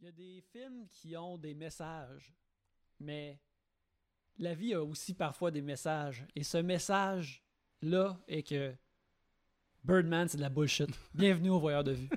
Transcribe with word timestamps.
Il 0.00 0.04
y 0.04 0.08
a 0.08 0.12
des 0.12 0.40
films 0.52 0.86
qui 0.92 1.16
ont 1.16 1.36
des 1.38 1.54
messages, 1.54 2.32
mais 3.00 3.40
la 4.38 4.54
vie 4.54 4.72
a 4.72 4.84
aussi 4.84 5.12
parfois 5.12 5.50
des 5.50 5.60
messages. 5.60 6.24
Et 6.36 6.44
ce 6.44 6.58
message-là 6.58 8.16
est 8.28 8.44
que 8.44 8.72
Birdman, 9.82 10.28
c'est 10.28 10.36
de 10.36 10.42
la 10.42 10.50
bullshit. 10.50 10.88
Bienvenue 11.14 11.50
au 11.50 11.58
Voyeur 11.58 11.82
de 11.82 11.92
vue. 11.92 12.08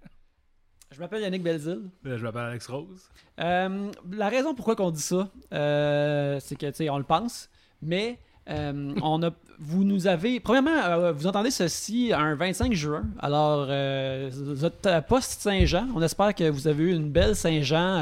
Je 0.90 0.98
m'appelle 1.00 1.22
Yannick 1.22 1.42
Belzil. 1.42 1.90
Euh, 2.04 2.18
Je 2.18 2.22
m'appelle 2.22 2.42
Alex 2.42 2.66
Rose. 2.66 3.08
Euh, 3.40 3.90
la 4.10 4.28
raison 4.28 4.54
pourquoi 4.54 4.76
on 4.80 4.90
dit 4.90 5.00
ça, 5.00 5.30
euh, 5.54 6.38
c'est 6.40 6.56
que, 6.56 6.66
tu 6.66 6.74
sais, 6.74 6.90
on 6.90 6.98
le 6.98 7.04
pense, 7.04 7.48
mais 7.80 8.20
euh, 8.50 8.94
on 9.02 9.22
a, 9.22 9.30
vous 9.60 9.84
nous 9.84 10.06
avez... 10.06 10.40
Premièrement, 10.40 10.70
euh, 10.84 11.12
vous 11.12 11.26
entendez 11.26 11.50
ceci 11.50 12.12
un 12.14 12.34
25 12.34 12.72
juin. 12.74 13.04
Alors, 13.18 13.66
euh, 13.68 14.30
vous 14.32 14.64
êtes 14.64 14.86
à 14.86 15.02
post-Saint-Jean. 15.02 15.88
On 15.94 16.02
espère 16.02 16.34
que 16.34 16.48
vous 16.48 16.68
avez 16.68 16.84
eu 16.84 16.92
une 16.94 17.10
belle 17.10 17.34
Saint-Jean, 17.34 17.98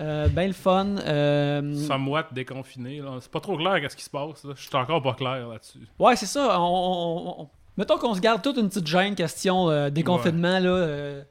euh, 0.00 0.28
bien 0.28 0.46
le 0.46 0.52
fun. 0.52 0.86
euh, 0.98 1.74
Somewhat 1.86 2.26
déconfiné. 2.32 3.02
C'est 3.20 3.30
pas 3.30 3.40
trop 3.40 3.56
clair 3.56 3.80
qu'est-ce 3.80 3.96
qui 3.96 4.04
se 4.04 4.10
passe. 4.10 4.44
là. 4.44 4.52
Je 4.54 4.62
suis 4.62 4.76
encore 4.76 5.02
pas 5.02 5.14
clair 5.14 5.48
là-dessus. 5.48 5.80
Ouais, 5.98 6.14
c'est 6.16 6.26
ça. 6.26 6.60
On, 6.60 6.64
on- 6.64 7.40
on- 7.42 7.48
mettons 7.76 7.98
qu'on 7.98 8.14
se 8.14 8.20
garde 8.20 8.42
toute 8.42 8.56
une 8.58 8.68
petite 8.68 8.86
gêne 8.86 9.14
question 9.14 9.68
euh, 9.70 9.90
déconfinement. 9.90 10.58
Là, 10.60 11.22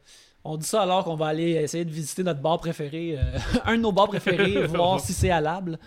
on 0.44 0.58
dit 0.58 0.66
ça 0.68 0.84
alors 0.84 1.04
qu'on 1.06 1.16
va 1.16 1.28
aller 1.28 1.52
essayer 1.54 1.86
de 1.86 1.90
visiter 1.92 2.24
notre 2.24 2.40
bar 2.42 2.60
préféré, 2.60 3.18
un 3.66 3.78
de 3.78 3.82
nos 3.82 3.92
bars 3.92 4.08
préférés, 4.10 4.64
voir 4.68 5.00
si 5.00 5.14
c'est 5.14 5.32
allable. 5.32 5.80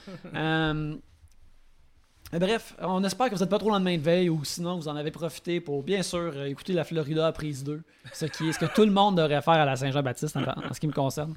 Bref, 2.32 2.74
on 2.82 3.02
espère 3.04 3.30
que 3.30 3.34
vous 3.34 3.40
n'êtes 3.40 3.48
pas 3.48 3.58
trop 3.58 3.70
lendemain 3.70 3.96
de 3.96 4.02
veille 4.02 4.28
ou 4.28 4.44
sinon 4.44 4.76
vous 4.76 4.86
en 4.88 4.96
avez 4.96 5.10
profité 5.10 5.60
pour 5.60 5.82
bien 5.82 6.02
sûr 6.02 6.18
euh, 6.36 6.44
écouter 6.44 6.74
la 6.74 6.84
Florida 6.84 7.26
à 7.26 7.32
prise 7.32 7.64
2, 7.64 7.80
ce 8.12 8.26
qui 8.26 8.48
est 8.50 8.52
ce 8.52 8.58
que 8.58 8.66
tout 8.66 8.84
le 8.84 8.90
monde 8.90 9.16
devrait 9.16 9.40
faire 9.40 9.54
à 9.54 9.64
la 9.64 9.76
Saint-Jean-Baptiste 9.76 10.36
en, 10.36 10.42
en 10.42 10.74
ce 10.74 10.78
qui 10.78 10.86
me 10.86 10.92
concerne. 10.92 11.34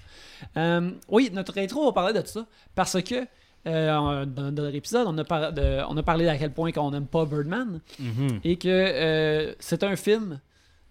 Euh, 0.57 0.91
oui, 1.07 1.29
notre 1.31 1.57
intro 1.59 1.85
va 1.85 1.93
parler 1.93 2.19
de 2.21 2.27
ça 2.27 2.45
parce 2.75 3.01
que 3.01 3.25
euh, 3.67 4.25
dans, 4.25 4.51
dans 4.51 4.69
l'épisode, 4.69 5.07
on, 5.07 5.17
a 5.17 5.51
de- 5.51 5.83
on 5.87 5.95
a 5.95 6.03
parlé 6.03 6.27
à 6.27 6.37
quel 6.37 6.51
point 6.51 6.71
qu'on 6.73 6.91
n'aime 6.91 7.07
pas 7.07 7.23
Birdman 7.25 7.79
et 8.43 8.57
que 8.57 8.67
euh, 8.67 9.53
c'est 9.59 9.83
un 9.83 9.95
film 9.95 10.39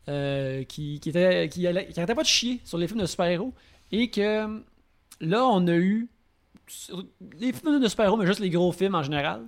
qui, 0.06 0.98
qui, 1.00 1.08
était, 1.10 1.48
qui, 1.48 1.66
allait- 1.66 1.86
qui 1.88 2.00
arrêtait 2.00 2.14
pas 2.14 2.22
de 2.22 2.26
chier 2.26 2.60
sur 2.64 2.78
les 2.78 2.88
films 2.88 3.00
de 3.00 3.06
super-héros 3.06 3.52
et 3.92 4.08
que 4.10 4.62
là, 5.20 5.44
on 5.46 5.66
a 5.68 5.74
eu 5.74 6.08
les 7.38 7.52
films 7.52 7.80
de 7.80 7.88
super-héros, 7.88 8.16
mais 8.16 8.26
juste 8.26 8.40
les 8.40 8.50
gros 8.50 8.72
films 8.72 8.94
en 8.94 9.02
général. 9.02 9.42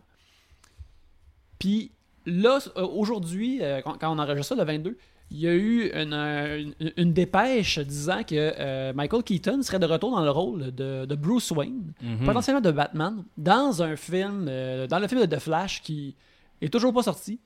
Puis 1.63 1.93
là, 2.27 2.59
euh, 2.77 2.83
aujourd'hui, 2.87 3.61
euh, 3.63 3.81
quand, 3.83 3.97
on 4.03 4.19
enregistre 4.19 4.57
ça, 4.57 4.65
le 4.65 4.65
22, 4.65 4.97
il 5.31 5.39
y 5.39 5.47
a 5.47 5.55
eu 5.55 5.91
une, 5.95 6.13
euh, 6.13 6.65
une- 6.81 6.93
une 6.97 7.13
dépêche 7.13 7.79
disant 7.79 8.25
que 8.25 8.35
euh, 8.35 8.93
Michael 8.95 9.23
Keaton 9.23 9.63
serait 9.63 9.79
de 9.79 9.87
retour 9.87 10.11
dans 10.11 10.25
le 10.25 10.31
rôle 10.31 10.73
de, 10.75 11.05
de 11.07 11.15
Bruce 11.15 11.53
Wayne 11.53 11.93
Mhm. 12.03 12.25
potentiellement 12.27 12.61
de 12.61 12.73
Batman 12.73 13.23
dans 13.37 13.81
un 13.81 13.95
film, 13.95 14.47
euh, 14.49 14.89
dans 14.89 14.99
le 14.99 15.07
film 15.07 15.21
de 15.25 15.27
The 15.37 15.39
Flash 15.39 15.81
qui 15.83 16.17
est 16.61 16.69
toujours 16.73 16.93
pas 16.93 17.05
sorti. 17.05 17.39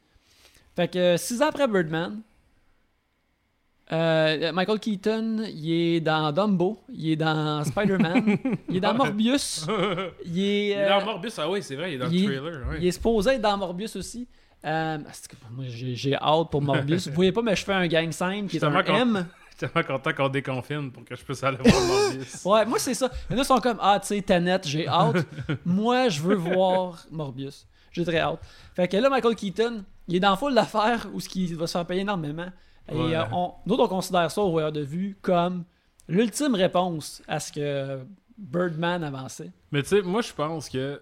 Fait 0.75 0.89
que 0.89 1.17
six 1.19 1.42
ans 1.42 1.48
après 1.48 1.69
Birdman, 1.69 2.22
euh, 3.92 4.53
Michael 4.53 4.81
Keaton, 4.81 5.45
il 5.47 5.73
est 5.73 6.01
dans 6.01 6.33
Dumbo, 6.33 6.83
il 6.92 7.12
est 7.12 7.17
dans 7.17 7.62
Spider-Man, 7.62 8.37
il 8.69 8.77
est 8.78 8.81
dans 8.81 8.95
Morbius, 8.95 9.65
il 10.25 10.41
est, 10.41 10.67
Il 10.67 10.70
est 10.73 10.77
euh, 10.77 10.98
dans 10.98 11.05
Morbius. 11.05 11.39
Ah 11.39 11.48
oui, 11.48 11.62
c'est 11.62 11.77
vrai, 11.77 11.93
il 11.93 11.95
est 11.95 11.98
dans 11.98 12.11
il 12.11 12.28
le 12.28 12.41
trailer. 12.41 12.69
ouais. 12.69 12.77
il 12.81 12.87
est 12.89 12.93
supposé 12.93 13.31
être 13.33 13.43
dans 13.43 13.56
Morbius 13.56 13.95
aussi. 13.95 14.27
Euh, 14.65 14.98
j'ai 15.69 16.17
hâte 16.17 16.51
pour 16.51 16.62
Morbius. 16.62 17.06
Vous 17.09 17.15
voyez 17.15 17.31
pas, 17.31 17.43
mais 17.43 17.55
je 17.55 17.65
fais 17.65 17.75
un 17.75 17.87
gang 17.87 18.11
sign 18.11 18.48
qui 18.48 18.56
est 18.56 18.65
un 18.65 18.73
M. 18.73 19.27
Je 19.59 19.65
suis 19.65 19.73
tellement 19.73 19.89
content 19.89 20.12
qu'on 20.12 20.28
déconfine 20.28 20.93
pour 20.93 21.03
que 21.03 21.17
je 21.17 21.25
puisse 21.25 21.43
aller 21.43 21.56
voir 21.56 21.83
Morbius. 21.87 22.45
Ouais, 22.45 22.67
moi 22.67 22.78
c'est 22.78 22.93
ça. 22.93 23.11
Il 23.31 23.33
y 23.33 23.37
en 23.37 23.39
a 23.39 23.43
qui 23.43 23.47
sont 23.48 23.61
comme 23.61 23.78
Ah, 23.81 23.98
tu 23.98 24.09
sais, 24.09 24.21
Tenet, 24.21 24.61
j'ai 24.65 24.87
hâte. 24.87 25.25
moi, 25.65 26.11
je 26.11 26.21
veux 26.21 26.34
voir 26.34 27.06
Morbius. 27.11 27.67
J'ai 27.91 28.05
très 28.05 28.19
hâte. 28.19 28.41
Fait 28.75 28.87
que 28.87 28.98
là, 28.98 29.09
Michael 29.09 29.34
Keaton, 29.34 29.82
il 30.09 30.16
est 30.16 30.21
dans 30.21 30.37
full 30.37 30.55
d'affaires 30.55 31.06
où 31.15 31.21
ce 31.21 31.28
qui 31.31 31.55
va 31.55 31.66
se 31.66 31.72
faire 31.72 31.87
payer 31.87 32.03
énormément. 32.03 32.49
Et 32.91 32.95
Ouais. 32.97 33.17
euh, 33.17 33.25
on, 33.33 33.53
nous, 33.67 33.75
on 33.77 33.89
considère 33.89 34.31
ça 34.31 34.41
au 34.43 34.51
voyeur 34.51 34.73
de 34.73 34.81
vue 34.81 35.17
comme 35.23 35.65
l'ultime 36.09 36.55
réponse 36.55 37.23
à 37.27 37.41
ce 37.41 37.53
que 37.53 37.99
Birdman 38.39 39.03
avançait. 39.03 39.51
Mais 39.73 39.83
tu 39.83 39.89
sais, 39.89 40.03
moi, 40.03 40.23
je 40.23 40.33
pense 40.33 40.69
que. 40.69 41.01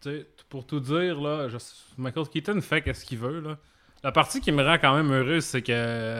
Tu 0.00 0.10
sais, 0.10 0.26
pour 0.48 0.66
tout 0.66 0.80
dire, 0.80 1.20
là, 1.20 1.48
je- 1.48 1.56
Michael 1.96 2.28
Keaton 2.28 2.60
fait 2.60 2.82
qu'est-ce 2.82 3.04
qu'il 3.04 3.18
veut, 3.18 3.40
là. 3.40 3.56
La 4.02 4.12
partie 4.12 4.40
qui 4.40 4.52
me 4.52 4.62
rend 4.62 4.76
quand 4.78 4.94
même 4.94 5.10
heureuse, 5.12 5.44
c'est 5.44 5.62
que 5.62 5.72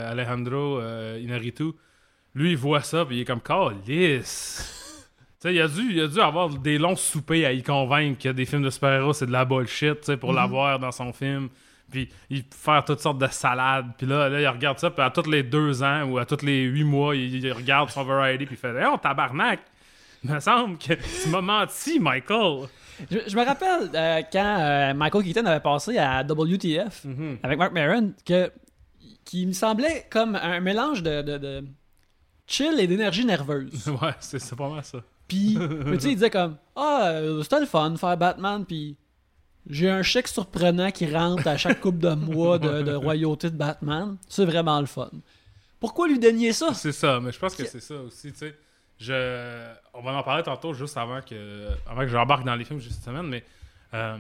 Alejandro 0.07 0.79
euh, 0.81 1.19
Inarritu, 1.23 1.73
lui, 2.35 2.53
il 2.53 2.57
voit 2.57 2.81
ça, 2.81 3.05
puis 3.05 3.17
il 3.17 3.21
est 3.21 3.25
comme 3.27 3.43
sais, 5.41 5.55
il 5.55 5.61
a, 5.61 5.69
dû, 5.69 5.93
il 5.93 6.01
a 6.01 6.07
dû 6.09 6.19
avoir 6.21 6.49
des 6.49 6.79
longs 6.79 6.97
soupers 6.97 7.45
à 7.45 7.53
y 7.53 7.63
convaincre 7.63 8.23
que 8.23 8.29
des 8.31 8.47
films 8.47 8.63
de 8.63 8.71
super-héros, 8.71 9.13
c'est 9.13 9.27
de 9.27 9.33
la 9.33 9.45
bullshit, 9.45 10.01
tu 10.01 10.07
sais, 10.07 10.17
pour 10.17 10.31
Mhm. 10.31 10.37
l'avoir 10.37 10.79
dans 10.79 10.93
son 10.93 11.13
film. 11.13 11.51
Puis 11.94 12.09
il 12.31 12.44
faire 12.55 12.84
toutes 12.84 13.00
sortes 13.00 13.19
de 13.19 13.27
salades. 13.28 13.87
Puis 13.97 14.06
là, 14.06 14.28
là, 14.28 14.41
il 14.41 14.49
regarde 14.49 14.78
ça, 14.78 14.91
puis 14.91 15.03
à 15.03 15.10
tous 15.10 15.31
les 15.31 15.43
deux 15.43 15.82
ans 15.82 16.03
ou 16.05 16.19
à 16.19 16.27
tous 16.27 16.43
les 16.44 16.62
huit 16.62 16.84
mois, 16.84 17.15
il, 17.16 17.43
il 17.44 17.53
regarde 17.53 17.91
son 17.91 18.05
variety, 18.05 18.47
puis 18.47 18.56
il 18.56 18.59
fait 18.59 18.75
Hey, 18.77 18.87
on 18.87 18.99
tabarnak! 18.99 19.60
Il 20.25 20.31
me 20.31 20.41
semble 20.41 20.78
que 20.78 20.94
tu 20.94 21.28
m'as 21.28 21.41
menti, 21.43 22.00
Michael! 22.00 22.66
Je, 23.10 23.19
je 23.27 23.37
me 23.37 23.44
rappelle 23.44 23.91
euh, 23.94 24.22
quand 24.32 24.56
euh, 24.60 24.94
Michael 24.94 25.25
Keaton 25.25 25.47
avait 25.47 25.60
passé 25.60 25.99
à 25.99 26.22
WTF 26.22 27.05
Mhm. 27.05 27.38
avec 27.43 27.59
Mark 27.59 27.72
Maron, 27.72 28.12
que, 28.25 28.50
qui 29.25 29.47
me 29.47 29.53
semblait 29.53 30.06
comme 30.11 30.34
un 30.37 30.61
mélange 30.61 31.03
de, 31.03 31.21
de- 31.22 31.38
de 31.38 31.65
chill 32.47 32.78
et 32.78 32.87
d'énergie 32.87 33.25
nerveuse. 33.25 33.88
Ouais, 34.03 34.12
c'est 34.21 34.55
pas 34.56 34.69
mal 34.69 34.84
ça. 34.84 34.99
Puis, 35.26 35.59
tu 35.87 36.00
sais, 36.00 36.09
il 36.11 36.15
disait 36.15 36.31
comme 36.31 36.56
Ah, 36.76 37.09
euh, 37.12 37.43
c'était 37.43 37.61
le 37.61 37.66
fun 37.66 37.91
de 37.91 37.97
faire 37.99 38.16
Batman, 38.16 38.65
puis 38.65 38.97
j'ai 39.69 39.89
un 39.91 40.03
chèque 40.03 40.29
surprenant 40.29 40.91
qui 40.91 41.07
rentre 41.13 41.47
à 41.47 41.57
chaque 41.57 41.81
couple 41.81 41.99
de 41.99 42.15
mois 42.15 42.59
de, 42.59 42.83
de 42.83 42.95
royauté 42.95 43.51
de 43.51 43.57
Batman. 43.57 44.17
C'est 44.29 44.45
vraiment 44.45 44.79
le 44.81 44.87
fun. 44.87 45.11
Pourquoi 45.81 46.09
lui 46.09 46.19
dénier 46.19 46.53
ça? 46.53 46.73
C'est 46.75 46.93
ça, 46.93 47.21
mais 47.21 47.33
je 47.33 47.39
pense 47.39 47.55
que 47.55 47.65
c'est 47.65 47.81
ça 47.81 47.97
aussi, 47.97 48.33
tu 48.33 48.39
sais. 48.39 48.55
Je... 48.99 49.67
On 49.93 50.03
va 50.03 50.13
en 50.13 50.23
parler 50.23 50.43
tantôt, 50.43 50.73
juste 50.73 50.97
avant 50.97 51.21
que, 51.21 51.69
avant 51.87 52.03
que 52.03 52.09
j'embarque 52.09 52.45
dans 52.45 52.55
les 52.55 52.65
films 52.65 52.79
juste 52.81 52.97
cette 52.97 53.05
semaine, 53.05 53.27
mais 53.27 53.45
euh, 53.93 54.17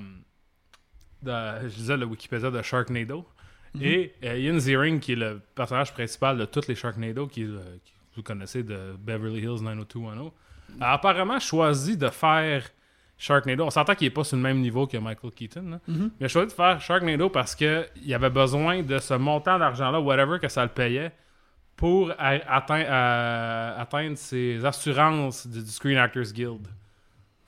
dans- 1.22 1.60
je 1.68 1.74
disais 1.74 1.96
le 1.96 2.06
Wikipédia 2.06 2.50
de 2.50 2.60
Sharknado. 2.62 3.24
Mhm. 3.74 3.82
Et 3.82 4.14
euh, 4.24 4.38
Ian 4.38 4.58
Ziering, 4.58 5.00
qui 5.00 5.12
est 5.12 5.16
le 5.16 5.40
personnage 5.54 5.92
principal 5.92 6.36
de 6.38 6.44
tous 6.44 6.66
les 6.68 6.74
Sharknado, 6.74 7.26
qui, 7.26 7.42
le- 7.44 7.60
qui 7.84 7.92
vous 8.16 8.22
connaissez 8.22 8.62
de 8.62 8.94
Beverly 8.98 9.40
Hills 9.42 9.62
90210, 9.62 10.30
a 10.80 10.92
apparemment 10.94 11.38
choisi 11.40 11.96
de 11.96 12.08
faire 12.08 12.68
Sharknado. 13.16 13.64
On 13.64 13.70
s'entend 13.70 13.94
qu'il 13.94 14.06
n'est 14.06 14.10
pas 14.14 14.24
sur 14.24 14.36
le 14.36 14.42
même 14.42 14.60
niveau 14.60 14.86
que 14.86 14.96
Michael 14.96 15.30
Keaton, 15.32 15.62
là. 15.70 15.80
Mhm. 15.86 16.10
mais 16.18 16.26
a 16.26 16.28
choisi 16.28 16.48
de 16.48 16.52
faire 16.52 16.80
Sharknado 16.80 17.28
parce 17.30 17.54
qu'il 17.54 18.14
avait 18.14 18.30
besoin 18.30 18.82
de 18.82 18.98
ce 18.98 19.14
montant 19.14 19.58
d'argent-là, 19.58 20.00
whatever 20.00 20.38
que 20.40 20.48
ça 20.48 20.62
le 20.64 20.70
payait, 20.70 21.12
pour 21.76 22.12
à- 22.18 23.78
atteindre 23.80 24.16
ses 24.16 24.64
assurances 24.64 25.46
du, 25.46 25.62
du 25.62 25.70
Screen 25.70 25.96
Actors 25.98 26.32
Guild. 26.32 26.66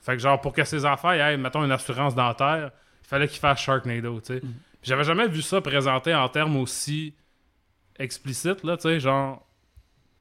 Fait 0.01 0.13
que 0.13 0.19
genre, 0.21 0.39
pour 0.39 0.53
que 0.53 0.63
ses 0.63 0.85
enfants 0.85 1.11
aient, 1.11 1.37
mettons, 1.37 1.63
une 1.65 1.71
assurance 1.71 2.15
dentaire, 2.15 2.71
il 3.03 3.07
fallait 3.07 3.27
qu'il 3.27 3.39
fasse 3.39 3.59
Sharknado, 3.59 4.19
tu 4.21 4.33
sais. 4.35 4.39
Puis 4.39 4.49
J'avais 4.83 5.03
jamais 5.03 5.27
vu 5.27 5.41
ça 5.41 5.59
présenté 5.61 6.13
en 6.15 6.29
termes 6.29 6.55
aussi 6.57 7.13
explicites, 7.99 8.63
là, 8.63 8.77
tu 8.77 8.83
sais, 8.83 8.99
genre, 8.99 9.45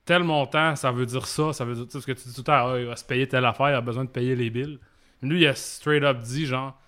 tel 0.05 0.23
montant, 0.25 0.77
ça 0.77 0.91
veut 0.93 1.07
dire 1.07 1.27
ça, 1.27 1.53
ça 1.53 1.65
veut 1.65 1.75
dire, 1.75 1.85
tu 1.87 1.93
sais, 1.93 2.01
ce 2.01 2.07
que 2.07 2.13
tu 2.13 2.29
dis 2.29 2.35
tout 2.43 2.51
à 2.51 2.57
l'heure, 2.59 2.69
Ah, 2.75 2.81
il 2.81 2.87
va 2.87 2.97
se 2.97 3.05
payer 3.05 3.29
telle 3.29 3.45
affaire, 3.45 3.71
il 3.71 3.75
a 3.75 3.81
besoin 3.81 4.05
de 4.05 4.11
payer 4.11 4.35
les 4.35 4.51
bills. 4.51 4.79
Lui, 5.23 5.43
il 5.43 5.47
a 5.47 5.55
straight 5.55 6.03
up 6.03 6.19
dit, 6.21 6.47
genre, 6.47 6.79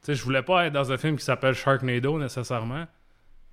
tu 0.00 0.06
sais, 0.06 0.14
je 0.14 0.22
voulais 0.22 0.42
pas 0.42 0.66
être 0.66 0.72
dans 0.72 0.92
un 0.92 0.96
film 0.96 1.16
qui 1.16 1.24
s'appelle 1.24 1.54
Sharknado, 1.54 2.18
nécessairement, 2.18 2.86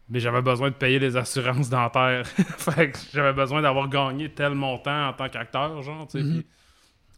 mais 0.10 0.20
j'avais 0.20 0.42
besoin 0.42 0.70
de 0.70 0.76
payer 0.76 1.00
les 1.00 1.18
assurances 1.18 1.70
dentaires. 1.70 2.26
fait 2.58 2.92
que 2.92 2.98
j'avais 3.14 3.34
besoin 3.34 3.62
d'avoir 3.62 3.88
gagné 3.90 4.30
tel 4.30 4.54
montant 4.54 5.10
en 5.10 5.14
tant 5.14 5.30
qu'acteur, 5.30 5.82
genre, 5.82 6.08
tu 6.08 6.20
sais, 6.20 6.24
Mhm. 6.24 6.44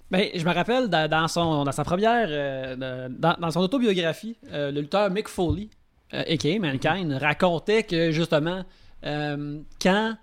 Ben, 0.10 0.30
je 0.34 0.46
me 0.46 0.54
rappelle 0.54 0.88
dans, 0.88 1.10
dans 1.10 1.28
son, 1.28 1.66
dans 1.66 1.72
sa 1.74 1.84
première, 1.84 2.28
euh, 2.30 3.10
dans, 3.10 3.36
dans 3.38 3.52
son 3.52 3.60
autobiographie, 3.60 4.38
euh, 4.54 4.72
le 4.72 4.80
lutteur 4.80 5.10
Mick 5.12 5.28
Foley, 5.28 5.68
euh, 6.14 6.22
a.k.a. 6.22 6.60
Mankind, 6.60 7.12
racontait 7.12 7.84
que 7.84 8.12
justement, 8.12 8.64
euh, 9.06 9.60
quand 9.82 10.16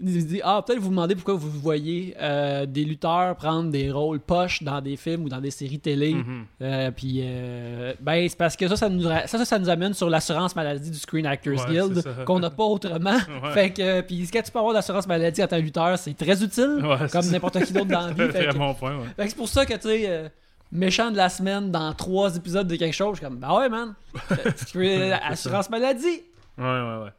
dit 0.00 0.40
Ah, 0.42 0.62
peut-être 0.66 0.78
vous 0.78 0.86
vous 0.86 0.90
demandez 0.90 1.14
pourquoi 1.14 1.34
vous 1.34 1.50
voyez 1.50 2.16
euh, 2.20 2.66
des 2.66 2.84
lutteurs 2.84 3.36
prendre 3.36 3.70
des 3.70 3.90
rôles 3.90 4.20
poches 4.20 4.62
dans 4.62 4.80
des 4.80 4.96
films 4.96 5.24
ou 5.24 5.28
dans 5.28 5.40
des 5.40 5.50
séries 5.50 5.78
télé. 5.78 6.14
Mhm. 6.14 6.46
Euh, 6.62 6.90
puis, 6.90 7.20
euh, 7.22 7.94
ben, 8.00 8.28
c'est 8.28 8.36
parce 8.36 8.56
que 8.56 8.66
ça, 8.68 8.76
ça 8.76 8.88
nous, 8.88 9.02
ça, 9.02 9.26
ça, 9.26 9.44
ça 9.44 9.58
nous 9.58 9.68
amène 9.68 9.94
sur 9.94 10.10
l'assurance 10.10 10.56
maladie 10.56 10.90
du 10.90 10.98
Screen 10.98 11.26
Actors 11.26 11.66
Ouais, 11.68 11.72
Guild, 11.72 12.24
qu'on 12.24 12.40
n'a 12.40 12.50
pas 12.50 12.64
autrement. 12.64 13.18
Ouais. 13.44 13.52
Fait 13.52 13.70
que, 13.70 14.00
puis, 14.00 14.28
quand 14.32 14.42
tu 14.42 14.50
peux 14.50 14.58
avoir 14.58 14.72
l'assurance 14.72 15.06
maladie 15.06 15.42
à 15.42 15.48
un 15.50 15.58
lutteur, 15.58 15.98
c'est 15.98 16.16
très 16.16 16.42
utile, 16.42 16.80
Ouais, 16.82 17.08
comme 17.10 17.26
n'importe 17.26 17.62
qui 17.64 17.72
d'autre 17.72 17.86
dans 17.86 18.06
la 18.06 18.12
vie. 18.12 18.32
Fait 18.32 18.52
fait 18.52 19.28
c'est 19.28 19.36
pour 19.36 19.48
ça 19.48 19.66
que, 19.66 19.74
tu 19.74 19.88
sais, 19.88 20.30
méchant 20.72 21.10
de 21.10 21.16
la 21.16 21.28
semaine 21.28 21.70
dans 21.70 21.92
trois 21.92 22.34
épisodes 22.36 22.66
de 22.66 22.76
quelque 22.76 22.94
chose, 22.94 23.14
je 23.14 23.18
suis 23.18 23.26
comme, 23.26 23.38
bah 23.38 23.56
ouais, 23.58 23.68
man. 23.68 23.94
Assurance 25.28 25.68
maladie. 25.68 26.22
Ouais, 26.56 26.64
ouais, 26.64 27.04
ouais. 27.04 27.10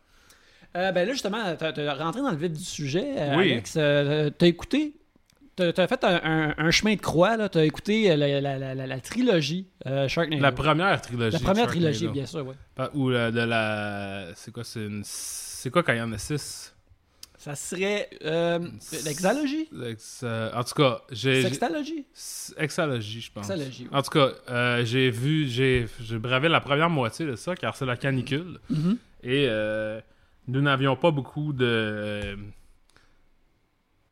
Euh, 0.76 0.92
ben 0.92 1.08
là, 1.08 1.14
justement, 1.14 1.56
t'as 1.58 1.72
t'as 1.72 1.94
rentré 1.96 2.22
dans 2.22 2.32
le 2.32 2.38
vif 2.38 2.52
du 2.52 2.64
sujet, 2.64 3.06
euh, 3.18 3.36
Oui. 3.38 3.52
Alex. 3.54 3.76
Euh, 3.78 4.30
t'as 4.38 4.48
écouté 4.48 4.94
t'as 5.56 5.72
as 5.78 5.88
fait 5.88 6.04
un, 6.04 6.70
chemin 6.72 6.96
de 6.96 7.00
croix, 7.02 7.38
là. 7.38 7.48
T'as 7.48 7.64
écouté 7.64 8.12
euh, 8.12 8.18
la, 8.18 8.42
la- 8.58 8.76
la- 8.76 9.00
trilogie 9.00 9.68
euh, 9.86 10.06
Sharknado. 10.10 10.42
La 10.42 10.52
première 10.52 11.00
trilogie. 11.02 11.32
La 11.32 11.40
première 11.40 11.68
trilogie, 11.68 12.10
bien 12.10 12.26
sûr. 12.26 12.46
Pas- 12.76 12.92
Ou 12.94 13.10
la- 13.10 13.32
de 13.32 13.40
la. 13.40 14.26
C'est 14.36 14.52
quoi, 14.54 14.66
c'est 14.66 14.82
une. 14.86 15.02
C'est 15.06 15.70
quoi 15.70 15.82
quand 15.82 15.94
il 15.94 16.00
y 16.00 16.02
en 16.02 16.12
a 16.12 16.18
six? 16.18 16.74
Ça 17.38 17.56
serait 17.56 18.10
euh, 18.26 18.60
l'exalogie 19.06 19.70
Ex- 19.88 20.22
euh, 20.24 20.50
En 20.56 20.64
tout 20.64 20.74
cas, 20.74 21.02
j'ai. 21.12 21.44
Sextalogie? 21.44 22.06
C'est 22.14 22.60
Exalogie, 22.60 23.22
je 23.22 23.32
pense. 23.32 23.50
Exalogie, 23.50 23.84
ouais. 23.84 23.98
En 23.98 24.02
tout 24.02 24.10
cas, 24.10 24.30
euh, 24.50 24.84
j'ai 24.84 25.10
vu, 25.12 25.48
j'ai 25.48 25.86
bravé 26.14 26.50
la 26.50 26.60
première 26.60 26.90
moitié 26.90 27.26
de 27.26 27.36
ça, 27.36 27.56
car 27.56 27.78
c'est 27.78 27.86
la 27.86 27.96
canicule. 27.98 28.60
Mhm. 28.70 28.98
Et 29.24 29.46
euh, 29.48 30.02
nous 30.48 30.62
n'avions 30.62 30.96
pas 30.96 31.12
beaucoup 31.12 31.54
de, 31.54 32.38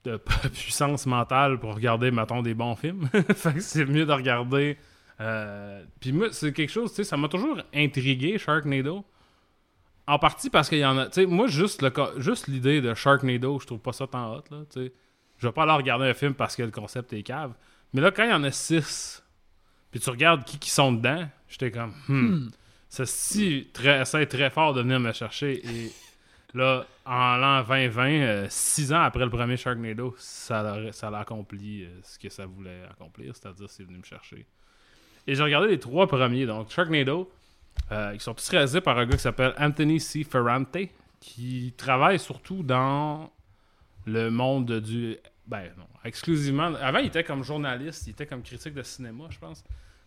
de 0.04 0.18
puissance 0.54 1.06
mentale 1.06 1.60
pour 1.60 1.76
regarder, 1.76 2.12
mettons, 2.12 2.42
des 2.42 2.54
bons 2.54 2.76
films. 2.76 3.08
fait 3.36 3.54
que 3.56 3.60
c'est 3.60 3.86
mieux 3.86 4.06
de 4.06 4.12
regarder. 4.14 4.78
euh, 5.22 5.84
Puis 6.00 6.12
moi, 6.12 6.28
c'est 6.32 6.52
quelque 6.54 6.72
chose, 6.72 6.90
tu 6.92 6.98
sais, 6.98 7.04
ça 7.04 7.18
m'a 7.18 7.28
toujours 7.28 7.58
intrigué, 7.74 8.38
Sharknado. 8.38 9.06
En 10.06 10.20
partie 10.20 10.50
parce 10.50 10.68
qu'il 10.68 10.80
y 10.80 10.86
en 10.86 10.98
a. 10.98 11.06
Tu 11.06 11.22
sais, 11.22 11.26
moi, 11.26 11.48
juste 11.48 11.82
le 11.82 11.92
juste 12.18 12.48
l'idée 12.48 12.82
de 12.82 12.94
Sharknado, 12.94 13.58
je 13.60 13.66
trouve 13.68 13.80
pas 13.80 13.94
ça 13.94 14.06
tant 14.06 14.36
hot, 14.36 14.44
là. 14.52 14.64
Tu 14.70 14.88
sais, 14.88 14.94
je 15.38 15.48
vais 15.48 15.54
pas 15.54 15.64
aller 15.64 15.72
regarder 15.72 16.06
un 16.08 16.14
film 16.14 16.34
parce 16.34 16.56
que 16.58 16.64
le 16.64 16.72
concept 16.72 17.14
est 17.14 17.24
cave. 17.24 17.54
Mais 17.94 18.02
là, 18.02 18.12
quand 18.12 18.24
il 18.26 18.30
y 18.32 18.34
en 18.34 18.44
a 18.44 18.52
six, 18.52 19.24
puis 19.92 20.00
tu 20.02 20.10
regardes 20.10 20.44
qui 20.44 20.58
qui 20.60 20.70
sont 20.72 20.92
dedans, 20.92 21.26
j'étais 21.48 21.72
comme, 21.72 21.94
hmm, 22.10 22.50
ça 22.90 23.06
si 23.06 23.70
très, 23.72 24.02
essaie 24.02 24.26
très 24.26 24.50
fort 24.50 24.74
de 24.74 24.82
venir 24.82 25.00
me 25.00 25.14
chercher. 25.14 25.66
Et 25.66 25.92
là, 26.54 26.86
en 27.06 27.38
l'an 27.38 27.64
2020, 27.64 28.10
euh, 28.10 28.46
six 28.50 28.94
ans 28.94 29.02
après 29.02 29.24
le 29.24 29.30
premier 29.30 29.58
Sharknado, 29.58 30.16
ça 30.18 30.62
l'a, 30.64 31.20
accompli 31.20 31.84
euh, 31.84 31.90
ce 32.04 32.20
que 32.20 32.30
ça 32.30 32.46
voulait 32.46 32.84
accomplir, 32.90 33.36
c'est-à-dire 33.36 33.70
c'est 33.70 33.84
venu 33.84 33.98
me 33.98 34.04
chercher. 34.04 34.46
Et 35.26 35.36
j'ai 35.36 35.44
regardé 35.44 35.70
les 35.70 35.80
trois 35.80 36.08
premiers, 36.08 36.46
donc 36.46 36.70
Sharknado, 36.70 37.32
euh, 37.92 38.14
qui 38.14 38.20
sont 38.20 38.34
tous 38.34 38.50
réalisés 38.50 38.82
par 38.82 38.98
un 38.98 39.06
gars 39.06 39.16
qui 39.16 39.22
s'appelle 39.22 39.54
Anthony 39.58 40.00
C. 40.00 40.24
Ferrante, 40.24 40.78
qui 41.20 41.74
travaille 41.78 42.20
surtout 42.20 42.64
dans 42.64 43.32
le 44.06 44.30
monde 44.30 44.80
du. 44.80 45.18
Ben 45.48 45.72
non, 45.78 45.88
exclusivement. 46.06 46.74
Avant, 46.76 47.00
il 47.00 47.08
était 47.08 47.24
comme 47.24 47.44
journaliste, 47.44 48.08
il 48.08 48.12
était 48.12 48.26
comme 48.26 48.44
critique 48.44 48.74
de 48.74 48.84
cinéma, 48.84 49.26
je 49.30 49.40
pense. 49.40 49.64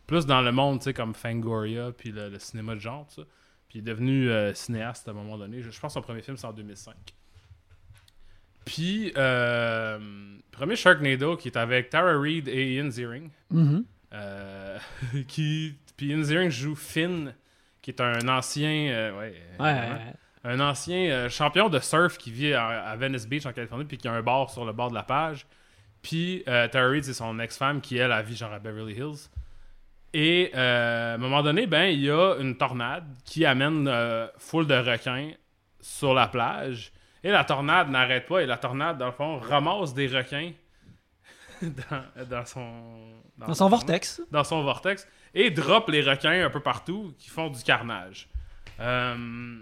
Plus 0.06 0.24
dans 0.24 0.40
le 0.40 0.52
monde, 0.52 0.78
tu 0.78 0.84
sais, 0.84 0.94
comme 0.94 1.14
Fangoria, 1.14 1.92
puis 1.92 2.12
le, 2.12 2.30
le 2.30 2.38
cinéma 2.38 2.74
de 2.74 2.80
genre, 2.80 3.06
tout 3.06 3.22
ça. 3.22 3.28
Puis 3.76 3.82
il 3.84 3.88
est 3.90 3.92
devenu 3.92 4.30
euh, 4.30 4.54
cinéaste 4.54 5.06
à 5.06 5.10
un 5.10 5.14
moment 5.14 5.36
donné. 5.36 5.60
Je, 5.60 5.70
je 5.70 5.78
pense 5.78 5.92
que 5.92 6.00
son 6.00 6.02
premier 6.02 6.22
film, 6.22 6.38
c'est 6.38 6.46
en 6.46 6.52
2005. 6.54 6.94
Puis, 8.64 9.12
euh, 9.18 9.98
premier 10.50 10.76
Sharknado, 10.76 11.36
qui 11.36 11.48
est 11.48 11.58
avec 11.58 11.90
Tara 11.90 12.18
Reid 12.18 12.48
et 12.48 12.74
Ian 12.74 12.90
Ziering. 12.90 13.28
Mhm. 13.50 13.84
Euh, 14.14 14.78
qui, 15.28 15.76
puis 15.94 16.06
Ian 16.06 16.22
Ziering 16.22 16.50
joue 16.50 16.74
Finn, 16.74 17.34
qui 17.82 17.90
est 17.90 18.00
un 18.00 18.26
ancien... 18.28 18.88
euh, 18.88 19.10
ouais, 19.18 19.34
Ouais, 19.60 19.70
évidemment. 19.70 19.94
ouais, 19.94 20.14
un 20.44 20.60
ancien 20.60 21.28
champion 21.28 21.68
de 21.68 21.78
surf 21.78 22.16
qui 22.16 22.30
vit 22.30 22.54
à, 22.54 22.66
à 22.66 22.96
Venice 22.96 23.26
Beach 23.28 23.44
en 23.44 23.52
Californie, 23.52 23.84
puis 23.84 23.98
qui 23.98 24.08
a 24.08 24.12
un 24.12 24.22
bar 24.22 24.48
sur 24.48 24.64
le 24.64 24.72
bord 24.72 24.88
de 24.88 24.94
la 24.94 25.02
page. 25.02 25.46
Puis 26.00 26.44
Tara 26.46 26.88
Reid, 26.88 27.04
c'est 27.04 27.12
son 27.12 27.38
ex-femme 27.40 27.82
qui, 27.82 27.98
elle, 27.98 28.12
a 28.12 28.22
vit 28.22 28.36
genre 28.36 28.52
à 28.54 28.58
Beverly 28.58 28.94
Hills. 28.94 29.28
Et 30.18 30.50
euh, 30.54 31.12
à 31.12 31.14
un 31.16 31.18
moment 31.18 31.42
donné, 31.42 31.66
ben, 31.66 31.84
il 31.84 32.00
y 32.00 32.10
a 32.10 32.36
une 32.40 32.56
tornade 32.56 33.04
qui 33.26 33.44
amène 33.44 33.86
euh, 33.86 34.26
foule 34.38 34.66
de 34.66 34.74
requins 34.74 35.32
sur 35.78 36.14
la 36.14 36.26
plage. 36.26 36.90
Et 37.22 37.30
la 37.30 37.44
tornade 37.44 37.90
n'arrête 37.90 38.24
pas. 38.24 38.40
Et 38.40 38.46
la 38.46 38.56
tornade, 38.56 38.96
dans 38.96 39.04
le 39.06 39.12
fond, 39.12 39.36
ramasse 39.36 39.92
des 39.92 40.06
requins 40.06 40.52
dans, 41.62 42.24
dans 42.30 42.46
son... 42.46 43.12
Dans 43.36 43.52
son 43.52 43.68
vortex. 43.68 44.22
dans 44.30 44.44
son 44.44 44.62
vortex 44.62 45.06
et 45.34 45.50
drop 45.50 45.90
les 45.90 46.00
requins 46.00 46.46
un 46.46 46.48
peu 46.48 46.60
partout 46.60 47.12
qui 47.18 47.28
font 47.28 47.50
du 47.50 47.62
carnage. 47.62 48.26
Euh, 48.80 49.58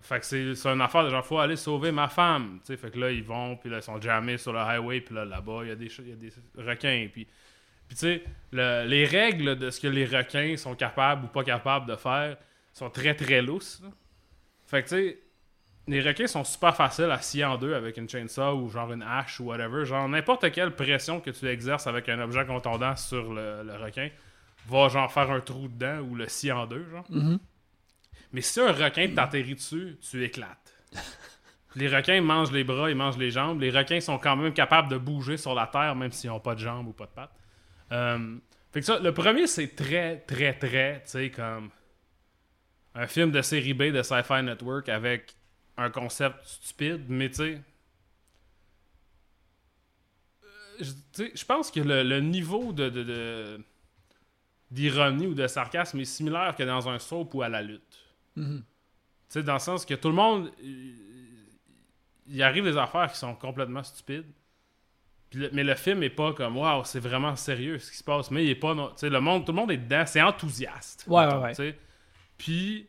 fait 0.00 0.20
que 0.20 0.24
c'est 0.54 0.70
une 0.72 0.80
affaire 0.80 1.02
de 1.02 1.10
genre, 1.10 1.26
faut 1.26 1.40
aller 1.40 1.56
sauver 1.56 1.90
ma 1.90 2.06
femme. 2.06 2.60
Fait 2.64 2.92
que 2.92 2.96
là, 3.00 3.10
ils 3.10 3.24
vont, 3.24 3.56
puis 3.56 3.68
là, 3.68 3.78
ils 3.78 3.82
sont 3.82 4.00
jammés 4.00 4.38
sur 4.38 4.52
le 4.52 4.60
highway, 4.60 5.00
puis 5.00 5.16
là, 5.16 5.24
là-bas, 5.24 5.62
il 5.62 5.68
y, 5.70 5.72
a 5.72 5.74
des 5.74 5.88
ch- 5.88 6.02
il 6.06 6.10
y 6.10 6.12
a 6.12 6.16
des 6.16 6.32
requins. 6.56 7.08
Puis, 7.12 7.26
puis 7.88 7.96
tu 7.96 8.00
sais, 8.02 8.24
le- 8.52 8.86
les 8.86 9.04
règles 9.04 9.56
de 9.56 9.70
ce 9.70 9.80
que 9.80 9.88
les 9.88 10.04
requins 10.04 10.56
sont 10.56 10.74
capables 10.74 11.24
ou 11.24 11.28
pas 11.28 11.42
capables 11.44 11.86
de 11.86 11.96
faire 11.96 12.36
sont 12.72 12.90
très, 12.90 13.14
très 13.14 13.42
lousses. 13.42 13.80
là. 13.82 13.88
Fait 14.66 14.82
que 14.82 14.88
tu 14.88 14.94
sais, 14.96 15.18
les 15.86 16.02
requins 16.02 16.26
sont 16.26 16.44
super 16.44 16.76
faciles 16.76 17.10
à 17.10 17.20
scier 17.22 17.44
en 17.46 17.56
deux 17.56 17.74
avec 17.74 17.96
une 17.96 18.08
chainsaw 18.08 18.54
ou 18.56 18.68
genre 18.68 18.92
une 18.92 19.02
hache 19.02 19.40
ou 19.40 19.44
whatever. 19.46 19.84
Genre, 19.86 20.06
n'importe 20.08 20.50
quelle 20.52 20.72
pression 20.76 21.20
que 21.20 21.30
tu 21.30 21.46
exerces 21.48 21.86
avec 21.86 22.08
un 22.10 22.20
objet 22.20 22.44
contondant 22.44 22.94
sur 22.94 23.32
le, 23.32 23.62
le 23.64 23.74
requin 23.82 24.10
va 24.66 24.88
genre 24.88 25.10
faire 25.10 25.30
un 25.30 25.40
trou 25.40 25.66
dedans 25.68 26.00
ou 26.00 26.14
le 26.14 26.28
scier 26.28 26.52
en 26.52 26.66
deux, 26.66 26.86
genre. 26.90 27.06
Mhm. 27.08 27.38
Mais 28.32 28.42
si 28.42 28.60
un 28.60 28.72
requin 28.72 29.08
t'atterrit 29.14 29.54
dessus, 29.54 29.96
tu 30.02 30.22
éclates. 30.22 30.74
Les 31.74 31.88
requins 31.88 32.20
mangent 32.22 32.50
les 32.50 32.64
bras, 32.64 32.90
ils 32.90 32.96
mangent 32.96 33.18
les 33.18 33.30
jambes. 33.30 33.60
Les 33.60 33.70
requins 33.70 34.00
sont 34.00 34.18
quand 34.18 34.34
même 34.36 34.52
capables 34.52 34.88
de 34.88 34.96
bouger 34.98 35.36
sur 35.36 35.54
la 35.54 35.66
terre, 35.66 35.94
même 35.94 36.10
s'ils 36.10 36.28
n'ont 36.30 36.40
pas 36.40 36.54
de 36.54 36.60
jambes 36.60 36.88
ou 36.88 36.92
pas 36.92 37.04
de 37.06 37.10
pattes. 37.10 37.30
Euh, 37.92 38.36
fait 38.72 38.80
que 38.80 38.86
ça, 38.86 38.98
le 38.98 39.12
premier, 39.14 39.46
c'est 39.46 39.74
très, 39.74 40.18
très, 40.20 40.54
très, 40.58 41.02
tu 41.04 41.10
sais, 41.10 41.30
comme 41.30 41.70
un 42.94 43.06
film 43.06 43.30
de 43.30 43.40
série 43.42 43.72
B 43.74 43.84
de 43.84 44.02
Sci-Fi 44.02 44.42
Network 44.42 44.88
avec 44.90 45.34
un 45.78 45.90
concept 45.90 46.44
stupide, 46.44 47.04
mais 47.08 47.28
tu 47.30 47.36
sais. 47.36 47.60
euh, 51.20 51.30
Je 51.34 51.44
pense 51.44 51.70
que 51.70 51.80
le, 51.80 52.02
le 52.02 52.20
niveau 52.20 52.72
de, 52.72 52.88
d'ironie 54.70 55.26
ou 55.26 55.34
de 55.34 55.46
sarcasme 55.46 56.00
est 56.00 56.04
similaire 56.04 56.54
que 56.56 56.62
dans 56.62 56.88
un 56.88 56.98
soap 56.98 57.34
ou 57.34 57.42
à 57.42 57.48
la 57.48 57.62
lutte. 57.62 57.98
Mhm. 58.36 58.64
Tu 59.28 59.34
sais, 59.34 59.42
dans 59.42 59.54
le 59.54 59.58
sens 59.58 59.84
que 59.84 59.94
tout 59.94 60.08
le 60.08 60.14
monde. 60.14 60.52
Il 62.28 62.42
arrive 62.44 62.62
des 62.64 62.76
affaires 62.76 63.10
qui 63.10 63.18
sont 63.18 63.34
complètement 63.34 63.82
stupides. 63.82 64.30
Le- 65.34 65.50
mais 65.52 65.62
le 65.64 65.74
film 65.74 66.02
est 66.02 66.10
pas 66.10 66.32
comme 66.32 66.56
waouh, 66.56 66.84
c'est 66.84 67.00
vraiment 67.00 67.36
sérieux 67.36 67.78
ce 67.78 67.90
qui 67.90 67.96
se 67.98 68.04
passe. 68.04 68.30
Mais 68.30 68.44
il 68.44 68.50
est 68.50 68.54
pas. 68.54 68.74
non- 68.74 68.88
Tu 68.88 68.94
sais, 68.98 69.10
le 69.10 69.20
monde, 69.20 69.44
tout 69.44 69.52
le 69.52 69.56
monde 69.56 69.70
est 69.70 69.76
dedans, 69.78 70.04
c'est 70.06 70.22
enthousiaste. 70.22 71.04
Ouais, 71.06 71.26
mettons, 71.26 71.42
ouais, 71.42 71.54
ouais. 71.58 71.78
Puis 72.38 72.88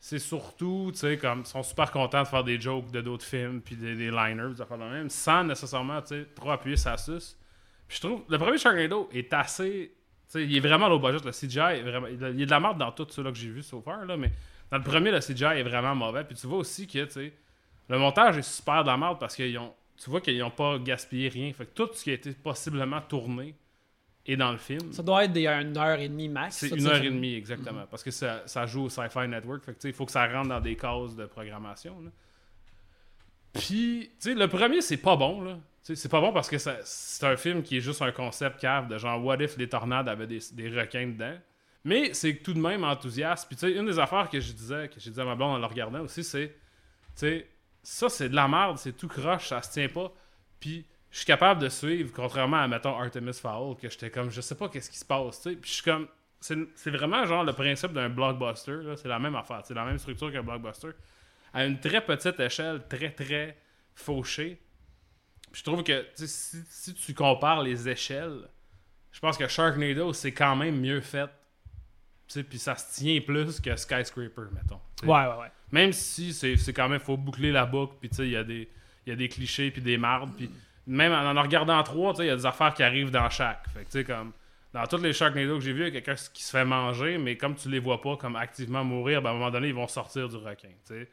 c'est 0.00 0.18
surtout, 0.18 0.90
tu 0.92 0.98
sais, 0.98 1.16
comme 1.18 1.40
ils 1.40 1.46
sont 1.46 1.62
super 1.62 1.90
contents 1.90 2.22
de 2.22 2.28
faire 2.28 2.44
des 2.44 2.60
jokes 2.60 2.90
de 2.90 3.00
d'autres 3.00 3.24
films, 3.24 3.60
puis 3.62 3.76
des, 3.76 3.94
des 3.96 4.10
liners, 4.10 4.54
des 4.54 4.60
affaires 4.60 4.78
de 4.78 4.84
même, 4.84 5.08
sans 5.10 5.44
nécessairement, 5.44 6.00
tu 6.02 6.08
sais, 6.08 6.26
trop 6.34 6.50
appuyer 6.50 6.76
sa 6.76 6.96
suce. 6.96 7.38
Puis 7.88 7.98
je 8.00 8.06
trouve, 8.06 8.22
le 8.28 8.38
premier 8.38 8.58
Sharknado 8.58 9.08
est 9.12 9.32
assez. 9.32 9.92
Tu 10.26 10.38
sais, 10.40 10.44
il 10.44 10.56
est 10.56 10.60
vraiment 10.60 10.88
low 10.88 10.98
budget. 10.98 11.24
Le 11.24 11.32
CGI 11.32 11.78
est 11.78 11.82
vraiment. 11.82 12.06
Il 12.06 12.20
y 12.38 12.42
a 12.42 12.46
de 12.46 12.50
la 12.50 12.60
merde 12.60 12.78
dans 12.78 12.92
tout 12.92 13.06
ceux-là 13.08 13.30
que 13.30 13.36
j'ai 13.38 13.50
vu 13.50 13.62
so 13.62 13.80
far, 13.82 14.04
là, 14.06 14.16
mais 14.16 14.30
dans 14.70 14.78
le 14.78 14.82
premier, 14.84 15.10
le 15.10 15.20
CGI 15.20 15.44
est 15.58 15.62
vraiment 15.62 15.94
mauvais. 15.94 16.24
Puis 16.24 16.34
tu 16.36 16.46
vois 16.46 16.58
aussi 16.58 16.86
que, 16.86 17.04
tu 17.04 17.10
sais, 17.10 17.32
le 17.88 17.98
montage 17.98 18.38
est 18.38 18.42
super 18.42 18.82
de 18.84 18.88
la 18.88 18.96
merde 18.96 19.18
parce 19.20 19.36
qu'ils 19.36 19.58
ont. 19.58 19.74
Tu 19.96 20.10
vois 20.10 20.20
qu'ils 20.20 20.38
n'ont 20.38 20.50
pas 20.50 20.78
gaspillé 20.78 21.28
rien. 21.28 21.52
Fait 21.52 21.66
que 21.66 21.70
tout 21.72 21.88
ce 21.92 22.04
qui 22.04 22.10
a 22.10 22.14
été 22.14 22.32
possiblement 22.32 23.00
tourné 23.00 23.54
est 24.26 24.36
dans 24.36 24.52
le 24.52 24.58
film. 24.58 24.92
Ça 24.92 25.02
doit 25.02 25.24
être 25.24 25.32
des 25.32 25.46
une 25.46 25.76
heure 25.76 25.98
et 25.98 26.08
demie 26.08 26.28
max. 26.28 26.56
C'est 26.56 26.70
une 26.70 26.86
heure 26.86 27.02
et 27.02 27.10
demie, 27.10 27.34
exactement. 27.34 27.84
Parce 27.90 28.02
que 28.02 28.10
ça, 28.10 28.42
ça 28.46 28.66
joue 28.66 28.84
au 28.84 28.88
Sci-Fi 28.88 29.28
Network. 29.28 29.62
Fait 29.64 29.74
que, 29.74 29.86
il 29.86 29.94
faut 29.94 30.06
que 30.06 30.12
ça 30.12 30.26
rentre 30.26 30.48
dans 30.48 30.60
des 30.60 30.76
cases 30.76 31.14
de 31.14 31.26
programmation. 31.26 32.00
là. 32.00 32.10
Puis, 33.52 34.10
tu 34.20 34.30
sais, 34.30 34.34
le 34.34 34.48
premier, 34.48 34.80
c'est 34.80 34.96
pas 34.96 35.16
bon, 35.16 35.42
là. 35.42 35.58
C'est 35.82 36.10
pas 36.10 36.20
bon 36.20 36.32
parce 36.32 36.48
que 36.48 36.56
c'est 36.58 37.26
un 37.26 37.36
film 37.36 37.62
qui 37.62 37.76
est 37.76 37.80
juste 37.80 38.00
un 38.00 38.10
concept 38.10 38.58
cave 38.58 38.88
de 38.88 38.96
genre, 38.96 39.22
what 39.22 39.36
if 39.36 39.58
les 39.58 39.68
tornades 39.68 40.08
avaient 40.08 40.26
des, 40.26 40.40
des 40.52 40.70
requins 40.70 41.06
dedans? 41.08 41.36
Mais 41.84 42.14
c'est 42.14 42.36
tout 42.36 42.54
de 42.54 42.58
même 42.58 42.82
enthousiaste. 42.84 43.46
Puis, 43.46 43.56
tu 43.56 43.66
sais, 43.66 43.72
une 43.78 43.84
des 43.84 43.98
affaires 43.98 44.30
que 44.30 44.40
je 44.40 44.52
disais, 44.52 44.88
que 44.88 44.98
j'ai 44.98 45.10
dit 45.10 45.20
à 45.20 45.24
ma 45.26 45.34
blonde 45.34 45.56
en 45.56 45.58
le 45.58 45.66
regardant 45.66 46.00
aussi, 46.00 46.24
c'est, 46.24 46.48
tu 46.48 46.54
sais, 47.16 47.46
ça, 47.84 48.08
c'est 48.08 48.28
de 48.28 48.34
la 48.34 48.48
merde, 48.48 48.78
c'est 48.78 48.96
tout 48.96 49.08
croche, 49.08 49.48
ça 49.48 49.62
se 49.62 49.70
tient 49.70 49.88
pas. 49.88 50.12
Puis, 50.58 50.86
je 51.10 51.18
suis 51.18 51.26
capable 51.26 51.60
de 51.62 51.68
suivre, 51.68 52.10
contrairement 52.12 52.56
à, 52.56 52.66
mettons, 52.66 52.98
Artemis 52.98 53.34
Fowl, 53.34 53.76
que 53.76 53.88
j'étais 53.88 54.10
comme, 54.10 54.30
je 54.30 54.40
sais 54.40 54.56
pas 54.56 54.68
qu'est-ce 54.68 54.90
qui 54.90 54.98
se 54.98 55.04
passe, 55.04 55.40
tu 55.40 55.50
sais. 55.50 55.56
Puis, 55.56 55.70
je 55.70 55.74
suis 55.74 55.84
comme, 55.84 56.08
c'est 56.40 56.90
vraiment 56.90 57.24
genre 57.24 57.44
le 57.44 57.52
principe 57.52 57.92
d'un 57.92 58.08
blockbuster, 58.08 58.94
c'est 58.96 59.08
la 59.08 59.18
même 59.18 59.36
affaire, 59.36 59.62
c'est 59.64 59.74
la 59.74 59.84
même 59.84 59.98
structure 59.98 60.32
qu'un 60.32 60.42
blockbuster, 60.42 60.90
à 61.52 61.64
une 61.64 61.78
très 61.78 62.04
petite 62.04 62.40
échelle, 62.40 62.82
très, 62.88 63.10
très 63.10 63.56
fauchée. 63.94 64.60
Puis, 65.52 65.60
je 65.60 65.62
trouve 65.62 65.84
que, 65.84 66.04
si, 66.14 66.64
si 66.68 66.94
tu 66.94 67.14
compares 67.14 67.62
les 67.62 67.88
échelles, 67.88 68.48
je 69.12 69.20
pense 69.20 69.38
que 69.38 69.46
Sharknado, 69.46 70.12
c'est 70.12 70.32
quand 70.32 70.56
même 70.56 70.80
mieux 70.80 71.00
fait. 71.00 71.30
Puis 72.26 72.58
ça 72.58 72.74
se 72.74 72.94
tient 72.94 73.20
plus 73.20 73.60
que 73.60 73.76
Skyscraper, 73.76 74.46
mettons. 74.52 74.80
Ouais, 75.02 75.28
ouais, 75.28 75.38
ouais. 75.38 75.52
Même 75.74 75.92
si 75.92 76.32
c'est 76.32 76.72
quand 76.72 76.88
même, 76.88 77.00
faut 77.00 77.16
boucler 77.16 77.50
la 77.50 77.66
boucle, 77.66 77.94
puis 78.00 78.08
il 78.20 78.28
y, 78.30 78.36
a 78.36 78.44
des- 78.44 78.68
y 79.08 79.10
a 79.10 79.16
des 79.16 79.28
clichés, 79.28 79.70
puis 79.72 79.82
des 79.82 79.98
mardes, 79.98 80.30
puis 80.36 80.48
même 80.86 81.12
en 81.12 81.34
en 81.36 81.42
regardant 81.42 81.82
trois, 81.82 82.14
il 82.20 82.26
y 82.26 82.30
a 82.30 82.36
des 82.36 82.46
affaires 82.46 82.72
qui 82.74 82.82
arrivent 82.84 83.10
dans 83.10 83.28
chaque. 83.28 83.66
Fait 83.70 83.80
que 83.80 83.84
tu 83.86 83.90
sais, 83.98 84.04
comme, 84.04 84.30
dans 84.72 84.86
tous 84.86 84.98
les 84.98 85.12
Sharknado 85.12 85.54
que 85.58 85.64
j'ai 85.64 85.72
vus, 85.72 85.88
il 85.88 85.94
y 85.94 85.96
a 85.96 86.00
quelqu'un 86.00 86.14
qui 86.32 86.44
se 86.44 86.50
fait 86.56 86.64
manger, 86.64 87.18
mais 87.18 87.36
comme 87.36 87.56
tu 87.56 87.68
les 87.68 87.80
vois 87.80 88.00
pas 88.00 88.16
comme 88.16 88.36
activement 88.36 88.84
mourir, 88.84 89.20
ben, 89.20 89.30
à 89.30 89.32
un 89.32 89.36
moment 89.36 89.50
donné, 89.50 89.68
ils 89.68 89.74
vont 89.74 89.88
sortir 89.88 90.28
du 90.28 90.36
requin, 90.36 90.68
tu 90.68 90.94
sais. 90.94 91.08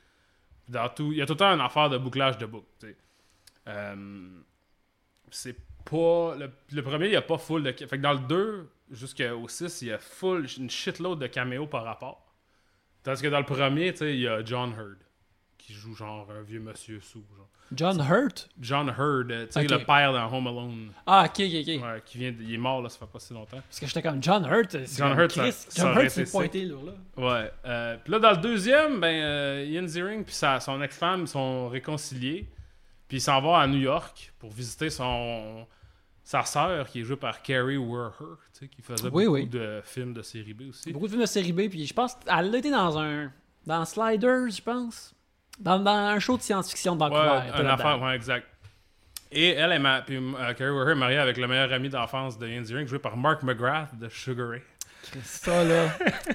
Dans 0.69 0.87
tout, 0.89 1.11
il 1.11 1.17
y 1.17 1.21
a 1.21 1.25
tout 1.25 1.33
le 1.33 1.37
temps 1.39 1.53
une 1.53 1.61
affaire 1.61 1.89
de 1.89 1.97
bouclage 1.97 2.37
de 2.37 2.45
boucle. 2.45 2.67
Euh, 3.67 3.95
c'est 5.31 5.55
pas. 5.89 6.35
Le, 6.37 6.51
le 6.71 6.81
premier, 6.83 7.07
il 7.07 7.13
y 7.13 7.15
a 7.15 7.21
pas 7.21 7.37
full 7.37 7.63
de. 7.63 7.71
Fait 7.71 7.87
que 7.87 7.95
dans 7.95 8.13
le 8.13 8.19
2 8.19 8.69
jusqu'au 8.91 9.47
6, 9.47 9.81
il 9.81 9.87
y 9.87 9.91
a 9.91 9.97
full, 9.97 10.47
une 10.57 10.69
shitload 10.69 11.19
de 11.19 11.27
caméos 11.27 11.67
par 11.67 11.83
rapport. 11.83 12.30
Tandis 13.03 13.21
que 13.21 13.27
dans 13.27 13.39
le 13.39 13.45
premier, 13.45 13.91
tu 13.91 13.99
sais, 13.99 14.13
il 14.13 14.21
y 14.21 14.27
a 14.27 14.43
John 14.45 14.71
Hurd 14.71 14.97
qui 15.57 15.73
joue 15.73 15.95
genre 15.95 16.27
un 16.37 16.41
vieux 16.41 16.59
monsieur 16.59 16.99
sous. 16.99 17.23
Genre. 17.35 17.47
John 17.73 17.99
Hurt? 18.01 18.49
John 18.59 18.87
Hurd, 18.89 19.31
euh, 19.31 19.45
tu 19.45 19.53
sais, 19.53 19.63
le 19.65 19.83
père 19.85 20.11
dans 20.11 20.31
Home 20.33 20.47
Alone. 20.47 20.91
Ah, 21.07 21.23
ok, 21.25 21.39
ok, 21.39 21.55
ok. 21.61 21.83
Ouais, 21.83 22.01
qui 22.05 22.17
vient 22.17 22.31
de- 22.33 22.41
il 22.43 22.53
est 22.55 22.57
mort 22.57 22.81
là, 22.81 22.89
ça 22.89 22.99
fait 22.99 23.05
pas 23.11 23.19
si 23.19 23.33
longtemps. 23.33 23.61
Parce 23.67 23.79
que 23.79 23.87
j'étais 23.87 24.01
comme 24.01 24.21
John 24.21 24.43
Hurt. 24.45 24.71
c'est 24.71 24.97
John 24.97 25.17
Hurt, 25.17 25.31
Chris. 25.31 25.51
ça 25.53 25.81
John 25.93 25.97
Hurt, 25.97 26.09
c'est 26.09 26.29
pointé 26.29 26.65
là. 26.65 26.75
là. 26.85 26.91
Ouais. 27.43 27.51
Euh, 27.65 27.97
puis 28.03 28.11
là, 28.11 28.19
dans 28.19 28.31
le 28.31 28.37
deuxième, 28.37 28.99
ben, 28.99 29.07
euh, 29.23 29.65
Ian 29.69 29.87
Ziering 29.87 30.23
puis 30.25 30.35
son 30.35 30.81
ex-femme 30.81 31.25
sont 31.27 31.69
réconciliés. 31.69 32.49
Puis 33.07 33.17
ils 33.17 33.21
s'en 33.21 33.41
vont 33.41 33.55
à 33.55 33.65
New 33.67 33.79
York 33.79 34.33
pour 34.39 34.51
visiter 34.51 34.89
son 34.89 35.65
sa 36.23 36.43
sœur, 36.43 36.87
qui 36.87 37.01
est 37.01 37.03
jouée 37.03 37.15
par 37.15 37.41
Carrie 37.41 37.77
Werher, 37.77 38.35
qui 38.69 38.81
faisait 38.81 39.09
Oui, 39.11 39.25
beaucoup 39.25 39.35
oui. 39.37 39.47
de 39.47 39.81
films 39.83 40.13
de 40.13 40.21
série 40.21 40.53
B 40.53 40.69
aussi. 40.69 40.91
Beaucoup 40.93 41.05
de 41.07 41.11
films 41.11 41.21
de 41.23 41.27
série 41.27 41.51
B, 41.53 41.67
puis 41.69 41.85
je 41.85 41.93
pense 41.93 42.15
qu'elle 42.15 42.53
été 42.55 42.69
dans 42.71 42.97
un. 42.99 43.31
Dans 43.65 43.85
Sliders, 43.85 44.49
je 44.49 44.61
pense. 44.61 45.13
Dans, 45.59 45.77
dans 45.79 45.91
un 45.91 46.19
show 46.19 46.37
de 46.37 46.41
science-fiction 46.41 46.95
de 46.95 47.03
Ouais, 47.03 47.09
Vancouver. 47.09 47.39
elle 47.43 47.49
était 47.49 47.57
une 47.59 47.63
là-dedans. 47.67 47.73
affaire, 47.89 48.01
ouais, 48.01 48.15
exact. 48.15 48.47
Et 49.31 49.49
elle 49.51 49.71
est 49.71 49.79
ma... 49.79 50.01
puis, 50.01 50.17
euh, 50.17 50.53
Carrie 50.53 50.71
Werher 50.75 50.91
est 50.91 50.95
mariée 50.95 51.17
avec 51.17 51.37
le 51.37 51.47
meilleur 51.47 51.71
ami 51.71 51.87
d'enfance 51.89 52.37
de 52.39 52.47
Ian 52.47 52.63
Ziering, 52.63 52.87
joué 52.87 52.99
par 52.99 53.15
Mark 53.17 53.43
McGrath 53.43 53.97
de 53.97 54.09
Sugar 54.09 54.49
Ray. 54.49 54.61
Ça, 55.23 55.63
là. 55.63 55.89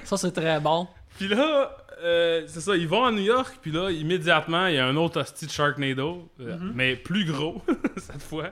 ça, 0.04 0.16
c'est 0.16 0.32
très 0.32 0.60
bon. 0.60 0.86
Puis 1.18 1.28
là, 1.28 1.76
euh, 2.02 2.44
c'est 2.46 2.60
ça, 2.60 2.76
ils 2.76 2.86
vont 2.88 3.04
à 3.04 3.10
New 3.12 3.22
York, 3.22 3.58
puis 3.60 3.70
là, 3.72 3.90
immédiatement, 3.90 4.66
il 4.68 4.76
y 4.76 4.78
a 4.78 4.86
un 4.86 4.96
autre 4.96 5.20
hostie 5.20 5.46
de 5.46 5.50
Sharknado, 5.50 6.28
euh, 6.40 6.56
Mhm. 6.56 6.72
mais 6.74 6.96
plus 6.96 7.24
gros, 7.24 7.62
cette 7.96 8.22
fois, 8.22 8.50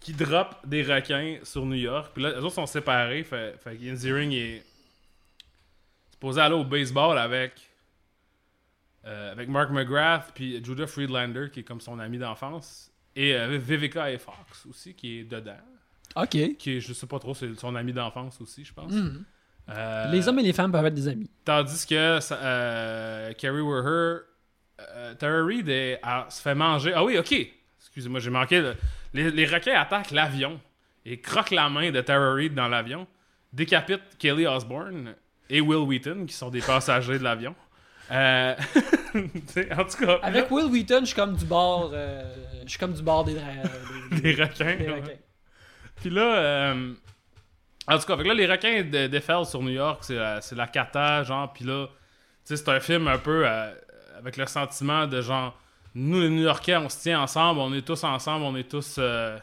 qui 0.00 0.12
drop 0.12 0.54
des 0.64 0.82
requins 0.82 1.38
sur 1.42 1.64
New 1.66 1.74
York. 1.76 2.10
Puis 2.14 2.22
là, 2.22 2.30
les 2.32 2.38
autres 2.38 2.54
sont 2.54 2.66
séparés, 2.66 3.24
fait, 3.24 3.56
fait 3.58 3.76
Ziering 3.96 4.32
est 4.32 4.64
supposé 6.12 6.40
aller 6.40 6.54
au 6.54 6.64
baseball 6.64 7.18
avec, 7.18 7.52
euh, 9.04 9.32
avec 9.32 9.48
Mark 9.48 9.70
McGrath, 9.70 10.32
puis 10.34 10.62
Judah 10.64 10.86
Friedlander, 10.86 11.48
qui 11.52 11.60
est 11.60 11.64
comme 11.64 11.80
son 11.80 11.98
ami 11.98 12.18
d'enfance, 12.18 12.90
et 13.14 13.34
euh, 13.34 13.58
Vivica 13.58 14.04
A. 14.04 14.18
Fox 14.18 14.66
aussi, 14.68 14.94
qui 14.94 15.20
est 15.20 15.24
dedans, 15.24 15.56
Ok. 16.14 16.56
qui 16.58 16.76
est, 16.76 16.80
je 16.80 16.92
sais 16.92 17.06
pas 17.06 17.18
trop, 17.18 17.34
c'est 17.34 17.52
son 17.58 17.74
ami 17.74 17.92
d'enfance 17.92 18.40
aussi, 18.40 18.64
je 18.64 18.72
pense. 18.72 18.92
Mhm. 18.92 19.24
Euh, 19.68 20.12
Les 20.12 20.28
hommes 20.28 20.38
et 20.38 20.42
les 20.42 20.52
femmes 20.52 20.70
peuvent 20.70 20.86
être 20.86 20.94
des 20.94 21.08
amis. 21.08 21.28
Tandis 21.44 21.84
que 21.86 22.18
euh, 22.32 23.32
Carrie 23.32 23.60
Werher, 23.60 24.20
Tara 25.18 25.44
Reid 25.44 25.66
se 26.30 26.40
fait 26.40 26.54
manger. 26.54 26.92
Ah 26.94 27.02
oui, 27.04 27.18
ok. 27.18 27.34
Excusez-moi, 27.86 28.20
j'ai 28.20 28.30
manqué. 28.30 28.60
le- 28.60 28.76
Les, 29.14 29.30
les 29.30 29.46
requins 29.46 29.78
attaquent 29.80 30.10
l'avion 30.10 30.60
et 31.04 31.20
croquent 31.20 31.54
la 31.54 31.68
main 31.68 31.90
de 31.90 32.00
Tara 32.00 32.34
Reid 32.34 32.54
dans 32.54 32.68
l'avion, 32.68 33.06
décapitent 33.52 34.18
Kelly 34.18 34.46
Osbourne 34.46 35.14
et 35.48 35.60
Will 35.60 35.78
Wheaton, 35.86 36.26
qui 36.26 36.34
sont 36.34 36.50
des 36.50 36.60
passagers 36.60 37.18
de 37.18 37.24
l'avion. 37.24 37.54
Euh, 38.10 38.54
en 39.14 39.84
tout 39.84 40.04
cas, 40.04 40.18
Avec 40.22 40.50
Will 40.50 40.66
Wheaton, 40.66 41.00
je 41.00 41.06
suis 41.06 41.14
comme 41.16 41.36
du 41.36 41.44
bord. 41.44 41.90
euh, 41.92 42.22
je 42.64 42.70
suis 42.70 42.78
comme 42.78 42.92
du 42.92 43.02
bord 43.02 43.24
des. 43.24 43.34
des- 44.22 44.34
requins. 44.34 44.76
des 44.76 44.86
ouais. 44.88 44.94
requins. 45.00 45.12
Puis 45.96 46.10
là, 46.10 46.36
euh, 46.36 46.92
en 47.88 47.98
tout 47.98 48.06
cas, 48.06 48.16
que 48.16 48.22
là, 48.22 48.34
les 48.34 48.46
requins 48.46 48.82
de- 48.82 49.06
déferlent 49.06 49.46
sur 49.46 49.62
New 49.62 49.70
York, 49.70 50.04
c'est 50.04 50.16
la, 50.16 50.40
la 50.52 50.66
cata, 50.66 51.22
genre, 51.24 51.52
puis 51.52 51.64
là, 51.64 51.86
tu 51.86 51.92
sais, 52.44 52.56
c'est 52.56 52.68
un 52.68 52.80
film 52.80 53.08
un 53.08 53.18
peu 53.18 53.44
euh, 53.46 53.72
avec 54.18 54.36
le 54.36 54.46
sentiment 54.46 55.06
de 55.06 55.20
genre, 55.20 55.58
nous 55.98 56.20
les 56.20 56.28
New 56.30 56.42
Yorkais, 56.42 56.76
on 56.76 56.88
se 56.88 57.00
tient 57.00 57.20
ensemble, 57.22 57.60
on 57.60 57.72
est 57.72 57.80
tous 57.86 58.04
ensemble, 58.04 58.44
on 58.44 58.54
est 58.56 58.68
tous, 58.68 58.96
euh, 58.98 59.38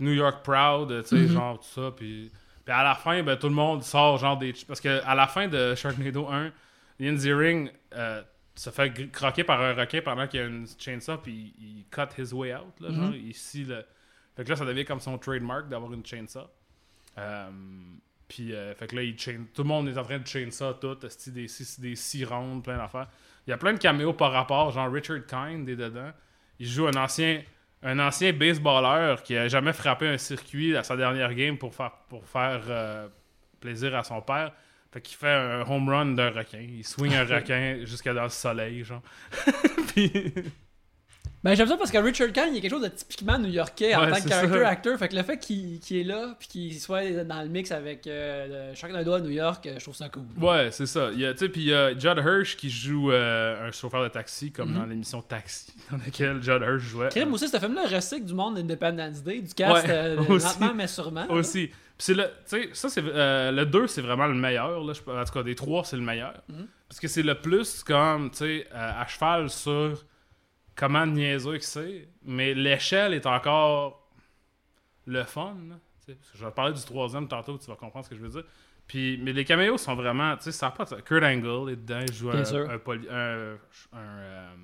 New 0.00 0.12
York 0.12 0.42
proud, 0.44 1.02
tu 1.02 1.08
sais, 1.08 1.16
Mhm. 1.16 1.28
genre, 1.28 1.58
tout 1.60 1.80
ça, 1.82 1.90
puis. 1.96 2.30
Puis 2.64 2.74
à 2.74 2.82
la 2.84 2.94
fin, 2.94 3.22
ben, 3.22 3.34
tout 3.38 3.48
le 3.48 3.54
monde 3.54 3.82
sort 3.82 4.18
genre 4.18 4.36
des... 4.36 4.52
Parce 4.66 4.78
que 4.82 5.02
à 5.04 5.14
la 5.14 5.26
fin 5.26 5.48
de 5.48 5.74
Sharknado 5.74 6.26
1, 6.28 6.52
Ian 7.00 7.16
Ziering 7.16 7.70
euh, 7.94 8.22
se 8.54 8.68
fait 8.68 9.10
croquer 9.10 9.42
par 9.42 9.58
un 9.62 9.72
requin 9.72 10.02
pendant 10.02 10.26
qu'il 10.26 10.40
y 10.40 10.42
a 10.42 10.46
une 10.46 10.66
chainsaw, 10.78 11.16
puis 11.16 11.54
il, 11.58 11.78
il 11.78 11.84
cut 11.90 12.20
his 12.20 12.34
way 12.34 12.54
out, 12.54 12.78
là, 12.80 12.90
genre, 12.90 13.06
Mhm. 13.08 13.12
le... 13.68 13.84
Fait 14.36 14.44
que 14.44 14.50
là, 14.50 14.56
ça 14.56 14.66
devient 14.66 14.84
comme 14.84 15.00
son 15.00 15.16
trademark 15.16 15.68
d'avoir 15.70 15.90
une 15.94 16.04
chainsaw. 16.04 16.46
Euh, 17.16 17.48
puis, 18.28 18.52
euh, 18.52 18.74
fait 18.74 18.86
que 18.86 18.96
là, 18.96 19.02
il 19.02 19.18
chain... 19.18 19.44
tout 19.54 19.62
le 19.62 19.68
monde 19.68 19.88
est 19.88 19.96
en 19.96 20.02
train 20.04 20.18
de 20.18 20.26
chainsaw 20.26 20.74
tout, 20.74 20.94
des, 21.28 21.48
six- 21.48 21.80
des 21.80 21.96
six 21.96 22.24
rondes, 22.26 22.62
plein 22.62 22.76
d'affaires. 22.76 23.08
Il 23.48 23.52
y 23.52 23.54
a 23.54 23.56
plein 23.56 23.72
de 23.72 23.78
caméos 23.78 24.12
par 24.12 24.30
rapport, 24.30 24.70
genre 24.72 24.92
Richard 24.92 25.24
Kind 25.26 25.66
est 25.70 25.76
dedans. 25.76 26.12
Il 26.58 26.68
joue 26.68 26.86
un 26.86 26.94
ancien, 27.02 27.40
un 27.82 27.98
ancien 27.98 28.34
baseballeur 28.34 29.22
qui 29.22 29.38
a 29.38 29.48
jamais 29.48 29.72
frappé 29.72 30.06
un 30.06 30.18
circuit 30.18 30.76
à 30.76 30.82
sa 30.82 30.98
dernière 30.98 31.32
game 31.32 31.56
pour 31.56 31.74
faire, 31.74 31.92
pour 32.10 32.26
faire 32.28 32.60
euh, 32.68 33.08
plaisir 33.58 33.96
à 33.96 34.04
son 34.04 34.20
père. 34.20 34.52
Fait 34.92 35.00
qu'il 35.00 35.16
fait 35.16 35.32
un 35.32 35.62
home 35.62 35.88
run 35.88 36.06
d'un 36.12 36.28
requin. 36.28 36.60
Il 36.60 36.84
swing 36.84 37.14
un 37.14 37.24
requin 37.36 37.78
jusqu'à 37.86 38.12
dans 38.12 38.24
le 38.24 38.28
soleil, 38.28 38.84
genre. 38.84 39.00
Puis- 39.94 40.34
Ben, 41.44 41.54
j'aime 41.54 41.68
ça 41.68 41.76
parce 41.76 41.92
que 41.92 41.98
Richard 41.98 42.32
Kahn, 42.32 42.48
il 42.50 42.56
y 42.56 42.58
a 42.58 42.60
quelque 42.60 42.70
chose 42.72 42.82
de 42.82 42.88
typiquement 42.88 43.38
new-yorkais 43.38 43.94
en 43.94 44.00
Ouais, 44.00 44.10
tant 44.10 44.20
que 44.20 44.28
character 44.28 44.58
ça. 44.58 44.68
actor. 44.68 44.98
Fait 44.98 45.08
que 45.08 45.14
le 45.14 45.22
fait 45.22 45.38
qu'il 45.38 45.78
qu'il 45.78 45.98
est 45.98 46.02
là, 46.04 46.34
puis 46.36 46.48
qu'il 46.48 46.74
soit 46.80 47.24
dans 47.24 47.42
le 47.42 47.48
mix 47.48 47.70
avec 47.70 48.08
euh, 48.08 48.70
le 48.70 48.74
Sharknado 48.74 49.12
à 49.12 49.20
New 49.20 49.30
York, 49.30 49.64
euh, 49.66 49.74
je 49.78 49.84
trouve 49.84 49.94
ça 49.94 50.08
cool. 50.08 50.24
Ouais, 50.36 50.70
c'est 50.72 50.86
ça. 50.86 51.10
Il 51.12 51.20
y 51.20 51.26
a, 51.26 51.32
tu 51.34 51.38
sais, 51.40 51.48
puis 51.48 51.60
il 51.60 51.68
y 51.68 51.74
a 51.74 51.96
Judd 51.96 52.18
Hirsch 52.18 52.56
qui 52.56 52.68
joue 52.68 53.12
euh, 53.12 53.68
un 53.68 53.70
chauffeur 53.70 54.02
de 54.02 54.08
taxi, 54.08 54.50
comme 54.50 54.70
Mhm. 54.72 54.78
dans 54.78 54.86
l'émission 54.86 55.22
Taxi, 55.22 55.72
dans 55.92 55.98
laquelle 55.98 56.42
Judd 56.42 56.60
Hirsch 56.60 56.82
jouait. 56.82 57.08
Crime 57.10 57.32
aussi, 57.32 57.46
ce 57.48 57.56
film-là 57.58 57.86
recycle 57.86 58.24
du 58.24 58.34
monde 58.34 58.56
d'Independence 58.56 59.22
Day, 59.22 59.40
du 59.40 59.54
cast 59.54 59.86
Ouais, 59.86 59.92
euh, 59.94 60.16
aussi. 60.28 60.44
lentement 60.46 60.74
mais 60.74 60.88
sûrement. 60.88 61.26
Aussi. 61.30 61.70
Puis 61.96 62.14
le, 62.14 62.24
tu 62.24 62.30
sais, 62.46 62.70
ça 62.72 62.88
c'est 62.88 63.00
le 63.02 63.64
2 63.64 63.86
c'est 63.86 64.02
vraiment 64.02 64.26
le 64.26 64.34
meilleur 64.34 64.82
là, 64.84 64.92
je- 64.92 65.08
en 65.10 65.24
tout 65.24 65.32
cas 65.32 65.42
des 65.44 65.54
trois 65.54 65.84
c'est 65.84 65.96
le 65.96 66.02
meilleur. 66.02 66.34
Mhm. 66.48 66.66
Parce 66.88 66.98
que 67.00 67.06
c'est 67.08 67.22
le 67.22 67.34
plus 67.36 67.82
comme 67.84 68.30
tu 68.30 68.38
sais 68.38 68.66
à 68.74 69.06
cheval 69.06 69.50
sur 69.50 70.04
comment 70.78 71.04
niaiseux 71.04 71.58
que 71.58 71.64
c'est, 71.64 72.08
mais 72.24 72.54
l'échelle 72.54 73.12
est 73.12 73.26
encore 73.26 74.08
le 75.06 75.24
fun. 75.24 75.56
là, 75.68 76.14
je 76.34 76.44
vais 76.44 76.50
parler 76.52 76.72
du 76.72 76.82
troisième 76.82 77.26
tantôt, 77.28 77.58
tu 77.58 77.66
vas 77.66 77.76
comprendre 77.76 78.04
ce 78.04 78.10
que 78.10 78.16
je 78.16 78.20
veux 78.22 78.28
dire. 78.30 78.44
Puis, 78.86 79.18
mais 79.22 79.32
les 79.34 79.44
caméos 79.44 79.76
sont 79.76 79.94
vraiment, 79.94 80.34
tu 80.36 80.44
sais, 80.44 80.52
ça 80.52 80.70
pas. 80.70 80.86
Kurt 80.86 81.22
Angle 81.24 81.72
est 81.72 81.76
dedans, 81.76 82.00
il 82.06 82.12
joue 82.14 82.30
Bien 82.30 82.40
un, 82.40 82.44
sûr. 82.44 82.70
un, 82.70 82.78
poli- 82.78 83.08
un, 83.10 83.56
un, 83.92 83.98
euh, 83.98 84.54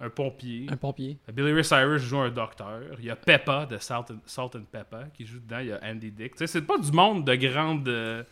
un 0.00 0.08
pompier. 0.10 0.66
Un 0.70 0.76
pompier. 0.78 1.18
Billy 1.32 1.52
Ray 1.52 1.64
Cyrus 1.64 2.00
joue 2.02 2.20
un 2.20 2.30
docteur. 2.30 2.80
Il 2.98 3.04
y 3.04 3.10
a 3.10 3.16
Peppa 3.16 3.66
de 3.66 3.76
Salt 3.76 4.06
and, 4.12 4.20
Salt 4.24 4.56
and 4.56 4.64
Peppa 4.72 5.04
qui 5.12 5.26
joue 5.26 5.40
dedans. 5.40 5.58
Il 5.58 5.66
y 5.66 5.72
a 5.72 5.80
Andy 5.82 6.10
Dick. 6.10 6.32
Tu 6.32 6.38
sais, 6.38 6.46
c'est 6.46 6.62
pas 6.62 6.78
du 6.78 6.90
monde 6.92 7.26
de 7.26 7.34
grande. 7.34 7.86
euh, 7.88 8.22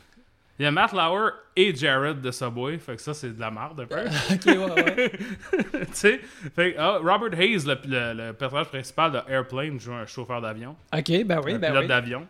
Il 0.58 0.62
y 0.62 0.66
a 0.66 0.70
Matt 0.70 0.92
Lauer 0.92 1.30
et 1.54 1.74
Jared 1.74 2.20
de 2.20 2.30
Subway. 2.30 2.78
Fait 2.78 2.96
que 2.96 3.02
ça, 3.02 3.12
c'est 3.12 3.30
de 3.34 3.40
la 3.40 3.50
merde 3.50 3.80
un 3.80 3.86
peu. 3.86 3.96
ok, 4.32 4.46
ouais, 4.46 4.82
ouais. 4.84 5.10
tu 5.70 5.86
sais. 5.92 6.18
Fait 6.54 6.72
que, 6.72 6.78
ah, 6.78 6.98
Robert 7.02 7.38
Hayes, 7.38 7.58
le, 7.66 7.76
le- 7.86 8.26
le 8.28 8.32
personnage 8.32 8.68
principal 8.68 9.12
de 9.12 9.20
Airplane, 9.28 9.78
joue 9.78 9.92
un 9.92 10.06
chauffeur 10.06 10.40
d'avion. 10.40 10.74
Ok, 10.94 11.24
ben 11.26 11.40
oui, 11.44 11.52
un 11.54 11.58
ben 11.58 11.68
pilote 11.68 11.82
oui. 11.82 11.88
d'avion. 11.88 12.26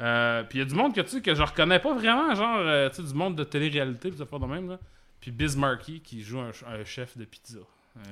Euh, 0.00 0.42
puis 0.44 0.58
il 0.58 0.62
y 0.62 0.64
a 0.64 0.68
du 0.68 0.74
monde 0.74 0.94
que 0.94 1.00
tu 1.00 1.08
sais 1.08 1.20
que 1.22 1.34
je 1.34 1.42
reconnais 1.42 1.78
pas 1.78 1.94
vraiment, 1.94 2.34
genre, 2.34 2.58
euh, 2.58 2.88
tu 2.90 2.96
sais, 2.96 3.02
du 3.08 3.14
monde 3.14 3.36
de 3.36 3.44
télé-réalité, 3.44 4.10
pis 4.10 4.18
ça 4.18 4.26
fait 4.26 4.38
de 4.38 4.44
même, 4.46 4.68
là. 4.68 4.78
Puis 5.20 5.30
Biz 5.30 5.56
Markie 5.56 6.00
qui 6.00 6.22
joue 6.22 6.40
un, 6.40 6.52
ch- 6.52 6.64
un 6.68 6.84
chef 6.84 7.16
de 7.16 7.24
pizza. 7.24 7.58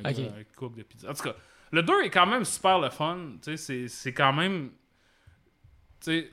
Un, 0.05 0.11
Ok. 0.11 0.17
gars, 0.17 0.23
un 0.38 0.45
cook 0.57 0.76
de 0.76 0.83
pizza. 0.85 1.11
En 1.11 1.14
tout 1.14 1.23
cas, 1.25 1.35
le 1.73 1.83
2 1.83 2.02
est 2.05 2.11
quand 2.11 2.26
même 2.26 2.45
super 2.45 2.79
le 2.79 2.90
fun. 2.90 3.19
Tu 3.43 3.57
sais, 3.57 3.88
c'est- 3.88 4.12
quand 4.12 4.33
même. 4.33 4.71
Tu 6.00 6.12
sais, 6.12 6.31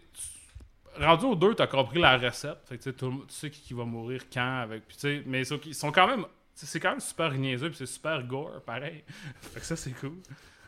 rendu 1.00 1.26
au 1.26 1.36
2, 1.36 1.56
t'as 1.56 1.68
compris 1.68 2.00
la 2.00 2.18
recette. 2.18 2.60
Fait 2.66 2.78
tout 2.92 3.24
tu 3.28 3.34
sais 3.34 3.50
qui, 3.50 3.74
va 3.74 3.86
mourir 3.86 4.24
quand. 4.32 4.60
avec 4.62 4.88
puis 4.88 5.24
Mais 5.26 5.44
qu'ils 5.60 5.76
sont 5.76 5.92
quand 5.92 6.08
même. 6.08 6.26
C'est 6.54 6.80
quand 6.80 6.90
même 6.92 7.00
super 7.00 7.32
niaiseux, 7.34 7.70
puis 7.70 7.78
c'est 7.78 7.86
super 7.86 8.24
gore, 8.24 8.62
pareil. 8.66 9.04
fait 9.42 9.60
que 9.60 9.66
ça, 9.66 9.76
c'est 9.76 9.92
cool. 9.92 10.18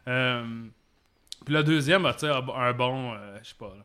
Euh, 0.08 0.66
puis 1.46 1.54
le 1.54 1.64
deuxième 1.64 2.06
a 2.06 2.14
un 2.56 2.74
bon- 2.74 3.14
euh, 3.14 3.38
je 3.42 3.50
sais 3.50 3.56
pas. 3.58 3.76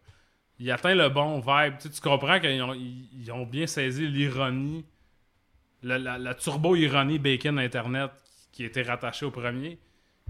Il 0.59 0.71
atteint 0.71 0.95
le 0.95 1.09
bon 1.09 1.41
vibe. 1.41 1.75
Tu 1.79 2.01
comprends 2.03 2.39
qu'ils 2.41 2.63
ont, 2.63 2.75
ils, 2.75 3.09
ils 3.21 3.33
ont 3.33 3.47
bien 3.47 3.67
saisi 3.67 4.07
l'ironie, 4.07 4.85
la, 5.83 5.99
la- 5.99 6.19
la 6.19 6.35
turbo-ironie 6.35 7.19
bacon 7.19 7.59
Internet 7.59 8.11
qui 8.53 8.65
était 8.65 8.83
rattachée 8.83 9.27
au 9.27 9.31
premier. 9.31 9.79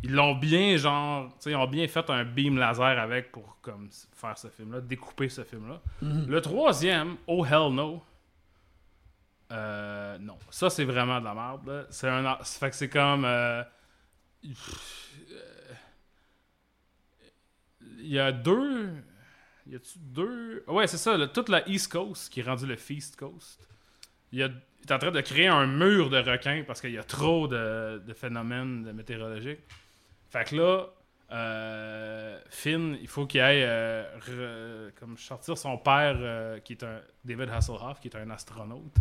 Ils 0.07 0.13
l'ont 0.13 0.35
bien, 0.35 0.77
genre, 0.77 1.29
tu 1.29 1.35
sais, 1.41 1.51
ils 1.53 1.57
ont 1.57 1.67
bien 1.67 1.89
fait 1.89 2.11
un 2.11 2.25
beam 2.25 2.59
laser 2.59 2.99
avec 2.99 3.33
pour 3.33 3.57
comme, 3.63 3.89
faire 4.13 4.37
ce 4.37 4.49
film-là, 4.49 4.83
découper 4.83 5.31
ce 5.31 5.43
film-là. 5.45 5.81
Mhm. 6.03 6.27
Le 6.29 6.41
troisième, 6.43 7.17
Oh 7.27 7.43
Hell 7.45 7.73
No. 7.75 8.03
Euh, 9.51 10.19
non, 10.19 10.37
ça 10.51 10.69
c'est 10.69 10.85
vraiment 10.85 11.21
de 11.21 11.25
la 11.25 11.33
merde. 11.35 11.67
là. 11.67 11.85
C'est 11.89 12.09
un, 12.09 12.37
fait 12.43 12.69
que 12.71 12.77
c'est 12.77 12.89
comme. 12.91 13.25
euh, 13.25 13.63
Il 17.99 18.09
y 18.09 18.19
a 18.19 18.31
deux. 18.33 18.91
Y 19.67 19.77
a-tu 19.77 19.99
deux. 19.99 20.65
Ouais, 20.69 20.87
c'est 20.87 20.99
ça, 20.99 21.17
là, 21.17 21.27
toute 21.29 21.49
la 21.49 21.67
East 21.69 21.91
Coast 21.91 22.31
qui 22.31 22.41
est 22.41 22.43
rendue 22.43 22.67
le 22.67 22.77
Feast 22.77 23.17
Coast. 23.17 23.67
Il, 24.33 24.41
y 24.41 24.43
a, 24.43 24.47
est 24.83 24.93
en 24.93 24.99
train 24.99 25.11
de 25.11 25.21
créer 25.23 25.47
un 25.47 25.67
mur 25.67 26.11
de 26.11 26.19
requins 26.19 26.65
parce 26.67 26.81
qu'il 26.83 26.91
y 26.93 26.99
a 26.99 27.05
trop 27.05 27.49
de, 27.49 28.03
de 28.07 28.13
phénomènes 28.13 28.83
de 28.85 28.93
météorologiques. 28.93 29.61
Fait 30.35 30.45
que 30.45 30.57
là, 30.57 30.87
euh, 31.33 32.38
Finn, 32.50 32.97
il 33.00 33.07
faut 33.09 33.26
qu'il 33.26 33.41
aille 33.41 33.62
euh, 33.62 34.05
re- 34.19 34.93
comme 34.99 35.17
sortir 35.17 35.57
son 35.57 35.79
père, 35.79 36.17
euh, 36.19 36.59
qui 36.61 36.73
est 36.73 36.83
un 36.83 37.00
David 37.25 37.50
Hasselhoff, 37.50 38.00
qui 38.00 38.09
est 38.09 38.17
un 38.17 38.29
astronaute. 38.31 38.95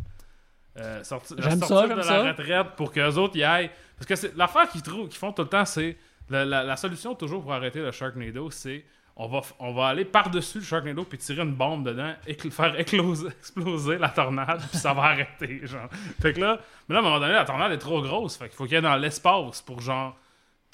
Sortir 1.59 1.77
ça, 1.81 1.87
de 1.87 1.93
la 1.95 2.03
ça. 2.03 2.23
retraite 2.23 2.67
pour 2.75 2.91
qu'eux 2.91 3.13
autres 3.15 3.35
y 3.37 3.43
aillent. 3.43 3.69
Parce 3.97 4.07
que 4.07 4.15
c'est 4.15 4.35
l'affaire 4.35 4.67
qu'ils 4.69 4.81
trouvent, 4.81 5.07
qu'ils 5.07 5.17
font 5.19 5.31
tout 5.31 5.43
le 5.43 5.47
temps, 5.49 5.65
c'est 5.65 5.97
la, 6.29 6.45
la- 6.45 6.63
la 6.63 6.75
solution 6.77 7.13
toujours 7.15 7.41
pour 7.43 7.53
arrêter 7.53 7.79
le 7.79 7.91
Sharknado, 7.91 8.49
c'est 8.51 8.83
on 9.15 9.27
va, 9.27 9.41
on 9.59 9.73
va 9.75 9.87
aller 9.89 10.05
par-dessus 10.05 10.57
le 10.59 10.63
Sharknado 10.63 11.03
puis 11.03 11.19
tirer 11.19 11.43
une 11.43 11.53
bombe 11.53 11.85
dedans, 11.85 12.13
écl- 12.27 12.49
faire 12.49 12.73
éclose- 12.79 13.27
exploser 13.39 13.99
la 13.99 14.09
tornade, 14.09 14.61
puis 14.69 14.77
ça 14.79 14.93
va 14.93 15.03
arrêter. 15.03 15.61
Genre. 15.67 15.87
Fait 16.21 16.33
que 16.33 16.39
là, 16.39 16.59
mais 16.89 16.93
là, 16.93 16.99
à 16.99 17.03
un 17.03 17.05
moment 17.05 17.19
donné, 17.19 17.33
la 17.33 17.45
tornade 17.45 17.71
est 17.71 17.77
trop 17.77 18.01
grosse. 18.01 18.37
Fait 18.37 18.47
qu'il 18.49 18.55
faut 18.55 18.63
qu'il 18.63 18.73
y 18.73 18.77
ait 18.77 18.81
dans 18.81 18.95
l'espace 18.97 19.61
pour 19.61 19.81
genre. 19.81 20.15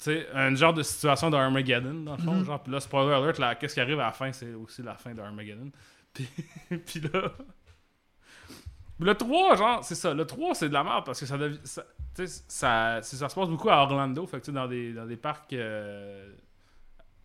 Sais, 0.02 0.26
un 0.32 0.54
genre 0.54 0.72
de 0.72 0.82
situation 0.82 1.28
d'Armageddon, 1.28 2.04
dans 2.04 2.16
le 2.16 2.22
fond. 2.22 2.42
Genre, 2.44 2.62
puis 2.62 2.72
là, 2.72 2.80
spoiler 2.80 3.12
alert, 3.12 3.58
qu'est-ce 3.58 3.74
qui 3.74 3.80
arrive 3.80 4.00
à 4.00 4.06
la 4.06 4.12
fin, 4.12 4.32
c'est 4.32 4.54
aussi 4.54 4.82
la 4.82 4.94
fin 4.94 5.12
d'Armageddon. 5.14 5.70
Puis, 6.14 6.26
puis 6.86 7.00
là. 7.00 7.30
Le 8.98 9.14
3, 9.14 9.56
genre, 9.56 9.84
c'est 9.84 9.94
ça. 9.94 10.12
Le 10.12 10.26
3, 10.26 10.54
c'est 10.54 10.68
de 10.68 10.74
la 10.74 10.82
merde 10.84 11.04
parce 11.06 11.20
que 11.20 11.26
ça 11.26 11.38
devient. 11.38 11.60
Ça, 11.64 11.84
ça, 12.26 13.00
ça 13.02 13.28
se 13.28 13.34
passe 13.34 13.48
beaucoup 13.48 13.70
à 13.70 13.76
Orlando. 13.82 14.26
Fait 14.26 14.40
que, 14.40 14.50
dans 14.50 14.66
des, 14.66 14.92
dans 14.92 15.06
des 15.06 15.16
parcs. 15.16 15.52
euh, 15.52 16.32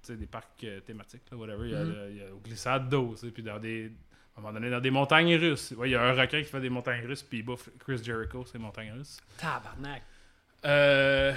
tu 0.01 0.13
sais, 0.13 0.15
des 0.17 0.27
parcs 0.27 0.63
euh, 0.63 0.79
thématiques, 0.81 1.23
là, 1.31 1.37
whatever. 1.37 1.65
Il 1.65 1.71
y 1.71 1.75
a, 1.75 1.79
Mhm. 1.83 1.89
le- 1.93 2.11
il 2.11 2.17
y 2.17 2.67
a 2.67 2.79
d'eau, 2.79 3.15
puis 3.33 3.41
dans 3.43 3.57
des. 3.59 3.91
À 4.35 4.39
un 4.39 4.41
moment 4.41 4.53
donné, 4.53 4.69
dans 4.69 4.79
des 4.81 4.91
montagnes 4.91 5.35
russes. 5.35 5.73
Ouais, 5.77 5.89
il 5.89 5.93
y 5.93 5.95
a 5.95 6.03
un 6.03 6.11
requin 6.13 6.39
qui 6.43 6.49
fait 6.49 6.59
des 6.61 6.69
montagnes 6.69 7.05
russes, 7.07 7.23
puis 7.23 7.39
il 7.39 7.43
bouffe 7.43 7.69
Chris 7.79 8.01
Jericho, 8.03 8.45
ces 8.45 8.57
montagnes 8.57 8.91
russes. 8.93 9.17
Tabarnak. 9.37 10.03
Euh, 10.65 11.33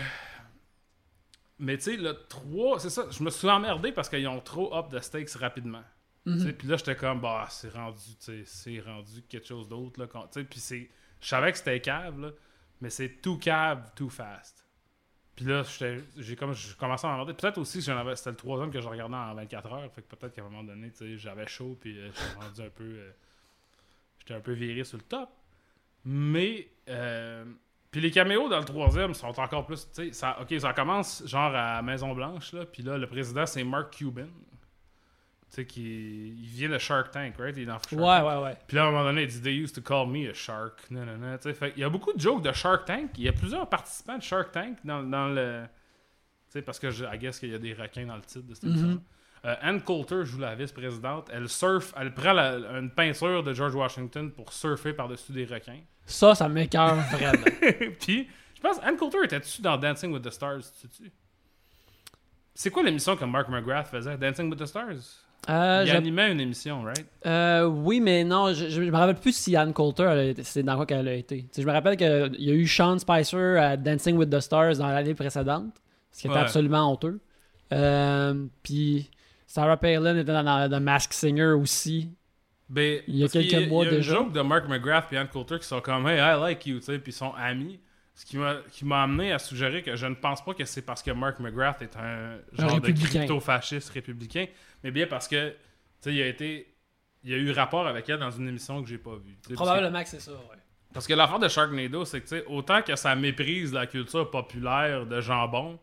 Mais 1.61 1.77
tu 1.77 1.85
sais, 1.85 1.97
le 1.97 2.15
3, 2.29 2.79
c'est 2.81 2.91
ça, 2.91 3.07
je 3.11 3.23
me 3.23 3.31
suis 3.31 3.49
emmerdé 3.49 3.91
parce 3.93 4.09
qu'ils 4.09 4.27
ont 4.29 4.41
trop 4.41 4.75
up 4.75 4.89
de 4.91 5.01
stakes 5.01 5.31
rapidement. 5.31 5.83
Mhm. 6.25 6.53
Puis 6.53 6.69
là, 6.69 6.77
j'étais 6.77 6.95
comme, 6.97 7.21
bah, 7.21 7.47
c'est 7.51 7.71
rendu, 7.73 7.99
c'est 8.45 8.81
rendu 8.81 9.23
quelque 9.29 9.47
chose 9.47 9.69
d'autre. 9.69 10.05
Puis 10.49 10.61
c'est, 10.61 10.89
je 11.21 11.27
savais 11.29 11.51
que 11.53 11.59
c'était 11.59 11.81
cave, 11.81 12.21
là, 12.21 12.31
mais 12.81 12.91
c'est 12.91 13.21
too 13.23 13.39
cave, 13.39 13.91
too 13.97 14.09
fast. 14.09 14.65
Puis 15.35 15.47
là, 15.47 15.63
j'étais- 15.63 16.03
j'ai 16.17 16.37
comme, 16.37 16.53
je 16.53 16.75
commençais 16.77 17.07
à 17.07 17.11
m'emmerder. 17.11 17.33
Peut-être 17.35 17.59
aussi, 17.59 17.81
c'était 17.81 17.95
le 18.31 18.37
troisième 18.37 18.71
que 18.73 18.81
je 18.81 18.89
regardais 18.89 19.15
en 19.17 19.35
24 19.35 19.73
heures. 19.73 19.93
Fait 19.93 20.03
que 20.03 20.15
peut-être 20.15 20.35
qu'à 20.35 20.43
un 20.43 20.45
moment 20.49 20.65
donné, 20.65 20.93
j'avais 21.17 21.47
chaud, 21.47 21.77
puis 21.81 21.97
euh, 21.99 22.11
j'étais 22.13 22.41
rendu 22.45 22.61
un 22.63 22.71
peu. 22.71 22.85
euh, 22.85 23.11
j'étais 24.19 24.35
un 24.35 24.41
peu 24.41 24.53
viré 24.53 24.85
sur 24.85 24.99
le 24.99 25.05
top. 25.05 25.29
Mais. 26.05 26.69
euh, 26.89 27.45
puis 27.91 28.01
les 28.01 28.11
caméos 28.11 28.49
dans 28.49 28.59
le 28.59 28.65
troisième 28.65 29.15
sont 29.15 29.39
encore 29.41 29.67
plus. 29.67 29.89
Ça, 30.13 30.37
ok, 30.41 30.55
ça 30.61 30.73
commence 30.73 31.23
genre 31.27 31.53
à 31.55 31.81
Maison-Blanche, 31.83 32.53
là. 32.53 32.65
Puis 32.67 32.83
là, 32.83 32.99
le 32.99 33.07
président, 33.07 33.47
c'est 33.47 33.65
Mark 33.65 33.95
Cuban. 33.97 34.27
Tu 35.51 35.55
sais, 35.55 35.67
qui 35.67 36.29
il 36.29 36.47
vient 36.47 36.69
de 36.69 36.77
Shark 36.77 37.11
Tank, 37.11 37.35
right? 37.39 37.57
Il 37.57 37.63
est 37.63 37.67
dans 37.67 37.79
Shark 37.79 37.93
Ouais, 37.93 37.99
Tank. 38.21 38.27
ouais, 38.27 38.45
ouais. 38.45 38.57
Puis 38.67 38.77
là, 38.77 38.85
à 38.85 38.89
un 38.89 38.91
moment 38.91 39.05
donné, 39.05 39.23
il 39.23 39.29
dit 39.29 39.41
They 39.41 39.57
used 39.57 39.75
to 39.75 39.81
call 39.81 40.07
me 40.07 40.29
a 40.29 40.35
shark. 40.35 40.91
Non, 40.91 41.07
non, 41.07 41.17
non. 41.17 41.37
Tu 41.39 41.45
sais, 41.45 41.55
fait, 41.55 41.73
il 41.77 41.81
y 41.81 41.85
a 41.85 41.89
beaucoup 41.89 42.13
de 42.13 42.21
jokes 42.21 42.43
de 42.43 42.53
Shark 42.53 42.85
Tank. 42.85 43.13
Il 43.17 43.25
y 43.25 43.29
a 43.29 43.33
plusieurs 43.33 43.67
participants 43.67 44.19
de 44.19 44.23
Shark 44.23 44.53
Tank 44.53 44.77
dans, 44.85 45.03
dans 45.03 45.29
le. 45.29 45.63
Tu 46.49 46.53
sais, 46.53 46.63
parce 46.63 46.79
que 46.79 46.91
je 46.91 47.05
I 47.07 47.17
guess 47.19 47.39
qu'il 47.41 47.51
y 47.51 47.55
a 47.55 47.59
des 47.59 47.73
requins 47.73 48.05
dans 48.05 48.17
le 48.17 48.23
titre 48.23 48.47
de 48.47 48.53
cette 48.55 48.65
Mhm. 48.65 48.71
émission. 48.79 49.03
Euh, 49.47 49.55
Ann 49.63 49.81
Coulter 49.81 50.25
joue 50.27 50.39
la 50.41 50.55
vice-présidente. 50.55 51.31
Elle 51.33 51.49
surfe, 51.49 51.95
elle 51.97 52.13
prend 52.13 52.33
la- 52.35 52.57
une 52.79 52.91
peinture 52.91 53.43
de 53.43 53.55
George 53.55 53.75
Washington 53.75 54.31
pour 54.33 54.53
surfer 54.53 54.93
par-dessus 54.93 55.33
des 55.33 55.45
requins. 55.47 55.81
Ça, 56.09 56.35
ça 56.35 56.49
m'écœure 56.49 56.97
vraiment. 57.13 57.45
Puis, 58.01 58.27
je 58.57 58.61
pense, 58.61 58.79
Ann 58.83 58.97
Coulter 58.97 59.19
était-tu 59.25 59.63
dans 59.63 59.77
Dancing 59.77 60.13
with 60.13 60.23
the 60.23 60.31
Stars, 60.31 60.61
tu 60.81 60.89
sais-tu? 60.89 61.13
C'est 62.55 62.71
quoi 62.71 62.83
l'émission 62.83 63.15
que 63.15 63.25
Mark 63.25 63.49
McGrath 63.49 63.87
faisait? 63.89 64.17
Dancing 64.17 64.51
with 64.51 64.59
the 64.59 64.67
Stars? 64.67 65.23
Euh, 65.49 65.85
il 65.87 65.93
animait 65.93 66.33
une 66.33 66.41
émission, 66.41 66.83
right? 66.83 67.07
euh, 67.25 67.65
oui, 67.67 68.01
mais 68.01 68.25
non, 68.25 68.53
je, 68.53 68.69
je 68.69 68.83
me 68.83 68.91
rappelle 68.97 69.15
plus 69.15 69.35
si 69.37 69.55
Anne 69.55 69.73
Coulter, 69.73 70.35
c'est 70.43 70.63
dans 70.65 70.75
quoi 70.77 70.85
qu'elle 70.85 71.07
a 71.07 71.15
été. 71.15 71.47
Je 71.57 71.63
me 71.63 71.71
rappelle 71.71 71.97
qu'il 71.97 72.37
y 72.39 72.51
a 72.51 72.55
eu 72.55 72.67
Sean 72.67 72.99
Spicer 72.99 73.57
à 73.59 73.77
Dancing 73.77 74.17
with 74.17 74.31
the 74.31 74.41
Stars 74.41 74.77
dans 74.79 74.89
l'année 74.89 75.15
précédente, 75.15 75.75
ce 76.11 76.23
qui 76.23 76.27
était 76.27 76.37
absolument 76.37 76.91
honteux. 76.93 77.21
Euh, 77.73 78.47
Puis 78.63 79.09
Sarah 79.47 79.77
Palin 79.77 80.17
était 80.17 80.33
dans, 80.33 80.43
dans 80.43 80.69
The 80.79 80.83
Mask 80.83 81.13
Singer 81.13 81.53
aussi. 81.53 82.11
Ben, 82.69 83.03
Il 83.07 83.17
y 83.17 83.25
a 83.25 83.29
quelques 83.29 83.69
mois 83.69 83.85
il 83.85 83.91
y 83.91 83.95
a 83.95 83.97
déjà. 83.97 84.13
une 84.13 84.19
joke 84.19 84.33
de 84.33 84.41
Mark 84.43 84.69
McGrath 84.69 85.13
et 85.13 85.17
Ann 85.17 85.29
Coulter 85.29 85.59
qui 85.59 85.67
sont 85.67 85.81
comme 85.81 86.07
Hey, 86.07 86.19
I 86.19 86.39
like 86.39 86.67
you, 86.67 86.79
tu 86.79 86.85
sais, 86.85 86.99
puis 86.99 87.13
ils 87.13 87.15
sont 87.15 87.33
amis. 87.35 87.81
Ce 88.15 88.27
qui 88.27 88.85
m'a 88.85 89.03
amené 89.03 89.33
à 89.33 89.39
suggérer 89.39 89.83
que 89.83 89.95
je 89.95 90.07
ne 90.07 90.15
pense 90.17 90.45
pas 90.45 90.53
que 90.53 90.65
c'est 90.65 90.83
parce 90.83 91.03
que 91.05 91.13
Mark 91.13 91.39
McGrath 91.39 91.81
est 91.83 91.97
un 91.97 92.39
genre 92.53 92.81
de 92.81 92.91
crypto-fasciste 92.91 93.91
républicain, 93.91 94.47
mais 94.83 94.91
bien 94.91 95.07
parce 95.07 95.29
que, 95.29 95.51
tu 95.51 95.57
sais, 96.01 96.15
il 96.15 96.23
a 96.23 96.27
été. 96.27 96.75
Il 97.25 97.33
a 97.35 97.37
eu 97.37 97.51
rapport 97.53 97.87
avec 97.87 98.09
elle 98.09 98.19
dans 98.19 98.31
une 98.31 98.49
émission 98.49 98.83
que 98.83 98.89
j'ai 98.89 98.99
pas 98.99 99.15
vue. 99.17 99.37
Probablement 99.55 100.03
que 100.03 100.09
c'est 100.09 100.21
ça, 100.21 100.33
ouais. 100.33 100.57
Parce 100.93 101.07
que 101.07 101.15
l'affaire 101.15 101.39
de 101.39 101.49
Sharknado, 101.49 102.05
c'est 102.05 102.21
que, 102.21 102.29
tu 102.29 102.37
sais, 102.39 102.45
autant 102.47 102.81
que 102.83 102.97
ça 102.97 103.15
méprise 103.15 103.73
la 103.73 103.87
culture 103.87 104.31
populaire 104.31 105.05
de 105.07 105.21
jambon, 105.21 105.79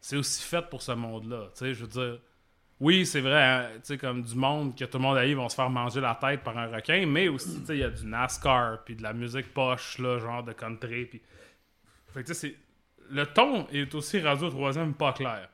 c'est 0.00 0.16
aussi 0.16 0.42
fait 0.42 0.68
pour 0.68 0.82
ce 0.82 0.92
monde-là. 0.92 1.48
Tu 1.54 1.58
sais, 1.58 1.74
je 1.74 1.84
veux 1.84 1.88
dire, 1.88 2.18
oui, 2.82 3.06
c'est 3.06 3.20
vrai, 3.20 3.44
hein, 3.44 3.68
tu 3.74 3.80
sais, 3.84 3.96
comme 3.96 4.22
du 4.22 4.34
monde 4.34 4.76
que 4.76 4.84
tout 4.84 4.98
le 4.98 5.04
monde 5.04 5.16
arrive, 5.16 5.36
vont 5.36 5.48
se 5.48 5.54
faire 5.54 5.70
manger 5.70 6.00
la 6.00 6.16
tête 6.16 6.42
par 6.42 6.58
un 6.58 6.66
requin, 6.66 7.06
mais 7.06 7.28
aussi, 7.28 7.60
tu 7.60 7.66
sais, 7.66 7.76
il 7.76 7.80
y 7.80 7.84
a 7.84 7.90
du 7.90 8.04
NASCAR, 8.04 8.82
puis 8.82 8.96
de 8.96 9.04
la 9.04 9.12
musique 9.12 9.54
poche, 9.54 9.98
là, 9.98 10.18
genre 10.18 10.42
de 10.42 10.52
country, 10.52 11.04
puis... 11.04 11.22
Fait 12.12 12.22
que, 12.22 12.26
tu 12.26 12.34
sais, 12.34 12.48
c'est... 12.48 12.56
Le 13.08 13.24
ton 13.24 13.68
est 13.68 13.94
aussi 13.94 14.20
au 14.20 14.50
troisième 14.50 14.94
pas 14.94 15.12
clair. 15.12 15.48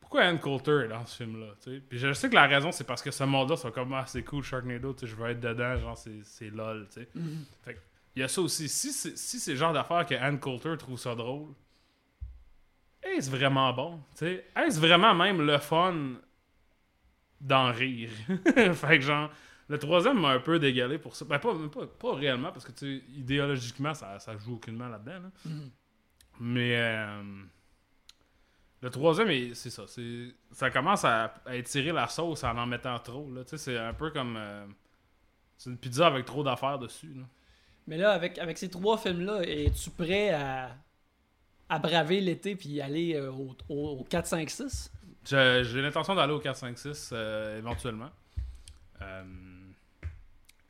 Pourquoi 0.00 0.24
Ann 0.24 0.38
Coulter 0.38 0.82
est 0.84 0.88
dans 0.88 1.06
ce 1.06 1.16
film-là, 1.16 1.54
tu 1.62 1.70
sais? 1.70 1.80
Puis 1.80 1.98
je 1.98 2.12
sais 2.12 2.28
que 2.28 2.34
la 2.34 2.46
raison, 2.46 2.72
c'est 2.72 2.84
parce 2.84 3.00
que 3.00 3.10
ce 3.10 3.24
monde-là, 3.24 3.56
c'est 3.56 3.72
comme, 3.72 3.94
ah, 3.94 4.04
c'est 4.06 4.22
cool, 4.22 4.42
Sharknado, 4.42 4.92
tu 4.92 5.00
sais, 5.00 5.06
je 5.06 5.16
veux 5.16 5.30
être 5.30 5.40
dedans, 5.40 5.78
genre, 5.78 5.96
c'est, 5.96 6.50
lol, 6.50 6.86
tu 6.88 7.00
sais. 7.00 7.08
Fait 7.64 7.72
que, 7.72 7.78
il 8.16 8.20
y 8.20 8.22
a 8.22 8.28
ça 8.28 8.42
aussi. 8.42 8.68
Si 8.68 8.92
c'est, 8.92 9.16
si 9.16 9.40
c'est 9.40 9.52
le 9.52 9.56
genre 9.56 9.72
d'affaire 9.72 10.04
que 10.04 10.14
Ann 10.14 10.38
Coulter 10.38 10.76
trouve 10.76 10.98
ça 10.98 11.14
drôle, 11.14 11.54
est-ce 13.02 13.30
vraiment 13.30 13.72
bon? 13.72 14.00
tu 14.10 14.26
sais? 14.26 14.44
Est-ce 14.54 14.78
vraiment 14.78 15.14
même 15.14 15.40
le 15.40 15.56
fun 15.58 16.16
d'en 17.40 17.72
rire? 17.72 18.10
fait 18.74 18.98
que 18.98 19.04
genre, 19.04 19.30
le 19.68 19.78
troisième 19.78 20.20
m'a 20.20 20.30
un 20.30 20.40
peu 20.40 20.58
dégalé 20.58 20.98
pour 20.98 21.16
ça. 21.16 21.24
Ben, 21.24 21.38
pas, 21.38 21.54
pas, 21.72 21.86
pas 21.86 22.14
réellement, 22.14 22.52
parce 22.52 22.64
que 22.64 22.72
tu 22.72 22.98
sais, 22.98 23.04
idéologiquement, 23.16 23.94
ça, 23.94 24.18
ça 24.18 24.36
joue 24.36 24.54
aucunement 24.54 24.88
là-dedans. 24.88 25.12
là. 25.24 25.30
Mhm. 25.46 25.70
Mais 26.40 26.76
euh, 26.76 27.22
le 28.82 28.90
troisième, 28.90 29.54
c'est 29.54 29.70
ça. 29.70 29.84
ça 30.52 30.70
commence 30.70 31.04
à, 31.04 31.34
à 31.46 31.54
étirer 31.56 31.92
la 31.92 32.06
sauce 32.08 32.44
en 32.44 32.56
en 32.58 32.66
mettant 32.66 32.98
trop. 32.98 33.30
Tu 33.42 33.42
sais, 33.50 33.58
C'est 33.58 33.78
un 33.78 33.94
peu 33.94 34.10
comme. 34.10 34.36
euh, 34.36 34.66
c'est 35.56 35.70
une 35.70 35.78
pizza 35.78 36.06
avec 36.06 36.26
trop 36.26 36.42
d'affaires 36.42 36.78
dessus. 36.78 37.14
là. 37.14 37.22
Mais 37.86 37.96
là, 37.96 38.12
avec, 38.12 38.38
avec 38.38 38.58
ces 38.58 38.68
trois 38.70 38.98
films-là, 38.98 39.42
es-tu 39.42 39.90
prêt 39.90 40.30
à, 40.30 40.74
à 41.68 41.78
braver 41.78 42.20
l'été 42.20 42.56
puis 42.56 42.80
aller 42.80 43.14
euh, 43.14 43.30
au, 43.30 43.54
au, 43.68 43.88
au 44.00 44.04
4, 44.04 44.26
5, 44.26 44.50
6? 44.50 44.92
Je- 45.02 45.03
J'ai 45.24 45.82
l'intention 45.82 46.14
d'aller 46.14 46.32
au 46.32 46.40
4-5-6 46.40 47.10
euh, 47.12 47.58
éventuellement. 47.58 48.10
Euh, 49.02 49.22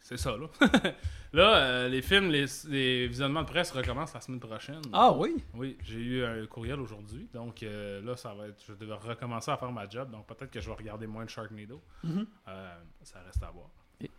c'est 0.01 0.17
ça, 0.19 0.37
là. 0.37 0.47
là, 1.33 1.57
euh, 1.57 1.89
les 1.89 2.03
films, 2.03 2.31
les, 2.31 2.45
les 2.69 3.07
visionnements 3.09 3.43
de 3.43 3.49
presse 3.49 3.71
recommencent 3.71 4.13
la 4.15 4.21
semaine 4.21 4.41
prochaine. 4.41 4.83
Ah 4.93 5.13
oui? 5.13 5.37
Oui, 5.55 5.77
j'ai 5.83 5.99
eu 5.99 6.25
un 6.25 6.47
courriel 6.47 6.79
aujourd'hui. 6.81 7.27
Donc 7.33 7.63
là, 7.63 8.17
ça 8.17 8.35
va 8.35 8.49
être. 8.49 8.63
Je 8.69 8.75
devais 8.75 8.95
recommencer 8.95 9.51
à 9.51 9.57
faire 9.57 9.73
ma 9.73 9.89
job. 9.89 10.11
Donc 10.11 10.27
peut-être 10.27 10.51
que 10.51 10.61
je 10.61 10.69
vais 10.69 10.77
regarder 10.77 11.07
moins 11.07 11.25
de 11.25 11.31
Sharknado. 11.31 11.81
Mhm. 12.03 12.27
Euh, 12.49 12.75
ça 13.03 13.21
reste 13.27 13.43
à 13.43 13.51
voir. 13.51 13.69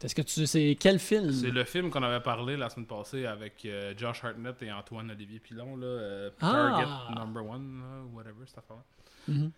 Est-ce 0.01 0.15
que 0.15 0.21
tu 0.23 0.47
sais 0.47 0.75
quel 0.79 0.97
film? 0.99 1.31
C'est 1.31 1.51
le 1.51 1.63
film 1.65 1.91
qu'on 1.91 2.01
avait 2.01 2.23
parlé 2.23 2.57
la 2.57 2.69
semaine 2.69 2.87
passée 2.87 3.25
avec 3.27 3.63
euh, 3.65 3.93
Josh 3.95 4.23
Hartnett 4.23 4.59
et 4.63 4.71
Antoine 4.71 5.11
Olivier 5.11 5.39
Pilon, 5.39 5.75
là, 5.75 5.85
euh, 5.85 6.29
Ah. 6.41 6.51
Target 6.51 7.19
Number 7.19 7.45
One, 7.45 7.81
là, 7.81 8.03
whatever, 8.13 8.45
cette 8.47 8.57
affaire-là. 8.59 8.83
Mhm. 9.27 9.51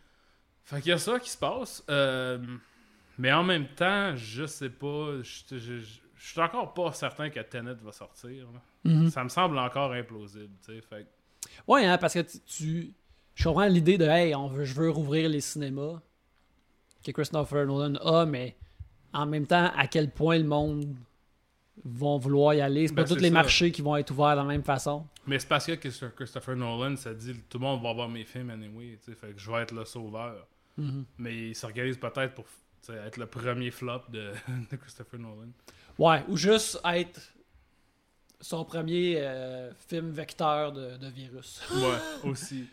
Fait 0.68 0.82
qu'il 0.82 0.90
y 0.90 0.94
a 0.94 0.98
ça 0.98 1.20
qui 1.20 1.30
se 1.30 1.38
passe. 1.38 1.84
euh, 1.90 2.38
mais 3.18 3.32
en 3.32 3.44
même 3.44 3.68
temps, 3.70 4.16
je 4.16 4.46
sais 4.46 4.70
pas. 4.70 5.22
Je, 5.22 5.58
je- 5.58 5.58
je- 5.80 6.00
je 6.16 6.28
suis 6.32 6.42
encore 6.42 6.74
pas 6.74 6.92
certain 6.94 7.30
que 7.30 7.40
Tenet 7.40 7.74
va 7.84 7.92
sortir. 7.92 8.48
Mhm. 8.84 9.10
Ça 9.10 9.24
me 9.24 9.30
semble 9.30 9.58
encore 9.58 9.92
implausible. 9.94 10.54
tu 10.66 10.74
sais, 10.76 10.82
Fait 10.82 11.08
Ouais, 11.68 11.86
hein, 11.86 11.98
parce 11.98 12.14
que 12.14 12.20
tu- 12.20 12.40
tu. 12.46 12.94
Je 13.36 13.44
comprends 13.46 13.66
l'idée 13.68 13.98
de 13.98 14.06
Hey, 14.06 14.36
on 14.36 14.48
veut, 14.48 14.66
je 14.66 14.74
veux 14.74 14.90
rouvrir 14.90 15.30
les 15.30 15.42
cinémas 15.42 16.02
que 17.04 17.12
Christopher 17.12 17.66
Nolan 17.66 17.96
a, 18.04 18.26
mais 18.26 18.56
en 19.14 19.26
même 19.26 19.46
temps, 19.48 19.72
à 19.76 19.88
quel 19.88 20.12
point 20.12 20.38
le 20.38 20.44
monde 20.44 20.96
vont 21.86 22.18
vouloir 22.18 22.54
y 22.56 22.62
aller? 22.62 22.88
C'est 22.88 22.94
Ben, 22.96 23.04
pas 23.04 23.08
tous 23.16 23.22
les 23.22 23.30
ça. 23.30 23.34
marchés 23.34 23.72
qui 23.72 23.82
vont 23.82 23.96
être 23.96 24.12
ouverts 24.12 24.32
de 24.36 24.42
la 24.42 24.44
même 24.44 24.64
façon. 24.64 25.06
Mais 25.28 25.38
c'est 25.40 25.48
parce 25.48 25.66
que 25.68 25.74
Christopher 26.10 26.56
Nolan 26.56 26.96
ça 26.98 27.14
dit 27.14 27.36
tout 27.48 27.60
le 27.60 27.64
monde 27.64 27.82
va 27.84 27.94
voir 27.94 28.10
mes 28.10 28.26
films 28.26 28.50
anyway. 28.50 28.98
Fait 29.06 29.34
que 29.34 29.40
je 29.40 29.52
vais 29.52 29.62
être 29.62 29.74
le 29.74 29.86
sauveur. 29.86 30.46
Mhm. 30.78 31.06
Mais 31.18 31.50
il 31.50 31.56
s'organise 31.56 31.98
peut-être 31.98 32.34
pour 32.36 32.46
être 32.90 33.18
le 33.18 33.26
premier 33.26 33.72
flop 33.72 34.04
de, 34.10 34.32
de 34.72 34.76
Christopher 34.78 35.20
Nolan. 35.20 35.50
Ouais, 35.98 36.24
ou 36.28 36.38
juste 36.38 36.80
être 36.86 37.20
son 38.40 38.64
premier 38.64 39.16
euh, 39.18 39.72
film 39.88 40.12
vecteur 40.12 40.72
de, 40.72 40.98
de 40.98 41.08
virus. 41.08 41.62
Ouais, 41.72 41.98
aussi. 42.30 42.68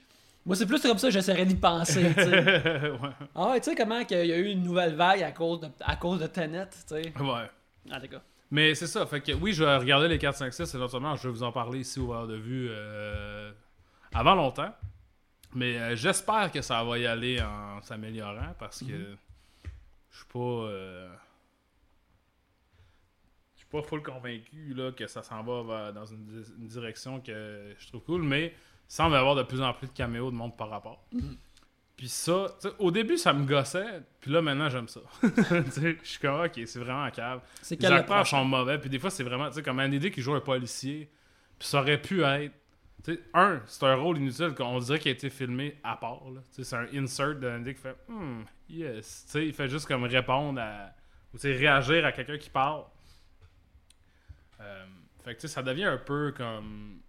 Moi, 0.46 0.56
c'est 0.56 0.66
plus 0.66 0.80
comme 0.82 0.98
ça 0.98 1.08
que 1.08 1.14
j'essaierais 1.14 1.46
d'y 1.46 1.54
penser. 1.54 2.04
ouais. 2.16 2.98
ah 3.34 3.50
ouais, 3.50 3.60
tu 3.60 3.70
sais 3.70 3.74
comment 3.74 4.04
qu'il 4.04 4.26
y 4.26 4.32
a 4.32 4.36
eu 4.36 4.48
une 4.48 4.62
nouvelle 4.62 4.94
vague 4.94 5.22
à 5.22 5.32
cause 5.32 5.60
de, 5.60 5.68
à 5.80 5.96
cause 5.96 6.20
de 6.20 6.26
Tenet, 6.26 6.68
tu 6.68 6.78
sais. 6.86 7.14
Ouais. 7.18 7.50
Ah, 7.90 7.98
d'accord. 7.98 8.20
Mais 8.50 8.74
c'est 8.74 8.86
ça, 8.86 9.06
fait 9.06 9.22
que 9.22 9.32
oui, 9.32 9.54
je 9.54 9.64
vais 9.64 9.76
regarder 9.78 10.06
les 10.06 10.18
4, 10.18 10.36
5, 10.36 10.52
6 10.52 10.74
éventuellement, 10.74 11.16
je 11.16 11.28
vais 11.28 11.30
vous 11.30 11.42
en 11.42 11.50
parler 11.50 11.80
ici 11.80 11.98
au 11.98 12.12
verre 12.12 12.26
de 12.26 12.36
vue 12.36 12.68
euh, 12.70 13.50
avant 14.12 14.34
longtemps. 14.34 14.72
Mais 15.54 15.78
euh, 15.78 15.96
j'espère 15.96 16.50
que 16.50 16.60
ça 16.62 16.82
va 16.84 16.98
y 16.98 17.06
aller 17.06 17.40
en 17.40 17.80
s'améliorant 17.82 18.54
parce 18.58 18.80
que 18.80 18.84
Mhm. 18.92 19.16
je 20.10 20.16
suis 20.16 20.26
pas. 20.32 20.38
euh, 20.38 21.08
je 23.54 23.60
suis 23.60 23.68
pas 23.70 23.82
full 23.82 24.02
convaincu 24.02 24.74
là, 24.74 24.92
que 24.92 25.06
ça 25.06 25.22
s'en 25.22 25.42
va 25.42 25.62
vers- 25.62 25.92
dans 25.92 26.06
une, 26.06 26.24
di- 26.24 26.52
une 26.58 26.66
direction 26.68 27.20
que 27.20 27.74
je 27.78 27.86
trouve 27.88 28.02
cool, 28.02 28.22
mais 28.22 28.46
il 28.48 28.52
semble 28.88 29.14
y 29.14 29.18
avoir 29.18 29.34
de 29.34 29.42
plus 29.42 29.60
en 29.62 29.72
plus 29.72 29.86
de 29.88 29.92
caméos 29.92 30.30
de 30.30 30.36
monde 30.36 30.56
par 30.56 30.68
rapport. 30.70 31.04
Mhm. 31.12 31.36
Puis 31.96 32.08
ça, 32.08 32.46
au 32.80 32.90
début 32.90 33.16
ça 33.16 33.32
me 33.32 33.46
gossait, 33.46 34.02
puis 34.20 34.32
là 34.32 34.42
maintenant 34.42 34.68
j'aime 34.68 34.88
ça. 34.88 35.00
Je 35.22 35.96
suis 36.02 36.18
comme, 36.18 36.40
ok, 36.40 36.60
c'est 36.66 36.80
vraiment 36.80 37.08
cave. 37.12 37.40
C'est 37.62 37.80
Les 37.80 37.86
acteurs 37.86 38.26
sont 38.26 38.44
mauvais, 38.44 38.78
puis 38.80 38.90
des 38.90 38.98
fois, 38.98 39.10
c'est 39.10 39.22
vraiment, 39.22 39.48
tu 39.48 39.54
sais, 39.54 39.62
comme 39.62 39.78
Andy 39.78 40.00
Dick 40.00 40.14
qui 40.14 40.20
joue 40.20 40.34
un 40.34 40.40
policier, 40.40 41.08
puis 41.58 41.68
ça 41.68 41.80
aurait 41.80 42.00
pu 42.02 42.22
être. 42.24 42.52
Un, 43.34 43.60
c'est 43.66 43.84
un 43.84 43.94
rôle 43.96 44.16
inutile 44.18 44.54
qu'on 44.54 44.78
dirait 44.78 44.98
qu'il 44.98 45.10
a 45.10 45.12
été 45.14 45.28
filmé 45.30 45.78
à 45.84 45.96
part. 45.96 46.22
c'est 46.50 46.72
un 46.74 46.86
insert 46.94 47.34
de 47.38 47.48
Andy 47.48 47.74
qui 47.74 47.80
fait 47.80 47.96
Hmm, 48.08 48.42
yes. 48.68 49.26
Il 49.34 49.52
fait 49.52 49.68
juste 49.68 49.86
comme 49.86 50.04
répondre 50.04 50.60
à. 50.60 50.90
Ou 51.32 51.36
tu 51.36 51.42
sais, 51.42 51.52
réagir 51.56 52.04
à 52.06 52.12
quelqu'un 52.12 52.38
qui 52.38 52.48
parle. 52.50 52.84
Euh, 54.60 54.86
fait 55.24 55.34
que 55.34 55.40
tu 55.40 55.48
sais, 55.48 55.54
ça 55.54 55.62
devient 55.62 55.84
un 55.84 55.98
peu 55.98 56.32
comme. 56.36 57.00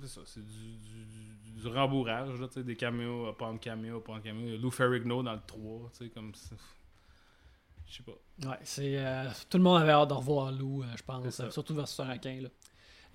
C'est 0.00 0.08
ça, 0.08 0.20
c'est 0.24 0.40
du, 0.44 0.76
du, 0.78 1.04
du- 1.04 1.60
du 1.60 1.68
rembourrage, 1.68 2.40
là, 2.40 2.48
tu 2.48 2.54
sais, 2.54 2.64
des 2.64 2.74
caméos, 2.76 3.28
upon 3.30 3.58
cameo, 3.58 3.98
upon 3.98 4.20
cameo. 4.20 4.56
Lou 4.56 4.70
Ferrigno 4.70 5.22
dans 5.22 5.34
le 5.34 5.40
3, 5.46 5.90
tu 5.92 6.04
sais, 6.04 6.10
comme. 6.10 6.32
Je 7.86 7.96
sais 7.96 8.02
pas. 8.02 8.48
Ouais, 8.48 8.58
c'est. 8.62 8.96
euh, 8.96 9.28
tout 9.50 9.58
le 9.58 9.62
monde 9.64 9.82
avait 9.82 9.92
hâte 9.92 10.08
de 10.08 10.14
revoir 10.14 10.50
Lou, 10.52 10.82
euh, 10.82 10.86
je 10.96 11.02
pense. 11.02 11.50
Surtout 11.50 11.74
versus 11.74 12.00
un 12.00 12.10
requin, 12.12 12.40
là. 12.40 12.48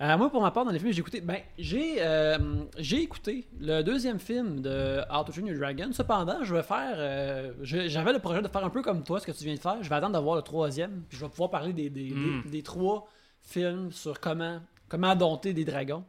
Euh, 0.00 0.16
moi, 0.16 0.30
pour 0.30 0.40
ma 0.40 0.52
part, 0.52 0.64
dans 0.64 0.70
les 0.70 0.78
films 0.78 0.90
que 0.90 0.94
j'ai 0.94 1.00
écouté, 1.00 1.20
ben, 1.20 1.38
j'ai, 1.58 1.96
euh, 1.98 2.38
j'ai 2.78 3.02
écouté 3.02 3.48
le 3.60 3.82
deuxième 3.82 4.20
film 4.20 4.60
de 4.60 5.00
How 5.12 5.24
to 5.24 5.32
Train 5.32 5.46
Your 5.46 5.58
Dragon. 5.58 5.90
Cependant, 5.92 6.44
je 6.44 6.54
vais 6.54 6.62
faire. 6.62 6.94
euh, 6.98 7.52
j'avais 7.62 8.12
le 8.12 8.20
projet 8.20 8.40
de 8.40 8.46
faire 8.48 8.64
un 8.64 8.70
peu 8.70 8.80
comme 8.82 9.02
toi, 9.02 9.18
ce 9.18 9.26
que 9.26 9.32
tu 9.32 9.42
viens 9.44 9.54
de 9.54 9.58
faire. 9.58 9.82
Je 9.82 9.88
vais 9.88 9.94
attendre 9.96 10.16
de 10.16 10.22
voir 10.22 10.36
le 10.36 10.42
troisième, 10.42 11.02
puis 11.08 11.18
je 11.18 11.24
vais 11.24 11.30
pouvoir 11.30 11.50
parler 11.50 11.72
des, 11.72 11.90
des, 11.90 12.10
Mm. 12.10 12.42
des- 12.44 12.50
des 12.50 12.62
trois 12.62 13.08
films 13.42 13.90
sur 13.90 14.20
comment, 14.20 14.60
comment 14.88 15.16
dompter 15.16 15.52
des 15.52 15.64
dragons. 15.64 16.04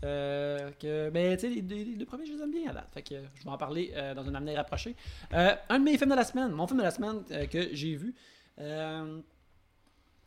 Que, 0.00 1.10
ben, 1.10 1.36
tu 1.36 1.40
sais, 1.42 1.48
les, 1.54 1.60
les- 1.60 1.84
les 1.84 1.96
deux 1.96 2.06
premiers, 2.06 2.24
je 2.24 2.32
les 2.32 2.40
aime 2.42 2.50
bien 2.50 2.70
à 2.70 2.72
date. 2.72 2.88
Fait 2.94 3.02
que 3.02 3.16
je 3.34 3.44
vais 3.44 3.50
en 3.50 3.58
parler 3.58 3.92
dans 4.16 4.26
un 4.26 4.34
avenir 4.34 4.56
rapproché. 4.56 4.96
Un 5.30 5.78
de 5.78 5.84
mes 5.84 5.98
films 5.98 6.10
de 6.10 6.16
la 6.16 6.24
semaine, 6.24 6.52
mon 6.52 6.66
film 6.66 6.78
de 6.78 6.84
la 6.84 6.90
semaine 6.90 7.22
que 7.50 7.68
j'ai 7.74 7.96
vu. 7.96 8.14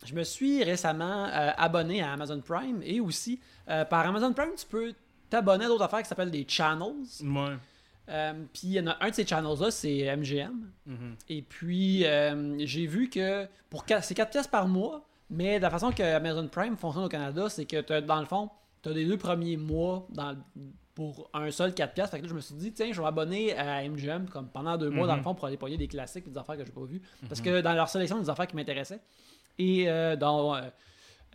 Je 0.05 0.13
me 0.13 0.23
suis 0.23 0.63
récemment 0.63 1.25
euh, 1.25 1.51
abonné 1.57 2.01
à 2.01 2.13
Amazon 2.13 2.39
Prime 2.41 2.81
et 2.83 2.99
aussi 2.99 3.39
euh, 3.69 3.85
par 3.85 4.05
Amazon 4.05 4.33
Prime, 4.33 4.51
tu 4.57 4.65
peux 4.65 4.93
t'abonner 5.29 5.65
à 5.65 5.67
d'autres 5.67 5.83
affaires 5.83 6.01
qui 6.01 6.07
s'appellent 6.09 6.31
des 6.31 6.45
channels. 6.47 6.93
Ouais. 7.23 7.55
Euh, 8.09 8.33
puis 8.51 8.61
il 8.63 8.71
y 8.73 8.79
en 8.81 8.87
a 8.87 8.97
un 8.99 9.09
de 9.09 9.15
ces 9.15 9.25
channels-là, 9.25 9.71
c'est 9.71 10.15
MGM. 10.15 10.69
Mhm. 10.85 11.15
Et 11.29 11.41
puis, 11.41 12.05
j'ai 12.65 12.85
vu 12.85 13.09
que 13.09 13.47
pour 13.69 13.85
c'est 14.01 14.13
4 14.13 14.29
pièces 14.29 14.47
par 14.47 14.67
mois, 14.67 15.05
mais 15.29 15.57
la 15.59 15.69
façon 15.69 15.91
que 15.91 16.03
Amazon 16.03 16.47
Prime 16.47 16.75
fonctionne 16.77 17.05
au 17.05 17.09
Canada, 17.09 17.47
c'est 17.49 17.65
que 17.65 17.99
dans 18.01 18.19
le 18.19 18.25
fond, 18.25 18.49
tu 18.83 18.89
as 18.89 18.91
les 18.91 19.05
deux 19.05 19.17
premiers 19.17 19.55
mois 19.57 20.05
dans, 20.09 20.35
pour 20.93 21.29
un 21.33 21.49
seul 21.49 21.73
4 21.73 21.93
pièces. 21.93 22.09
Fait 22.11 22.17
que 22.17 22.23
là, 22.23 22.29
je 22.29 22.35
me 22.35 22.41
suis 22.41 22.53
dit, 22.55 22.71
tiens, 22.73 22.89
je 22.91 22.97
vais 22.97 23.03
m'abonner 23.03 23.57
à 23.57 23.81
MGM 23.87 24.27
comme 24.29 24.49
pendant 24.49 24.77
deux 24.77 24.89
mois, 24.89 25.07
dans 25.07 25.13
le 25.13 25.19
Mhm. 25.19 25.23
fond, 25.23 25.33
pour 25.35 25.45
aller 25.47 25.57
pogner 25.57 25.77
des 25.77 25.87
classiques 25.87 26.25
et 26.27 26.29
des 26.29 26.37
affaires 26.37 26.57
que 26.57 26.65
j'ai 26.65 26.71
pas 26.73 26.83
vues. 26.83 27.01
Parce 27.29 27.39
que 27.41 27.61
dans 27.61 27.73
leur 27.73 27.87
sélection, 27.89 28.17
il 28.17 28.19
y 28.19 28.21
a 28.21 28.25
des 28.25 28.29
affaires 28.29 28.47
qui 28.47 28.55
m'intéressaient. 28.57 28.99
Et 29.59 29.89
euh, 29.89 30.15
dans 30.15 30.55
euh, 30.55 30.61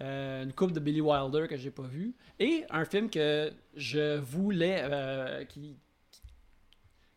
euh, 0.00 0.44
une 0.44 0.52
coupe 0.52 0.72
de 0.72 0.80
Billy 0.80 1.00
Wilder 1.00 1.46
que 1.48 1.56
j'ai 1.56 1.70
pas 1.70 1.82
vu. 1.84 2.14
Et 2.38 2.64
un 2.70 2.84
film 2.84 3.08
que 3.10 3.52
je 3.76 4.16
voulais. 4.18 5.46
qui, 5.48 5.76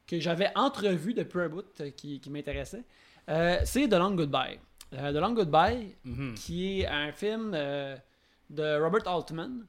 que 0.08 0.20
j'avais 0.20 0.52
entrevu 0.56 1.14
depuis 1.14 1.40
un 1.42 1.50
bout 1.50 1.66
qui, 1.96 2.20
qui 2.20 2.30
m'intéressait. 2.30 2.84
C'est 3.28 3.88
The 3.88 3.94
Long 3.94 4.12
Goodbye. 4.16 4.60
The 4.92 5.16
Long 5.16 5.34
Goodbye, 5.34 5.96
Mhm. 6.04 6.34
qui 6.36 6.82
est 6.82 6.88
un 6.88 7.12
film 7.14 7.52
de 7.52 8.82
Robert 8.84 9.08
Altman, 9.08 9.66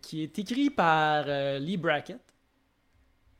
qui 0.00 0.22
est 0.22 0.38
écrit 0.38 0.70
par 0.70 1.26
Lee 1.58 1.76
Brackett, 1.76 2.20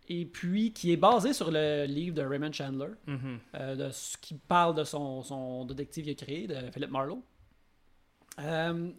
et 0.09 0.25
puis 0.27 0.73
qui 0.73 0.93
est 0.93 0.97
basé 0.97 1.33
sur 1.33 1.51
le 1.51 1.85
livre 1.87 2.15
de 2.15 2.23
Raymond 2.23 2.53
Chandler, 2.53 2.89
Mhm. 3.07 3.39
euh, 3.55 3.77
de 3.77 3.91
qui 4.21 4.35
parle 4.35 4.75
de 4.75 4.85
son, 4.85 5.23
son 5.23 5.65
détective 5.65 6.05
qu'il 6.05 6.13
a 6.13 6.15
créé, 6.15 6.47
de 6.47 6.71
Philip 6.73 6.91
Marlowe. 6.91 7.23
Euh, 8.39 8.91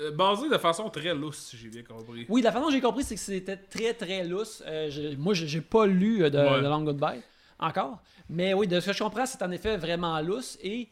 Euh, 0.00 0.10
basé 0.10 0.48
de 0.48 0.56
façon 0.56 0.88
très 0.88 1.14
lousse, 1.14 1.36
si 1.50 1.56
j'ai 1.58 1.68
bien 1.68 1.82
compris. 1.82 2.24
oui, 2.30 2.40
la 2.40 2.50
façon 2.50 2.64
dont 2.64 2.70
j'ai 2.70 2.80
compris, 2.80 3.04
c'est 3.04 3.14
que 3.14 3.20
c'était 3.20 3.58
très 3.58 3.92
très 3.92 4.24
lousse. 4.24 4.62
Euh, 4.66 4.88
je- 4.88 5.16
moi, 5.16 5.34
j'ai 5.34 5.60
pas 5.60 5.86
lu 5.86 6.18
de, 6.20 6.24
Ouais. 6.24 6.62
de 6.62 6.66
Long 6.66 6.82
Goodbye 6.82 7.20
encore. 7.58 8.02
Mais 8.30 8.54
oui, 8.54 8.66
de 8.66 8.80
ce 8.80 8.86
que 8.86 8.92
je 8.94 9.02
comprends, 9.02 9.26
c'est 9.26 9.42
en 9.42 9.50
effet 9.50 9.76
vraiment 9.76 10.18
lousse. 10.22 10.56
Et 10.62 10.88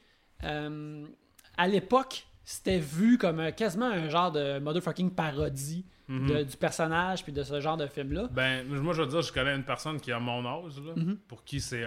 à 1.56 1.66
l'époque, 1.68 2.26
c'était 2.44 2.78
vu 2.78 3.16
comme 3.16 3.52
quasiment 3.52 3.86
un 3.86 4.08
genre 4.10 4.32
de 4.32 4.58
motherfucking 4.58 5.10
parodie 5.14 5.86
Mhm. 6.10 6.26
de- 6.28 6.42
du 6.42 6.56
personnage 6.56 7.22
puis 7.22 7.32
de 7.32 7.42
ce 7.42 7.60
genre 7.60 7.76
de 7.76 7.86
film-là. 7.86 8.28
Ben, 8.32 8.66
moi, 8.66 8.92
je 8.94 9.02
veux 9.02 9.08
dire, 9.08 9.22
je 9.22 9.32
connais 9.32 9.54
une 9.54 9.64
personne 9.64 10.00
qui 10.00 10.10
a 10.12 10.18
mon 10.18 10.44
âge, 10.44 10.78
là, 10.80 10.92
Mhm. 10.96 11.16
pour 11.28 11.44
qui 11.44 11.60
c'est 11.60 11.86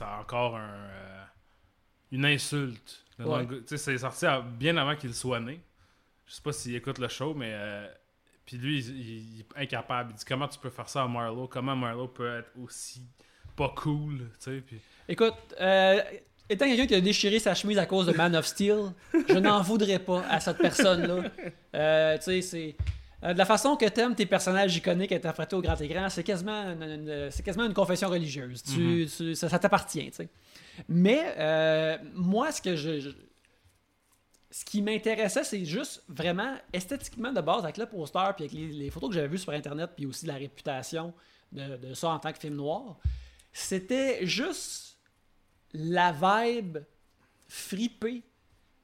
encore 0.00 0.56
un, 0.56 0.70
euh, 0.70 1.24
une 2.12 2.24
insulte. 2.24 3.04
Ouais. 3.18 3.24
long- 3.26 3.46
Tu 3.46 3.62
sais, 3.66 3.76
c'est 3.78 3.98
sorti 3.98 4.26
à- 4.26 4.40
bien 4.40 4.76
avant 4.76 4.94
qu'il 4.96 5.12
soit 5.12 5.40
né. 5.40 5.60
Je 6.26 6.34
sais 6.34 6.42
pas 6.42 6.52
s'il 6.52 6.74
écoute 6.76 6.98
le 6.98 7.08
show, 7.08 7.34
mais. 7.34 7.50
euh, 7.52 7.86
puis 8.46 8.56
lui, 8.58 8.78
il, 8.78 8.88
il- 8.96 9.34
il 9.34 9.40
est 9.40 9.62
incapable. 9.62 10.12
Il 10.12 10.16
dit 10.16 10.24
comment 10.24 10.48
tu 10.48 10.58
peux 10.58 10.70
faire 10.70 10.88
ça 10.88 11.02
à 11.02 11.08
Marlowe? 11.08 11.48
Comment 11.48 11.76
Marlowe 11.76 12.08
peut 12.08 12.38
être 12.38 12.50
aussi 12.62 13.02
pas 13.56 13.72
cool. 13.76 14.30
Puis... 14.66 14.80
Écoute, 15.08 15.34
euh, 15.60 16.00
étant 16.48 16.64
quelqu'un 16.66 16.86
qui 16.86 16.94
a 16.94 17.00
déchiré 17.00 17.38
sa 17.40 17.54
chemise 17.54 17.76
à 17.78 17.86
cause 17.86 18.06
de 18.06 18.12
Man 18.12 18.34
of 18.36 18.46
Steel, 18.46 18.92
je 19.28 19.34
n'en 19.38 19.60
voudrais 19.62 19.98
pas 19.98 20.22
à 20.30 20.38
cette 20.40 20.58
personne-là. 20.58 21.24
Euh, 21.74 22.16
tu 22.18 22.22
sais, 22.22 22.40
c'est. 22.42 22.76
Euh, 23.24 23.32
de 23.32 23.38
la 23.38 23.44
façon 23.44 23.76
que 23.76 23.86
t'aimes 23.86 24.14
tes 24.14 24.26
personnages 24.26 24.76
iconiques 24.76 25.12
interprétés 25.12 25.56
au 25.56 25.60
grand 25.62 25.80
écran, 25.80 26.08
c'est 26.08 26.22
quasiment 26.24 26.62
une, 26.72 26.82
une- 26.82 27.30
c'est 27.30 27.42
quasiment 27.42 27.64
une 27.66 27.74
confession 27.74 28.08
religieuse. 28.08 28.62
Tu, 28.62 28.80
Mhm. 28.80 29.06
tu- 29.08 29.34
ça 29.34 29.48
ça 29.48 29.58
t'appartient, 29.58 30.06
tu 30.10 30.16
sais. 30.16 30.28
Mais 30.88 31.34
euh, 31.38 31.98
moi, 32.14 32.52
ce 32.52 32.62
que 32.62 32.76
je, 32.76 33.00
je- 33.00 33.10
ce 34.50 34.64
qui 34.64 34.80
m'intéressait, 34.82 35.44
c'est 35.44 35.64
juste 35.64 36.02
vraiment 36.08 36.56
esthétiquement 36.72 37.32
de 37.32 37.40
base 37.40 37.64
avec 37.64 37.76
le 37.76 37.86
poster 37.86 38.32
puis 38.36 38.44
avec 38.44 38.52
les, 38.52 38.68
les 38.68 38.90
photos 38.90 39.10
que 39.10 39.14
j'avais 39.16 39.28
vues 39.28 39.38
sur 39.38 39.52
internet 39.52 39.90
puis 39.96 40.06
aussi 40.06 40.24
la 40.26 40.34
réputation 40.34 41.12
de, 41.52 41.76
de 41.76 41.94
ça 41.94 42.08
en 42.10 42.18
tant 42.18 42.32
que 42.32 42.38
film 42.38 42.54
noir. 42.56 42.98
C'était 43.52 44.24
juste 44.26 44.98
la 45.74 46.12
vibe 46.12 46.78
fripée 47.46 48.22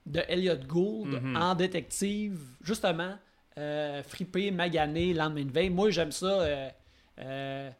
de 0.06 0.22
Elliot 0.28 0.56
Gould 0.66 1.08
Mhm. 1.22 1.36
en 1.36 1.54
détective, 1.54 2.40
justement, 2.60 3.16
euh, 3.58 4.02
fripé, 4.02 4.50
magané, 4.50 5.12
lendemain 5.14 5.44
de 5.44 5.50
veille. 5.52 5.70
Moi, 5.70 5.90
j'aime 5.90 6.12
ça. 6.12 6.26
euh, 6.26 6.68
euh, 7.20 7.70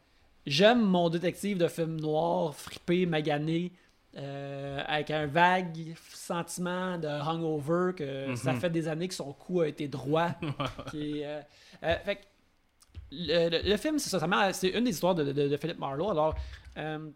j'aime 0.47 0.83
mon 0.83 1.09
détective 1.11 1.59
de 1.59 1.69
film 1.69 2.01
noir, 2.01 2.55
fripé, 2.55 3.07
magané, 3.07 3.73
avec 4.17 5.11
un 5.11 5.27
vague 5.27 5.95
sentiment 6.13 6.97
de 6.99 7.09
hangover, 7.09 7.93
que 7.97 8.29
Mhm. 8.29 8.37
ça 8.37 8.55
fait 8.55 8.71
des 8.71 8.87
années 8.87 9.09
que 9.09 9.15
son 9.15 9.33
cou 9.33 9.63
a 9.63 9.69
été 9.69 9.89
droit. 9.89 10.31
qui 10.91 11.21
est, 11.23 11.41
fait 12.05 12.17
que 12.17 12.21
le, 13.11 13.49
le- 13.49 13.69
le 13.71 13.77
film, 13.77 13.99
c'est 13.99 14.11
ça, 14.11 14.53
c'est 14.53 14.69
une 14.69 14.85
des 14.85 14.91
histoires 14.91 15.15
de, 15.17 15.25
de, 15.25 15.49
de 15.49 15.57
Philip 15.57 15.79
Marlowe. 15.79 16.11
Alors, 16.11 16.35
euh, 16.79 17.11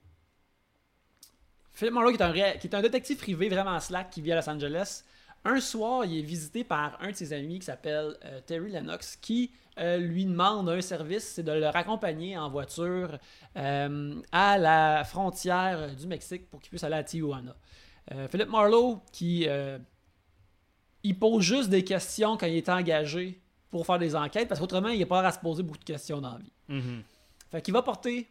Philip 1.72 1.94
Marlowe, 1.94 2.10
qui 2.12 2.18
est, 2.22 2.22
un 2.22 2.32
qui 2.58 2.66
est 2.66 2.74
un 2.74 2.82
détective 2.82 3.16
privé 3.18 3.48
vraiment 3.48 3.78
slack 3.78 4.10
qui 4.10 4.20
vit 4.20 4.32
à 4.32 4.36
Los 4.36 4.48
Angeles, 4.50 5.04
un 5.44 5.60
soir, 5.60 6.04
il 6.04 6.18
est 6.18 6.22
visité 6.22 6.64
par 6.64 6.98
un 7.00 7.10
de 7.10 7.16
ses 7.16 7.32
amis 7.32 7.58
qui 7.58 7.66
s'appelle 7.66 8.16
euh, 8.24 8.40
Terry 8.46 8.70
Lennox, 8.70 9.16
qui 9.16 9.50
euh, 9.78 9.98
lui 9.98 10.24
demande 10.24 10.68
un 10.68 10.80
service, 10.80 11.24
c'est 11.24 11.42
de 11.42 11.52
le 11.52 11.68
raccompagner 11.68 12.36
en 12.36 12.50
voiture 12.50 13.18
euh, 13.56 14.20
à 14.32 14.58
la 14.58 15.04
frontière 15.04 15.94
du 15.94 16.06
Mexique 16.06 16.50
pour 16.50 16.60
qu'il 16.60 16.70
puisse 16.70 16.84
aller 16.84 16.96
à 16.96 17.04
Tijuana. 17.04 17.56
Philip 18.30 18.48
Marlowe, 18.48 19.02
qui 19.12 19.46
il 21.02 21.18
pose 21.18 21.42
juste 21.42 21.68
des 21.68 21.84
questions 21.84 22.38
quand 22.38 22.46
il 22.46 22.56
est 22.56 22.68
engagé 22.70 23.38
pour 23.70 23.84
faire 23.84 23.98
des 23.98 24.16
enquêtes, 24.16 24.48
parce 24.48 24.60
qu'autrement, 24.60 24.88
il 24.88 24.98
n'est 24.98 25.06
pas 25.06 25.20
à 25.20 25.30
se 25.30 25.38
poser 25.38 25.62
beaucoup 25.62 25.78
de 25.78 25.84
questions 25.84 26.20
dans 26.20 26.32
la 26.32 26.38
vie. 26.38 26.52
Mhm. 26.68 27.02
Fait 27.50 27.62
qu'il 27.62 27.74
va 27.74 27.82
porter. 27.82 28.26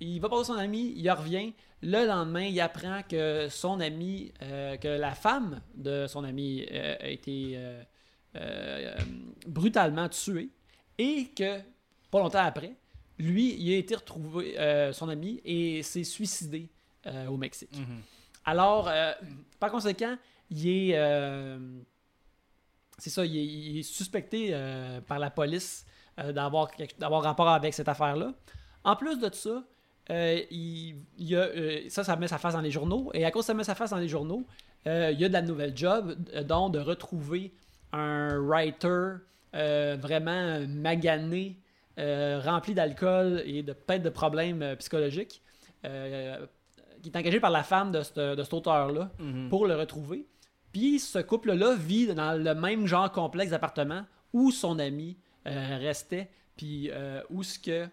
Il 0.00 0.20
va 0.20 0.28
porter 0.28 0.46
son 0.46 0.58
ami, 0.58 0.92
il 0.96 1.10
revient. 1.10 1.52
Le 1.82 2.06
lendemain, 2.06 2.42
il 2.42 2.60
apprend 2.60 3.02
que 3.08 3.48
son 3.48 3.80
ami, 3.80 4.32
euh, 4.42 4.76
que 4.76 4.88
la 4.88 5.14
femme 5.14 5.60
de 5.74 6.06
son 6.06 6.24
ami 6.24 6.66
euh, 6.70 6.96
a 7.00 7.08
été 7.08 7.58
euh, 8.36 8.94
brutalement 9.46 10.08
tuée 10.08 10.50
et 10.98 11.28
que, 11.36 11.60
pas 12.10 12.18
longtemps 12.18 12.44
après, 12.44 12.74
lui, 13.18 13.56
il 13.58 13.72
a 13.72 13.76
été 13.76 13.94
retrouvé, 13.94 14.58
euh, 14.58 14.92
son 14.92 15.08
ami, 15.08 15.40
et 15.44 15.82
s'est 15.82 16.04
suicidé 16.04 16.68
au 17.28 17.36
Mexique. 17.36 17.76
Mhm. 17.76 18.00
Alors, 18.44 18.90
par 19.60 19.70
conséquent, 19.70 20.16
il 20.50 20.68
est. 20.68 21.58
c'est 22.98 23.10
ça, 23.10 23.24
il 23.24 23.36
est, 23.36 23.46
il 23.46 23.78
est 23.78 23.82
suspecté 23.84 24.52
par 25.06 25.20
la 25.20 25.30
police 25.30 25.86
d'avoir 26.18 26.72
rapport 27.22 27.48
avec 27.48 27.74
cette 27.74 27.88
affaire-là. 27.88 28.34
En 28.82 28.96
plus 28.96 29.20
de 29.20 29.32
ça, 29.32 29.62
euh, 30.10 30.40
il, 30.50 30.96
il 31.18 31.34
a, 31.36 31.40
euh, 31.40 31.80
ça, 31.88 32.04
ça 32.04 32.16
met 32.16 32.28
sa 32.28 32.38
face 32.38 32.54
dans 32.54 32.60
les 32.60 32.70
journaux. 32.70 33.10
Et 33.14 33.24
à 33.24 33.30
cause 33.30 33.42
que 33.42 33.46
ça 33.46 33.54
met 33.54 33.64
sa 33.64 33.74
face 33.74 33.90
dans 33.90 33.96
les 33.98 34.08
journaux, 34.08 34.44
euh, 34.86 35.10
il 35.12 35.20
y 35.20 35.24
a 35.24 35.28
de 35.28 35.32
la 35.32 35.42
nouvelle 35.42 35.76
job, 35.76 36.14
dont 36.46 36.68
de 36.68 36.78
retrouver 36.78 37.52
un 37.92 38.38
writer 38.38 39.14
vraiment 39.52 40.60
magané, 40.68 41.56
rempli 41.98 42.74
d'alcool 42.74 43.42
et 43.46 43.62
de 43.62 43.72
peut-être 43.72 44.02
de 44.02 44.10
problèmes 44.10 44.76
psychologiques, 44.78 45.42
qui 45.82 47.08
est 47.08 47.16
engagé 47.16 47.40
par 47.40 47.50
la 47.50 47.62
femme 47.62 47.90
de, 47.92 48.02
ce- 48.02 48.34
de 48.34 48.42
cet 48.42 48.52
auteur-là 48.54 49.10
Mhm. 49.18 49.48
pour 49.48 49.66
le 49.66 49.74
retrouver. 49.76 50.26
Puis 50.72 50.98
ce 50.98 51.18
couple-là 51.20 51.74
vit 51.74 52.06
dans 52.14 52.32
le 52.40 52.54
même 52.54 52.86
genre 52.86 53.10
complexe 53.10 53.50
d'appartement 53.50 54.02
où 54.32 54.50
son 54.50 54.78
ami 54.78 55.16
restait, 55.44 56.28
puis 56.56 56.90
où 57.30 57.42
ce 57.42 57.58
que 57.58 57.86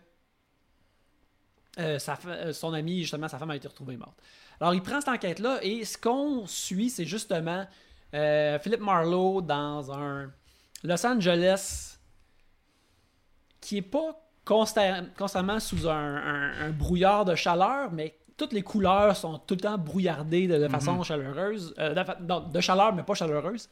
euh, 1.79 1.97
sa 1.99 2.17
euh, 2.27 2.53
son 2.53 2.73
ami, 2.73 3.01
justement, 3.01 3.27
sa 3.27 3.37
femme 3.39 3.51
a 3.51 3.55
été 3.55 3.67
retrouvée 3.67 3.97
morte. 3.97 4.17
Alors 4.59 4.73
il 4.73 4.81
prend 4.81 4.99
cette 5.01 5.09
enquête-là 5.09 5.59
et 5.63 5.83
ce 5.85 5.97
qu'on 5.97 6.45
suit, 6.47 6.89
c'est 6.89 7.05
justement 7.05 7.65
euh, 8.13 8.59
Philip 8.59 8.79
Marlowe 8.79 9.41
dans 9.41 9.91
un 9.91 10.31
Los 10.83 11.05
Angeles 11.05 11.97
qui 13.61 13.77
est 13.77 13.81
pas 13.81 14.19
constamment 14.45 15.59
sous 15.59 15.87
un, 15.87 16.15
un- 16.17 16.65
un 16.67 16.69
brouillard 16.71 17.23
de 17.25 17.33
chaleur, 17.35 17.91
mais 17.91 18.17
toutes 18.35 18.51
les 18.53 18.61
couleurs 18.61 19.15
sont 19.15 19.37
tout 19.39 19.53
le 19.55 19.61
temps 19.61 19.77
brouillardées 19.77 20.47
de, 20.47 20.57
de 20.57 20.67
façon 20.67 21.01
chaleureuse, 21.03 21.73
euh, 21.79 21.93
de, 21.93 22.23
non, 22.27 22.41
de 22.41 22.59
chaleur 22.61 22.93
mais 22.93 23.03
pas 23.03 23.13
chaleureuse. 23.13 23.69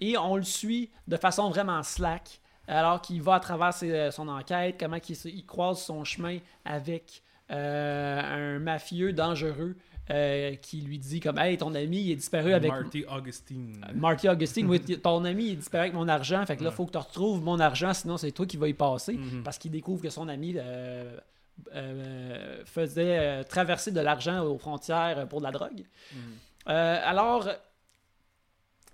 Et 0.00 0.18
on 0.18 0.36
le 0.36 0.42
suit 0.42 0.90
de 1.08 1.16
façon 1.16 1.48
vraiment 1.48 1.82
slack, 1.82 2.40
alors 2.68 3.00
qu'il 3.00 3.22
va 3.22 3.34
à 3.34 3.40
travers 3.40 3.72
ses- 3.72 4.10
son 4.10 4.28
enquête, 4.28 4.76
comment 4.78 4.98
il, 5.08 5.16
se- 5.16 5.28
il 5.28 5.44
croise 5.46 5.80
son 5.82 6.04
chemin 6.04 6.38
avec 6.64 7.22
euh, 7.50 8.20
un 8.56 8.58
mafieux 8.58 9.12
dangereux 9.12 9.76
euh, 10.10 10.54
qui 10.56 10.80
lui 10.82 10.98
dit 10.98 11.18
comme 11.20 11.38
Hey, 11.38 11.56
ton 11.58 11.74
ami 11.74 12.00
il 12.02 12.10
est 12.12 12.16
disparu 12.16 12.52
avec 12.52 12.70
Marty 12.70 13.04
Augustine. 13.08 13.84
Marty 13.94 14.28
Augustine, 14.28 14.66
oui, 14.68 14.80
ton 15.02 15.24
ami 15.24 15.48
il 15.50 15.56
disparaît 15.58 15.84
avec 15.84 15.94
mon 15.94 16.08
argent, 16.08 16.44
fait 16.46 16.56
que 16.56 16.64
là, 16.64 16.70
il 16.70 16.76
faut 16.76 16.86
que 16.86 16.92
tu 16.92 16.98
retrouves 16.98 17.42
mon 17.42 17.58
argent, 17.60 17.92
sinon 17.94 18.16
c'est 18.16 18.30
toi 18.32 18.46
qui 18.46 18.56
vas 18.56 18.68
y 18.68 18.74
passer. 18.74 19.14
Mhm. 19.14 19.42
Parce 19.44 19.58
qu'il 19.58 19.70
découvre 19.72 20.02
que 20.02 20.10
son 20.10 20.28
ami 20.28 20.54
euh, 20.56 21.16
euh, 21.74 22.62
faisait 22.64 23.18
euh, 23.18 23.42
traverser 23.42 23.90
de 23.92 24.00
l'argent 24.00 24.44
aux 24.44 24.58
frontières 24.58 25.26
pour 25.28 25.40
de 25.40 25.44
la 25.44 25.50
drogue. 25.52 25.84
Mhm. 26.12 26.18
Euh, 26.68 27.00
alors, 27.04 27.48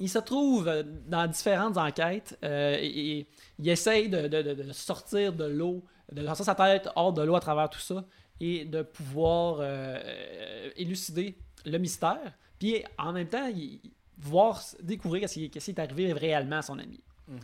il 0.01 0.09
se 0.09 0.19
trouve 0.19 0.69
euh, 0.69 0.83
dans 1.07 1.27
différentes 1.27 1.77
enquêtes 1.77 2.39
euh, 2.45 2.77
et, 2.81 3.19
et 3.19 3.27
il 3.59 3.69
essaye 3.69 4.09
de, 4.09 4.27
de- 4.29 4.55
de- 4.55 4.73
sortir 4.73 5.33
de 5.33 5.45
l'eau, 5.45 5.85
de 6.11 6.23
lancer 6.23 6.45
sa 6.45 6.55
tête 6.55 6.89
hors 6.97 7.13
de 7.13 7.23
l'eau 7.23 7.37
à 7.37 7.41
travers 7.41 7.71
tout 7.71 7.79
ça 7.81 8.05
et 8.41 8.65
de 8.65 8.83
pouvoir 8.83 9.59
euh, 9.61 10.71
élucider 10.77 11.37
le 11.65 11.79
mystère. 11.79 12.33
Puis 12.59 12.83
en 12.99 13.13
même 13.13 13.29
temps, 13.29 13.47
il- 13.49 13.81
voir, 14.19 14.63
découvrir 14.83 15.23
qu'est-ce 15.23 15.35
qui, 15.49 15.71
est 15.71 15.79
arrivé 15.79 16.13
réellement 16.13 16.59
à 16.59 16.63
son 16.63 16.79
ami. 16.79 17.01
Mhm. 17.29 17.39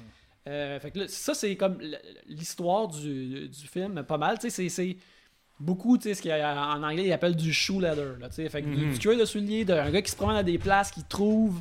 Euh, 0.48 0.80
fait 0.80 0.90
que 0.92 1.00
là, 1.00 1.04
ça, 1.08 1.34
c'est 1.34 1.56
comme 1.56 1.78
l'histoire 2.26 2.88
du, 2.88 3.48
du 3.48 3.66
film, 3.66 4.02
pas 4.04 4.16
mal. 4.18 4.38
C'est- 4.40 4.96
beaucoup, 5.61 5.98
tu 5.98 6.04
sais, 6.04 6.14
ce 6.14 6.22
qu'en 6.22 6.82
anglais, 6.84 7.06
ils 7.06 7.12
appellent 7.12 7.34
du 7.37 7.52
shoe 7.52 7.80
leather. 7.80 8.16
Là, 8.20 8.30
fait 8.30 8.48
que 8.62 8.68
du- 8.68 8.87
Mhm. 8.87 8.92
du 8.92 8.98
tueur 8.98 9.16
de 9.18 9.24
souliers, 9.24 9.64
d'un 9.64 9.90
gars 9.90 10.02
qui 10.02 10.11
se 10.11 10.16
promène 10.16 10.37
à 10.37 10.42
des 10.44 10.56
places, 10.58 10.90
qui 10.92 11.02
trouve 11.04 11.61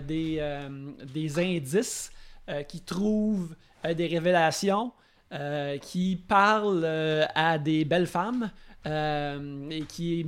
des, 0.00 0.36
euh, 0.40 0.68
des 1.12 1.38
indices, 1.38 2.10
euh, 2.48 2.62
qui 2.62 2.80
trouve 2.80 3.54
euh, 3.84 3.94
des 3.94 4.06
révélations, 4.06 4.92
euh, 5.32 5.78
qui 5.78 6.16
parle 6.16 6.82
euh, 6.84 7.24
à 7.34 7.58
des 7.58 7.84
belles 7.84 8.06
femmes. 8.06 8.50
euh, 8.86 9.68
et 9.70 9.82
qui 9.82 10.20
est 10.20 10.24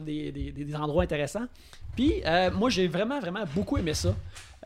des, 0.00 0.74
endroits 0.76 1.02
intéressants. 1.02 1.46
Puis 1.96 2.22
euh, 2.24 2.50
moi 2.52 2.70
j'ai 2.70 2.86
vraiment 2.86 3.18
vraiment 3.20 3.44
beaucoup 3.54 3.76
aimé 3.76 3.94
ça. 3.94 4.14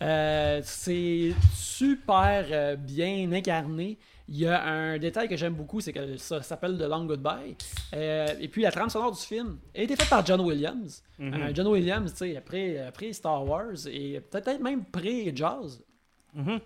Euh, 0.03 0.61
c'est 0.65 1.33
super 1.55 2.47
euh, 2.51 2.77
bien 2.77 3.31
incarné. 3.33 3.99
Il 4.33 4.39
y 4.39 4.47
a 4.47 4.65
un 4.65 4.97
détail 4.97 5.29
que 5.29 5.37
j'aime 5.37 5.53
beaucoup, 5.53 5.83
c'est 5.83 5.93
que 5.93 6.17
ça 6.17 6.41
s'appelle 6.41 6.79
The 6.79 6.89
Long 6.89 7.05
Goodbye. 7.05 7.55
Euh, 7.93 8.29
et 8.41 8.49
puis 8.49 8.63
la 8.63 8.73
trame 8.73 8.89
sonore 8.89 9.13
du 9.13 9.21
film 9.21 9.59
a 9.77 9.83
été 9.83 9.95
faite 9.95 10.09
par 10.09 10.25
John 10.25 10.41
Williams. 10.41 11.03
Mhm. 11.19 11.35
Euh, 11.35 11.51
John 11.53 11.67
Williams, 11.67 12.13
tu 12.13 12.17
sais, 12.17 12.37
après, 12.39 12.79
après 12.79 13.13
Star 13.13 13.45
Wars 13.45 13.87
et 13.87 14.21
peut-être 14.21 14.59
même 14.63 14.87
pré-Jazz. 14.87 15.85
Mhm. 16.33 16.61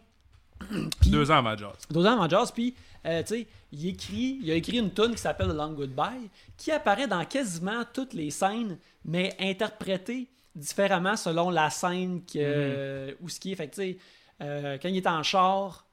Deux 1.07 1.29
ans 1.29 1.39
avant 1.39 1.57
Jazz. 1.57 1.75
Deux 1.91 2.07
ans 2.07 2.13
avant 2.13 2.29
Jazz, 2.29 2.53
puis 2.53 2.73
euh, 3.05 3.21
tu 3.25 3.35
sais, 3.35 3.47
il 3.73 3.89
écrit, 3.89 4.39
il 4.41 4.51
a 4.53 4.55
écrit 4.55 4.79
une 4.79 4.95
tune 4.95 5.11
qui 5.11 5.21
s'appelle 5.21 5.49
The 5.49 5.55
Long 5.55 5.73
Goodbye, 5.73 6.31
qui 6.57 6.71
apparaît 6.71 7.09
dans 7.09 7.25
quasiment 7.25 7.83
toutes 7.93 8.13
les 8.13 8.31
scènes, 8.31 8.79
mais 9.05 9.35
interprétée 9.41 10.29
différemment 10.55 11.17
selon 11.17 11.51
la 11.51 11.71
scène 11.71 12.23
que, 12.33 13.17
où 13.21 13.29
ce 13.29 13.41
qui 13.41 13.51
est. 13.51 13.57
Fait 13.57 13.67
que, 13.67 13.75
tu 13.75 13.83
sais, 13.83 13.99
quand 14.39 14.89
il 14.89 14.97
est 14.99 15.09
en 15.09 15.25
char, 15.25 15.86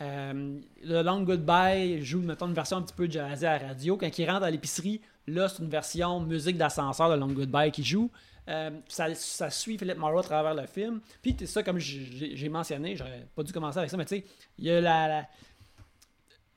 euh, 0.00 0.58
le 0.82 1.02
Long 1.02 1.22
Goodbye 1.22 2.02
joue, 2.02 2.20
mettons, 2.20 2.46
une 2.46 2.54
version 2.54 2.78
un 2.78 2.82
petit 2.82 2.94
peu 2.94 3.10
jazzée 3.10 3.46
à 3.46 3.58
la 3.58 3.68
radio. 3.68 3.96
Quand 3.96 4.18
il 4.18 4.30
rentre 4.30 4.44
à 4.44 4.50
l'épicerie, 4.50 5.00
là, 5.26 5.48
c'est 5.48 5.62
une 5.62 5.68
version 5.68 6.20
musique 6.20 6.56
d'ascenseur 6.56 7.10
de 7.10 7.16
Long 7.16 7.28
Goodbye 7.28 7.70
qui 7.70 7.84
joue. 7.84 8.10
Euh, 8.48 8.70
ça, 8.88 9.14
ça 9.14 9.50
suit 9.50 9.78
Philip 9.78 9.98
Marlowe 9.98 10.20
à 10.20 10.22
travers 10.22 10.54
le 10.54 10.66
film. 10.66 11.00
Puis, 11.22 11.36
c'est 11.38 11.46
ça, 11.46 11.62
comme 11.62 11.78
j'ai 11.78 12.48
mentionné, 12.48 12.96
j'aurais 12.96 13.26
pas 13.34 13.42
dû 13.42 13.52
commencer 13.52 13.78
avec 13.78 13.90
ça, 13.90 13.96
mais 13.96 14.06
tu 14.06 14.16
sais, 14.16 14.24
il 14.58 14.64
y 14.64 14.70
a 14.70 14.80
la- 14.80 15.26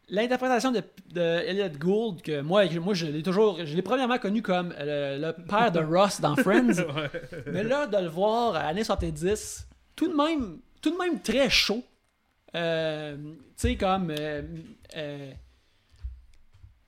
L'interprétation 0.09 0.71
de, 0.71 0.81
de 1.13 1.21
Elliot 1.21 1.77
Gould, 1.79 2.21
que 2.21 2.41
moi, 2.41 2.65
moi 2.81 2.93
je 2.93 3.05
l'ai 3.05 3.23
toujours. 3.23 3.65
Je 3.65 3.73
l'ai 3.73 3.81
premièrement 3.81 4.17
connu 4.17 4.41
comme 4.41 4.73
le, 4.77 5.31
père 5.47 5.71
de 5.71 5.79
Ross 5.79 6.19
dans 6.19 6.35
Friends. 6.35 6.83
mais 7.47 7.63
là, 7.63 7.87
de 7.87 7.97
le 7.97 8.09
voir 8.09 8.55
à 8.55 8.63
l'année 8.63 8.83
70, 8.83 9.65
tout 9.95 10.09
de 10.09 10.13
même, 10.13 10.59
tout 10.81 10.91
de 10.91 10.97
même 10.97 11.21
très 11.21 11.49
chaud. 11.49 11.83
Euh, 12.55 13.17
tu 13.17 13.33
sais, 13.55 13.75
comme. 13.75 14.11
euh, 14.11 14.41
euh, 14.95 15.31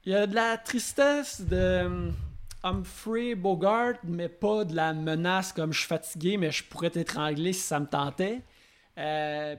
Il 0.06 0.12
y 0.12 0.16
a 0.16 0.28
de 0.28 0.36
la 0.36 0.58
tristesse 0.58 1.42
de 1.42 2.12
Humphrey 2.64 3.36
Bogart, 3.36 3.96
mais 4.04 4.30
pas 4.30 4.64
de 4.66 4.76
la 4.76 4.94
menace 4.94 5.52
comme 5.54 5.74
je 5.74 5.80
suis 5.80 5.88
fatigué, 5.88 6.38
mais 6.38 6.52
je 6.52 6.64
pourrais 6.64 6.90
t'étrangler 6.92 7.54
si 7.54 7.62
ça 7.62 7.80
me 7.80 7.88
tentait. 7.88 8.42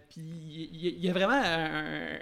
Puis 0.08 0.20
il 0.20 0.98
y, 1.04 1.10
a 1.10 1.12
vraiment 1.12 1.40
un, 1.44 2.18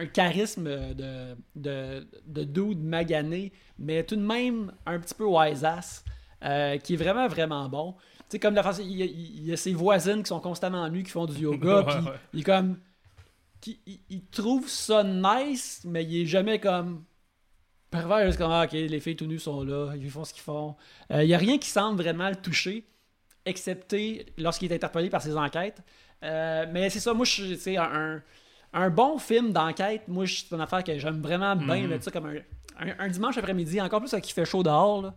un 0.00 0.06
charisme 0.06 0.64
de, 0.94 1.36
de, 1.54 2.06
de 2.26 2.44
dude 2.44 2.82
magané, 2.82 3.52
mais 3.78 4.02
tout 4.04 4.16
de 4.16 4.22
même 4.22 4.72
un 4.86 4.98
petit 4.98 5.14
peu 5.14 5.24
wise-ass, 5.26 6.04
euh, 6.44 6.78
qui 6.78 6.94
est 6.94 6.96
vraiment, 6.96 7.26
vraiment 7.28 7.68
bon. 7.68 7.92
Tu 7.92 8.24
sais, 8.30 8.38
comme 8.38 8.54
la 8.54 8.62
façon, 8.62 8.82
il 8.82 8.92
y, 8.96 9.02
a, 9.02 9.06
il 9.06 9.44
y 9.44 9.52
a 9.52 9.56
ses 9.56 9.74
voisines 9.74 10.22
qui 10.22 10.28
sont 10.28 10.40
constamment 10.40 10.88
nues, 10.88 11.02
qui 11.02 11.10
font 11.10 11.26
du 11.26 11.38
yoga, 11.42 11.82
puis 11.88 11.98
il 12.32 12.40
est 12.40 12.44
comme. 12.44 12.78
Qui- 13.64 13.80
il, 13.86 14.00
il 14.10 14.24
trouve 14.26 14.68
ça 14.68 15.02
nice, 15.04 15.82
mais 15.84 16.04
il 16.04 16.22
est 16.22 16.26
jamais 16.26 16.58
comme. 16.60 17.04
Pervers, 17.90 18.26
juste 18.26 18.38
comme, 18.38 18.50
ah, 18.50 18.64
ok, 18.64 18.72
les 18.72 19.00
filles 19.00 19.16
tout 19.16 19.26
nues 19.26 19.38
sont 19.38 19.62
là, 19.64 19.94
ils 19.96 20.10
font 20.10 20.24
ce 20.24 20.34
qu'ils 20.34 20.42
font. 20.42 20.74
Euh, 21.12 21.22
Il 21.22 21.28
y 21.28 21.34
a 21.34 21.38
rien 21.38 21.58
qui 21.58 21.68
semble 21.68 22.02
vraiment 22.02 22.28
le 22.28 22.34
toucher, 22.36 22.84
excepté 23.44 24.26
lorsqu'il 24.36 24.70
est 24.72 24.74
interpellé 24.74 25.08
par 25.10 25.22
ses 25.22 25.36
enquêtes. 25.36 25.80
Euh, 26.24 26.66
mais 26.72 26.90
c'est 26.90 27.00
ça, 27.00 27.14
moi, 27.14 27.24
je 27.24 27.44
tu 27.54 27.56
sais, 27.56 27.76
un, 27.76 28.20
un 28.72 28.90
bon 28.90 29.18
film 29.18 29.52
d'enquête, 29.52 30.08
moi, 30.08 30.24
c'est 30.26 30.50
une 30.52 30.60
affaire 30.60 30.82
que 30.82 30.98
j'aime 30.98 31.20
vraiment 31.22 31.54
bien 31.54 31.82
Mhm. 31.82 31.88
mettre 31.88 32.04
ça 32.04 32.10
comme 32.10 32.26
un, 32.26 32.36
un- 32.80 32.94
un 32.98 33.08
dimanche 33.08 33.38
après-midi, 33.38 33.80
encore 33.80 34.00
plus 34.00 34.10
quand 34.10 34.18
il 34.28 34.32
fait 34.32 34.44
chaud 34.44 34.62
dehors. 34.64 35.02
Là. 35.02 35.14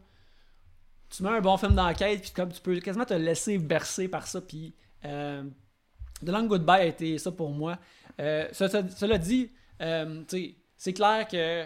Tu 1.10 1.24
mets 1.24 1.30
un 1.30 1.42
bon 1.42 1.58
film 1.58 1.74
d'enquête, 1.74 2.22
puis 2.22 2.32
comme 2.32 2.52
tu 2.52 2.62
peux 2.62 2.80
quasiment 2.80 3.06
te 3.06 3.14
laisser 3.16 3.58
bercer 3.58 4.08
par 4.08 4.28
ça, 4.28 4.40
puis 4.42 4.76
euh, 5.06 5.44
The 6.24 6.30
Long 6.30 6.46
Goodbye 6.46 6.82
a 6.82 6.86
été 6.86 7.18
ça 7.18 7.32
pour 7.32 7.50
moi. 7.50 7.80
Euh, 8.20 8.48
ce- 8.52 8.68
ce- 8.68 8.96
cela 8.96 9.18
dit, 9.18 9.52
euh, 9.82 10.24
c'est 10.78 10.94
clair 10.94 11.28
que 11.28 11.66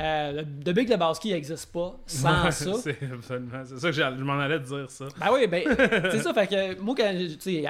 euh, 0.00 0.32
le- 0.32 0.64
The 0.64 0.70
Big 0.74 0.88
Lebowski 0.88 1.32
n'existe 1.32 1.70
pas 1.70 2.00
sans 2.06 2.44
Ouais, 2.44 2.50
ça. 2.50 2.72
C'est 2.74 2.98
absolument. 3.12 3.62
C'est 3.64 3.78
ça 3.78 3.88
que 3.88 3.92
je 3.94 4.24
m'en 4.24 4.38
allais 4.38 4.58
te 4.58 4.66
dire 4.66 4.90
ça. 4.90 5.04
Ben 5.20 5.28
oui, 5.32 5.46
ben, 5.46 5.64
c'est 6.10 6.18
ça. 6.22 6.32
Fait 6.34 6.46
que 6.46 6.80
moi, 6.80 6.94
quand, 6.96 7.14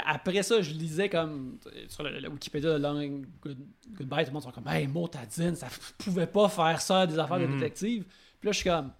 après 0.06 0.42
ça, 0.42 0.62
je 0.62 0.70
lisais 0.70 1.08
comme 1.08 1.58
euh, 1.66 1.70
sur 1.88 2.04
le 2.04 2.28
Wikipédia 2.30 2.78
de 2.78 2.82
Long 2.82 3.22
Good, 3.42 3.58
Goodbye, 3.98 4.24
tout 4.24 4.30
le 4.30 4.34
monde 4.34 4.42
sont 4.44 4.50
comme, 4.52 4.68
hey, 4.68 4.86
Motadine, 4.86 5.56
ça 5.56 5.66
pouvait 5.98 6.26
pas 6.28 6.48
faire 6.48 6.80
ça 6.80 7.06
des 7.06 7.18
affaires 7.18 7.40
de 7.40 7.46
Mhm. 7.46 7.58
détective. 7.58 8.04
Puis 8.40 8.46
là, 8.46 8.52
je 8.52 8.58
suis 8.58 8.70
comme, 8.70 8.92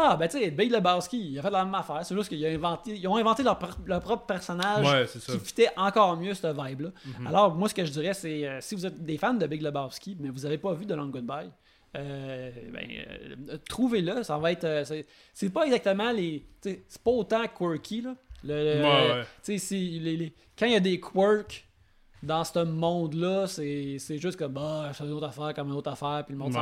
ah, 0.00 0.16
ben, 0.16 0.28
tu 0.28 0.38
sais, 0.38 0.50
Big 0.50 0.70
Lebowski, 0.70 1.32
il 1.32 1.38
a 1.38 1.42
fait 1.42 1.50
la 1.50 1.64
même 1.64 1.74
affaire. 1.74 2.04
C'est 2.04 2.14
juste 2.14 2.28
qu'ils 2.28 2.44
ont 2.46 2.48
inventé, 2.54 2.94
ils 2.96 3.08
ont 3.08 3.16
inventé 3.16 3.42
leur, 3.42 3.58
pr- 3.58 3.76
leur 3.84 4.00
propre 4.00 4.26
personnage 4.26 4.86
Ouais, 4.86 5.06
qui 5.06 5.38
fitait 5.40 5.68
encore 5.76 6.16
mieux 6.16 6.34
cette 6.34 6.56
vibe-là. 6.56 6.90
Mhm. 7.20 7.26
Alors, 7.26 7.54
moi, 7.54 7.68
ce 7.68 7.74
que 7.74 7.84
je 7.84 7.90
dirais, 7.90 8.14
c'est 8.14 8.46
euh, 8.46 8.58
si 8.60 8.74
vous 8.74 8.86
êtes 8.86 9.04
des 9.04 9.18
fans 9.18 9.34
de 9.34 9.46
Big 9.46 9.60
Lebowski, 9.60 10.16
mais 10.20 10.28
vous 10.30 10.46
avez 10.46 10.56
pas 10.58 10.72
vu 10.72 10.86
de 10.86 10.94
Long 10.94 11.06
Goodbye, 11.08 11.50
euh, 11.96 12.50
ben, 12.72 12.86
euh, 13.50 13.56
trouvez-le. 13.68 14.22
Ça 14.22 14.38
va 14.38 14.52
être. 14.52 14.84
c'est- 15.34 15.50
pas 15.50 15.64
exactement 15.64 16.12
les. 16.12 16.46
C'est 16.60 16.82
pas 17.02 17.10
autant 17.10 17.44
quirky, 17.48 18.02
là. 18.02 18.14
Le, 18.44 18.82
Ouais, 18.84 19.24
les- 19.98 20.16
les- 20.16 20.34
quand 20.56 20.66
il 20.66 20.72
y 20.72 20.76
a 20.76 20.80
des 20.80 21.00
quirks 21.00 21.66
dans 22.22 22.44
ce 22.44 22.60
monde-là, 22.64 23.46
c'est 23.48 23.98
juste 24.18 24.36
comme 24.38 24.52
bah, 24.52 24.90
c'est 24.94 25.02
une 25.04 25.12
autre 25.12 25.26
affaire 25.26 25.52
comme 25.54 25.68
une 25.68 25.74
autre 25.74 25.90
affaire, 25.90 26.22
puis 26.24 26.34
le 26.34 26.38
monde 26.38 26.52
s'en. 26.52 26.60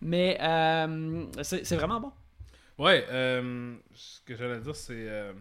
Mais 0.00 0.36
c'est 1.42 1.74
vraiment 1.76 2.00
bon. 2.00 2.12
Ouais, 2.78 3.06
euh, 3.10 3.76
ce 3.94 4.20
que 4.22 4.34
j'allais 4.36 4.60
dire, 4.60 4.74
c'est. 4.76 4.94
euh, 5.08 5.32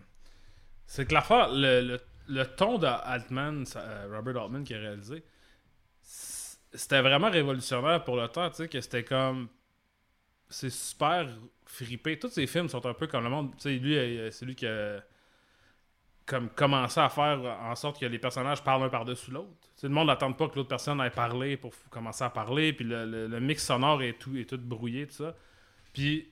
c'est 0.87 1.07
que 1.07 1.13
l'affaire, 1.13 1.49
le, 1.53 1.81
le, 1.81 1.99
le 2.29 2.45
ton 2.45 2.77
de 2.77 2.87
Altman, 2.87 3.65
euh, 3.77 4.09
Robert 4.15 4.37
Altman 4.43 4.63
qui 4.63 4.73
a 4.75 4.79
réalisé, 4.79 5.23
c'était 6.73 7.01
vraiment 7.01 7.29
révolutionnaire 7.29 8.03
pour 8.03 8.15
le 8.17 8.27
temps, 8.27 8.49
tu 8.49 8.57
sais, 8.57 8.67
que 8.69 8.79
c'était 8.81 9.03
comme. 9.03 9.49
C'est 10.49 10.69
super 10.69 11.27
fripé. 11.65 12.19
Tous 12.19 12.27
ces 12.29 12.45
films 12.47 12.67
sont 12.69 12.85
un 12.85 12.93
peu 12.93 13.07
comme 13.07 13.23
le 13.23 13.29
monde. 13.29 13.51
Tu 13.55 13.61
sais, 13.61 13.73
lui, 13.77 13.97
euh, 13.97 14.29
c'est 14.31 14.45
lui 14.45 14.55
qui 14.55 14.67
a 14.67 15.01
comme 16.25 16.49
commencé 16.49 16.99
à 16.99 17.09
faire 17.09 17.39
en 17.61 17.75
sorte 17.75 17.99
que 17.99 18.05
les 18.05 18.19
personnages 18.19 18.63
parlent 18.63 18.83
un 18.83 18.89
par-dessus 18.89 19.31
l'autre. 19.31 19.49
Tu 19.61 19.81
sais, 19.81 19.87
le 19.87 19.93
monde 19.93 20.07
n'attend 20.07 20.31
pas 20.33 20.47
que 20.47 20.55
l'autre 20.55 20.69
personne 20.69 21.01
aille 21.01 21.09
parler 21.11 21.57
pour 21.57 21.73
commencer 21.89 22.23
à 22.23 22.29
parler, 22.29 22.73
puis 22.73 22.85
le, 22.85 23.05
le- 23.05 23.27
le 23.27 23.39
mix 23.39 23.65
sonore 23.65 24.01
est 24.03 24.13
tout, 24.13 24.37
est 24.37 24.45
tout 24.49 24.57
brouillé, 24.57 25.07
tout 25.07 25.13
ça. 25.15 25.35
Puis 25.93 26.31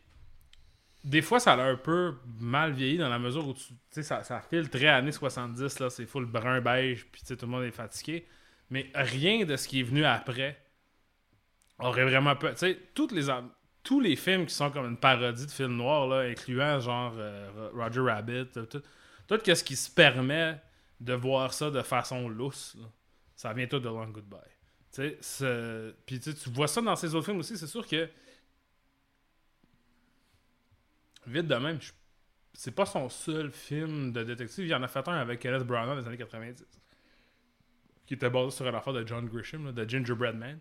des 1.03 1.21
fois, 1.21 1.39
ça 1.39 1.53
a 1.53 1.63
un 1.63 1.75
peu 1.77 2.15
mal 2.39 2.73
vieilli 2.73 2.97
dans 2.97 3.09
la 3.09 3.19
mesure 3.19 3.47
où 3.47 3.53
tu 3.53 4.03
ça, 4.03 4.23
ça 4.23 4.41
file 4.41 4.69
très 4.69 4.87
années 4.87 5.11
70, 5.11 5.79
là, 5.79 5.89
c'est 5.89 6.05
full 6.05 6.25
brun 6.25 6.61
beige, 6.61 7.05
puis 7.11 7.21
tout 7.23 7.37
le 7.41 7.47
monde 7.47 7.63
est 7.63 7.71
fatigué. 7.71 8.27
Mais 8.69 8.89
rien 8.93 9.45
de 9.45 9.55
ce 9.55 9.67
qui 9.67 9.79
est 9.79 9.83
venu 9.83 10.05
après 10.05 10.57
aurait 11.79 12.03
vraiment. 12.05 12.35
Tu 12.35 12.47
sais, 12.55 12.77
toutes 12.93 13.11
les, 13.11 13.27
tous 13.83 13.99
les 13.99 14.15
films 14.15 14.45
qui 14.45 14.53
sont 14.53 14.69
comme 14.71 14.85
une 14.85 14.97
parodie 14.97 15.45
de 15.45 15.51
films 15.51 15.77
noirs, 15.77 16.07
là, 16.07 16.19
incluant 16.29 16.79
genre 16.79 17.13
euh, 17.17 17.49
Ro- 17.73 17.81
Roger 17.81 18.01
Rabbit, 18.01 18.47
tout, 18.53 18.65
tout, 18.65 18.81
tout 19.27 19.39
ce 19.55 19.63
qui 19.63 19.75
se 19.75 19.89
permet 19.89 20.59
de 20.99 21.13
voir 21.13 21.53
ça 21.53 21.71
de 21.71 21.81
façon 21.81 22.27
lousse, 22.27 22.75
là, 22.79 22.87
ça 23.35 23.53
vient 23.53 23.67
tout 23.67 23.79
de 23.79 23.87
Long 23.87 24.07
Goodbye. 24.09 24.39
Tu 24.93 25.15
sais, 25.21 25.93
tu 26.07 26.49
vois 26.49 26.67
ça 26.67 26.81
dans 26.81 26.95
ces 26.95 27.13
autres 27.15 27.25
films 27.25 27.39
aussi, 27.39 27.57
c'est 27.57 27.67
sûr 27.67 27.87
que 27.87 28.09
vite 31.29 31.47
de 31.47 31.55
même, 31.55 31.79
je- 31.81 31.91
c'est 32.53 32.71
pas 32.75 32.85
son 32.85 33.07
seul 33.09 33.51
film 33.51 34.11
de 34.11 34.23
détective. 34.23 34.65
Il 34.65 34.73
en 34.75 34.83
a 34.83 34.87
fait 34.87 35.07
un 35.07 35.13
avec 35.17 35.39
Kenneth 35.39 35.63
Branagh 35.63 35.87
dans 35.89 35.95
les 36.01 36.07
années 36.07 36.17
90. 36.17 36.65
Qui 38.05 38.15
était 38.15 38.29
basé 38.29 38.51
sur 38.57 38.67
une 38.67 38.75
affaire 38.75 38.93
de 38.93 39.05
John 39.07 39.27
Grisham, 39.27 39.65
là, 39.65 39.71
de 39.71 39.87
Gingerbread 39.87 40.35
Man. 40.35 40.59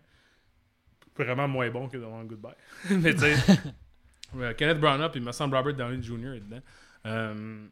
Vraiment 1.17 1.47
moins 1.47 1.69
bon 1.69 1.89
que 1.89 1.97
Long 1.97 2.23
Goodbye. 2.23 2.53
Mais 2.89 3.13
tu 3.13 3.19
sais, 3.21 3.35
euh, 4.37 4.53
Kenneth 4.53 4.79
Branagh, 4.79 5.11
puis 5.11 5.19
il 5.19 5.25
me 5.25 5.31
semble 5.31 5.55
Robert 5.55 5.73
Downey 5.73 6.01
Jr. 6.01 6.35
est 6.35 6.39
dedans. 6.41 6.61
Euh, 7.05 7.67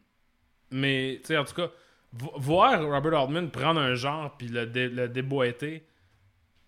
mais 0.71 1.17
tu 1.21 1.27
sais, 1.27 1.38
en 1.38 1.45
tout 1.45 1.53
cas, 1.53 1.69
vo- 2.12 2.33
voir 2.38 2.81
Robert 2.83 3.17
Altman 3.21 3.49
prendre 3.51 3.79
un 3.79 3.93
genre 3.95 4.36
puis 4.38 4.47
le, 4.47 4.65
dé- 4.65 4.89
le 4.89 5.07
déboîter, 5.07 5.86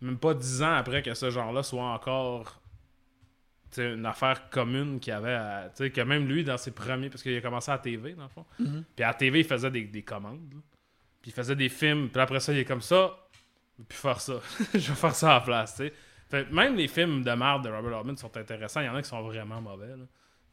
même 0.01 0.17
pas 0.17 0.33
dix 0.33 0.61
ans 0.61 0.73
après 0.75 1.01
que 1.01 1.13
ce 1.13 1.29
genre-là 1.31 1.63
soit 1.63 1.83
encore 1.83 2.61
une 3.77 4.05
affaire 4.05 4.49
commune 4.49 4.99
qu'il 4.99 5.13
avait 5.13 5.33
à, 5.33 5.69
tu 5.75 5.83
sais, 5.83 5.91
que 5.91 6.01
même 6.01 6.27
lui 6.27 6.43
dans 6.43 6.57
ses 6.57 6.71
premiers 6.71 7.09
parce 7.09 7.21
qu'il 7.23 7.35
a 7.37 7.41
commencé 7.41 7.71
à 7.71 7.77
TV 7.77 8.13
dans 8.13 8.23
le 8.23 8.29
fond 8.29 8.45
Mhm. 8.59 8.83
puis 8.95 9.03
à 9.05 9.13
TV 9.13 9.39
il 9.39 9.45
faisait 9.45 9.71
des, 9.71 9.83
des 9.83 10.01
commandes 10.01 10.41
là. 10.53 10.59
puis 11.21 11.31
il 11.31 11.33
faisait 11.33 11.55
des 11.55 11.69
films 11.69 12.09
puis 12.09 12.21
après 12.21 12.39
ça 12.39 12.51
il 12.53 12.59
est 12.59 12.65
comme 12.65 12.81
ça 12.81 13.15
plus 13.87 13.97
faire 13.97 14.19
ça 14.19 14.33
je 14.73 14.77
vais 14.89 14.95
faire 14.95 15.15
ça 15.15 15.31
à 15.31 15.33
la 15.35 15.41
place 15.41 15.75
tu 15.75 15.87
sais 16.31 16.45
même 16.51 16.75
les 16.75 16.87
films 16.87 17.23
de 17.23 17.31
merde 17.31 17.63
de 17.63 17.69
Robert 17.69 17.97
Altman 17.99 18.17
sont 18.17 18.35
intéressants 18.37 18.81
il 18.81 18.85
y 18.85 18.89
en 18.89 18.95
a 18.95 19.01
qui 19.01 19.09
sont 19.09 19.21
vraiment 19.21 19.61
mauvais 19.61 19.89
là. 19.95 20.05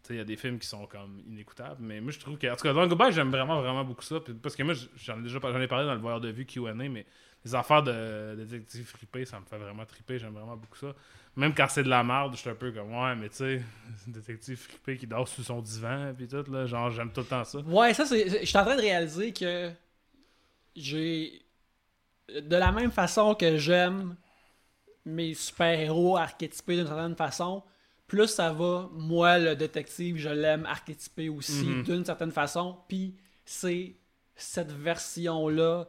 Tu 0.03 0.09
sais, 0.09 0.15
il 0.15 0.19
y 0.19 0.21
a 0.21 0.25
des 0.25 0.37
films 0.37 0.59
qui 0.61 0.69
sont 0.69 0.87
comme 0.87 1.21
inécoutables 1.27 1.77
mais 1.81 2.01
moi 2.01 2.13
je 2.13 2.19
trouve 2.21 2.39
que 2.39 2.47
en 2.47 2.55
tout 2.57 2.63
cas 2.63 2.73
dans 2.73 2.87
Goodbye 2.87 3.13
j'aime 3.13 3.31
vraiment 3.31 3.61
vraiment 3.61 3.85
beaucoup 3.85 4.03
ça 4.05 4.21
puis- 4.21 4.35
parce 4.35 4.55
que 4.55 4.63
moi 4.63 4.75
j'en 4.97 5.19
ai 5.19 5.23
déjà 5.23 5.39
j'en 5.43 5.61
ai 5.61 5.67
parlé 5.67 5.85
dans 5.87 5.95
le 5.95 6.01
voyeur 6.01 6.21
de 6.21 6.29
vue 6.29 6.45
Q&A 6.47 6.73
mais 6.75 7.05
les 7.45 7.55
affaires 7.55 7.83
de 7.85 8.35
détective 8.39 8.91
trippé, 8.93 9.25
ça 9.25 9.39
me 9.39 9.45
fait 9.45 9.57
vraiment 9.59 9.85
triper. 9.87 10.19
J'aime 10.19 10.33
vraiment 10.33 10.57
beaucoup 10.57 10.77
ça. 10.79 10.93
Même 11.37 11.55
quand 11.55 11.67
c'est 11.69 11.83
de 11.83 11.89
la 11.91 12.03
merde, 12.03 12.33
je 12.33 12.39
suis 12.39 12.49
un 12.51 12.55
peu 12.55 12.73
comme, 12.73 12.95
ouais, 12.95 13.15
mais 13.15 13.29
tu 13.29 13.37
sais, 13.37 13.63
détective 14.07 14.67
trippé 14.69 14.97
qui 14.97 15.07
dort 15.07 15.29
sous 15.29 15.43
son 15.43 15.61
divan, 15.61 16.15
puis 16.17 16.27
tout, 16.27 16.45
là, 16.51 16.65
genre, 16.67 16.91
j'aime 16.91 17.13
tout 17.13 17.21
le 17.21 17.27
temps 17.27 17.45
ça. 17.45 17.59
Ouais, 17.61 17.93
ça, 17.93 18.07
c'est. 18.07 18.41
Je 18.41 18.47
suis 18.47 18.57
en 18.59 18.65
train 18.65 18.77
de 18.77 18.81
réaliser 18.81 19.33
que 19.33 19.71
j'ai. 20.75 21.43
De 22.29 22.57
la 22.57 22.73
même 22.73 22.91
façon 22.91 23.35
que 23.35 23.57
j'aime 23.57 24.17
mes 25.05 25.35
super-héros 25.35 26.17
archétypés 26.17 26.77
d'une 26.77 26.87
certaine 26.89 27.15
façon, 27.15 27.63
plus 28.09 28.27
ça 28.27 28.53
va, 28.53 28.89
moi, 28.93 29.39
le 29.39 29.55
détective, 29.55 30.17
je 30.17 30.29
l'aime 30.31 30.67
archétypé 30.67 31.29
aussi 31.29 31.65
Mhm. 31.67 31.83
d'une 31.85 32.05
certaine 32.05 32.33
façon. 32.33 32.79
Puis 32.89 33.15
c'est 33.45 33.95
cette 34.35 34.73
version-là. 34.73 35.87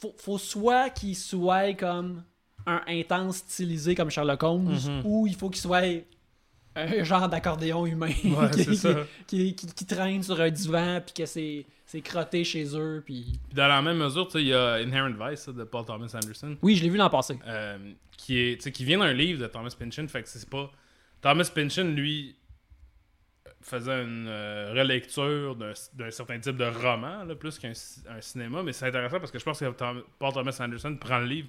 Faut, 0.00 0.14
faut 0.18 0.38
soit 0.38 0.90
qu'il 0.90 1.16
soit 1.16 1.74
comme 1.74 2.22
un 2.68 2.82
intense 2.88 3.38
stylisé 3.38 3.94
comme 3.94 4.10
Sherlock 4.10 4.42
Holmes, 4.42 4.70
Mhm. 4.86 5.02
ou 5.04 5.26
il 5.26 5.34
faut 5.34 5.48
qu'il 5.50 5.60
soit 5.62 5.82
un 6.76 7.02
genre 7.02 7.28
d'accordéon 7.28 7.86
humain 7.86 8.12
Ouais, 8.24 8.50
qui, 8.52 8.64
c'est 8.64 8.74
ça. 8.76 8.94
qui, 9.26 9.54
qui- 9.54 9.66
qui 9.66 9.86
traîne 9.86 10.22
sur 10.22 10.40
un 10.40 10.50
divan 10.50 11.00
puis 11.04 11.14
que 11.14 11.26
c'est 11.26 11.66
c'est 11.86 12.02
crotté 12.02 12.44
chez 12.44 12.66
eux 12.76 13.02
puis 13.04 13.38
Puis 13.48 13.54
dans 13.56 13.66
la 13.66 13.80
même 13.80 13.96
mesure, 13.96 14.26
tu 14.26 14.34
sais, 14.34 14.42
il 14.42 14.48
y 14.48 14.54
a 14.54 14.78
Inherent 14.82 15.14
Vice 15.18 15.48
de 15.48 15.64
Paul 15.64 15.84
Thomas 15.86 16.12
Anderson. 16.14 16.56
oui 16.62 16.76
je 16.76 16.82
l'ai 16.84 16.90
vu 16.90 16.98
l'an 16.98 17.08
passé 17.10 17.38
euh, 17.46 17.78
qui 18.16 18.38
est 18.38 18.70
qui 18.70 18.84
vient 18.84 18.98
d'un 18.98 19.12
livre 19.14 19.40
de 19.40 19.46
Thomas 19.46 19.74
Pynchon 19.76 20.06
fait 20.06 20.22
que 20.22 20.28
c'est 20.28 20.48
pas 20.48 20.70
Thomas 21.22 21.50
Pynchon 21.52 21.84
lui 21.96 22.36
faisait 23.60 24.04
une 24.04 24.26
euh, 24.28 24.72
relecture 24.76 25.56
d'un 25.56 25.72
d'un 25.94 26.10
certain 26.10 26.38
type 26.38 26.56
de 26.56 26.64
roman 26.66 27.24
là, 27.24 27.34
plus 27.34 27.58
qu'un 27.58 27.74
ci- 27.74 28.02
un 28.08 28.20
cinéma 28.20 28.62
mais 28.62 28.72
c'est 28.72 28.86
intéressant 28.86 29.18
parce 29.18 29.32
que 29.32 29.38
je 29.38 29.44
pense 29.44 29.58
que 29.58 29.70
Tom- 29.72 30.04
Paul 30.18 30.32
Thomas 30.32 30.56
Anderson 30.60 30.96
prend 31.00 31.18
le 31.18 31.26
livre 31.26 31.48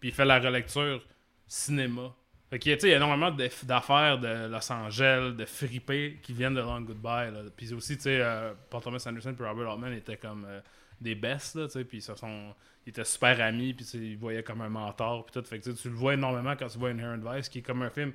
puis 0.00 0.10
il 0.10 0.14
fait 0.14 0.24
la 0.24 0.38
relecture 0.38 1.04
cinéma 1.46 2.14
fait 2.50 2.58
qu'il 2.58 2.70
y 2.70 2.72
a, 2.72 2.76
tu 2.76 2.82
sais, 2.82 2.88
il 2.88 2.90
y 2.90 2.94
a 2.94 2.96
énormément 2.96 3.30
d'affaires 3.64 4.18
de 4.18 4.48
Los 4.48 4.72
Angeles 4.72 5.34
de 5.36 5.44
fripés 5.44 6.18
qui 6.22 6.32
viennent 6.32 6.54
de 6.54 6.60
Long 6.60 6.80
Goodbye 6.80 7.32
puis 7.56 7.72
aussi 7.72 7.96
tu 7.96 8.04
sais 8.04 8.20
euh, 8.20 8.54
Paul 8.70 8.82
Thomas 8.82 9.04
Anderson 9.06 9.34
et 9.38 9.42
Robert 9.42 9.70
Altman 9.70 9.92
étaient 9.92 10.16
comme 10.16 10.46
euh, 10.46 10.60
des 11.00 11.14
bestes 11.14 11.56
là, 11.56 11.66
tu 11.66 11.72
sais, 11.72 11.84
puis 11.84 11.98
ils 11.98 12.02
sont 12.02 12.54
ils 12.88 12.90
étaient 12.90 13.04
super 13.04 13.38
amis, 13.42 13.74
puis 13.74 13.84
ils 13.92 14.16
voyaient 14.16 14.42
comme 14.42 14.62
un 14.62 14.70
mentor, 14.70 15.26
puis 15.26 15.38
tout. 15.38 15.46
Fait 15.46 15.60
que 15.60 15.70
tu 15.70 15.88
le 15.90 15.94
vois 15.94 16.14
énormément 16.14 16.56
quand 16.56 16.68
tu 16.68 16.78
vois 16.78 16.90
Inherent 16.90 17.18
Vice, 17.18 17.50
qui 17.50 17.58
est 17.58 17.62
comme 17.62 17.82
un 17.82 17.90
film 17.90 18.14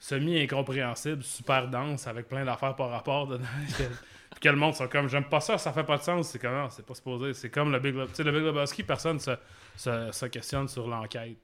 semi-incompréhensible, 0.00 1.22
super 1.22 1.68
dense, 1.68 2.06
avec 2.06 2.26
plein 2.26 2.44
d'affaires 2.44 2.74
par 2.74 2.90
rapport 2.90 3.26
dedans. 3.26 3.44
puis 4.30 4.40
que 4.40 4.48
le 4.48 4.56
monde 4.56 4.74
sont 4.74 4.88
comme, 4.88 5.08
j'aime 5.08 5.24
pas 5.24 5.40
ça, 5.40 5.58
ça 5.58 5.72
fait 5.72 5.84
pas 5.84 5.98
de 5.98 6.02
sens. 6.02 6.28
C'est 6.28 6.38
comme, 6.38 6.68
c'est 6.70 6.84
pas 6.84 6.94
supposé. 6.94 7.34
C'est 7.34 7.50
comme 7.50 7.70
le 7.70 7.78
Big 7.78 7.92
Lebowski. 7.92 8.12
Tu 8.12 8.16
sais, 8.16 8.22
le 8.24 8.32
Big 8.32 8.42
Lebowski, 8.42 8.82
personne 8.82 9.20
se, 9.20 9.32
se, 9.76 10.10
se 10.10 10.26
questionne 10.26 10.66
sur 10.68 10.88
l'enquête. 10.88 11.20
ouais 11.20 11.36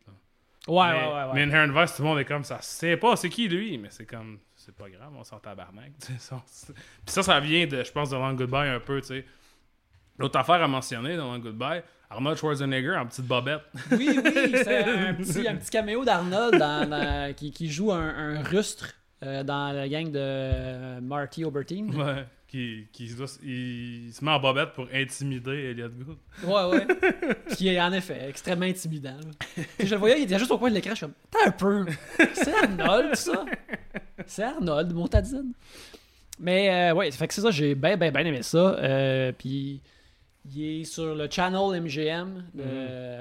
mais, 0.69 0.75
ouais 0.75 1.07
ouais, 1.07 1.13
ouais. 1.13 1.31
mais 1.35 1.43
Inherent 1.43 1.73
Vice, 1.79 1.95
tout 1.95 2.03
le 2.03 2.09
monde 2.09 2.19
est 2.19 2.25
comme 2.25 2.45
ça. 2.45 2.59
C'est 2.63 2.97
pas, 2.97 3.15
c'est 3.17 3.29
qui 3.29 3.47
lui, 3.47 3.77
mais 3.77 3.91
c'est 3.91 4.07
comme, 4.07 4.39
c'est 4.55 4.75
pas 4.75 4.89
grave, 4.89 5.13
on 5.15 5.23
s'en 5.23 5.39
tabarnak. 5.39 5.93
Puis 6.01 6.15
ça, 6.19 7.23
ça 7.23 7.39
vient 7.41 7.67
de, 7.67 7.85
je 7.85 7.93
pense, 7.93 8.09
de 8.09 8.17
Long 8.17 8.33
Goodbye 8.33 8.71
un 8.71 8.81
peu, 8.81 9.01
tu 9.03 9.09
sais. 9.09 9.27
L'autre 10.19 10.39
affaire 10.39 10.63
à 10.63 10.67
mentionner 10.67 11.15
dans 11.19 11.31
Long 11.31 11.39
Goodbye, 11.41 11.83
Arnold 12.11 12.39
Schwarzenegger 12.39 12.97
en 12.97 13.07
petite 13.07 13.27
bobette. 13.27 13.63
oui 13.93 14.19
oui 14.25 14.53
c'est 14.65 14.85
un 14.85 15.15
petit 15.19 15.49
un 15.49 15.57
petit 15.57 15.71
caméo 15.71 16.05
d'Arnold 16.05 16.59
dans- 16.59 16.89
dans- 16.89 17.35
qui, 17.35 17.51
qui 17.51 17.69
joue 17.71 17.93
un, 17.93 18.09
un 18.37 18.43
rustre 18.43 18.93
euh, 19.25 19.43
dans 19.43 19.73
la 19.75 19.89
gang 19.89 20.07
de 20.11 20.19
euh, 20.21 21.01
Marty 21.01 21.45
Obertine 21.45 21.95
Ouais. 21.95 22.25
Qui, 22.49 22.87
qui 22.93 23.09
se 23.09 23.17
doit- 23.17 23.39
il 23.43 24.13
se 24.15 24.25
met 24.25 24.31
en 24.31 24.39
bobette 24.39 24.73
pour 24.73 24.87
intimider 24.95 25.71
Elliot 25.73 25.89
Gould. 25.89 26.17
ouais 26.45 26.65
ouais 26.79 26.87
qui 27.57 27.69
est 27.69 27.81
en 27.81 27.93
effet 27.93 28.27
extrêmement 28.29 28.67
intimidant 28.67 29.17
je 29.81 29.91
le 29.91 29.97
voyais 29.97 30.21
il 30.21 30.25
était 30.25 30.39
juste 30.39 30.53
au 30.53 30.59
coin 30.59 30.71
de 30.71 30.75
l'écran 30.77 30.91
je 30.91 30.95
suis 30.97 31.07
comme 31.07 31.15
t'as 31.29 31.49
un 31.49 31.51
peu 31.51 31.85
c'est 32.35 32.55
Arnold 32.55 33.17
ça? 33.17 33.45
C'est 34.27 34.45
Arnold 34.45 34.93
montadine 34.95 35.53
mais 36.39 36.71
euh, 36.91 36.95
ouais 36.95 37.11
fait 37.11 37.27
que 37.27 37.35
c'est 37.35 37.41
ça 37.41 37.51
j'ai 37.51 37.75
bien 37.75 37.97
bien 37.97 38.13
bien 38.13 38.25
aimé 38.25 38.43
ça 38.43 38.59
Euh, 38.79 39.33
puis 39.37 39.81
il 40.55 40.81
est 40.81 40.85
sur 40.85 41.15
le 41.15 41.29
channel 41.31 41.81
MGM 41.83 42.45
de- 42.55 42.63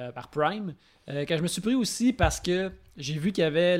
Mhm. 0.07 0.11
par 0.13 0.30
Prime 0.30 0.73
euh, 1.09 1.23
que 1.26 1.38
je 1.38 1.41
me 1.41 1.47
suis 1.47 1.61
pris 1.61 1.76
aussi 1.76 2.13
parce 2.13 2.39
que 2.39 2.71
j'ai 2.97 3.13
vu 3.17 3.32
qu'il 3.32 3.43
y 3.43 3.47
avait 3.47 3.78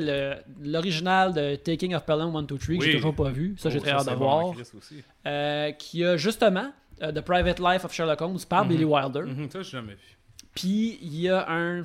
l'original 0.62 1.32
de 1.32 1.56
Taking 1.56 1.94
of 1.94 2.04
Pelham 2.04 2.34
1, 2.36 2.42
2, 2.42 2.58
3 2.58 2.76
que 2.76 2.82
j'ai 2.82 2.88
Oui. 2.90 2.92
toujours 2.96 3.14
pas 3.14 3.30
vu 3.30 3.54
ça 3.58 3.70
j'ai 3.70 3.78
Oh, 3.78 3.82
très 3.82 3.90
hâte 3.92 4.08
de 4.08 4.14
voir. 4.14 4.54
Euh, 5.26 5.72
qui 5.72 6.04
a 6.04 6.16
justement 6.16 6.72
euh, 7.02 7.12
The 7.12 7.20
Private 7.20 7.60
Life 7.60 7.84
of 7.84 7.92
Sherlock 7.92 8.20
Holmes 8.22 8.38
par 8.48 8.64
Mhm. 8.64 8.70
Billy 8.70 8.84
Wilder 8.84 9.22
Mhm, 9.22 9.50
ça, 9.50 9.62
j'ai 9.62 9.70
jamais 9.70 9.94
vu. 9.94 10.16
puis 10.54 10.98
il 11.02 11.20
y 11.20 11.28
a 11.28 11.46
un 11.50 11.80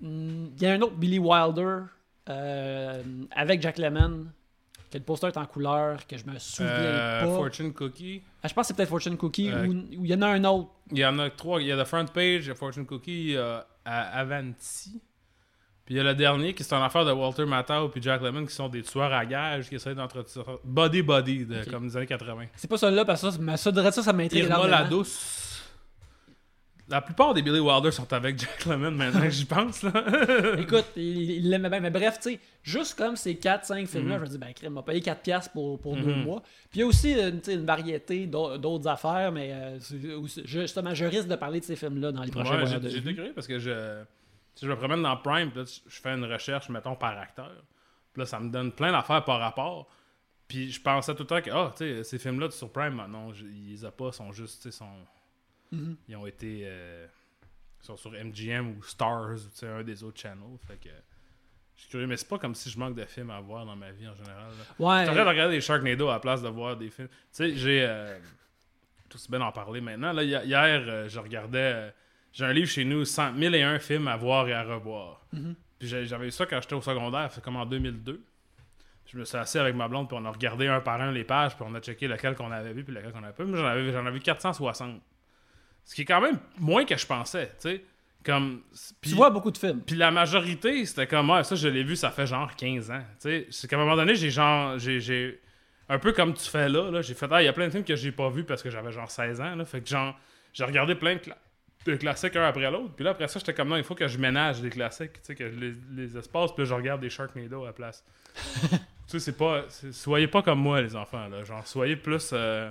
mm, 0.00 0.46
il 0.56 0.62
y 0.62 0.66
a 0.66 0.72
un 0.72 0.80
autre 0.82 0.96
Billy 0.96 1.18
Wilder 1.18 1.82
euh, 2.28 3.02
avec 3.30 3.62
Jack 3.62 3.78
Lemmon 3.78 4.26
que 4.90 4.98
le 4.98 5.04
poster 5.04 5.28
est 5.28 5.36
en 5.36 5.46
couleur 5.46 6.06
que 6.06 6.16
je 6.16 6.24
me 6.26 6.38
souviens 6.38 6.70
Euh, 6.72 7.20
pas? 7.24 7.34
Fortune 7.34 7.72
Cookie. 7.72 8.22
Ah, 8.42 8.48
je 8.48 8.54
pense 8.54 8.62
que 8.64 8.68
c'est 8.68 8.74
peut-être 8.76 8.88
Fortune 8.88 9.16
Cookie 9.16 9.50
Euh, 9.50 9.66
ou 9.66 10.04
il 10.04 10.06
y 10.10 10.14
en 10.14 10.22
a 10.22 10.28
un 10.28 10.44
autre 10.44 10.70
Il 10.90 10.98
y 10.98 11.06
en 11.06 11.18
a 11.18 11.30
trois. 11.30 11.60
Il 11.60 11.68
y 11.68 11.72
a 11.72 11.82
The 11.82 11.86
Front 11.86 12.06
Page, 12.06 12.44
il 12.44 12.48
y 12.48 12.50
a 12.50 12.54
Fortune 12.54 12.86
Cookie, 12.86 13.20
il 13.24 13.30
y 13.32 13.36
a 13.36 13.66
à 13.84 14.18
Avanti. 14.20 15.00
Puis 15.84 15.94
il 15.94 15.96
y 15.96 16.00
a 16.00 16.04
le 16.04 16.14
dernier 16.14 16.54
qui 16.54 16.62
c'est 16.62 16.74
une 16.74 16.82
affaire 16.82 17.04
de 17.04 17.10
Walter 17.12 17.44
Matthau 17.46 17.88
puis 17.88 18.00
Jack 18.02 18.20
Lemmon 18.22 18.46
qui 18.46 18.54
sont 18.54 18.68
des 18.68 18.82
tueurs 18.82 19.12
à 19.12 19.24
gages 19.26 19.68
qui 19.68 19.74
essayent 19.76 19.94
d'entretenir. 19.94 20.44
Body 20.64 21.02
Body, 21.02 21.46
de, 21.46 21.64
comme 21.68 21.88
des 21.88 21.96
années 21.96 22.06
80. 22.06 22.44
C'est 22.54 22.68
pas 22.68 22.76
celui-là, 22.76 23.04
parce 23.04 23.22
que 23.22 23.30
ça, 23.30 23.56
ça, 23.56 23.90
ça, 23.92 24.02
ça 24.02 24.12
m'intrigue 24.12 24.44
Irma 24.44 24.68
la 24.68 24.84
douce. 24.84 25.49
La 26.90 27.00
plupart 27.00 27.32
des 27.34 27.40
Billy 27.42 27.60
Wilder 27.60 27.92
sont 27.92 28.12
avec 28.12 28.38
Jack 28.38 28.66
Lemmon 28.66 28.90
maintenant 28.90 29.20
que 29.20 29.30
j'y 29.30 29.44
pense. 29.44 29.82
Là. 29.84 29.92
Écoute, 30.58 30.86
il 30.96 31.48
l'aimait 31.48 31.70
bien. 31.70 31.78
Mais 31.80 31.90
bref, 31.90 32.18
tu 32.20 32.32
sais, 32.32 32.40
juste 32.64 32.98
comme 32.98 33.14
ces 33.16 33.34
4-5 33.34 33.86
films-là, 33.86 34.16
Mhm. 34.18 34.24
je 34.24 34.30
me 34.30 34.36
dis, 34.36 34.38
ben, 34.38 34.52
crème, 34.52 34.72
m'a 34.72 34.82
payé 34.82 35.00
4$ 35.00 35.22
piastres 35.22 35.52
pour, 35.52 35.78
pour 35.80 35.94
deux 35.96 36.14
Mhm. 36.14 36.24
mois. 36.24 36.40
Puis 36.70 36.78
il 36.78 36.80
y 36.80 36.82
a 36.82 36.86
aussi 36.86 37.12
une, 37.12 37.42
sais, 37.42 37.54
une 37.54 37.64
variété 37.64 38.26
d'au- 38.26 38.58
d'autres 38.58 38.88
affaires, 38.88 39.30
mais 39.30 39.50
euh, 39.52 39.78
aussi- 40.20 40.42
justement, 40.44 40.92
je 40.94 41.04
risque 41.04 41.28
de 41.28 41.36
parler 41.36 41.60
de 41.60 41.64
ces 41.64 41.76
films-là 41.76 42.10
dans 42.12 42.22
les 42.24 42.30
prochains 42.32 42.50
Ouais, 42.50 42.56
mois. 42.58 42.66
j'ai- 42.66 42.80
de 42.80 42.88
J'ai 42.88 43.14
curieux 43.14 43.32
parce 43.34 43.46
que 43.46 43.58
je, 43.60 44.02
si 44.56 44.66
je 44.66 44.70
me 44.70 44.76
promène 44.76 45.02
dans 45.02 45.16
Prime, 45.16 45.50
puis 45.50 45.60
là, 45.60 45.64
je 45.86 46.00
fais 46.00 46.10
une 46.10 46.24
recherche, 46.24 46.68
mettons, 46.70 46.96
par 46.96 47.16
acteur. 47.16 47.52
Puis 48.12 48.20
là, 48.20 48.26
ça 48.26 48.40
me 48.40 48.50
donne 48.50 48.72
plein 48.72 48.90
d'affaires 48.90 49.24
par 49.24 49.38
rapport. 49.38 49.88
Puis 50.48 50.72
je 50.72 50.82
pensais 50.82 51.14
tout 51.14 51.22
le 51.22 51.26
temps 51.28 51.40
que, 51.40 51.50
ah, 51.52 51.70
tu 51.76 51.84
sais, 51.84 52.02
ces 52.02 52.18
films-là 52.18 52.50
sur 52.50 52.68
Prime, 52.72 53.00
ah 53.00 53.06
non, 53.06 53.32
ils 53.32 53.70
les 53.70 53.84
ont 53.84 53.92
pas, 53.92 54.10
sont 54.10 54.32
juste, 54.32 54.62
tu 54.62 54.72
sais, 54.72 54.76
sont. 54.76 54.88
Mhm. 55.72 55.96
Ils 56.08 56.16
ont 56.16 56.26
été. 56.26 56.62
euh, 56.64 57.06
ils 57.82 57.86
sont 57.86 57.96
sur 57.96 58.12
MGM 58.12 58.76
ou 58.76 58.82
Stars 58.82 59.30
ou 59.62 59.66
un 59.66 59.82
des 59.82 60.02
autres 60.04 60.20
channels. 60.20 60.58
Fait 60.66 60.76
que. 60.76 60.88
Je 61.76 61.82
suis 61.84 61.90
curieux, 61.92 62.06
mais 62.06 62.18
c'est 62.18 62.28
pas 62.28 62.38
comme 62.38 62.54
si 62.54 62.68
je 62.68 62.78
manque 62.78 62.94
de 62.94 63.04
films 63.06 63.30
à 63.30 63.40
voir 63.40 63.64
dans 63.64 63.74
ma 63.76 63.90
vie 63.90 64.06
en 64.06 64.14
général. 64.14 64.50
là. 64.50 64.84
Ouais. 64.84 65.04
J'arrête 65.06 65.24
de 65.24 65.28
regarder 65.28 65.54
des 65.54 65.60
Sharknado 65.62 66.08
à 66.08 66.14
la 66.14 66.20
place 66.20 66.42
de 66.42 66.48
voir 66.48 66.76
des 66.76 66.90
films. 66.90 67.08
Tu 67.08 67.14
sais, 67.32 67.54
j'ai. 67.56 67.86
Euh, 67.88 68.18
tout 69.08 69.16
aussi 69.16 69.30
bien 69.30 69.38
d'en 69.40 69.50
parler 69.50 69.80
maintenant. 69.80 70.12
Là, 70.12 70.22
hi- 70.22 70.46
hier, 70.46 70.84
euh, 70.86 71.08
je 71.08 71.18
regardais. 71.18 71.58
euh, 71.74 71.90
j'ai 72.32 72.44
un 72.44 72.52
livre 72.52 72.68
chez 72.68 72.84
nous, 72.84 73.04
100 73.04 73.32
1001 73.32 73.78
films 73.78 74.06
à 74.08 74.16
voir 74.16 74.46
et 74.46 74.52
à 74.52 74.62
revoir. 74.62 75.24
Mhm. 75.32 75.54
Puis 75.78 75.88
j'avais 75.88 76.26
eu 76.28 76.30
ça 76.30 76.44
quand 76.46 76.60
j'étais 76.60 76.74
au 76.74 76.82
secondaire, 76.82 77.30
c'est 77.32 77.42
comme 77.42 77.56
en 77.56 77.64
2002. 77.66 78.22
Je 79.06 79.18
me 79.18 79.24
suis 79.24 79.38
assis 79.38 79.58
avec 79.58 79.74
ma 79.74 79.88
blonde, 79.88 80.06
puis 80.06 80.16
on 80.20 80.24
a 80.26 80.30
regardé 80.30 80.68
un 80.68 80.80
par 80.80 81.00
un 81.00 81.10
les 81.10 81.24
pages, 81.24 81.56
puis 81.56 81.64
on 81.66 81.74
a 81.74 81.80
checké 81.80 82.06
lequel 82.06 82.36
qu'on 82.36 82.52
avait 82.52 82.72
vu, 82.74 82.84
puis 82.84 82.94
lequel 82.94 83.10
qu'on 83.10 83.24
avait 83.24 83.32
pas. 83.32 83.42
vu. 83.42 83.50
Moi, 83.50 83.58
j'en 83.58 83.66
avais, 83.66 83.90
j'en 83.90 84.00
avais 84.06 84.10
vu 84.12 84.20
460. 84.20 85.00
Ce 85.90 85.94
qui 85.96 86.02
est 86.02 86.04
quand 86.04 86.20
même 86.20 86.38
moins 86.60 86.84
que 86.84 86.96
je 86.96 87.04
pensais, 87.04 87.48
tu 87.60 87.68
sais. 87.68 87.84
Comme. 88.24 88.60
Tu 89.02 89.08
vois 89.16 89.30
beaucoup 89.30 89.50
de 89.50 89.58
films. 89.58 89.80
puis 89.80 89.96
la 89.96 90.12
majorité, 90.12 90.86
c'était 90.86 91.08
comme, 91.08 91.42
ça, 91.42 91.56
je 91.56 91.66
l'ai 91.66 91.82
vu, 91.82 91.96
ça 91.96 92.12
fait 92.12 92.28
genre 92.28 92.54
15 92.54 92.92
ans. 92.92 93.02
Tu 93.20 93.28
sais, 93.28 93.46
c'est 93.50 93.68
qu'à 93.68 93.74
un 93.74 93.80
moment 93.80 93.96
donné, 93.96 94.14
j'ai 94.14 94.30
genre, 94.30 94.78
j'ai, 94.78 95.40
un 95.88 95.98
peu 95.98 96.12
comme 96.12 96.32
tu 96.34 96.48
fais 96.48 96.68
là, 96.68 96.92
là 96.92 97.02
j'ai 97.02 97.14
fait, 97.14 97.26
ah, 97.32 97.42
il 97.42 97.46
y 97.46 97.48
a 97.48 97.52
plein 97.52 97.66
de 97.66 97.72
films 97.72 97.82
que 97.82 97.96
j'ai 97.96 98.12
pas 98.12 98.30
vus 98.30 98.44
parce 98.44 98.62
que 98.62 98.70
j'avais 98.70 98.92
genre 98.92 99.10
16 99.10 99.40
ans, 99.40 99.56
là. 99.56 99.64
Fait 99.64 99.80
que 99.80 99.88
genre, 99.88 100.16
j'ai 100.52 100.62
regardé 100.62 100.94
plein 100.94 101.14
de, 101.14 101.20
cla- 101.20 101.36
de 101.86 101.96
classiques 101.96 102.36
un 102.36 102.44
après 102.44 102.70
l'autre. 102.70 102.94
Puis 102.94 103.04
là, 103.04 103.10
après 103.10 103.26
ça, 103.26 103.40
j'étais 103.40 103.54
comme, 103.54 103.70
non, 103.70 103.76
il 103.76 103.82
faut 103.82 103.96
que 103.96 104.06
je 104.06 104.16
ménage 104.16 104.60
des 104.60 104.70
classiques, 104.70 105.14
tu 105.14 105.20
sais, 105.24 105.34
que 105.34 105.50
je 105.50 105.56
les, 105.58 105.72
les 105.96 106.16
espaces, 106.16 106.52
puis 106.52 106.62
là, 106.62 106.68
je 106.68 106.74
regarde 106.74 107.00
des 107.00 107.10
Sharknado 107.10 107.64
à 107.64 107.66
la 107.66 107.72
place. 107.72 108.04
tu 108.70 108.78
sais, 109.08 109.18
c'est 109.18 109.36
pas, 109.36 109.64
soyez 109.90 110.28
pas 110.28 110.42
comme 110.42 110.60
moi, 110.60 110.80
les 110.82 110.94
enfants, 110.94 111.26
là. 111.26 111.42
Genre, 111.42 111.66
soyez 111.66 111.96
plus 111.96 112.30
euh, 112.32 112.70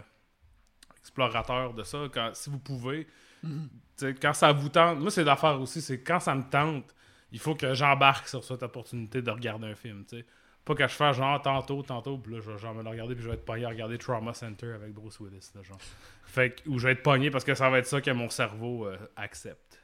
explorateurs 1.10 1.74
de 1.74 1.84
ça, 1.84 1.97
quand, 2.14 2.32
si 2.34 2.49
vous 2.49 2.60
pouvez. 2.60 3.07
Sais, 3.95 4.14
quand 4.16 4.34
ça 4.34 4.51
vous 4.51 4.70
tente, 4.70 4.99
moi 4.99 5.12
c'est 5.12 5.24
l'affaire 5.24 5.60
aussi, 5.60 5.82
c'est 5.82 6.01
quand 6.01 6.20
ça 6.20 6.36
me 6.36 6.43
tente, 6.49 6.93
il 7.32 7.39
faut 7.39 7.55
que 7.55 7.74
j'embarque 7.74 8.28
sur 8.28 8.43
cette 8.43 8.64
opportunité 8.64 9.22
de 9.22 9.32
regarder 9.32 9.68
un 9.68 9.76
film, 9.76 10.05
tu 10.07 10.18
sais. 10.20 10.26
Pas 10.66 10.76
que 10.76 10.84
je 10.88 10.93
fasse 10.93 11.18
genre 11.18 11.41
tantôt, 11.41 11.82
tantôt, 11.84 12.18
puis 12.18 12.34
là 12.34 12.41
je 12.41 12.51
vais 12.51 12.57
genre 12.57 12.76
me 12.76 12.84
le 12.84 12.89
regarder, 12.89 13.16
puis 13.16 13.24
je 13.24 13.30
vais 13.30 13.36
être 13.36 13.45
pogné 13.45 13.66
à 13.66 13.70
regarder 13.70 13.97
Trauma 13.97 14.34
Center 14.34 14.74
avec 14.74 14.93
Bruce 14.93 15.20
Willis, 15.20 15.51
là, 15.55 15.64
genre. 15.64 15.80
Fait 16.26 16.51
que, 16.51 16.70
ou 16.70 16.78
je 16.80 16.88
vais 16.88 16.93
être 16.93 17.03
pogné 17.03 17.32
parce 17.32 17.43
que 17.43 17.55
ça 17.55 17.70
va 17.70 17.80
être 17.80 17.88
ça 17.88 18.01
que 18.01 18.12
mon 18.12 18.30
cerveau 18.30 18.86
euh, 18.88 18.97
accepte. 19.16 19.80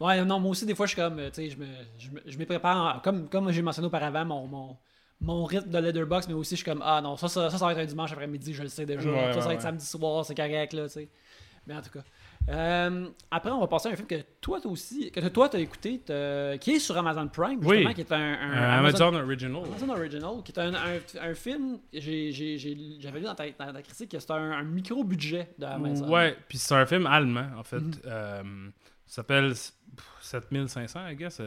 Ouais, 0.00 0.24
non, 0.24 0.40
moi 0.40 0.50
aussi, 0.50 0.66
des 0.66 0.74
fois, 0.74 0.86
je 0.86 0.92
suis 0.92 1.00
comme, 1.00 1.18
euh, 1.18 1.30
tu 1.30 1.36
sais, 1.36 1.50
je 1.50 1.56
me, 1.56 1.66
je 1.98 2.10
me, 2.10 2.20
je 2.26 2.36
me 2.36 2.44
prépare, 2.44 2.96
en- 2.96 3.00
comme, 3.00 3.28
comme 3.28 3.50
j'ai 3.52 3.62
mentionné 3.62 3.86
auparavant, 3.86 4.24
mon, 4.24 4.46
mon, 4.46 4.78
mon 5.24 5.44
rythme 5.44 5.70
de 5.70 5.78
Letterboxd, 5.78 6.28
mais 6.28 6.34
aussi, 6.34 6.50
je 6.56 6.62
suis 6.62 6.70
comme, 6.70 6.82
ah 6.84 7.00
non, 7.00 7.16
ça, 7.16 7.28
ça, 7.28 7.50
ça, 7.50 7.58
ça 7.58 7.64
va 7.66 7.72
être 7.72 7.78
un 7.78 7.84
dimanche 7.86 8.12
après-midi, 8.12 8.52
je 8.54 8.62
le 8.62 8.68
sais 8.68 8.86
déjà. 8.86 9.10
Ouais, 9.10 9.32
ça, 9.32 9.40
ça 9.40 9.48
va 9.48 9.54
être 9.54 9.62
samedi 9.62 9.84
soir, 9.84 10.24
c'est 10.24 10.34
correct, 10.34 10.72
là, 10.72 10.84
tu 10.84 10.90
sais. 10.94 11.08
Mais 11.66 11.74
en 11.74 11.80
tout 11.80 11.90
cas. 11.90 12.04
Euh, 12.50 13.08
après, 13.30 13.50
on 13.50 13.58
va 13.60 13.66
passer 13.66 13.88
à 13.88 13.92
un 13.92 13.96
film 13.96 14.06
que 14.06 14.20
toi, 14.38 14.58
aussi, 14.66 15.10
que 15.10 15.26
toi, 15.28 15.48
t'as 15.48 15.58
écouté, 15.60 16.02
t'as- 16.04 16.58
qui 16.58 16.72
est 16.72 16.78
sur 16.78 16.94
Amazon 16.98 17.26
Prime, 17.28 17.62
justement, 17.62 17.88
Oui. 17.88 17.94
qui 17.94 18.02
est 18.02 18.12
un, 18.12 18.18
un 18.18 18.52
Euh, 18.52 18.78
Amazon 18.80 19.14
Original. 19.14 19.62
Amazon 19.64 19.88
Original, 19.88 20.34
qui 20.44 20.52
est 20.52 20.58
un, 20.58 20.74
un, 20.74 20.98
un 21.30 21.34
film, 21.34 21.78
j'ai- 21.90 22.32
j'ai- 22.32 22.58
j'ai- 22.58 22.96
j'avais 23.00 23.20
lu 23.20 23.24
dans 23.24 23.34
ta, 23.34 23.44
dans 23.48 23.72
ta 23.72 23.80
critique 23.80 24.10
que 24.10 24.18
c'était 24.18 24.34
un, 24.34 24.50
un 24.52 24.62
micro-budget 24.62 25.54
de 25.58 25.64
Amazon. 25.64 26.06
Ouais, 26.10 26.36
puis 26.46 26.58
c'est 26.58 26.74
un 26.74 26.84
film 26.84 27.06
allemand, 27.06 27.46
en 27.56 27.62
fait. 27.62 27.80
Mhm. 27.80 27.92
Euh, 28.04 28.42
ça 29.06 29.14
s'appelle 29.22 29.52
pff, 29.52 30.06
7500, 30.20 31.00
I 31.08 31.16
guess. 31.16 31.40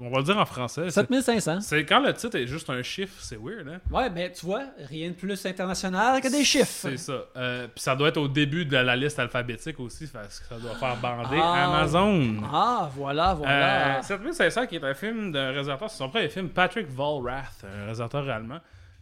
On 0.00 0.10
va 0.10 0.18
le 0.18 0.22
dire 0.24 0.38
en 0.38 0.44
français. 0.46 0.84
C'est- 0.90 1.00
7500. 1.00 1.60
C'est 1.60 1.84
quand 1.84 1.98
le 2.00 2.14
titre 2.14 2.36
est 2.36 2.46
juste 2.46 2.70
un 2.70 2.80
chiffre, 2.82 3.14
c'est 3.18 3.36
weird, 3.36 3.66
hein? 3.68 3.80
Ouais, 3.90 4.08
mais 4.10 4.30
tu 4.30 4.46
vois, 4.46 4.62
rien 4.88 5.08
de 5.08 5.14
plus 5.14 5.44
international 5.44 6.20
que 6.20 6.30
des 6.30 6.44
chiffres. 6.44 6.66
C'est 6.66 6.96
ça. 6.96 7.24
Euh, 7.36 7.66
Puis 7.74 7.82
ça 7.82 7.96
doit 7.96 8.08
être 8.08 8.16
au 8.18 8.28
début 8.28 8.64
de 8.64 8.76
la 8.76 8.94
liste 8.94 9.18
alphabétique 9.18 9.80
aussi, 9.80 10.06
parce 10.06 10.38
que 10.38 10.46
ça 10.46 10.54
doit 10.56 10.76
faire 10.76 10.96
bander 10.98 11.38
Ah. 11.42 11.78
Amazon. 11.80 12.36
Ah, 12.52 12.90
voilà, 12.94 13.34
voilà. 13.34 13.98
Euh, 13.98 14.02
7500 14.02 14.66
qui 14.66 14.76
est 14.76 14.84
un 14.84 14.94
film 14.94 15.32
d'un 15.32 15.50
réalisateur, 15.50 15.90
c'est 15.90 15.98
son 15.98 16.08
premier 16.08 16.28
film, 16.28 16.48
Patrick 16.50 16.86
Volrath, 16.88 17.64
un 17.64 17.84
réalisateur 17.84 18.28
allemand, 18.30 18.60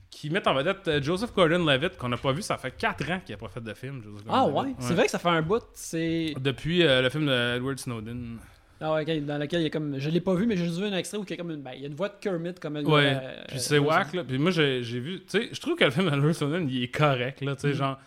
qui 0.09 0.31
met 0.31 0.49
en 0.49 0.55
vedette 0.55 0.89
euh, 0.89 1.03
Joseph 1.03 1.35
Gordon-Levitt, 1.35 1.99
qu'on 1.99 2.09
n'a 2.09 2.17
pas 2.17 2.33
vu, 2.33 2.41
ça 2.41 2.57
fait 2.57 2.71
4 2.71 3.11
ans 3.11 3.21
qu'il 3.23 3.35
n'a 3.35 3.39
pas 3.39 3.49
fait 3.49 3.61
de 3.61 3.75
film. 3.75 4.03
Joseph 4.03 4.27
ah 4.31 4.47
ouais, 4.47 4.75
c'est 4.79 4.95
vrai 4.95 5.05
que 5.05 5.11
ça 5.11 5.19
fait 5.19 5.29
un 5.29 5.43
bout. 5.43 5.63
C'est. 5.75 6.33
Depuis 6.41 6.83
euh, 6.87 7.03
le 7.03 7.11
film 7.11 7.27
de 7.27 7.57
Edward 7.57 7.79
Snowden. 7.79 8.39
Ah 8.81 8.93
ouais, 8.93 9.21
dans 9.23 9.39
lequel 9.39 9.61
il 9.61 9.65
y 9.65 9.67
a 9.67 9.71
comme. 9.71 9.99
Je 9.99 10.11
l'ai 10.11 10.21
pas 10.21 10.35
vu, 10.35 10.47
mais 10.47 10.57
j'ai 10.57 10.67
juste 10.67 10.79
vu 10.79 10.85
un 10.87 10.97
extrait 10.97 11.17
où 11.19 11.25
il 11.25 11.31
y 11.31 11.33
a 11.33 11.37
comme 11.37 11.51
une. 11.51 11.63
Ben, 11.63 11.73
il 11.75 11.81
y 11.81 11.85
a 11.85 11.89
une 11.89 11.95
voix 11.95 12.09
de 12.11 12.15
Kermit 12.21 12.55
comme 12.55 12.77
une. 12.77 12.87
Ouais, 12.87 13.19
euh, 13.23 13.45
puis 13.49 13.59
c'est 13.59 13.79
whack, 13.79 14.13
là. 14.13 14.23
Puis 14.25 14.39
moi, 14.39 14.51
j'ai 14.51 14.81
vu... 14.83 15.21
Tu 15.21 15.25
sais, 15.29 15.49
je 15.53 15.61
trouve 15.61 15.77
que 15.77 15.85
le 15.85 15.91
film 15.91 16.11
d'Edward 16.11 16.33
Snowden, 16.35 16.69
il 16.69 16.83
est 16.83 16.89
correct, 16.95 17.41
là. 17.41 17.55
Tu 17.57 17.63
sais, 17.63 17.69
Mhm. 17.69 17.75
genre... 17.75 17.99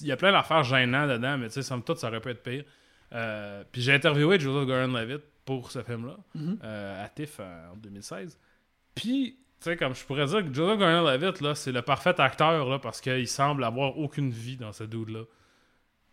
Il 0.00 0.08
y 0.08 0.12
a 0.12 0.16
plein 0.16 0.32
d'affaires 0.32 0.64
gênantes 0.64 1.08
dedans, 1.10 1.38
mais 1.38 1.46
tu 1.46 1.54
sais, 1.54 1.62
somme 1.62 1.82
toute, 1.82 1.98
ça 1.98 2.08
aurait 2.08 2.20
pu 2.20 2.30
être 2.30 2.42
pire. 2.42 2.64
Euh, 3.12 3.62
puis 3.70 3.80
j'ai 3.82 3.92
interviewé 3.94 4.38
Joseph 4.40 4.66
Gordon-Levitt 4.66 5.22
pour 5.44 5.70
ce 5.70 5.82
film-là, 5.82 6.16
Mhm. 6.34 6.58
euh, 6.64 7.04
à 7.04 7.08
TIFF 7.08 7.38
en 7.40 7.76
2016. 7.76 8.36
Puis, 8.96 9.36
tu 9.60 9.70
sais, 9.70 9.76
comme 9.76 9.94
je 9.94 10.04
pourrais 10.04 10.26
dire 10.26 10.40
que 10.44 10.52
Joseph 10.52 10.78
Gordon-Levitt, 10.78 11.40
là, 11.40 11.54
c'est 11.54 11.70
le 11.72 11.82
parfait 11.82 12.20
acteur, 12.20 12.68
là, 12.68 12.78
parce 12.80 13.00
qu'il 13.00 13.28
semble 13.28 13.62
avoir 13.62 13.96
aucune 13.96 14.30
vie 14.30 14.56
dans 14.56 14.72
ce 14.72 14.84
dude-là. 14.84 15.20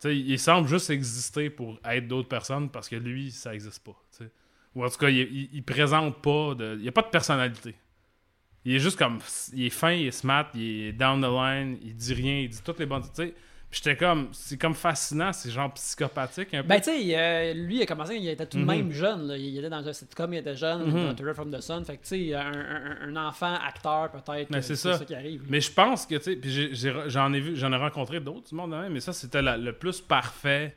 Tu 0.02 0.08
sais, 0.08 0.18
il 0.18 0.39
semble 0.39 0.68
juste 0.68 0.89
exister 0.89 1.52
pour 1.52 1.80
être 1.86 2.08
d'autres 2.08 2.28
personnes, 2.28 2.70
parce 2.72 2.89
que 2.89 2.95
lui, 2.95 3.32
ça 3.32 3.54
existe 3.54 3.84
pas, 3.84 3.95
tu 4.12 4.26
sais. 4.26 4.32
Ou 4.74 4.84
en 4.84 4.89
tout 4.89 4.97
cas, 4.97 5.10
il, 5.10 5.49
il- 5.54 5.64
présente 5.64 6.22
pas 6.22 6.56
de... 6.56 6.76
Il 6.80 6.84
y 6.84 6.88
a 6.88 6.91
pas 6.91 7.04
de 7.04 7.10
personnalité. 7.10 7.76
Il 8.66 8.74
est 8.74 8.80
juste 8.80 8.97
comme... 8.97 9.20
Il 9.54 9.66
est 9.66 9.70
fin, 9.70 9.91
il 9.91 10.08
est 10.08 10.12
smart, 10.12 10.49
il 10.56 10.62
est 10.86 10.93
down 10.93 11.22
the 11.22 11.26
line, 11.26 11.78
il 11.84 11.95
dit 11.95 12.14
rien, 12.14 12.39
il 12.39 12.49
dit 12.49 12.62
toutes 12.64 12.80
les 12.80 12.86
bonnes... 12.86 13.04
j'étais 13.72 13.96
comme... 13.96 14.30
C'est 14.34 14.58
comme 14.60 14.76
fascinant, 14.76 15.32
c'est 15.34 15.50
genre 15.50 15.74
psychopathique 15.74 16.54
un 16.54 16.62
peu. 16.62 16.68
Ben, 16.68 16.80
tu 16.82 16.92
sais, 16.92 17.18
euh, 17.18 17.54
lui, 17.54 17.78
il 17.78 17.82
a 17.82 17.86
commencé, 17.86 18.16
il 18.18 18.28
était 18.28 18.46
tout 18.46 18.58
de 18.58 18.64
Mhm. 18.64 18.68
même 18.68 18.92
jeune. 18.92 19.28
là. 19.28 19.38
Il 19.38 19.58
était 19.58 19.70
dans 19.70 19.88
un 19.88 19.94
sitcom, 19.94 20.34
il 20.34 20.38
était 20.38 20.56
jeune, 20.56 20.86
Mhm. 20.92 21.06
dans 21.08 21.16
Terror 21.16 21.34
from 21.36 21.52
the 21.52 21.62
Sun. 21.62 21.84
Fait 21.86 21.98
que, 21.98 22.04
tu 22.04 22.28
sais, 22.30 22.34
un, 22.36 22.52
un- 22.52 22.98
un 23.16 23.28
enfant 23.28 23.54
acteur, 23.56 24.12
peut-être. 24.12 24.52
Ben, 24.52 24.58
euh, 24.60 24.62
c'est 24.62 24.76
ça. 24.76 24.98
ça 24.98 25.06
qui 25.06 25.16
arrive. 25.16 25.44
Mais 25.50 25.62
je 25.62 25.72
pense 25.72 26.06
que, 26.06 26.16
tu 26.16 26.24
sais, 26.24 26.36
puis 26.36 26.76
j'en 27.08 27.32
ai 27.34 27.40
vu, 27.40 27.56
j'en 27.56 27.72
ai 27.72 27.78
rencontré 27.78 28.20
d'autres 28.20 28.50
du 28.50 28.56
monde, 28.56 28.72
de 28.72 28.76
même, 28.78 28.92
mais 28.94 29.00
ça, 29.00 29.14
c'était 29.14 29.42
le 29.42 29.72
plus 29.74 30.02
parfait, 30.02 30.76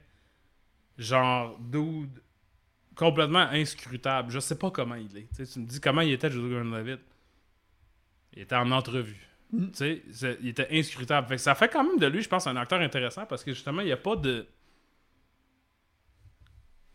genre, 0.96 1.58
dude, 1.58 2.20
complètement 2.94 3.48
inscrutable. 3.50 4.30
Je 4.30 4.38
sais 4.38 4.56
pas 4.56 4.70
comment 4.70 4.94
il 4.94 5.16
est. 5.18 5.26
Tu 5.52 5.58
me 5.58 5.66
dis 5.66 5.80
comment 5.80 6.00
il 6.02 6.12
était, 6.12 6.30
Joseph 6.30 6.48
Gordon-Levitt. 6.50 7.00
Il 8.36 8.42
était 8.42 8.54
en 8.56 8.70
entrevue. 8.70 9.16
Mm. 9.54 9.66
Tu 9.70 9.74
sais, 9.74 10.02
c'est- 10.12 10.38
il 10.42 10.48
était 10.48 10.68
inscrutable. 10.72 11.28
Fait 11.28 11.36
que 11.36 11.40
ça 11.42 11.54
fait 11.54 11.68
quand 11.68 11.84
même 11.84 11.98
de 11.98 12.06
lui, 12.06 12.22
je 12.22 12.28
pense, 12.28 12.46
un 12.46 12.56
acteur 12.56 12.80
intéressant 12.80 13.26
parce 13.26 13.44
que 13.44 13.52
justement, 13.52 13.82
il 13.82 13.86
n'y 13.86 13.92
a 13.92 13.96
pas 13.96 14.16
de. 14.16 14.46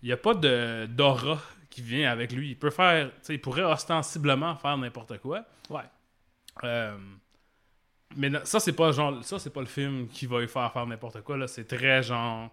Il 0.01 0.05
n'y 0.07 0.13
a 0.13 0.17
pas 0.17 0.33
de 0.33 0.85
d'aura 0.87 1.41
qui 1.69 1.81
vient 1.81 2.09
avec 2.11 2.31
lui. 2.31 2.49
Il 2.51 2.55
peut 2.57 2.69
faire. 2.69 3.11
Il 3.29 3.41
pourrait 3.41 3.63
ostensiblement 3.63 4.55
faire 4.55 4.77
n'importe 4.77 5.17
quoi. 5.19 5.43
Ouais. 5.69 5.83
Euh, 6.63 6.97
mais 8.15 8.31
ça 8.43 8.59
c'est 8.59 8.73
pas 8.73 8.91
genre 8.91 9.23
ça 9.23 9.37
c'est 9.39 9.51
pas 9.53 9.59
le 9.59 9.67
film 9.67 10.07
qui 10.07 10.25
va 10.25 10.39
lui 10.39 10.47
faire 10.47 10.71
faire 10.73 10.85
n'importe 10.87 11.21
quoi 11.21 11.37
là 11.37 11.47
c'est 11.47 11.65
très 11.65 12.01
genre 12.01 12.49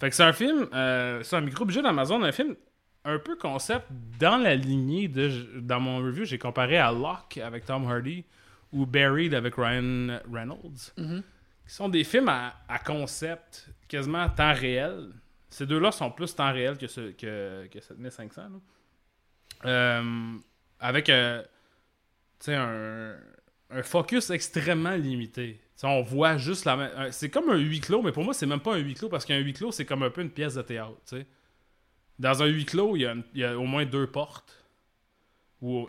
fait 0.00 0.10
que 0.10 0.16
c'est 0.16 0.24
un 0.24 0.32
film 0.32 0.68
euh, 0.74 1.22
c'est 1.22 1.36
un 1.36 1.40
micro 1.40 1.64
budget 1.64 1.82
d'Amazon 1.82 2.22
un 2.22 2.32
film 2.32 2.56
un 3.04 3.18
peu 3.18 3.36
concept 3.36 3.86
dans 4.18 4.38
la 4.38 4.56
lignée 4.56 5.06
de 5.06 5.60
dans 5.60 5.78
mon 5.80 5.98
review 5.98 6.24
j'ai 6.24 6.38
comparé 6.38 6.78
à 6.78 6.90
Locke 6.90 7.38
avec 7.38 7.64
Tom 7.64 7.88
Hardy 7.88 8.24
ou 8.72 8.86
Buried 8.86 9.34
avec 9.34 9.54
Ryan 9.56 10.18
Reynolds 10.32 10.92
Mhm. 10.96 11.22
qui 11.66 11.74
sont 11.74 11.88
des 11.88 12.04
films 12.04 12.28
à, 12.28 12.54
à 12.68 12.78
concept 12.78 13.68
quasiment 13.88 14.22
à 14.22 14.28
temps 14.28 14.52
réel 14.54 15.10
ces 15.50 15.64
deux-là 15.66 15.90
sont 15.92 16.10
plus 16.10 16.34
temps 16.34 16.52
réel 16.52 16.76
que, 16.76 16.86
ce, 16.86 17.12
que, 17.12 17.66
que 17.68 17.80
7500 17.80 18.42
là. 18.42 18.48
Euh, 19.64 20.36
avec 20.78 21.08
euh, 21.08 21.42
un, 22.48 23.14
un 23.70 23.82
focus 23.82 24.30
extrêmement 24.30 24.94
limité. 24.94 25.60
On 25.82 26.02
voit 26.02 26.36
juste 26.36 26.64
la 26.64 27.10
C'est 27.12 27.30
comme 27.30 27.50
un 27.50 27.56
huis 27.56 27.80
clos, 27.80 28.02
mais 28.02 28.12
pour 28.12 28.24
moi, 28.24 28.34
c'est 28.34 28.46
même 28.46 28.60
pas 28.60 28.74
un 28.74 28.78
huis 28.78 28.94
clos 28.94 29.08
parce 29.08 29.24
qu'un 29.24 29.38
huis 29.38 29.52
clos, 29.52 29.72
c'est 29.72 29.84
comme 29.86 30.02
un 30.02 30.10
peu 30.10 30.20
une 30.22 30.30
pièce 30.30 30.54
de 30.54 30.62
théâtre. 30.62 30.92
Dans 32.18 32.42
un 32.42 32.46
huis 32.46 32.64
clos, 32.64 32.96
il 32.96 33.02
y, 33.02 33.06
a 33.06 33.12
une- 33.12 33.24
il 33.32 33.40
y 33.40 33.44
a 33.44 33.56
au 33.58 33.64
moins 33.64 33.86
deux 33.86 34.06
portes. 34.08 34.64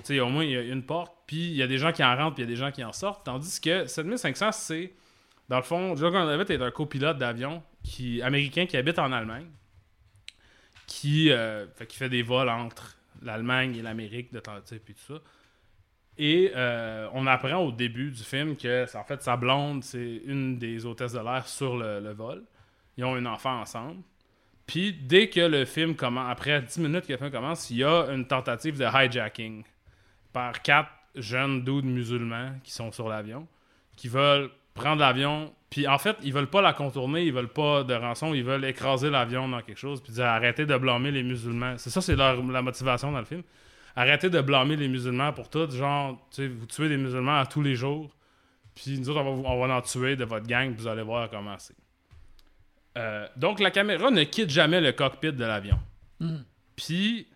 Sais, 0.03 0.19
au 0.19 0.29
moins, 0.29 0.43
il 0.43 0.51
y 0.51 0.57
a 0.57 0.61
une 0.61 0.83
porte, 0.85 1.13
puis 1.29 1.51
il 1.51 1.55
y 1.55 1.61
a 1.61 1.67
des 1.67 1.77
gens 1.77 1.91
qui 1.91 2.03
en 2.03 2.15
rentrent, 2.15 2.33
puis 2.33 2.43
il 2.43 2.49
y 2.49 2.51
a 2.51 2.55
des 2.55 2.59
gens 2.59 2.71
qui 2.71 2.83
en 2.83 2.91
sortent. 2.91 3.23
Tandis 3.23 3.61
que 3.61 3.85
7500, 3.85 4.51
c'est, 4.51 4.93
dans 5.47 5.57
le 5.57 5.63
fond, 5.63 5.95
Joe 5.95 6.11
Gordon-Levitt 6.11 6.49
est 6.49 6.59
un 6.59 6.71
copilote 6.71 7.19
d'avion 7.19 7.61
qui, 7.83 8.19
américain 8.23 8.65
qui 8.65 8.75
habite 8.77 8.97
en 8.97 9.11
Allemagne, 9.11 9.45
qui, 10.87 11.29
euh, 11.29 11.67
fait, 11.75 11.85
qui 11.85 11.97
fait 11.97 12.09
des 12.09 12.23
vols 12.23 12.49
entre 12.49 12.97
l'Allemagne 13.21 13.75
et 13.75 13.83
l'Amérique 13.83 14.33
de 14.33 14.39
temps, 14.39 14.55
puis 14.83 14.95
tout 14.95 15.13
ça. 15.13 15.19
Et 16.17 16.51
euh, 16.55 17.07
on 17.13 17.27
apprend 17.27 17.57
au 17.57 17.71
début 17.71 18.09
du 18.09 18.23
film 18.23 18.57
que, 18.57 18.87
en 18.97 19.03
fait, 19.03 19.21
sa 19.21 19.37
blonde, 19.37 19.83
c'est 19.83 20.21
une 20.25 20.57
des 20.57 20.83
hôtesses 20.83 21.13
de 21.13 21.19
l'air 21.19 21.47
sur 21.47 21.77
le, 21.77 21.99
le 21.99 22.11
vol. 22.11 22.43
Ils 22.97 23.05
ont 23.05 23.13
un 23.13 23.27
enfant 23.27 23.61
ensemble. 23.61 24.01
Puis 24.65 24.93
dès 24.93 25.29
que 25.29 25.41
le 25.41 25.65
film 25.65 25.95
commence, 25.95 26.31
après 26.31 26.59
10 26.59 26.79
minutes 26.79 27.05
que 27.05 27.11
le 27.11 27.19
film 27.19 27.29
commence, 27.29 27.69
il 27.69 27.77
y 27.77 27.83
a 27.83 28.07
une 28.09 28.25
tentative 28.25 28.79
de 28.79 28.85
hijacking 28.85 29.63
par 30.33 30.63
quatre 30.63 30.89
jeunes 31.15 31.63
dudes 31.63 31.85
musulmans 31.85 32.51
qui 32.63 32.71
sont 32.71 32.91
sur 32.91 33.07
l'avion, 33.09 33.47
qui 33.95 34.07
veulent 34.07 34.49
prendre 34.73 35.01
l'avion. 35.01 35.53
Puis 35.69 35.87
en 35.87 35.97
fait, 35.97 36.17
ils 36.23 36.33
veulent 36.33 36.49
pas 36.49 36.61
la 36.61 36.73
contourner, 36.73 37.23
ils 37.23 37.33
veulent 37.33 37.51
pas 37.51 37.83
de 37.83 37.93
rançon, 37.93 38.33
ils 38.33 38.43
veulent 38.43 38.65
écraser 38.65 39.09
l'avion 39.09 39.47
dans 39.47 39.61
quelque 39.61 39.77
chose, 39.77 40.01
puis 40.01 40.13
dire 40.13 40.25
arrêtez 40.25 40.65
de 40.65 40.77
blâmer 40.77 41.11
les 41.11 41.23
musulmans. 41.23 41.77
C'est 41.77 41.89
ça, 41.89 42.01
c'est 42.01 42.15
leur, 42.15 42.43
la 42.43 42.61
motivation 42.61 43.11
dans 43.11 43.19
le 43.19 43.25
film. 43.25 43.43
Arrêtez 43.95 44.29
de 44.29 44.41
blâmer 44.41 44.75
les 44.75 44.87
musulmans 44.87 45.33
pour 45.33 45.49
tout. 45.49 45.69
Genre, 45.69 46.17
tu 46.31 46.43
sais, 46.43 46.47
vous 46.47 46.65
tuez 46.65 46.89
des 46.89 46.97
musulmans 46.97 47.39
à 47.39 47.45
tous 47.45 47.61
les 47.61 47.75
jours, 47.75 48.15
puis 48.73 48.97
nous 48.99 49.09
autres, 49.09 49.19
on 49.21 49.41
va, 49.41 49.49
on 49.49 49.67
va 49.67 49.75
en 49.75 49.81
tuer 49.81 50.15
de 50.15 50.23
votre 50.23 50.47
gang, 50.47 50.73
puis 50.73 50.81
vous 50.81 50.87
allez 50.87 51.03
voir 51.03 51.29
comment 51.29 51.55
c'est. 51.59 51.75
Euh, 52.97 53.27
donc 53.35 53.59
la 53.59 53.71
caméra 53.71 54.09
ne 54.09 54.23
quitte 54.23 54.49
jamais 54.49 54.81
le 54.81 54.91
cockpit 54.91 55.31
de 55.31 55.45
l'avion. 55.45 55.79
Mhm. 56.19 56.43
Puis 56.75 57.27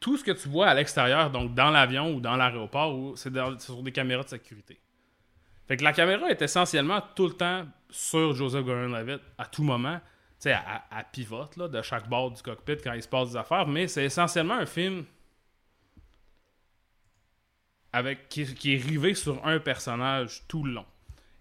tout 0.00 0.16
ce 0.16 0.24
que 0.24 0.32
tu 0.32 0.48
vois 0.48 0.68
à 0.68 0.74
l'extérieur, 0.74 1.30
donc 1.30 1.54
dans 1.54 1.70
l'avion 1.70 2.14
ou 2.14 2.20
dans 2.20 2.36
l'aéroport, 2.36 3.16
c'est 3.16 3.32
sur 3.58 3.82
des 3.82 3.92
caméras 3.92 4.24
de 4.24 4.28
sécurité. 4.28 4.80
Fait 5.66 5.76
que 5.76 5.84
la 5.84 5.92
caméra 5.92 6.30
est 6.30 6.40
essentiellement 6.40 7.02
tout 7.14 7.26
le 7.26 7.34
temps 7.34 7.66
sur 7.90 8.34
Joseph 8.34 8.64
Gordon-Levitt 8.64 9.20
à 9.36 9.46
tout 9.46 9.64
moment. 9.64 9.98
Tu 10.38 10.50
sais, 10.50 10.52
à, 10.52 11.02
pivote 11.10 11.56
là, 11.56 11.66
de 11.66 11.82
chaque 11.82 12.08
bord 12.08 12.30
du 12.30 12.42
cockpit 12.42 12.76
quand 12.82 12.92
il 12.92 13.02
se 13.02 13.08
passe 13.08 13.30
des 13.30 13.36
affaires, 13.36 13.66
mais 13.66 13.88
c'est 13.88 14.04
essentiellement 14.04 14.54
un 14.54 14.66
film 14.66 15.04
avec 17.92 18.28
qui, 18.28 18.42
est 18.42 18.76
rivé 18.76 19.14
sur 19.14 19.44
un 19.46 19.58
personnage 19.58 20.42
tout 20.46 20.62
le 20.62 20.72
long. 20.72 20.84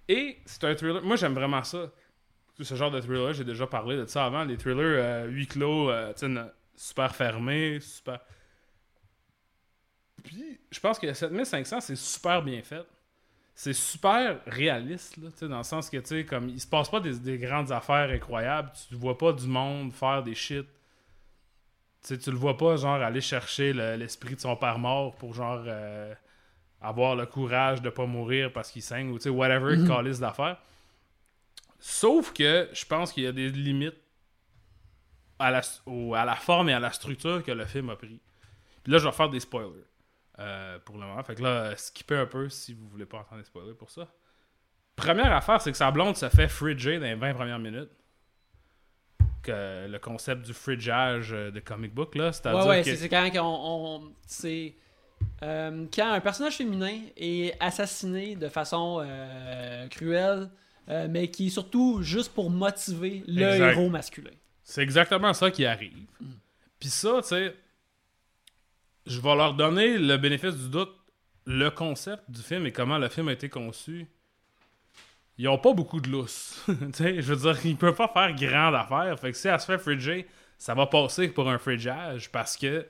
Et 0.08 0.38
c'est 0.46 0.64
un 0.64 0.74
thriller. 0.74 1.04
Moi, 1.04 1.18
j'aime 1.18 1.34
vraiment 1.34 1.64
ça. 1.64 1.92
Ce 2.60 2.76
genre 2.76 2.92
de 2.92 3.02
thriller, 3.02 3.34
j'ai 3.34 3.44
déjà 3.44 3.68
parlé 3.68 3.98
de 3.98 4.06
ça 4.06 4.26
avant. 4.26 4.46
Les 4.46 4.56
thrillers 4.56 4.80
euh, 4.82 5.26
huis 5.26 5.48
clos, 5.48 5.90
euh, 5.90 6.14
super 6.76 7.14
fermés, 7.14 7.80
super. 7.82 8.22
Puis, 10.26 10.60
je 10.72 10.80
pense 10.80 11.00
que 11.00 11.14
7500, 11.14 11.80
c'est 11.82 11.96
super 11.96 12.42
bien 12.42 12.62
fait. 12.62 12.86
C'est 13.54 13.74
super 13.74 14.42
réaliste, 14.48 15.16
là, 15.18 15.30
dans 15.48 15.58
le 15.60 15.64
sens 15.64 15.90
que, 15.90 15.98
tu 15.98 16.08
sais, 16.08 16.26
comme, 16.26 16.50
il 16.50 16.60
se 16.60 16.68
passe 16.68 16.90
pas 16.90 17.00
des, 17.00 17.18
des 17.20 17.38
grandes 17.38 17.72
affaires 17.72 18.10
incroyables. 18.10 18.72
Tu 18.90 18.96
vois 18.96 19.18
pas 19.18 19.32
du 19.32 19.48
monde 19.48 19.94
faire 19.94 20.22
des 20.24 20.36
shit. 20.36 20.66
Tu 22.02 22.10
sais, 22.10 22.18
tu 22.18 22.32
le 22.32 22.38
vois 22.38 22.58
pas, 22.58 22.76
genre, 22.76 22.96
aller 23.02 23.22
chercher 23.22 23.72
le- 23.72 23.96
l'esprit 23.96 24.36
de 24.36 24.42
son 24.42 24.56
père 24.58 24.78
mort 24.78 25.16
pour, 25.16 25.34
genre, 25.34 25.64
euh, 25.66 26.14
avoir 26.82 27.16
le 27.16 27.26
courage 27.26 27.82
de 27.82 27.90
pas 27.90 28.06
mourir 28.06 28.52
parce 28.52 28.72
qu'il 28.72 28.82
saigne 28.82 29.10
ou, 29.10 29.18
tu 29.18 29.24
sais, 29.24 29.30
whatever, 29.30 29.78
Mhm. 29.78 29.88
calice 29.88 30.20
d'affaires. 30.20 30.58
Sauf 31.80 32.34
que 32.34 32.70
je 32.74 32.86
pense 32.86 33.12
qu'il 33.14 33.24
y 33.24 33.28
a 33.28 33.32
des 33.32 33.50
limites 33.50 33.96
à 35.40 35.52
la, 35.52 35.62
au- 35.86 36.14
à 36.14 36.26
la 36.26 36.36
forme 36.36 36.70
et 36.70 36.74
à 36.74 36.80
la 36.80 36.92
structure 36.92 37.44
que 37.44 37.52
le 37.52 37.66
film 37.66 37.90
a 37.90 37.96
pris. 37.96 38.20
Puis 38.84 38.92
là, 38.92 38.98
je 39.00 39.06
vais 39.08 39.12
faire 39.14 39.30
des 39.30 39.40
spoilers 39.40 39.84
euh, 40.40 40.78
pour 40.80 40.96
le 40.98 41.02
moment. 41.06 41.24
Fait 41.24 41.36
que 41.36 41.42
là, 41.44 41.50
euh, 41.50 41.74
skippez 41.76 42.16
un 42.18 42.26
peu 42.26 42.50
si 42.50 42.74
vous 42.74 42.88
voulez 42.88 43.06
pas 43.06 43.20
entendre 43.20 43.42
des 43.42 43.46
spoilers 43.48 43.74
pour 43.74 43.90
ça. 43.90 44.08
Première 44.96 45.32
affaire, 45.34 45.62
c'est 45.62 45.72
que 45.72 45.78
sa 45.78 45.92
blonde 45.92 46.16
se 46.18 46.30
fait 46.30 46.48
fridger 46.48 47.00
dans 47.00 47.06
les 47.06 47.16
20 47.16 47.34
premières 47.34 47.60
minutes. 47.60 47.90
Que 49.44 49.88
le 49.88 50.00
concept 50.00 50.44
du 50.44 50.54
fridgeage 50.54 51.32
euh, 51.32 51.52
de 51.52 51.60
comic 51.60 51.94
book, 51.94 52.16
là, 52.16 52.32
c'est-à-dire 52.32 52.62
Ouais, 52.62 52.68
ouais, 52.78 52.84
que... 52.84 52.96
c'est 52.96 53.10
quand 53.10 53.30
on. 53.36 54.00
on- 54.06 54.14
c'est. 54.26 54.74
euh, 55.44 55.86
quand 55.94 56.12
un 56.14 56.20
personnage 56.20 56.56
féminin 56.58 57.00
est 57.16 57.56
assassiné 57.62 58.36
de 58.36 58.48
façon 58.50 59.04
euh, 59.06 59.88
cruelle, 59.90 60.50
euh, 60.90 61.08
mais 61.10 61.28
qui 61.30 61.48
est 61.48 61.50
surtout 61.52 62.02
juste 62.02 62.34
pour 62.34 62.50
motiver 62.50 63.24
le 63.28 63.44
Exact. 63.44 63.72
héros 63.74 63.90
masculin. 63.90 64.32
C'est 64.64 64.82
exactement 64.82 65.34
ça 65.34 65.52
qui 65.52 65.64
arrive. 65.66 66.08
Puis 66.80 66.90
ça, 66.90 67.20
tu 67.22 67.28
sais, 67.28 67.56
je 69.06 69.20
vais 69.20 69.36
leur 69.36 69.54
donner 69.54 69.98
le 69.98 70.18
bénéfice 70.18 70.56
du 70.56 70.70
doute. 70.70 70.92
Le 71.48 71.70
concept 71.70 72.24
du 72.28 72.42
film 72.42 72.66
et 72.66 72.72
comment 72.72 72.98
le 72.98 73.08
film 73.08 73.28
a 73.28 73.34
été 73.34 73.50
conçu, 73.50 74.08
ils 75.38 75.48
ont 75.48 75.60
pas 75.60 75.74
beaucoup 75.74 76.02
de 76.02 76.10
lousse. 76.10 76.66
je 76.68 77.22
veux 77.22 77.36
dire, 77.36 77.66
ils 77.66 77.78
peuvent 77.78 77.96
pas 77.96 78.08
faire 78.08 78.34
grande 78.34 78.74
affaire. 78.74 79.20
Fait 79.20 79.32
que 79.32 79.38
si 79.38 79.48
elle 79.48 79.60
se 79.60 79.68
fait 79.68 79.78
fridger, 79.78 80.28
ça 80.58 80.74
va 80.74 80.88
passer 80.88 81.28
pour 81.28 81.48
un 81.48 81.60
fridgeage 81.60 82.32
parce 82.32 82.58
que 82.58 82.88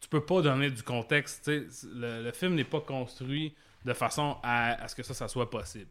tu 0.00 0.08
peux 0.10 0.20
pas 0.20 0.42
donner 0.42 0.70
du 0.70 0.82
contexte. 0.82 1.48
Le, 1.48 2.22
le 2.22 2.32
film 2.32 2.54
n'est 2.54 2.64
pas 2.64 2.80
construit 2.80 3.54
de 3.86 3.94
façon 3.94 4.36
à, 4.42 4.82
à 4.82 4.88
ce 4.88 4.94
que 4.94 5.02
ça, 5.02 5.14
ça 5.14 5.28
soit 5.28 5.48
possible. 5.48 5.88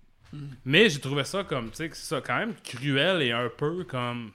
Mais 0.66 0.90
j'ai 0.90 1.00
trouvé 1.00 1.24
ça 1.24 1.44
comme, 1.44 1.70
tu 1.70 1.78
sais, 1.78 1.90
que 1.90 1.96
c'est 1.96 2.08
ça, 2.08 2.22
quand 2.22 2.38
même 2.38 2.54
cruel 2.64 3.22
et 3.22 3.32
un 3.32 3.50
peu 3.50 3.84
comme 3.86 4.32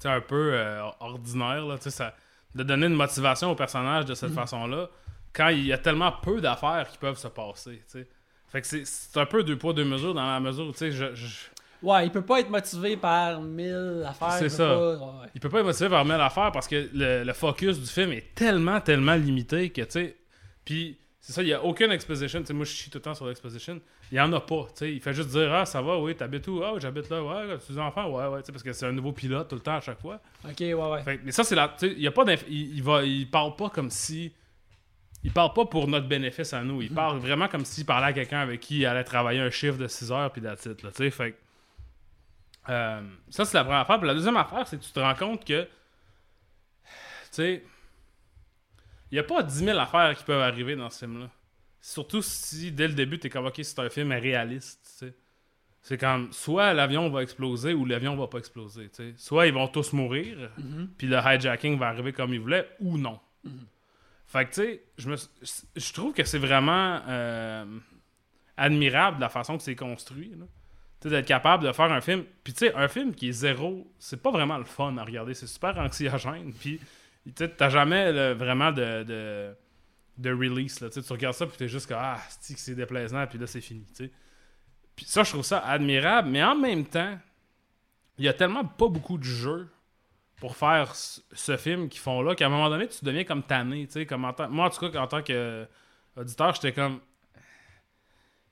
tu 0.00 0.08
un 0.08 0.20
peu 0.20 0.54
euh, 0.54 0.82
ordinaire, 0.98 1.64
là, 1.64 1.76
tu 1.76 1.84
sais, 1.84 1.90
ça, 1.90 2.16
de 2.54 2.62
donner 2.62 2.86
une 2.86 2.94
motivation 2.94 3.50
au 3.50 3.54
personnage 3.54 4.04
de 4.04 4.14
cette 4.14 4.32
façon-là, 4.32 4.88
quand 5.32 5.48
il 5.48 5.66
y 5.66 5.72
a 5.72 5.78
tellement 5.78 6.12
peu 6.12 6.40
d'affaires 6.40 6.88
qui 6.90 6.98
peuvent 6.98 7.18
se 7.18 7.28
passer. 7.28 7.82
Fait 8.48 8.60
que 8.60 8.66
c'est- 8.66 9.16
un 9.16 9.24
peu 9.26 9.42
deux 9.42 9.56
poids, 9.56 9.72
deux 9.72 9.84
mesures 9.84 10.12
dans 10.14 10.26
la 10.26 10.38
mesure 10.40 10.66
où, 10.66 10.72
tu 10.72 10.78
sais, 10.78 10.92
je, 10.92 11.14
je- 11.14 11.46
Ouais, 11.82 12.06
il 12.06 12.12
peut 12.12 12.22
pas 12.22 12.38
être 12.40 12.50
motivé 12.50 12.96
par 12.96 13.40
mille 13.40 14.04
affaires. 14.06 14.32
C'est 14.38 14.48
ça. 14.50 14.68
pas- 14.68 14.94
ouais. 14.98 15.28
il 15.34 15.40
peut 15.40 15.48
pas 15.48 15.60
être 15.60 15.66
motivé 15.66 15.88
par 15.88 16.04
mille 16.04 16.12
affaires 16.20 16.52
parce 16.52 16.68
que 16.68 16.88
le, 16.94 17.24
le 17.24 17.32
focus 17.32 17.80
du 17.80 17.86
film 17.86 18.12
est 18.12 18.34
tellement, 18.36 18.80
tellement 18.80 19.14
limité 19.14 19.70
que, 19.70 19.80
tu 19.82 19.90
sais, 19.90 20.16
puis 20.64 20.96
c'est 21.22 21.32
ça, 21.32 21.42
il 21.42 21.48
y 21.48 21.52
a 21.52 21.62
aucune 21.62 21.92
exposition, 21.92 22.40
tu 22.40 22.46
sais, 22.46 22.52
moi 22.52 22.64
je 22.64 22.72
chie 22.72 22.90
tout 22.90 22.98
le 22.98 23.02
temps 23.02 23.14
sur 23.14 23.28
l'exposition, 23.28 23.80
il 24.10 24.16
y 24.16 24.20
en 24.20 24.32
a 24.32 24.40
pas, 24.40 24.66
il 24.80 25.00
fait 25.00 25.14
juste 25.14 25.28
dire, 25.28 25.54
ah, 25.54 25.64
ça 25.64 25.80
va, 25.80 25.96
oui, 25.96 26.16
t'habites 26.16 26.48
où? 26.48 26.64
Ah, 26.64 26.74
j'habite 26.78 27.08
là, 27.10 27.22
ouais, 27.22 27.46
tu 27.46 27.52
as 27.52 27.74
des 27.74 27.78
enfants, 27.78 28.10
ouais, 28.10 28.26
ouais, 28.26 28.40
tu 28.40 28.46
sais, 28.46 28.52
parce 28.52 28.64
que 28.64 28.72
c'est 28.72 28.86
un 28.86 28.92
nouveau 28.92 29.12
pilote 29.12 29.46
tout 29.46 29.54
le 29.54 29.60
temps 29.60 29.76
à 29.76 29.80
chaque 29.80 30.00
fois. 30.00 30.20
Ok, 30.44 30.58
ouais, 30.58 30.74
ouais. 30.74 31.02
Fait 31.04 31.20
mais 31.22 31.30
ça, 31.30 31.44
c'est 31.44 31.54
la. 31.54 31.76
Il, 31.82 32.00
y 32.00 32.08
a 32.08 32.10
pas 32.10 32.24
il, 32.48 32.76
il 32.76 32.82
va, 32.82 33.04
il 33.04 33.30
parle 33.30 33.54
pas 33.54 33.70
comme 33.70 33.88
si. 33.88 34.32
Il 35.22 35.30
parle 35.30 35.52
pas 35.52 35.64
pour 35.64 35.86
notre 35.86 36.08
bénéfice 36.08 36.52
à 36.52 36.64
nous. 36.64 36.82
Il 36.82 36.92
parle 36.92 37.18
vraiment 37.18 37.46
comme 37.46 37.64
s'il 37.64 37.86
parlait 37.86 38.08
à 38.08 38.12
quelqu'un 38.12 38.40
avec 38.40 38.58
qui 38.58 38.78
il 38.78 38.86
allait 38.86 39.04
travailler 39.04 39.38
un 39.38 39.50
chiffre 39.50 39.78
de 39.78 39.86
6 39.86 40.10
heures 40.10 40.32
puis 40.32 40.42
d'attitude. 40.42 40.80
Fait 41.12 41.36
euh, 42.68 43.00
ça, 43.30 43.44
c'est 43.44 43.56
la 43.56 43.62
première 43.62 43.82
affaire. 43.82 43.98
Puis 43.98 44.08
la 44.08 44.14
deuxième 44.14 44.36
affaire, 44.36 44.66
c'est 44.66 44.76
que 44.76 44.82
tu 44.84 44.90
te 44.90 44.98
rends 44.98 45.14
compte 45.14 45.44
que. 45.44 45.62
Tu 45.62 45.68
sais. 47.30 47.64
Il 49.12 49.16
y 49.16 49.18
a 49.18 49.24
pas 49.24 49.42
10 49.42 49.66
000 49.66 49.78
affaires 49.78 50.16
qui 50.16 50.24
peuvent 50.24 50.40
arriver 50.40 50.74
dans 50.74 50.88
ce 50.88 51.00
film-là. 51.00 51.28
Surtout 51.82 52.22
si, 52.22 52.72
dès 52.72 52.88
le 52.88 52.94
début, 52.94 53.18
t'es 53.18 53.28
comme, 53.28 53.44
ok, 53.44 53.60
c'est 53.62 53.78
un 53.78 53.90
film 53.90 54.10
réaliste, 54.10 54.96
tu. 54.98 55.12
C'est 55.82 55.98
comme, 55.98 56.32
soit 56.32 56.72
l'avion 56.72 57.10
va 57.10 57.22
exploser 57.22 57.74
ou 57.74 57.84
l'avion 57.84 58.16
va 58.16 58.28
pas 58.28 58.38
exploser, 58.38 58.88
tu 58.88 59.02
sais. 59.02 59.14
Soit 59.16 59.48
ils 59.48 59.52
vont 59.52 59.66
tous 59.66 59.92
mourir, 59.92 60.50
puis 60.96 61.08
le 61.08 61.18
hijacking 61.18 61.76
va 61.76 61.88
arriver 61.88 62.12
comme 62.12 62.32
il 62.32 62.40
voulait, 62.40 62.68
ou 62.80 62.96
non. 62.96 63.18
Fait 64.26 64.46
que, 64.46 64.50
tu 64.50 64.62
sais, 64.62 64.82
je, 64.96 65.10
me, 65.10 65.16
je 65.76 65.92
trouve 65.92 66.14
que 66.14 66.24
c'est 66.24 66.38
vraiment 66.38 67.00
euh, 67.08 67.66
admirable 68.56 69.20
la 69.20 69.28
façon 69.28 69.58
que 69.58 69.62
c'est 69.62 69.76
construit, 69.76 70.30
là. 70.38 70.46
Tu 71.00 71.08
sais, 71.08 71.16
d'être 71.16 71.26
capable 71.26 71.64
de 71.64 71.72
faire 71.72 71.90
un 71.90 72.00
film. 72.00 72.24
Puis, 72.44 72.52
tu 72.52 72.60
sais, 72.60 72.74
un 72.76 72.86
film 72.86 73.12
qui 73.12 73.28
est 73.30 73.32
zéro, 73.32 73.92
c'est 73.98 74.22
pas 74.22 74.30
vraiment 74.30 74.56
le 74.56 74.64
fun 74.64 74.96
à 74.98 75.04
regarder. 75.04 75.34
C'est 75.34 75.48
super 75.48 75.76
anxiogène. 75.76 76.52
Puis, 76.52 76.80
tu 77.24 77.48
t'as 77.56 77.68
jamais 77.68 78.32
vraiment 78.34 78.72
de, 78.72 79.04
de, 79.04 79.54
de 80.18 80.30
release, 80.30 80.80
là. 80.80 80.90
Tu 80.90 81.02
tu 81.02 81.12
regardes 81.12 81.34
ça, 81.34 81.46
puis 81.46 81.56
t'es 81.56 81.68
juste 81.68 81.86
comme, 81.86 82.00
ah, 82.00 82.20
c'est 82.40 82.74
déplaisant, 82.74 83.26
puis 83.26 83.38
là, 83.38 83.46
c'est 83.46 83.60
fini, 83.60 83.86
tu 83.94 84.06
sais. 84.06 84.12
Puis 84.96 85.06
ça, 85.06 85.22
je 85.22 85.30
trouve 85.30 85.44
ça 85.44 85.58
admirable, 85.60 86.28
mais 86.28 86.42
en 86.42 86.54
même 86.54 86.84
temps, 86.84 87.18
il 88.18 88.24
y 88.24 88.28
a 88.28 88.32
tellement 88.34 88.64
pas 88.64 88.88
beaucoup 88.88 89.18
de 89.18 89.24
jeux 89.24 89.68
pour 90.36 90.56
faire 90.56 90.94
ce, 90.94 91.56
film 91.56 91.88
qu'ils 91.88 92.00
font 92.00 92.20
là 92.20 92.34
qu'à 92.34 92.46
un 92.46 92.48
moment 92.48 92.68
donné, 92.68 92.88
tu 92.88 93.04
deviens 93.04 93.24
comme 93.24 93.42
tanné, 93.42 93.86
tu 93.86 94.04
comme 94.06 94.20
moi 94.50 94.66
en 94.66 94.70
tout 94.70 94.90
cas 94.90 95.00
en 95.00 95.06
tant 95.06 95.22
que 95.22 95.66
auditeur, 96.16 96.54
j'étais 96.54 96.72
comme 96.72 97.00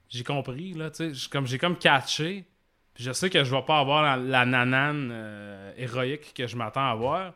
j'ai 0.09 0.25
compris 0.25 0.75
là, 0.75 0.91
tu 0.91 1.15
sais, 1.15 1.29
comme 1.31 1.47
j'ai 1.47 1.59
comme 1.59 1.77
catché. 1.77 2.47
Puis 2.95 3.05
je 3.05 3.13
sais 3.13 3.31
que 3.31 3.45
je 3.45 3.55
vais 3.55 3.63
pas 3.63 3.81
avoir 3.81 4.03
la, 4.03 4.17
la 4.17 4.47
nanane 4.47 5.11
euh, 5.13 5.73
héroïque 5.77 6.33
que 6.35 6.47
je 6.47 6.57
m'attends 6.57 6.89
à 6.89 6.91
avoir. 6.91 7.35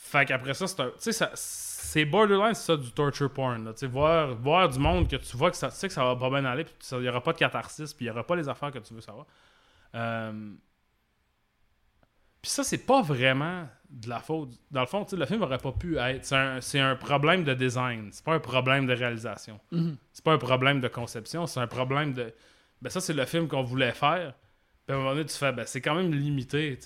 Fait 0.00 0.24
qu'après 0.24 0.54
ça, 0.54 0.66
c'est 0.66 0.80
un. 0.80 0.92
C'est 1.34 2.04
borderline, 2.04 2.54
c'est 2.54 2.66
ça, 2.66 2.76
du 2.76 2.92
torture 2.92 3.32
porn. 3.32 3.64
Là, 3.64 3.72
tu 3.72 3.80
sais, 3.80 3.86
voir, 3.86 4.34
voir 4.36 4.68
du 4.68 4.78
monde 4.78 5.08
que 5.08 5.16
tu 5.16 5.36
vois 5.36 5.50
que 5.50 5.56
ça, 5.56 5.70
tu 5.70 5.76
sais 5.76 5.88
que 5.88 5.94
ça 5.94 6.04
va 6.04 6.16
pas 6.16 6.30
bien 6.30 6.44
aller, 6.44 6.64
puis 6.64 6.74
il 6.92 6.98
n'y 7.00 7.08
aura 7.08 7.22
pas 7.22 7.32
de 7.32 7.38
catharsis, 7.38 7.94
puis 7.94 8.04
il 8.06 8.08
n'y 8.08 8.12
aura 8.12 8.24
pas 8.26 8.36
les 8.36 8.48
affaires 8.48 8.70
que 8.70 8.78
tu 8.78 8.94
veux 8.94 9.00
savoir. 9.00 9.26
Euh, 9.94 10.52
Puis 12.40 12.50
ça, 12.50 12.62
c'est 12.62 12.86
pas 12.86 13.02
vraiment 13.02 13.68
de 13.90 14.08
la 14.08 14.20
faute. 14.20 14.50
Dans 14.70 14.80
le 14.82 14.86
fond, 14.86 15.04
tu 15.04 15.10
sais, 15.10 15.16
le 15.16 15.26
film 15.26 15.42
aurait 15.42 15.58
pas 15.58 15.72
pu 15.72 15.96
être. 15.98 16.24
C'est 16.24 16.78
un, 16.80 16.90
un 16.92 16.96
problème 16.96 17.42
de 17.44 17.54
design. 17.54 18.10
C'est 18.12 18.24
pas 18.24 18.34
un 18.34 18.40
problème 18.40 18.86
de 18.86 18.92
réalisation. 18.94 19.58
Mhm. 19.72 19.96
C'est 20.12 20.24
pas 20.24 20.32
un 20.32 20.38
problème 20.38 20.80
de 20.80 20.88
conception. 20.88 21.46
C'est 21.46 21.60
un 21.60 21.66
problème 21.66 22.12
de. 22.12 22.32
Ben, 22.80 22.90
ça, 22.90 23.00
c'est 23.00 23.14
le 23.14 23.24
film 23.26 23.48
qu'on 23.48 23.62
voulait 23.62 23.92
faire. 23.92 24.34
Puis 24.86 24.94
à 24.94 24.98
un 24.98 24.98
moment 25.02 25.10
donné, 25.14 25.26
tu 25.26 25.36
fais, 25.36 25.52
ben, 25.52 25.66
c'est 25.66 25.80
quand 25.80 25.94
même 25.96 26.12
limité. 26.12 26.78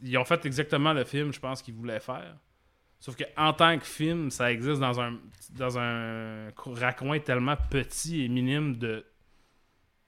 Ils 0.00 0.18
ont 0.18 0.24
fait 0.24 0.44
exactement 0.46 0.92
le 0.92 1.04
film, 1.04 1.32
je 1.32 1.40
pense, 1.40 1.60
qu'ils 1.62 1.74
voulaient 1.74 2.00
faire. 2.00 2.36
Sauf 3.04 3.16
que 3.16 3.24
en 3.36 3.52
tant 3.52 3.78
que 3.78 3.84
film, 3.84 4.30
ça 4.30 4.50
existe 4.50 4.80
dans 4.80 4.98
un, 4.98 5.18
dans 5.50 5.78
un 5.78 6.48
raccoin 6.56 7.20
tellement 7.20 7.54
petit 7.68 8.24
et 8.24 8.28
minime 8.30 8.78
de 8.78 9.04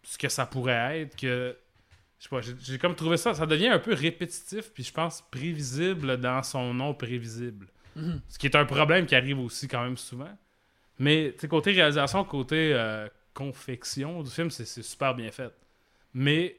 ce 0.02 0.16
que 0.16 0.30
ça 0.30 0.46
pourrait 0.46 1.02
être 1.02 1.14
que. 1.14 1.54
Je 2.18 2.22
sais 2.22 2.30
pas, 2.30 2.40
j'ai- 2.40 2.78
comme 2.78 2.94
trouvé 2.94 3.18
ça. 3.18 3.34
Ça 3.34 3.44
devient 3.44 3.68
un 3.68 3.80
peu 3.80 3.92
répétitif, 3.92 4.72
puis 4.72 4.82
je 4.82 4.94
pense 4.94 5.20
prévisible 5.30 6.16
dans 6.16 6.42
son 6.42 6.72
nom 6.72 6.94
prévisible. 6.94 7.66
Mhm. 7.96 8.22
Ce 8.30 8.38
qui 8.38 8.46
est 8.46 8.56
un 8.56 8.64
problème 8.64 9.04
qui 9.04 9.14
arrive 9.14 9.40
aussi 9.40 9.68
quand 9.68 9.82
même 9.84 9.98
souvent. 9.98 10.34
Mais 10.98 11.34
côté 11.50 11.72
réalisation, 11.72 12.24
côté 12.24 12.72
euh, 12.72 13.08
confection 13.34 14.22
du 14.22 14.30
film, 14.30 14.50
c'est 14.50 14.64
super 14.82 15.14
bien 15.14 15.30
fait. 15.30 15.52
Mais 16.14 16.56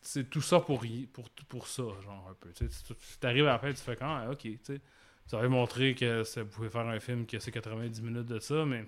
c'est 0.00 0.28
tout 0.28 0.40
ça 0.40 0.60
pour, 0.60 0.82
pour, 1.12 1.30
pour 1.48 1.66
ça, 1.68 1.82
genre 2.02 2.28
un 2.30 2.34
peu. 2.34 2.50
Tu 2.52 3.26
arrives 3.26 3.46
à 3.46 3.52
la 3.52 3.58
fin, 3.58 3.70
tu 3.72 3.76
fais 3.82 3.96
quand 3.96 4.14
ah, 4.16 4.30
ok, 4.30 4.38
tu 4.40 4.58
sais. 4.62 4.80
Ça 5.26 5.38
avait 5.38 5.48
montré 5.48 5.94
que 5.94 6.24
ça 6.24 6.44
pouvait 6.44 6.70
faire 6.70 6.86
un 6.86 7.00
film 7.00 7.26
que 7.26 7.38
c'est 7.38 7.50
90 7.50 8.00
minutes 8.02 8.26
de 8.26 8.38
ça, 8.40 8.64
mais 8.64 8.86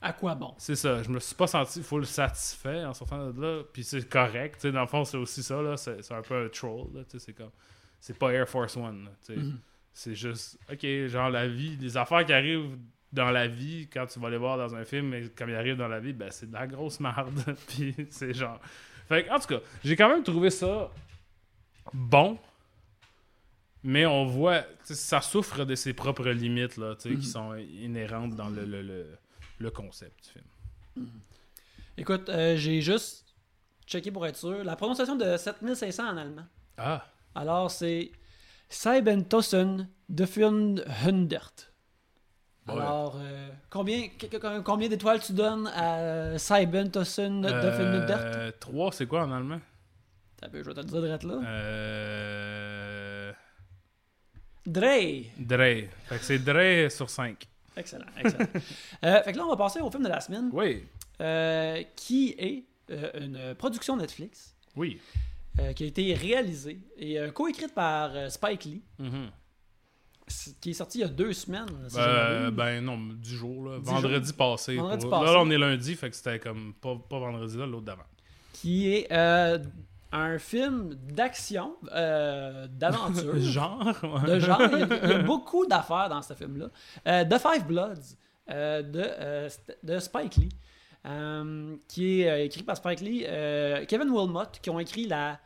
À 0.00 0.12
quoi 0.12 0.34
bon? 0.34 0.54
c'est 0.58 0.76
ça. 0.76 1.02
Je 1.02 1.08
me 1.10 1.18
suis 1.18 1.34
pas 1.34 1.46
senti 1.46 1.82
full 1.82 2.06
satisfait 2.06 2.84
en 2.84 2.92
sortant 2.94 3.30
de 3.30 3.40
là. 3.40 3.62
Puis 3.72 3.84
c'est 3.84 4.08
correct, 4.08 4.56
tu 4.56 4.60
sais. 4.62 4.72
Dans 4.72 4.82
le 4.82 4.86
fond, 4.86 5.04
c'est 5.04 5.16
aussi 5.16 5.42
ça, 5.42 5.60
là. 5.62 5.76
C'est 5.76 6.12
un 6.12 6.22
peu 6.22 6.44
un 6.44 6.48
troll, 6.48 6.88
là. 6.94 7.04
Tu 7.04 7.12
sais, 7.12 7.26
c'est 7.26 7.32
comme. 7.32 7.50
C'est 8.00 8.18
pas 8.18 8.32
Air 8.32 8.48
Force 8.48 8.76
One, 8.76 9.08
tu 9.24 9.34
sais. 9.34 9.36
Mhm. 9.40 9.58
C'est 9.96 10.14
juste, 10.16 10.58
ok, 10.70 10.84
genre 11.06 11.30
la 11.30 11.46
vie, 11.46 11.76
les 11.76 11.96
affaires 11.96 12.26
qui 12.26 12.32
arrivent 12.32 12.76
dans 13.12 13.30
la 13.30 13.46
vie, 13.46 13.88
quand 13.92 14.06
tu 14.06 14.18
vas 14.18 14.28
les 14.28 14.36
voir 14.38 14.58
dans 14.58 14.74
un 14.74 14.84
film, 14.84 15.08
mais 15.10 15.28
comme 15.30 15.50
ils 15.50 15.54
arrivent 15.54 15.76
dans 15.76 15.86
la 15.88 16.00
vie, 16.00 16.12
ben 16.12 16.30
c'est 16.32 16.48
de 16.48 16.52
la 16.52 16.66
grosse 16.66 16.98
marde. 17.00 17.40
Puis 17.68 17.94
c'est 18.10 18.34
genre. 18.34 18.60
Fait 19.08 19.24
que, 19.24 19.30
en 19.30 19.38
tout 19.38 19.48
cas, 19.48 19.60
j'ai 19.84 19.96
quand 19.96 20.08
même 20.08 20.22
trouvé 20.22 20.50
ça 20.50 20.90
bon, 21.92 22.38
mais 23.82 24.06
on 24.06 24.24
voit, 24.24 24.64
ça 24.84 25.20
souffre 25.20 25.64
de 25.64 25.74
ses 25.74 25.92
propres 25.92 26.28
limites, 26.30 26.76
là, 26.78 26.94
sais, 26.98 27.10
Mhm. 27.10 27.18
qui 27.20 27.26
sont 27.26 27.54
inhérentes 27.54 28.34
dans 28.34 28.48
le, 28.48 28.64
le, 28.64 28.82
le, 28.82 29.06
le 29.58 29.70
concept 29.70 30.24
du 30.24 30.30
film. 30.30 31.10
Écoute, 31.96 32.28
euh, 32.28 32.56
j'ai 32.56 32.80
juste 32.80 33.34
checké 33.86 34.10
pour 34.10 34.26
être 34.26 34.36
sûr. 34.36 34.64
La 34.64 34.74
prononciation 34.76 35.16
de 35.16 35.36
7500 35.36 36.08
en 36.08 36.16
allemand. 36.16 36.46
Ah, 36.78 37.06
Alors, 37.34 37.70
c'est 37.70 38.10
Seibentossen 38.68 39.88
Hundert. 41.06 41.52
Ouais. 42.66 42.72
Alors, 42.80 43.16
euh, 43.18 43.48
combien, 43.68 44.08
combien 44.64 44.88
d'étoiles 44.88 45.20
tu 45.20 45.32
donnes 45.32 45.66
à 45.68 46.38
Seibentossen 46.38 47.44
Hundert? 47.44 48.18
euh, 48.20 48.50
3, 48.58 48.92
c'est 48.92 49.06
quoi 49.06 49.24
en 49.26 49.32
allemand? 49.32 49.60
T'as 50.40 50.48
peu, 50.48 50.62
je 50.62 50.68
vais 50.70 50.74
te 50.74 50.80
le 50.80 50.86
dire 50.86 51.00
direct 51.02 51.24
là. 51.24 51.40
Euh. 51.44 53.32
Dre. 54.66 55.26
Dre. 55.38 55.88
Fait 56.06 56.18
que 56.18 56.24
c'est 56.24 56.38
Dre 56.38 56.90
sur 56.90 57.10
5. 57.10 57.46
Excellent, 57.76 58.06
excellent. 58.18 58.46
Euh, 59.04 59.22
fait 59.22 59.32
que 59.32 59.36
là, 59.38 59.44
on 59.44 59.50
va 59.50 59.56
passer 59.56 59.80
au 59.80 59.90
film 59.90 60.04
de 60.04 60.08
la 60.08 60.20
semaine, 60.20 60.48
Oui. 60.52 60.84
euh, 61.20 61.82
qui 61.96 62.34
est 62.38 62.64
une 63.20 63.54
production 63.58 63.96
Netflix 63.96 64.54
Oui. 64.76 65.00
qui 65.76 65.84
a 65.84 65.86
été 65.86 66.14
réalisée 66.14 66.78
et 66.96 67.18
coécrite 67.34 67.74
par 67.74 68.10
Spike 68.30 68.64
Lee, 68.64 68.82
Mhm. 68.98 69.26
c- 69.26 69.30
qui 70.60 70.70
est 70.70 70.74
sorti 70.74 70.98
il 70.98 71.00
y 71.02 71.04
a 71.04 71.08
deux 71.08 71.32
semaines. 71.32 71.66
si 71.88 71.96
Euh, 71.98 72.50
ben 72.50 72.82
non, 72.84 72.98
du 72.98 73.36
jour, 73.36 73.64
là. 73.68 73.78
Vendredi 73.80 74.32
passé. 74.32 74.76
Vendredi 74.76 75.02
pour- 75.06 75.10
passé. 75.20 75.32
Là, 75.32 75.40
on 75.40 75.50
est 75.50 75.58
lundi, 75.58 75.94
fait 75.94 76.10
que 76.10 76.16
c'était 76.16 76.38
comme 76.38 76.72
pas, 76.80 76.96
pas 77.08 77.18
vendredi 77.18 77.56
là, 77.58 77.66
l'autre 77.66 77.84
d'avant. 77.84 78.02
qui 78.52 78.92
est 78.94 79.12
euh, 79.12 79.58
un 80.12 80.38
film 80.38 80.94
d'action, 80.94 81.74
euh, 81.92 82.66
d'aventure, 82.70 83.36
Genre. 83.38 83.84
de 84.26 84.38
genre. 84.38 84.60
Il 84.72 84.78
y 84.78 84.82
a, 84.82 85.04
il 85.04 85.10
y 85.10 85.12
a 85.14 85.18
beaucoup 85.22 85.66
d'affaires 85.66 86.08
dans 86.08 86.22
ce 86.22 86.32
film-là. 86.34 86.68
Euh, 87.06 87.24
The 87.24 87.38
Five 87.38 87.66
Bloods 87.66 88.16
de, 88.48 89.48
de 89.82 89.98
Spike 89.98 90.36
Lee, 90.36 90.48
qui 91.88 92.22
est 92.22 92.46
écrit 92.46 92.62
par 92.62 92.76
Spike 92.76 93.00
Lee, 93.00 93.24
Kevin 93.88 94.10
Wilmot, 94.10 94.44
qui 94.62 94.70
ont 94.70 94.78
écrit 94.80 95.06
la 95.06 95.38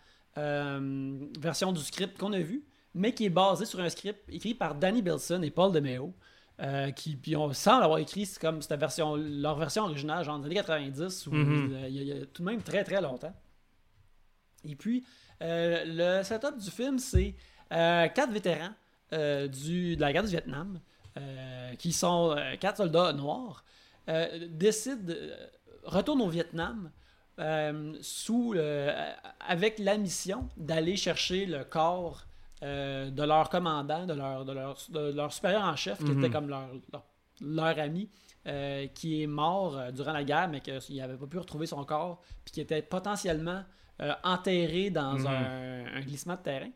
version 1.41 1.73
du 1.73 1.81
script 1.81 2.17
qu'on 2.19 2.33
a 2.33 2.39
vu, 2.41 2.63
mais 2.95 3.13
qui 3.15 3.27
est 3.27 3.31
basé 3.31 3.65
sur 3.65 3.81
un 3.81 3.89
script 3.89 4.21
écrit 4.29 4.55
par 4.55 4.75
Danny 4.75 5.03
Bilson 5.03 5.43
et 5.43 5.51
Paul 5.51 5.73
DeMeo. 5.73 6.13
Euh, 6.61 6.91
qui 6.91 7.15
puis 7.15 7.37
on 7.37 7.53
semble 7.53 7.85
avoir 7.85 8.01
écrit 8.01 8.27
c'est 8.27 8.41
comme 8.41 8.61
cette 8.63 8.81
version 8.81 9.15
leur 9.15 9.57
version 9.57 9.85
originale 9.85 10.25
genre 10.25 10.39
les 10.39 10.47
années 10.47 10.55
90 10.57 11.29
ou 11.29 11.31
Mhm. 11.31 11.73
euh, 11.73 11.89
il 11.89 11.95
y 11.95 11.99
a- 12.01 12.03
il 12.03 12.09
y 12.09 12.23
a 12.23 12.27
tout 12.27 12.43
de 12.43 12.49
même 12.51 12.63
très 12.63 12.83
très 12.83 13.01
longtemps 13.01 13.33
et 14.65 14.75
puis, 14.75 15.05
euh, 15.41 15.85
le 15.87 16.25
setup 16.25 16.59
du 16.59 16.69
film, 16.71 16.99
c'est 16.99 17.37
quatre 17.71 18.33
vétérans 18.33 18.75
du, 19.13 19.95
de 19.95 20.01
la 20.01 20.13
guerre 20.13 20.25
du 20.25 20.31
Vietnam, 20.31 20.81
qui 21.79 21.93
sont 21.93 22.37
quatre 22.59 22.79
soldats 22.79 23.13
noirs, 23.13 23.65
décident, 24.51 25.15
retournent 25.85 26.23
au 26.23 26.29
Vietnam 26.29 26.91
sous, 28.03 28.55
avec 29.47 29.79
la 29.79 29.97
mission 29.97 30.49
d'aller 30.57 30.97
chercher 30.97 31.47
le 31.47 31.63
corps 31.65 32.25
euh, 32.63 33.11
de 33.11 33.23
leur 33.23 33.49
commandant, 33.49 34.07
de 34.07 34.15
leur, 34.15 34.45
de 34.45 34.53
leur, 34.53 34.77
de 34.91 35.13
leur 35.13 35.33
supérieur 35.33 35.63
en 35.63 35.77
chef, 35.77 35.99
qui 35.99 36.11
Mhm. 36.13 36.19
était 36.19 36.31
comme 36.31 36.49
leur, 36.49 36.69
leur, 36.93 37.05
leur 37.41 37.79
ami, 37.79 38.09
euh, 38.47 38.87
qui 38.89 39.23
est 39.23 39.27
mort 39.27 39.77
euh, 39.77 39.91
durant 39.93 40.13
la 40.13 40.25
guerre, 40.25 40.49
mais 40.49 40.61
qu'il 40.61 40.97
n'avait 40.97 41.17
pas 41.17 41.27
pu 41.27 41.39
retrouver 41.39 41.67
son 41.67 41.85
corps, 41.85 42.21
puis 42.45 42.53
qui 42.53 42.61
était 42.61 42.83
potentiellement 42.83 43.63
enterré 44.23 44.91
dans 44.91 45.19
Mhm. 45.19 45.27
un, 45.27 45.87
un 45.97 46.01
glissement 46.03 46.37
de 46.37 46.43
terrain. 46.43 46.71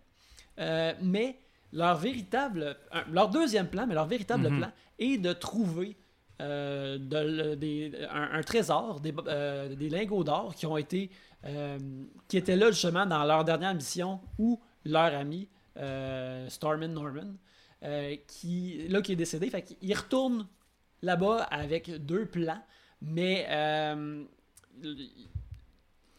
Mais 1.03 1.39
leur 1.72 1.97
véritable, 1.97 2.76
leur 3.11 3.28
deuxième 3.28 3.68
plan, 3.68 3.87
mais 3.87 3.95
leur 3.95 4.07
véritable 4.07 4.49
Mhm. 4.51 4.59
plan 4.59 4.72
est 4.99 5.18
de 5.18 5.33
trouver 5.33 5.97
euh, 6.41 6.99
de 6.99 7.18
le- 7.18 7.57
des- 7.57 7.93
un, 8.11 8.30
un 8.33 8.43
trésor, 8.43 8.99
des, 8.99 9.14
euh, 9.28 9.76
des 9.76 9.89
lingots 9.89 10.24
d'or 10.24 10.55
qui 10.57 10.66
ont 10.66 10.76
été, 10.76 11.09
euh, 11.45 11.78
qui 12.26 12.37
étaient 12.37 12.57
là 12.57 12.72
justement 12.72 13.07
dans 13.07 13.22
leur 13.24 13.45
dernière 13.45 13.72
mission 13.74 14.18
où 14.39 14.61
leur 14.85 15.14
ami 15.14 15.47
euh, 15.76 16.48
Stormin 16.48 16.88
Norman, 16.88 17.34
euh, 17.82 18.16
qui 18.26 18.86
là 18.88 19.00
qui 19.02 19.12
est 19.12 19.16
décédé, 19.16 19.50
fait 19.50 19.62
qu'ils 19.62 19.94
retournent 19.96 20.46
là-bas 21.02 21.42
avec 21.50 21.90
deux 22.04 22.26
plans, 22.26 22.62
mais 23.00 23.46
euh, 23.50 24.24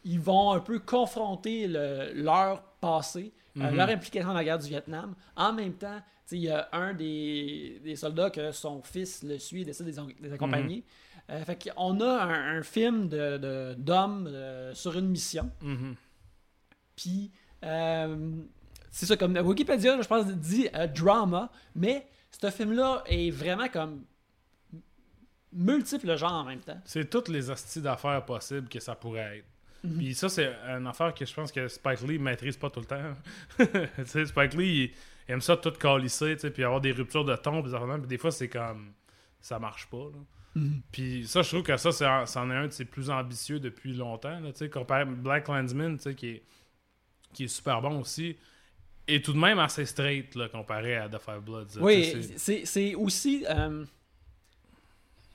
ils 0.04 0.20
vont 0.20 0.52
un 0.52 0.60
peu 0.60 0.78
confronter 0.78 1.66
le- 1.66 2.12
leur 2.14 2.62
passé, 2.80 3.32
euh, 3.56 3.70
Mhm. 3.70 3.76
leur 3.76 3.88
implication 3.88 4.28
dans 4.28 4.34
la 4.34 4.44
guerre 4.44 4.58
du 4.58 4.68
Vietnam. 4.68 5.14
En 5.36 5.52
même 5.52 5.72
temps, 5.74 6.00
il 6.30 6.38
y 6.40 6.50
a 6.50 6.68
un 6.72 6.92
des, 6.92 7.80
des 7.82 7.96
soldats 7.96 8.30
que 8.30 8.50
son 8.52 8.82
fils 8.82 9.22
le 9.22 9.38
suit 9.38 9.62
et 9.62 9.64
décide 9.64 9.86
de 9.86 9.92
les 10.20 10.32
accompagner. 10.32 10.84
Euh, 11.30 11.42
fait 11.44 11.70
qu'on 11.72 12.00
a 12.00 12.22
un, 12.24 12.58
un 12.58 12.62
film 12.62 13.08
de- 13.08 13.74
d'hommes 13.78 14.26
euh, 14.30 14.74
sur 14.74 14.98
une 14.98 15.08
mission. 15.08 15.50
Mhm. 15.62 15.94
Puis, 16.96 17.30
c'est 18.94 19.06
ça, 19.06 19.16
comme 19.16 19.36
Wikipédia, 19.36 20.00
je 20.00 20.06
pense, 20.06 20.24
dit 20.26 20.68
euh, 20.72 20.86
drama, 20.86 21.50
mais 21.74 22.06
ce 22.30 22.48
film-là 22.48 23.02
est 23.06 23.30
vraiment 23.32 23.66
comme 23.66 24.04
multiples 25.52 26.16
genres 26.16 26.32
en 26.32 26.44
même 26.44 26.60
temps. 26.60 26.80
C'est 26.84 27.10
toutes 27.10 27.28
les 27.28 27.50
hosties 27.50 27.80
d'affaires 27.80 28.24
possibles 28.24 28.68
que 28.68 28.78
ça 28.78 28.94
pourrait 28.94 29.38
être. 29.38 29.46
Mhm. 29.82 29.98
Puis 29.98 30.14
ça, 30.14 30.28
c'est 30.28 30.46
une 30.68 30.86
affaire 30.86 31.12
que 31.12 31.26
je 31.26 31.34
pense 31.34 31.50
que 31.50 31.66
Spike 31.66 32.02
Lee 32.02 32.20
maîtrise 32.20 32.56
pas 32.56 32.70
tout 32.70 32.78
le 32.78 32.86
temps. 32.86 33.14
Spike 34.26 34.54
Lee, 34.54 34.92
il 35.28 35.32
aime 35.32 35.40
ça 35.40 35.56
tout 35.56 35.72
calisser, 35.72 36.36
puis 36.36 36.62
avoir 36.62 36.80
des 36.80 36.92
ruptures 36.92 37.24
de 37.24 37.34
ton, 37.34 37.64
puis 37.64 37.72
des 38.06 38.18
fois, 38.18 38.30
c'est 38.30 38.48
comme... 38.48 38.92
Ça 39.40 39.58
marche 39.58 39.88
pas, 39.90 40.08
là. 40.12 40.20
Mhm. 40.54 40.82
Puis 40.92 41.26
ça, 41.26 41.42
je 41.42 41.48
trouve 41.48 41.64
que 41.64 41.76
ça, 41.76 42.26
c'en 42.26 42.48
est 42.48 42.54
un 42.54 42.68
de 42.68 42.72
ses 42.72 42.84
plus 42.84 43.10
ambitieux 43.10 43.58
depuis 43.58 43.92
longtemps. 43.92 44.38
Là, 44.38 44.52
comparé 44.68 45.00
à 45.00 45.04
Black 45.04 45.48
Landsman, 45.48 45.98
qui 45.98 46.28
est, 46.28 46.44
qui 47.32 47.44
est 47.44 47.48
super 47.48 47.82
bon 47.82 47.98
aussi, 47.98 48.36
et 49.08 49.20
tout 49.22 49.32
de 49.32 49.38
même 49.38 49.58
assez 49.58 49.84
straight 49.86 50.34
là, 50.34 50.48
comparé 50.48 50.96
à 50.96 51.08
The 51.08 51.18
Five 51.18 51.40
Bloods. 51.40 51.78
Oui, 51.80 52.26
c'est- 52.36 52.94
aussi 52.94 53.44
euh, 53.48 53.84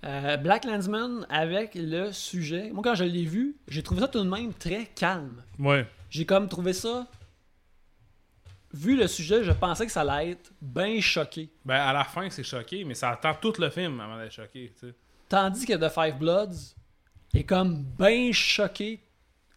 euh, 0.05 0.37
Black 0.37 0.65
Landsman 0.65 1.25
avec 1.29 1.75
le 1.75 2.11
sujet. 2.11 2.71
Moi, 2.71 2.81
quand 2.83 2.95
je 2.95 3.03
l'ai 3.03 3.25
vu, 3.25 3.55
j'ai 3.67 3.83
trouvé 3.83 4.01
ça 4.01 4.07
tout 4.07 4.23
de 4.23 4.29
même 4.29 4.53
très 4.53 4.85
calme. 4.85 5.43
Ouais. 5.57 5.85
J'ai 6.09 6.25
comme 6.25 6.47
trouvé 6.47 6.73
ça. 6.73 7.07
Vu 8.71 8.95
le 8.95 9.07
sujet, 9.07 9.43
je 9.43 9.51
pensais 9.51 9.85
que 9.87 9.91
ça 9.91 10.01
allait 10.01 10.31
être 10.31 10.51
bien 10.61 11.01
choqué. 11.01 11.49
Ben, 11.65 11.75
à 11.75 11.91
la 11.91 12.03
fin, 12.03 12.29
c'est 12.29 12.43
choqué, 12.43 12.83
mais 12.83 12.93
ça 12.93 13.09
attend 13.11 13.33
tout 13.33 13.53
le 13.57 13.69
film 13.71 13.99
avant 13.99 14.17
d'être 14.19 14.31
choqué. 14.31 14.71
tu 14.79 14.87
sais. 14.87 14.93
Tandis 15.27 15.65
que 15.65 15.73
The 15.73 15.89
Five 15.91 16.17
Bloods 16.19 16.75
est 17.33 17.43
comme 17.43 17.83
bien 17.97 18.31
choqué 18.31 18.99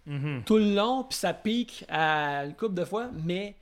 Mhm. 0.07 0.43
tout 0.45 0.57
le 0.57 0.75
long, 0.75 1.05
puis 1.05 1.17
ça 1.19 1.33
pique 1.35 1.85
à 1.89 2.45
une 2.47 2.55
couple 2.57 2.75
de 2.75 2.85
fois, 2.85 3.11
mais 3.23 3.55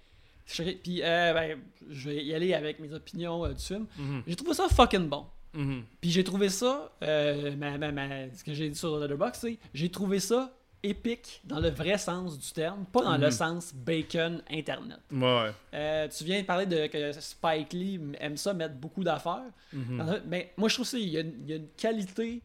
Puis, 0.83 1.01
euh, 1.03 1.33
ben, 1.35 1.59
je 1.89 2.09
vais 2.11 2.25
y 2.25 2.35
aller 2.35 2.55
avec 2.55 2.79
mes 2.81 2.93
opinions 2.93 3.45
euh, 3.45 3.53
du 3.53 3.63
film. 3.65 3.87
Mhm. 3.99 4.23
J'ai 4.27 4.37
trouvé 4.37 4.55
ça 4.55 4.69
fucking 4.69 5.09
bon. 5.09 5.27
Mhm. 5.55 5.85
Puis 6.01 6.11
j'ai 6.11 6.23
trouvé 6.25 6.49
ça, 6.49 6.93
euh, 7.03 7.57
ma- 7.57 7.77
ma- 7.79 7.91
ma- 7.93 8.33
ce 8.35 8.45
que 8.45 8.55
j'ai 8.55 8.69
dit 8.69 8.79
sur 8.79 8.99
Letterboxd, 8.99 9.41
c'est 9.41 9.59
j'ai 9.75 9.89
trouvé 9.89 10.21
ça 10.21 10.53
épique 10.83 11.43
dans 11.45 11.61
le 11.61 11.69
vrai 11.69 11.99
sens 11.99 12.39
du 12.39 12.51
terme, 12.53 12.87
pas 12.87 13.03
dans 13.03 13.17
le 13.19 13.27
Mhm. 13.27 13.31
sens 13.33 13.75
bacon 13.75 14.43
internet. 14.51 14.99
Ouais. 15.13 15.51
Euh, 15.75 16.09
tu 16.09 16.25
viens 16.25 16.41
de 16.41 16.47
parler 16.47 16.65
de 16.67 16.87
que 16.87 17.13
Spike 17.13 17.73
Lee 17.75 18.01
aime 18.19 18.37
ça 18.39 18.55
mettre 18.55 18.77
beaucoup 18.77 19.05
d'affaires. 19.05 19.51
Mhm. 19.73 20.23
Mais 20.27 20.53
moi 20.57 20.69
je 20.69 20.75
trouve 20.77 20.89
qu'il 20.89 21.09
y, 21.09 21.17
a 21.19 21.21
une- 21.21 21.35
il 21.43 21.51
y 21.51 21.53
a 21.53 21.57
une 21.57 21.69
qualité 21.77 22.41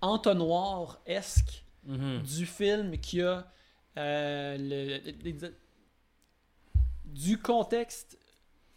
entonnoir-esque 0.00 1.64
Mhm. 1.86 2.22
du 2.22 2.46
film 2.46 2.98
qui 2.98 3.22
a 3.22 3.46
euh, 3.96 4.56
le- 4.56 5.04
les- 5.04 5.32
les- 5.32 5.50
du 7.14 7.38
contexte 7.38 8.18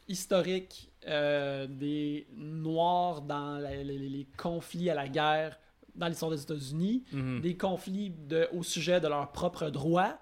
historique 0.08 0.92
euh, 1.08 1.68
des 1.68 2.28
Noirs 2.36 3.22
dans 3.22 3.58
la- 3.58 3.84
les, 3.84 4.28
conflits 4.38 4.90
à 4.90 4.96
la 4.96 5.08
guerre 5.10 5.60
dans 5.96 6.08
l'histoire 6.08 6.32
des 6.32 6.42
États-Unis, 6.42 7.04
Mhm. 7.12 7.42
des 7.42 7.56
conflits 7.58 8.10
de- 8.10 8.48
au 8.54 8.64
sujet 8.64 9.00
de 9.02 9.08
leurs 9.08 9.32
propres 9.32 9.70
droits. 9.70 10.18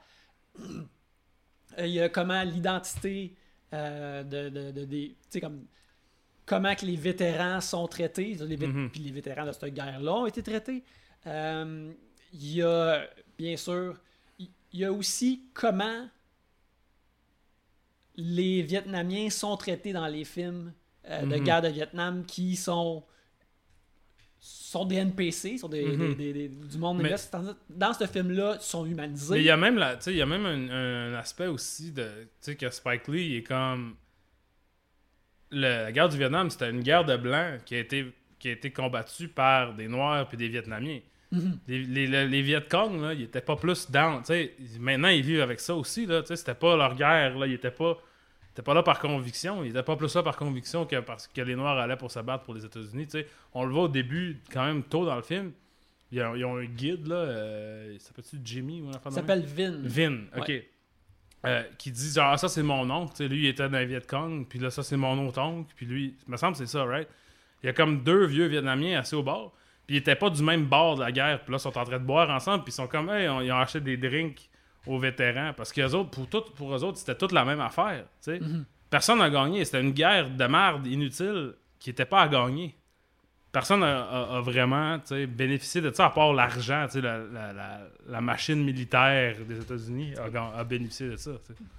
Euh, 0.60 1.86
Il 1.86 1.92
y 1.94 2.02
a 2.02 2.10
comment 2.10 2.44
l'identité 2.44 3.36
euh, 3.74 4.24
de, 4.24 4.50
de- 4.50 4.72
de- 4.72 4.86
des. 4.86 5.10
Tu 5.10 5.16
sais, 5.30 5.42
comme. 5.42 5.66
Comment 6.46 6.76
que 6.76 6.86
les 6.86 6.98
vétérans 6.98 7.62
sont 7.62 7.88
traités, 7.88 8.34
les 8.34 8.58
vét- 8.58 8.68
Mhm. 8.68 8.90
puis 8.90 9.00
les 9.00 9.12
vétérans 9.12 9.46
de 9.46 9.52
cette 9.54 9.74
guerre-là 9.74 10.14
ont 10.14 10.26
été 10.26 10.44
traités. 10.44 10.84
Euh, 11.28 11.92
Il 12.34 12.54
y 12.56 12.62
a, 12.64 13.08
bien 13.38 13.56
sûr, 13.58 13.98
il 14.40 14.50
il 14.74 14.80
y 14.80 14.86
a 14.86 14.92
aussi 14.92 15.44
comment 15.54 16.08
les 18.24 18.62
Vietnamiens 18.62 19.30
sont 19.30 19.56
traités 19.58 19.94
dans 19.94 20.08
les 20.08 20.24
films 20.26 20.74
euh, 21.10 21.22
de 21.22 21.36
Mhm. 21.38 21.44
guerre 21.44 21.62
de 21.64 21.68
Vietnam 21.70 22.26
qui 22.26 22.56
sont 22.56 23.04
sont 24.44 24.86
des 24.86 24.96
NPC, 24.96 25.58
sont 25.60 25.68
des, 25.70 25.86
Mhm. 25.86 26.16
des- 26.16 26.34
des- 26.34 26.34
des- 26.34 26.68
du 26.68 26.78
monde 26.80 27.00
Mais-. 27.02 27.14
Dans, 27.32 27.56
dans 27.70 27.94
ce 27.94 28.08
film-là, 28.08 28.58
ils 28.60 28.64
sont 28.64 28.86
humanisés. 28.86 29.36
Mais 29.36 29.42
il 29.42 29.46
y 29.46 29.50
a 29.52 29.58
même, 29.58 29.78
la, 29.78 30.00
y 30.08 30.22
a 30.22 30.26
même 30.26 30.46
un, 30.48 30.70
un 30.70 31.14
aspect 31.16 31.46
aussi 31.48 31.92
de. 31.92 32.08
Que 32.44 32.70
Spike 32.72 33.08
Lee 33.08 33.26
il 33.28 33.36
est 33.38 33.44
comme. 33.44 33.96
Le- 35.52 35.62
la 35.62 35.92
guerre 35.92 36.10
du 36.10 36.18
Vietnam, 36.18 36.50
c'était 36.50 36.70
une 36.70 36.82
guerre 36.82 37.06
de 37.06 37.18
blancs 37.18 37.64
qui 37.66 37.76
a 37.76 37.80
été, 37.80 38.12
qui 38.40 38.48
a 38.48 38.52
été 38.54 38.72
combattue 38.72 39.28
par 39.28 39.76
des 39.76 39.88
Noirs 39.88 40.28
puis 40.28 40.38
des 40.38 40.48
Vietnamiens. 40.48 41.02
Mhm. 41.32 41.60
Les, 41.68 41.84
les, 41.84 42.08
là, 43.02 43.14
ils 43.14 43.24
étaient 43.24 43.42
pas 43.42 43.56
plus 43.58 43.90
down. 43.92 44.24
sais. 44.26 44.56
Maintenant, 44.80 45.10
ils 45.10 45.22
vivent 45.24 45.42
avec 45.42 45.60
ça 45.60 45.76
aussi. 45.76 46.08
C'était 46.26 46.56
pas 46.56 46.76
leur 46.76 46.96
guerre. 46.96 47.38
Là, 47.38 47.46
ils 47.48 47.54
étaient 47.54 47.70
pas. 47.72 47.98
Ils 48.52 48.56
étaient 48.56 48.62
pas 48.64 48.74
là 48.74 48.84
par 48.84 49.00
conviction. 49.00 49.64
Ils 49.64 49.70
étaient 49.70 49.82
pas 49.84 49.96
plus 49.96 50.14
là 50.14 50.24
par 50.24 50.36
conviction 50.36 50.86
que 50.86 51.00
parce 51.00 51.28
que 51.28 51.42
les 51.42 51.56
Noirs 51.56 51.78
allaient 51.80 51.96
pour 51.96 52.12
se 52.12 52.20
battre 52.20 52.44
pour 52.44 52.54
les 52.54 52.66
États-Unis. 52.66 53.08
On 53.54 53.64
le 53.66 53.72
voit 53.74 53.84
au 53.84 53.88
début, 53.88 54.42
quand 54.52 54.66
même 54.66 54.84
tôt 54.84 55.06
dans 55.06 55.16
le 55.16 55.22
film. 55.22 55.52
Ils 56.12 56.22
ont, 56.22 56.36
ils 56.36 56.44
ont 56.44 56.58
un 56.58 56.66
guide, 56.66 57.08
là. 57.08 57.16
Euh, 57.16 57.92
il 57.94 58.00
s'appelle-tu 58.02 58.38
Jimmy 58.44 58.82
ou 58.82 58.90
un 58.90 59.00
Il 59.06 59.12
s'appelle 59.14 59.46
Vin. 59.46 59.80
Vin, 59.84 60.18
ok. 60.38 60.52
Euh, 61.44 61.64
qui 61.80 61.92
dit 61.92 62.12
genre, 62.14 62.34
ah, 62.34 62.38
ça 62.38 62.48
c'est 62.50 62.62
mon 62.62 62.88
oncle, 62.92 63.24
lui 63.26 63.46
il 63.46 63.48
était 63.48 63.68
dans 63.68 63.80
les 63.80 63.88
Viet 63.88 64.02
Cong, 64.08 64.46
puis 64.48 64.60
là 64.60 64.70
ça 64.70 64.84
c'est 64.84 64.96
mon 64.96 65.28
autre 65.28 65.42
oncle, 65.42 65.74
puis 65.76 65.88
lui, 65.88 66.14
il 66.28 66.32
me 66.32 66.38
semble 66.38 66.52
que 66.54 66.60
c'est 66.60 66.68
ça, 66.68 66.84
right? 66.86 67.08
Il 67.64 67.66
y 67.66 67.70
a 67.70 67.74
comme 67.74 68.04
deux 68.04 68.26
vieux 68.28 68.46
Vietnamiens 68.46 69.00
assis 69.00 69.16
au 69.16 69.24
bord, 69.24 69.52
puis 69.88 69.96
ils 69.96 70.00
étaient 70.00 70.16
pas 70.16 70.30
du 70.30 70.44
même 70.44 70.66
bord 70.66 70.98
de 70.98 71.02
la 71.02 71.12
guerre, 71.12 71.42
puis 71.42 71.52
là 71.52 71.58
ils 71.58 71.62
sont 71.62 71.76
en 71.76 71.84
train 71.84 71.98
de 71.98 72.04
boire 72.06 72.30
ensemble, 72.30 72.64
puis 72.64 72.72
ils 72.72 72.76
sont 72.76 72.86
comme, 72.86 73.10
hey, 73.10 73.28
on- 73.28 73.42
ils 73.42 73.52
ont 73.52 73.58
acheté 73.58 73.80
des 73.80 73.98
drinks 73.98 74.51
aux 74.88 75.00
vétérans, 75.00 75.54
parce 75.56 75.72
que 75.72 75.82
autres, 75.94 76.10
pour, 76.10 76.28
tout, 76.28 76.44
pour 76.56 76.76
eux 76.76 76.84
autres, 76.84 76.98
c'était 76.98 77.16
toute 77.16 77.32
la 77.32 77.46
même 77.46 77.62
affaire. 77.62 78.06
Mhm. 78.28 78.66
Personne 78.90 79.20
n'a 79.20 79.30
gagné, 79.30 79.64
c'était 79.64 79.82
une 79.82 79.92
guerre 79.92 80.30
de 80.30 80.46
merde 80.46 80.86
inutile 80.88 81.54
qui 81.80 81.92
était 81.92 82.06
pas 82.06 82.22
à 82.24 82.28
gagner. 82.28 82.76
Personne 83.52 83.84
a, 83.84 84.04
a- 84.04 84.38
a 84.38 84.42
vraiment 84.42 84.98
bénéficié 85.28 85.82
de 85.82 85.92
ça, 85.92 86.06
à 86.06 86.10
part 86.12 86.32
l'argent, 86.34 86.88
la, 86.96 87.18
la- 87.18 87.52
la- 87.52 87.82
la 88.08 88.22
machine 88.22 88.64
militaire 88.64 89.36
des 89.46 89.60
États-Unis 89.60 90.14
a, 90.18 90.64
bénéficié 90.64 91.10
de 91.10 91.18
ça. 91.18 91.32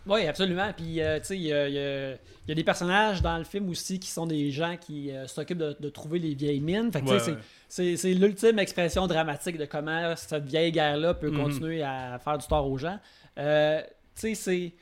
Oui, 0.06 0.26
absolument. 0.26 0.70
Puis, 0.76 1.00
euh, 1.00 1.18
tu 1.20 1.24
sais, 1.28 1.36
il 1.36 1.44
y 1.44 1.52
a, 1.54 1.68
y 1.68 2.18
y 2.46 2.54
des 2.54 2.62
personnages 2.64 3.22
dans 3.22 3.38
le 3.38 3.44
film 3.44 3.70
aussi 3.70 3.98
qui 3.98 4.10
sont 4.10 4.26
des 4.26 4.50
gens 4.50 4.76
qui 4.76 5.10
euh, 5.12 5.26
s'occupent 5.26 5.56
de, 5.58 5.74
de 5.80 5.88
trouver 5.88 6.18
les 6.18 6.34
vieilles 6.34 6.60
mines. 6.60 6.92
Fait 6.92 7.00
que, 7.00 7.06
tu 7.06 7.18
sais, 7.18 7.82
Ouais, 7.82 7.96
c'est 7.96 8.12
l'ultime 8.12 8.58
expression 8.58 9.06
dramatique 9.06 9.56
de 9.56 9.64
comment 9.64 10.14
cette 10.14 10.44
vieille 10.44 10.72
guerre-là 10.72 11.14
peut 11.14 11.30
Mhm. 11.30 11.42
continuer 11.42 11.82
à 11.82 12.18
faire 12.22 12.36
du 12.36 12.46
tort 12.46 12.68
aux 12.70 12.76
gens. 12.76 12.98
Euh, 13.38 13.80
tu 14.14 14.20
sais, 14.20 14.34
c'est. 14.34 14.72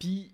Puis. 0.00 0.32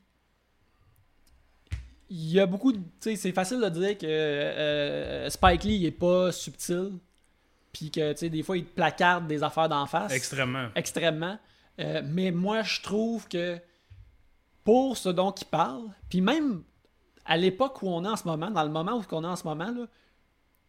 Il 2.17 2.31
y 2.31 2.39
a 2.39 2.47
beaucoup 2.47 2.73
de. 2.73 2.79
Tu 2.79 2.85
sais, 3.01 3.17
c'est 3.17 3.33
facile 3.33 3.61
de 3.61 3.69
dire 3.71 3.99
que 3.99 4.07
euh, 4.07 5.29
Spike 5.29 5.65
Lee 5.65 5.77
il 5.79 5.87
est 5.87 5.91
pas 5.91 6.31
subtil. 6.31 6.93
Puis 7.73 7.91
que, 7.91 8.12
tu 8.12 8.19
sais, 8.19 8.31
des 8.31 8.45
fois, 8.45 8.57
il 8.57 8.65
te 8.65 8.73
placarde 8.73 9.27
des 9.27 9.43
affaires 9.43 9.69
d'en 9.69 9.85
face 9.87 10.12
Extrêmement. 10.12 10.69
extrêmement. 10.77 11.37
Euh, 11.81 12.03
mais 12.05 12.31
moi, 12.31 12.62
je 12.62 12.81
trouve 12.81 13.27
que 13.27 13.59
pour 14.62 14.97
ce 14.97 15.09
dont 15.09 15.33
il 15.33 15.47
parle, 15.47 15.83
puis 16.09 16.21
même 16.21 16.62
à 17.25 17.37
l'époque 17.37 17.83
où 17.83 17.89
on 17.89 18.05
est 18.05 18.09
en 18.09 18.15
ce 18.15 18.29
moment, 18.29 18.49
dans 18.49 18.62
le 18.62 18.71
moment 18.71 18.93
où 18.93 19.03
on 19.11 19.25
est 19.25 19.27
en 19.27 19.35
ce 19.35 19.43
moment, 19.43 19.73
là, 19.73 19.87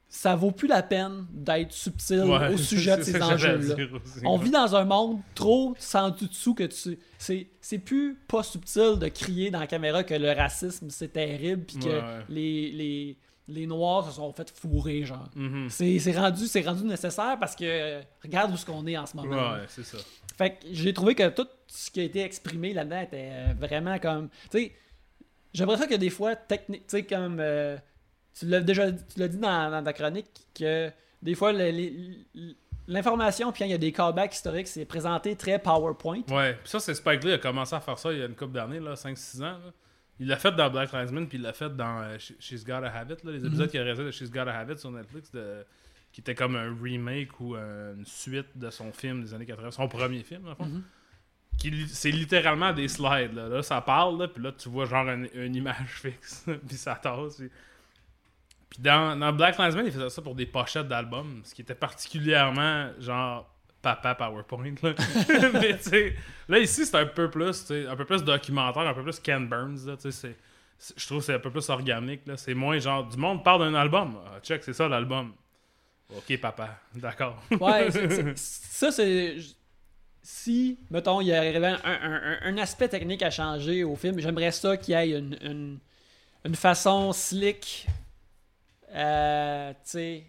ça 0.07 0.35
vaut 0.35 0.51
plus 0.51 0.67
la 0.67 0.81
peine 0.83 1.25
d'être 1.31 1.71
subtil 1.73 2.21
Ouais, 2.21 2.53
au 2.53 2.57
sujet 2.71 2.97
de 2.97 3.03
ces 3.03 3.21
enjeux-là. 3.21 3.75
On 4.23 4.37
vit 4.37 4.51
dans 4.51 4.75
un 4.75 4.85
monde 4.85 5.19
trop 5.33 5.75
sans 5.77 6.09
dessous 6.11 6.53
que 6.53 6.63
tu. 6.63 6.97
C'est, 7.17 7.47
c'est 7.59 7.79
plus 7.79 8.15
pas 8.27 8.43
subtil 8.43 8.97
de 8.99 9.07
crier 9.09 9.51
dans 9.51 9.59
la 9.59 9.67
caméra 9.67 10.03
que 10.03 10.13
le 10.13 10.31
racisme 10.31 10.89
c'est 10.89 11.09
terrible 11.13 11.63
puis 11.65 11.77
que 11.79 11.85
Ouais, 11.89 11.95
ouais. 11.95 12.23
les, 12.29 12.71
les, 12.71 13.17
les 13.47 13.67
Noirs 13.67 14.07
se 14.07 14.13
sont 14.15 14.31
fait 14.31 14.49
fourrer, 14.49 15.03
genre. 15.05 15.27
Mhm. 15.35 15.69
C'est, 15.69 15.99
c'est 15.99 16.17
rendu, 16.17 16.45
rendu 16.65 16.83
nécessaire 16.85 17.37
parce 17.39 17.55
que 17.55 17.65
euh, 17.65 18.01
regarde 18.23 18.53
où 18.53 18.57
ce 18.57 18.65
qu'on 18.65 18.85
est 18.87 18.97
en 18.97 19.05
ce 19.05 19.17
moment. 19.17 19.53
Ouais, 19.53 19.63
c'est 19.67 19.83
ça. 19.85 19.97
Fait 20.37 20.51
que 20.51 20.65
j'ai 20.71 20.93
trouvé 20.93 21.15
que 21.15 21.27
tout 21.29 21.47
ce 21.67 21.89
qui 21.91 21.99
a 21.99 22.03
été 22.03 22.21
exprimé 22.21 22.73
là-dedans 22.73 23.01
était 23.01 23.29
euh, 23.31 23.53
vraiment 23.59 23.97
comme. 23.99 24.29
Tu 24.51 24.59
sais, 24.59 24.71
j'aimerais 25.53 25.77
ça 25.77 25.87
que 25.87 25.95
des 25.95 26.09
fois, 26.09 26.35
technique, 26.35 26.87
tu 26.87 26.97
sais, 26.97 27.03
comme. 27.03 27.37
euh, 27.39 27.77
tu 28.37 28.45
l'as 28.47 28.61
déjà 28.61 28.91
tu 28.91 29.17
l'as 29.19 29.27
dit 29.27 29.37
dans, 29.37 29.71
dans 29.71 29.83
ta 29.83 29.93
chronique, 29.93 30.27
que 30.53 30.91
des 31.21 31.35
fois, 31.35 31.51
l'information, 32.87 33.51
puis 33.51 33.59
quand 33.59 33.65
il 33.65 33.71
y 33.71 33.75
a 33.75 33.77
des 33.79 33.91
callbacks 33.91 34.33
historiques, 34.35 34.67
c'est 34.67 34.85
présenté 34.85 35.35
très 35.35 35.57
PowerPoint. 35.59 36.21
Ouais, 36.29 36.53
puis 36.53 36.69
ça, 36.69 36.79
c'est 36.79 36.93
Spike 36.93 37.23
Lee 37.23 37.31
a 37.33 37.37
commencé 37.37 37.75
à 37.75 37.79
faire 37.79 37.97
ça 37.97 38.11
il 38.13 38.19
y 38.19 38.21
a 38.21 38.25
une 38.25 38.35
couple 38.35 38.53
d'années, 38.53 38.79
là, 38.79 38.93
5-6 38.93 39.39
ans. 39.39 39.43
là. 39.43 39.71
Il 40.19 40.27
l'a 40.27 40.37
fait 40.37 40.51
dans 40.55 40.69
Black 40.69 40.93
Lives 40.93 41.11
puis 41.27 41.37
il 41.37 41.41
l'a 41.41 41.51
fait 41.51 41.75
dans 41.75 41.99
euh, 42.01 42.17
She- 42.17 42.35
She's 42.39 42.63
Gotta 42.63 42.87
Have 42.87 43.11
It, 43.11 43.23
là, 43.23 43.31
les 43.31 43.45
épisodes 43.45 43.69
qu'il 43.69 43.79
a 43.81 43.83
réalisés 43.83 44.05
de 44.05 44.11
She's 44.11 44.31
Gotta 44.31 44.57
Have 44.57 44.71
It 44.71 44.79
sur 44.79 44.91
Netflix, 44.91 45.29
de- 45.31 45.65
qui 46.13 46.21
était 46.21 46.35
comme 46.35 46.55
un 46.55 46.73
remake 46.81 47.37
ou 47.41 47.55
euh, 47.55 47.93
une 47.95 48.05
suite 48.05 48.47
de 48.55 48.69
son 48.69 48.93
film 48.93 49.23
des 49.23 49.33
années 49.33 49.45
80, 49.45 49.71
son 49.71 49.87
premier 49.89 50.23
film, 50.23 50.45
le 50.47 50.55
fond. 50.55 50.65
Mhm. 50.65 50.83
Qui 51.57 51.71
li- 51.71 51.87
C'est 51.89 52.11
littéralement 52.11 52.71
des 52.71 52.87
slides. 52.87 53.33
Là, 53.33 53.49
Là, 53.49 53.61
ça 53.63 53.81
parle, 53.81 54.31
puis 54.31 54.41
là, 54.43 54.51
tu 54.53 54.69
vois 54.69 54.85
genre 54.85 55.09
une, 55.09 55.27
une 55.33 55.55
image 55.55 55.75
fixe, 56.01 56.45
puis 56.67 56.77
ça 56.77 56.95
tasse. 56.95 57.41
Puis 58.75 58.83
dans, 58.83 59.17
dans 59.19 59.31
Black 59.33 59.57
Lives 59.57 59.75
Matter, 59.75 59.87
il 59.87 59.91
faisait 59.93 60.09
ça 60.09 60.21
pour 60.21 60.35
des 60.35 60.45
pochettes 60.45 60.87
d'albums, 60.87 61.41
ce 61.43 61.53
qui 61.55 61.61
était 61.61 61.75
particulièrement 61.75 62.89
genre 62.99 63.49
papa 63.81 64.15
PowerPoint. 64.15 64.73
Là. 64.81 64.93
Mais 65.53 65.77
tu 65.77 65.89
sais, 65.89 66.15
là 66.49 66.57
ici, 66.59 66.85
c'est 66.85 66.97
un 66.97 67.05
peu 67.05 67.29
plus, 67.29 67.71
un 67.71 67.95
peu 67.95 68.05
plus 68.05 68.23
documentaire, 68.23 68.83
un 68.83 68.93
peu 68.93 69.03
plus 69.03 69.19
Ken 69.19 69.47
Burns. 69.47 69.85
Là, 69.85 69.95
c'est- 69.99 70.35
je 70.97 71.05
trouve 71.05 71.19
que 71.19 71.25
c'est 71.25 71.35
un 71.35 71.39
peu 71.39 71.51
plus 71.51 71.69
organique. 71.69 72.21
Là. 72.25 72.35
C'est 72.37 72.53
moins 72.53 72.77
genre, 72.79 73.07
du 73.07 73.17
monde 73.17 73.43
parle 73.43 73.61
d'un 73.71 73.75
album. 73.79 74.17
Ah, 74.25 74.39
check, 74.41 74.63
c'est 74.63 74.73
ça 74.73 74.87
l'album. 74.87 75.33
Ok, 76.15 76.37
papa, 76.39 76.79
d'accord. 76.95 77.41
Ouais, 77.59 77.89
c'est- 77.91 78.09
c'est- 78.35 78.37
ça, 78.37 78.91
c'est. 78.91 79.37
Si, 80.21 80.79
mettons, 80.89 81.21
il 81.21 81.27
y 81.27 81.33
avait 81.33 81.63
un, 81.67 81.79
un- 81.83 82.01
un- 82.23 82.37
un 82.41 82.57
aspect 82.57 82.89
technique 82.89 83.21
à 83.21 83.29
changer 83.29 83.83
au 83.83 83.95
film, 83.95 84.19
j'aimerais 84.19 84.51
ça 84.51 84.75
qu'il 84.75 84.95
y 84.95 84.97
ait 84.97 85.17
une, 85.19 85.37
une, 85.43 85.77
une 86.43 86.55
façon 86.55 87.13
slick, 87.13 87.85
euh, 88.95 89.71
tu 89.73 89.77
sais, 89.83 90.25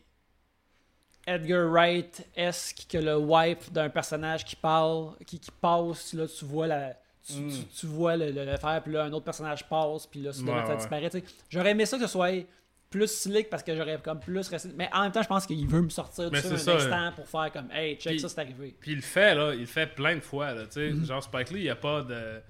Edgar 1.27 1.69
Wright-esque, 1.71 2.87
que 2.89 2.99
le 2.99 3.17
wipe 3.17 3.73
d'un 3.73 3.89
personnage 3.89 4.45
qui 4.45 4.55
parle, 4.57 5.17
qui, 5.27 5.41
qui 5.41 5.51
passe, 5.51 6.12
là, 6.12 6.27
tu 6.29 6.45
vois 6.45 6.67
la. 6.67 6.95
Tu, 7.27 7.41
Mm. 7.41 7.51
tu- 7.51 7.64
tu 7.81 7.87
vois 7.87 8.17
le, 8.17 8.31
le- 8.31 8.45
le 8.45 8.57
faire, 8.57 8.81
puis 8.83 8.93
là, 8.93 9.03
un 9.05 9.12
autre 9.12 9.25
personnage 9.25 9.69
passe, 9.69 10.07
puis 10.07 10.21
là, 10.23 10.33
soudainement, 10.33 10.61
Ouais, 10.61 10.67
ça 10.67 10.73
ouais. 10.73 10.77
disparaît. 11.09 11.11
J'aurais 11.51 11.71
aimé 11.73 11.85
ça 11.85 11.97
que 11.99 12.07
ce 12.07 12.12
soit 12.12 12.47
plus 12.89 13.09
slick 13.09 13.51
parce 13.51 13.64
que 13.64 13.75
j'aurais 13.77 13.99
comme 14.01 14.21
plus 14.21 14.47
resté. 14.49 14.69
Mais 14.77 14.89
en 14.93 15.03
même 15.03 15.11
temps, 15.11 15.23
je 15.23 15.27
pense 15.27 15.45
qu'il 15.45 15.67
veut 15.67 15.81
me 15.83 15.89
sortir 15.89 16.31
de 16.31 16.37
ça 16.37 16.49
un 16.55 16.57
ça, 16.57 16.75
instant 16.77 17.12
pour 17.17 17.29
faire 17.29 17.51
comme 17.53 17.69
Hey, 17.73 17.97
check 17.97 18.21
ça, 18.21 18.29
c'est 18.29 18.39
arrivé. 18.41 18.77
Puis 18.79 18.93
il 18.93 18.97
le 18.99 19.03
fait, 19.03 19.35
là, 19.35 19.53
il 19.55 19.61
le 19.62 19.67
fait 19.67 19.89
plein 19.89 20.14
de 20.14 20.21
fois, 20.21 20.55
là, 20.55 20.67
tu 20.67 20.73
sais. 20.75 20.91
Mhm. 20.93 21.05
Genre, 21.05 21.21
Spike 21.21 21.51
Lee, 21.51 21.59
il 21.59 21.64
n'y 21.64 21.69
a 21.71 21.75
pas 21.77 22.03
de... 22.03 22.41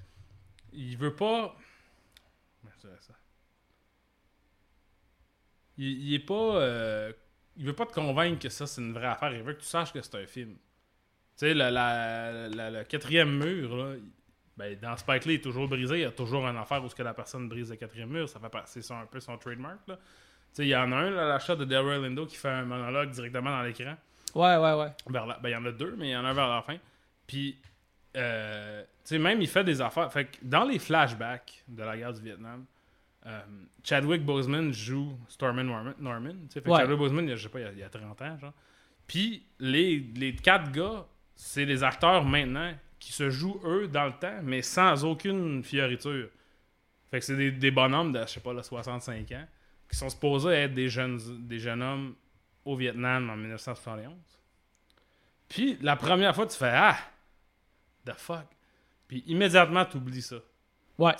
Il 0.74 0.98
veut 0.98 1.14
pas... 1.16 1.56
Ça? 2.82 3.14
Il, 5.78 5.86
il 6.08 6.14
est 6.14 6.18
pas... 6.26 6.34
euh, 6.34 7.12
Il 7.56 7.64
veut 7.66 7.72
pas 7.74 7.86
te 7.86 7.92
convaincre 7.94 8.38
que 8.40 8.48
ça, 8.48 8.66
c'est 8.66 8.80
une 8.80 8.92
vraie 8.92 9.06
affaire. 9.06 9.32
Il 9.32 9.42
veut 9.42 9.52
que 9.54 9.60
tu 9.60 9.66
saches 9.66 9.92
que 9.92 10.00
c'est 10.02 10.14
un 10.16 10.26
film. 10.26 10.54
Tu 10.54 10.60
sais, 11.46 11.54
la, 11.54 11.70
la- 11.70 12.48
la- 12.48 12.70
le 12.70 12.84
quatrième 12.84 13.36
mur, 13.38 13.76
là, 13.76 13.94
Ben, 14.56 14.74
dans 14.80 14.96
Spike 14.96 15.26
Lee, 15.26 15.34
il 15.34 15.36
est 15.36 15.42
toujours 15.42 15.68
brisé. 15.68 15.96
Il 15.96 16.00
y 16.00 16.04
a 16.04 16.10
toujours 16.10 16.46
une 16.46 16.56
affaire 16.56 16.82
où 16.82 16.88
ce 16.88 16.94
que 16.94 17.02
la 17.02 17.12
personne 17.12 17.46
brise 17.48 17.68
le 17.70 17.76
quatrième 17.76 18.08
mur. 18.08 18.26
Ça 18.28 18.40
fait 18.40 18.48
pas- 18.48 18.64
c'est 18.66 18.80
ça 18.82 18.96
un 18.98 19.04
peu 19.06 19.20
son 19.20 19.36
trademark. 19.36 19.80
Là. 19.86 19.96
Tu 19.96 20.02
sais, 20.54 20.64
il 20.64 20.68
y 20.70 20.76
en 20.76 20.90
a 20.92 20.96
un, 20.96 21.10
là, 21.10 21.28
l'achat 21.28 21.54
de 21.56 21.66
Delroy 21.66 21.98
Lindo, 21.98 22.24
qui 22.24 22.36
fait 22.36 22.48
un 22.48 22.64
monologue 22.64 23.10
directement 23.10 23.50
dans 23.50 23.62
l'écran. 23.62 23.96
Ouais, 24.34 24.56
ouais, 24.56 24.72
ouais. 24.74 24.92
Vers 25.08 25.26
la- 25.26 25.38
Ben, 25.38 25.50
il 25.50 25.52
y 25.52 25.56
en 25.56 25.64
a 25.66 25.72
deux, 25.72 25.94
mais 25.98 26.08
il 26.08 26.12
y 26.12 26.16
en 26.16 26.24
a 26.24 26.28
un 26.30 26.32
vers 26.32 26.48
la 26.48 26.62
fin. 26.62 26.78
Puis, 27.26 27.58
euh, 28.16 28.82
tu 28.82 28.88
sais, 29.04 29.18
même, 29.18 29.42
il 29.42 29.48
fait 29.48 29.64
des 29.64 29.80
affaires. 29.82 30.10
Fait 30.10 30.24
que 30.24 30.36
dans 30.42 30.64
les 30.64 30.78
flashbacks 30.78 31.62
de 31.68 31.82
la 31.82 31.96
guerre 31.98 32.14
du 32.14 32.22
Vietnam, 32.22 32.64
euh, 33.26 33.40
Chadwick 33.82 34.24
Boseman 34.24 34.72
joue 34.72 35.18
Stormin 35.28 35.64
Norman. 35.98 36.32
Fait 36.52 36.60
que 36.62 36.70
Ouais. 36.70 36.78
Chadwick 36.78 36.98
Boseman, 36.98 37.24
il 37.26 37.30
y 37.30 37.32
a, 37.32 37.36
je 37.36 37.42
sais 37.42 37.48
pas, 37.48 37.60
il 37.60 37.64
y 37.64 37.66
a, 37.68 37.72
il 37.72 37.78
y 37.78 37.82
a 37.82 37.88
30 37.88 38.22
ans, 38.22 38.38
genre. 38.38 38.52
Puis, 39.06 39.46
les, 39.58 39.98
les 40.14 40.34
quatre 40.34 40.70
gars, 40.72 41.06
c'est 41.34 41.64
les 41.64 41.82
acteurs 41.84 42.24
maintenant 42.24 42.72
qui 42.98 43.12
se 43.12 43.30
jouent, 43.30 43.60
eux, 43.64 43.88
dans 43.88 44.06
le 44.06 44.12
temps, 44.12 44.40
mais 44.42 44.62
sans 44.62 45.04
aucune 45.04 45.62
fioriture. 45.62 46.28
Fait 47.10 47.20
que 47.20 47.24
c'est 47.24 47.36
des, 47.36 47.52
des 47.52 47.70
bonhommes 47.70 48.12
de, 48.12 48.20
je 48.20 48.26
sais 48.26 48.40
pas, 48.40 48.52
là, 48.52 48.62
65 48.62 49.30
ans, 49.32 49.46
qui 49.88 49.96
sont 49.96 50.08
supposés 50.08 50.50
être 50.50 50.74
des 50.74 50.88
jeunes, 50.88 51.18
des 51.46 51.58
jeunes 51.58 51.82
hommes 51.82 52.14
au 52.64 52.74
Vietnam 52.76 53.30
en 53.30 53.36
1971. 53.36 54.12
Puis 55.48 55.78
la 55.80 55.94
première 55.94 56.34
fois, 56.34 56.46
tu 56.46 56.56
fais 56.56 56.72
Ah, 56.72 56.96
the 58.04 58.12
fuck. 58.16 58.46
Puis 59.06 59.22
immédiatement, 59.26 59.84
tu 59.84 59.98
oublies 59.98 60.22
ça. 60.22 60.36
Ouais. 60.98 61.14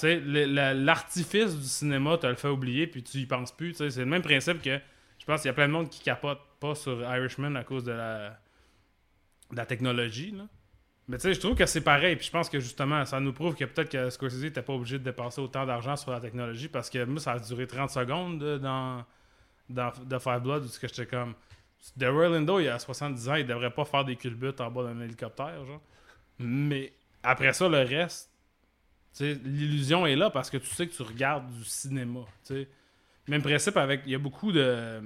L'artifice 0.74 1.56
du 1.56 1.66
cinéma 1.66 2.16
te 2.18 2.26
le 2.26 2.34
fait 2.34 2.48
oublier, 2.48 2.86
puis 2.86 3.02
tu 3.02 3.18
y 3.18 3.26
penses 3.26 3.52
plus. 3.52 3.74
C'est 3.74 3.96
le 3.96 4.06
même 4.06 4.22
principe 4.22 4.62
que 4.62 4.80
je 5.18 5.24
pense 5.24 5.42
qu'il 5.42 5.48
y 5.48 5.50
a 5.50 5.54
plein 5.54 5.68
de 5.68 5.72
monde 5.72 5.88
qui 5.88 6.00
capote 6.00 6.38
pas 6.60 6.74
sur 6.74 7.02
Irishman 7.02 7.56
à 7.56 7.64
cause 7.64 7.84
de 7.84 7.92
la, 7.92 8.38
de 9.52 9.62
technologie. 9.64 10.30
Là. 10.30 10.44
Mais 11.08 11.18
tu 11.18 11.22
sais, 11.22 11.34
je 11.34 11.40
trouve 11.40 11.54
que 11.54 11.66
c'est 11.66 11.82
pareil. 11.82 12.16
Puis 12.16 12.26
je 12.26 12.30
pense 12.30 12.48
que 12.48 12.58
justement, 12.58 13.04
ça 13.04 13.20
nous 13.20 13.32
prouve 13.32 13.54
que 13.54 13.64
peut-être 13.64 13.90
que 13.90 14.10
Scorsese 14.10 14.42
n'était 14.42 14.62
pas 14.62 14.72
obligé 14.72 14.98
de 14.98 15.04
dépenser 15.04 15.40
autant 15.40 15.64
d'argent 15.64 15.96
sur 15.96 16.10
la 16.10 16.20
technologie 16.20 16.68
parce 16.68 16.90
que 16.90 17.04
moi, 17.04 17.20
ça 17.20 17.32
a 17.32 17.38
duré 17.38 17.66
30 17.66 17.90
secondes 17.90 18.42
euh, 18.42 18.58
dans, 18.58 19.04
dans 19.68 19.90
The 19.90 20.18
Five 20.18 20.40
Blood 20.40 20.64
où 20.64 20.68
j'étais 20.80 21.06
comme. 21.06 21.34
Delroy 21.96 22.28
Lindo, 22.30 22.58
il 22.58 22.68
a 22.68 22.78
70 22.78 23.28
ans, 23.28 23.34
il 23.34 23.46
devrait 23.46 23.70
pas 23.70 23.84
faire 23.84 24.04
des 24.04 24.16
culbutes 24.16 24.60
en 24.60 24.70
bas 24.70 24.82
d'un 24.82 25.00
hélicoptère, 25.00 25.64
genre. 25.64 25.80
Mais 26.38 26.92
après 27.22 27.52
ça, 27.52 27.68
le 27.68 27.78
reste, 27.78 28.30
l'illusion 29.20 30.06
est 30.06 30.16
là 30.16 30.30
parce 30.30 30.50
que 30.50 30.56
tu 30.58 30.66
sais 30.66 30.86
que 30.86 30.94
tu 30.94 31.02
regardes 31.02 31.50
du 31.50 31.64
cinéma. 31.64 32.20
Même 33.28 33.42
principe 33.42 33.76
avec. 33.76 34.02
Il 34.06 34.12
y 34.12 34.14
a 34.14 34.18
beaucoup 34.18 34.52
de 34.52 35.00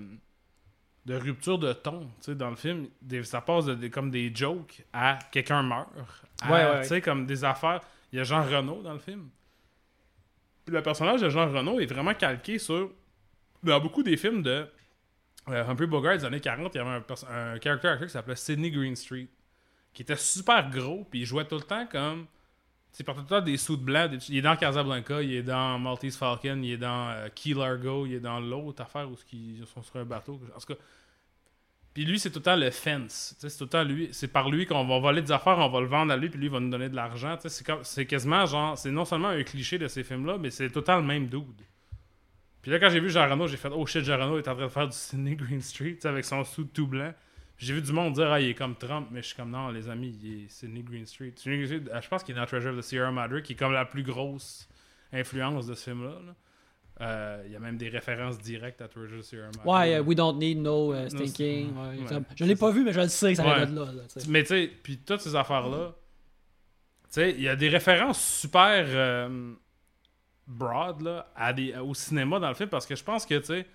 de 1.07 1.15
rupture 1.17 1.59
de 1.59 1.73
ton, 1.73 2.11
dans 2.29 2.51
le 2.51 2.57
film. 2.57 2.89
Des- 3.01 3.25
ça 3.25 3.41
passe 3.41 3.65
de, 3.65 3.75
des- 3.75 3.89
comme 3.91 4.11
des 4.11 4.31
jokes 4.35 4.85
à 4.93 5.19
quelqu'un 5.33 5.63
meurt. 5.63 5.89
à, 6.43 6.53
Ouais, 6.53 7.01
comme 7.01 7.25
des 7.27 7.43
affaires. 7.45 7.81
Il 8.13 8.19
y 8.19 8.21
a 8.21 8.25
Jean 8.25 8.43
Renault 8.45 8.83
dans 8.83 8.93
le 8.93 8.99
film. 8.99 9.29
Puis 10.65 10.75
le 10.75 10.83
personnage 10.83 11.23
de 11.23 11.31
Jean 11.31 11.51
Renault 11.53 11.81
est 11.81 11.87
vraiment 11.87 12.15
calqué 12.15 12.59
sur. 12.59 12.91
Dans 13.63 13.81
beaucoup 13.81 14.03
des 14.03 14.17
films 14.17 14.43
de 14.43 14.67
euh, 15.49 15.65
Humphrey 15.69 15.87
Bogart 15.87 16.17
des 16.19 16.25
années 16.25 16.41
40, 16.41 16.75
il 16.75 16.79
y 16.79 16.81
avait 16.81 16.91
un, 16.91 17.05
un 17.55 17.61
character 17.61 17.89
actor 17.89 18.07
qui 18.07 18.13
s'appelait 18.13 18.37
Sidney 18.37 18.71
Greenstreet. 18.71 19.29
Qui 19.93 20.03
était 20.03 20.17
super 20.17 20.71
gros, 20.71 21.05
puis 21.11 21.21
il 21.21 21.27
jouait 21.27 21.45
tout 21.47 21.57
le 21.57 21.63
temps 21.63 21.87
comme. 21.87 22.27
Tu 22.93 22.97
sais, 22.97 23.03
il 23.03 23.05
portait 23.05 23.21
tout 23.21 23.35
le 23.35 23.41
temps 23.41 23.45
des 23.45 23.57
sous 23.57 23.77
de 23.77 23.83
blanc. 23.83 24.09
il 24.29 24.39
est 24.39 24.43
dans 24.43 24.57
Casablanca, 24.57 25.23
il 25.23 25.33
est 25.33 25.43
dans 25.43 25.79
Maltese 25.79 26.17
Falcon, 26.17 26.61
il 26.63 26.73
est 26.73 26.77
dans 26.77 27.11
euh, 27.11 27.29
Key 27.35 27.55
Largo, 27.55 28.07
il 28.07 28.15
est 28.15 28.21
dans 28.21 28.41
l'autre 28.41 28.83
affaire 28.83 29.09
où 29.09 29.15
ils 29.33 29.65
sont 29.67 29.83
sur 29.83 29.97
un 29.97 30.05
bateau. 30.05 30.41
En 30.57 30.59
tout 30.59 30.75
cas. 30.75 30.81
Puis 31.95 32.05
lui, 32.05 32.19
c'est 32.19 32.31
tout 32.31 32.39
le 32.39 32.45
temps 32.45 32.57
le 32.57 32.71
fence. 32.71 33.35
C'est 33.39 33.57
tout 33.57 33.77
lui. 33.85 34.09
C'est 34.13 34.29
par 34.29 34.49
lui 34.49 34.67
qu'on 34.67 34.85
va 34.87 34.99
voler 34.99 35.23
des 35.23 35.33
affaires, 35.33 35.59
on 35.59 35.69
va 35.69 35.81
le 35.81 35.87
vendre 35.87 36.13
à 36.13 36.17
lui, 36.17 36.29
puis 36.29 36.39
lui 36.39 36.47
il 36.47 36.53
va 36.53 36.61
nous 36.61 36.71
donner 36.71 36.89
de 36.89 36.97
l'argent. 36.97 37.37
C'est 37.41 37.65
c'est 37.83 38.07
quasiment 38.07 38.47
genre. 38.47 38.79
C'est 38.79 38.91
non 38.91 39.05
seulement 39.05 39.29
un 39.29 39.43
cliché 39.43 39.79
de 39.79 39.89
ces 39.89 40.05
films-là, 40.05 40.39
mais 40.39 40.51
c'est 40.51 40.71
tout 40.71 40.85
le 40.87 41.03
même 41.03 41.27
dude. 41.27 41.63
Puis 42.63 42.71
là, 42.71 42.79
quand 42.79 42.91
j'ai 42.91 43.01
vu 43.01 43.11
Jean 43.11 43.29
Reno, 43.29 43.47
j'ai 43.47 43.57
fait 43.57 43.71
Oh 43.75 43.87
shit, 43.87 44.05
Jean 44.05 44.19
Reno 44.19 44.39
est 44.39 44.49
en 44.49 44.55
train 44.55 44.65
de 44.65 44.69
faire 44.69 44.89
du 44.89 44.97
Sidney 44.97 45.35
Green 45.35 45.63
Street 45.63 45.99
avec 46.05 46.25
son 46.25 46.45
sou 46.45 46.65
tout 46.65 46.87
blanc. 46.87 47.13
J'ai 47.63 47.75
vu 47.75 47.83
du 47.83 47.93
monde 47.93 48.15
dire 48.15 48.31
Ah, 48.33 48.41
il 48.41 48.49
est 48.49 48.55
comme 48.55 48.75
Trump, 48.75 49.09
mais 49.11 49.21
je 49.23 49.27
suis 49.29 49.37
comme 49.37 49.51
Non, 49.51 49.69
les 49.69 49.89
amis, 49.89 50.19
il 50.23 50.45
est 50.45 50.49
Sidney 50.49 50.83
Green 50.83 51.05
Street. 51.07 51.33
Sidney 51.37 51.59
Green 51.65 51.67
Street, 51.83 51.93
euh, 51.95 52.01
je 52.01 52.09
pense 52.09 52.23
qu'il 52.25 52.35
est 52.35 52.39
dans 52.39 52.47
Treasure 52.47 52.71
of 52.73 52.79
the 52.79 52.83
Sierra 52.83 53.11
Madre, 53.11 53.41
qui 53.41 53.53
est 53.53 53.57
comme 53.57 53.73
la 53.73 53.85
plus 53.85 54.03
grosse 54.03 54.67
influence 55.13 55.67
de 55.67 55.75
ce 55.75 55.85
film-là. 55.91 56.15
là. 56.27 56.35
Euh, 57.03 57.43
Il 57.47 57.53
y 57.53 57.57
a 57.57 57.59
même 57.61 57.77
des 57.77 57.89
références 57.89 58.39
directes 58.39 58.81
à 58.81 58.89
Treasure 58.89 59.19
of 59.19 59.25
the 59.25 59.29
Sierra 59.29 59.47
Madre. 59.57 59.67
Ouais, 59.67 59.95
euh, 59.97 60.03
We 60.03 60.17
Don't 60.17 60.39
Need 60.39 60.59
No 60.59 60.95
uh, 60.95 61.03
No 61.03 61.09
Stinking. 61.11 61.73
St- 61.75 62.13
ouais. 62.15 62.23
je 62.35 62.45
l'ai 62.45 62.57
pas 62.57 62.71
vu, 62.71 62.83
mais 62.85 62.93
je 62.95 63.01
le 63.01 63.09
sais 63.09 63.31
que 63.33 63.37
ça 63.37 63.67
de 63.67 63.75
là. 63.77 63.85
là, 63.93 64.03
tu 64.13 64.21
sais. 64.21 64.29
Mais 64.31 64.43
tu 64.43 64.49
sais, 64.49 64.71
puis 64.83 64.97
toutes 64.99 65.21
ces 65.21 65.37
affaires-là, 65.37 65.93
tu 67.05 67.09
sais, 67.11 67.31
il 67.33 67.43
y 67.43 67.49
a 67.49 67.57
des 67.57 67.69
références 67.69 68.23
super 68.23 68.85
euh, 68.89 69.53
broad 70.47 71.03
là, 71.03 71.31
à 71.37 71.53
des, 71.53 71.75
au 71.77 71.93
cinéma 71.95 72.39
dans 72.39 72.49
le 72.49 72.55
film 72.55 72.69
parce 72.69 72.87
que 72.87 72.95
je 72.95 73.05
pense 73.05 73.27
que, 73.27 73.35
tu 73.39 73.45
sais, 73.47 73.67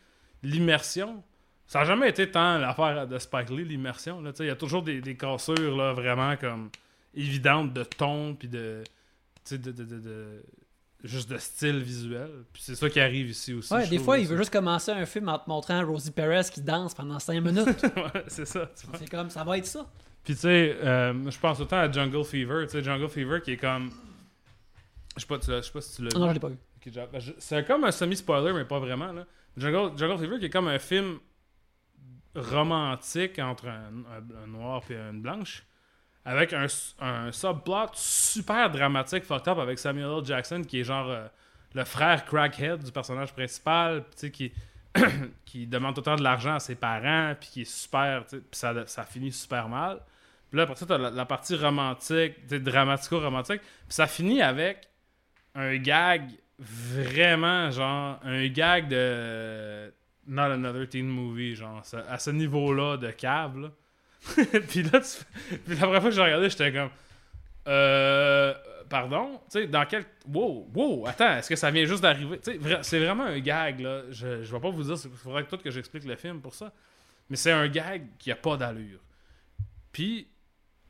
l'immersion, 0.44 1.24
ça 1.68 1.80
n'a 1.80 1.86
jamais 1.86 2.10
été 2.10 2.30
tant 2.30 2.58
l'affaire 2.58 3.08
de 3.08 3.18
Spike 3.18 3.50
Lee, 3.50 3.64
l'immersion. 3.66 4.22
Il 4.40 4.46
y 4.46 4.50
a 4.50 4.56
toujours 4.56 4.84
des, 4.84 5.02
des 5.02 5.16
cassures 5.16 5.76
là, 5.76 5.94
vraiment 5.94 6.36
comme 6.38 6.70
évidentes 7.14 7.74
de 7.74 7.84
ton, 7.84 8.36
puis 8.36 8.48
de, 8.48 8.84
de, 9.52 9.58
de, 9.58 9.72
de- 9.84 10.44
juste 11.04 11.30
de 11.30 11.38
style 11.38 11.80
visuel. 11.80 12.30
Puis 12.54 12.62
c'est 12.66 12.76
ça 12.76 12.90
qui 12.90 13.00
arrive 13.00 13.30
ici 13.30 13.54
aussi. 13.54 13.74
Ouais, 13.74 13.88
des 13.88 14.00
fois, 14.00 14.18
il 14.20 14.28
veut 14.28 14.38
juste 14.38 14.52
commencer 14.52 14.92
un 14.92 15.06
film 15.06 15.30
en 15.30 15.40
te 15.40 15.50
montrant 15.50 15.86
Rosie 15.86 16.12
Perez 16.12 16.42
qui 16.52 16.62
danse 16.62 16.94
pendant 16.94 17.20
5 17.20 17.40
minutes. 17.42 17.66
Ouais, 17.96 18.24
c'est 18.28 18.46
ça. 18.46 18.70
C'est 18.76 19.10
comme, 19.10 19.30
ça 19.30 19.44
va 19.44 19.58
être 19.58 19.66
ça. 19.66 19.86
Puis 20.24 20.34
tu 20.34 20.42
sais, 20.42 20.76
euh, 20.84 21.30
je 21.30 21.38
pense 21.40 21.60
autant 21.60 21.78
à 21.78 21.92
Jungle 21.92 22.24
Fever. 22.26 22.64
Tu 22.66 22.72
sais, 22.72 22.84
Jungle 22.84 23.08
Fever 23.10 23.42
qui 23.42 23.52
est 23.52 23.58
comme. 23.58 23.92
Je 25.16 25.22
sais 25.22 25.28
pas, 25.28 25.38
tu 25.40 25.52
l'as- 25.52 25.62
je 25.62 25.68
sais 25.68 25.72
pas 25.72 25.82
si 25.82 25.96
tu 25.96 26.04
l'as 26.04 26.10
Ah 26.16 26.20
non, 26.20 26.28
je 26.30 26.34
l'ai 26.34 26.40
pas 26.40 26.50
vu. 26.50 26.58
Ben, 26.94 27.08
C'est 27.40 27.66
comme 27.66 27.84
un 27.86 27.92
semi-spoiler, 27.92 28.54
mais 28.54 28.66
pas 28.66 28.80
vraiment. 28.80 29.12
Là. 29.12 29.26
Jungle, 29.58 29.98
Jungle 29.98 30.20
Fever 30.20 30.40
qui 30.40 30.46
est 30.46 30.50
comme 30.50 30.68
un 30.68 30.80
film 30.80 31.20
romantique 32.36 33.40
entre 33.40 33.68
un, 33.68 34.48
noir 34.48 34.84
et 34.90 34.96
une 34.96 35.22
blanche. 35.22 35.64
Avec 36.24 36.54
un, 36.54 36.66
un 37.00 37.32
subplot 37.32 37.92
super 37.94 38.72
dramatique, 38.72 39.24
fucked 39.24 39.48
up, 39.48 39.60
avec 39.60 39.78
Samuel 39.78 40.18
L. 40.18 40.26
Jackson 40.26 40.64
qui 40.68 40.80
est 40.80 40.84
genre 40.84 41.10
euh, 41.10 41.28
le 41.76 41.84
frère 41.84 42.26
crackhead 42.26 42.84
du 42.84 42.92
personnage 42.92 43.34
principal, 43.34 44.04
qui, 44.34 44.52
qui 45.46 45.68
demande 45.68 46.02
temps 46.02 46.16
de 46.16 46.24
l'argent 46.24 46.56
à 46.56 46.60
ses 46.60 46.76
parents, 46.76 47.36
puis 47.40 47.50
qui 47.50 47.62
est 47.62 47.72
super, 47.72 48.26
puis 48.26 48.42
ça, 48.52 49.04
finit 49.04 49.32
super 49.32 49.68
mal. 49.68 50.00
Puis 50.50 50.58
là, 50.58 50.64
après 50.64 50.76
ça, 50.76 50.86
t'as 50.86 50.98
la, 50.98 51.26
partie 51.26 51.56
romantique, 51.56 52.48
dramatico-romantique, 52.48 53.62
puis 53.62 53.70
ça 53.90 54.08
finit 54.08 54.42
avec 54.42 54.90
un 55.54 55.76
gag 55.78 56.32
vraiment, 56.58 57.70
genre, 57.72 58.20
un 58.24 58.48
gag 58.48 58.88
de 58.88 59.94
Not 60.28 60.52
Another 60.52 60.88
Teen 60.88 61.08
Movie, 61.08 61.56
genre, 61.56 61.84
à 62.08 62.20
ce 62.20 62.30
niveau-là 62.32 62.98
de 62.98 63.08
là. 63.08 63.72
puis 64.70 64.82
là, 64.84 65.00
tu- 65.02 65.58
puis 65.66 65.76
la 65.76 65.82
première 65.82 66.02
fois 66.02 66.10
que 66.10 66.16
j'ai 66.16 66.22
regardé, 66.22 66.50
j'étais 66.50 66.74
comme, 66.74 66.90
euh, 67.68 68.54
pardon, 68.90 69.40
tu 69.52 69.60
sais, 69.60 69.68
dans 69.68 69.86
quel, 69.86 70.06
wow, 70.28 70.68
wow, 70.74 71.08
attends, 71.08 71.38
est-ce 71.38 71.50
que 71.50 71.56
ça 71.56 71.70
vient 71.70 71.86
juste 71.86 72.02
d'arriver, 72.02 72.40
tu 72.40 72.54
sais, 72.54 72.80
c'est 72.82 73.00
vraiment 73.00 73.26
un 73.26 73.40
gag, 73.40 73.82
là, 73.82 74.04
je, 74.10 74.44
je 74.44 74.52
vais 74.52 74.60
pas 74.60 74.70
vous 74.72 74.84
dire, 74.84 74.96
il 75.04 75.12
faudrait 75.18 75.44
que 75.46 75.50
tout 75.50 75.58
que 75.62 75.70
j'explique 75.70 76.06
le 76.06 76.16
film 76.16 76.42
pour 76.42 76.56
ça, 76.56 76.74
mais 77.30 77.36
c'est 77.36 77.52
un 77.52 77.68
gag 77.68 78.08
qui 78.18 78.32
a 78.32 78.36
pas 78.36 78.58
d'allure. 78.58 79.00
Puis, 79.92 80.28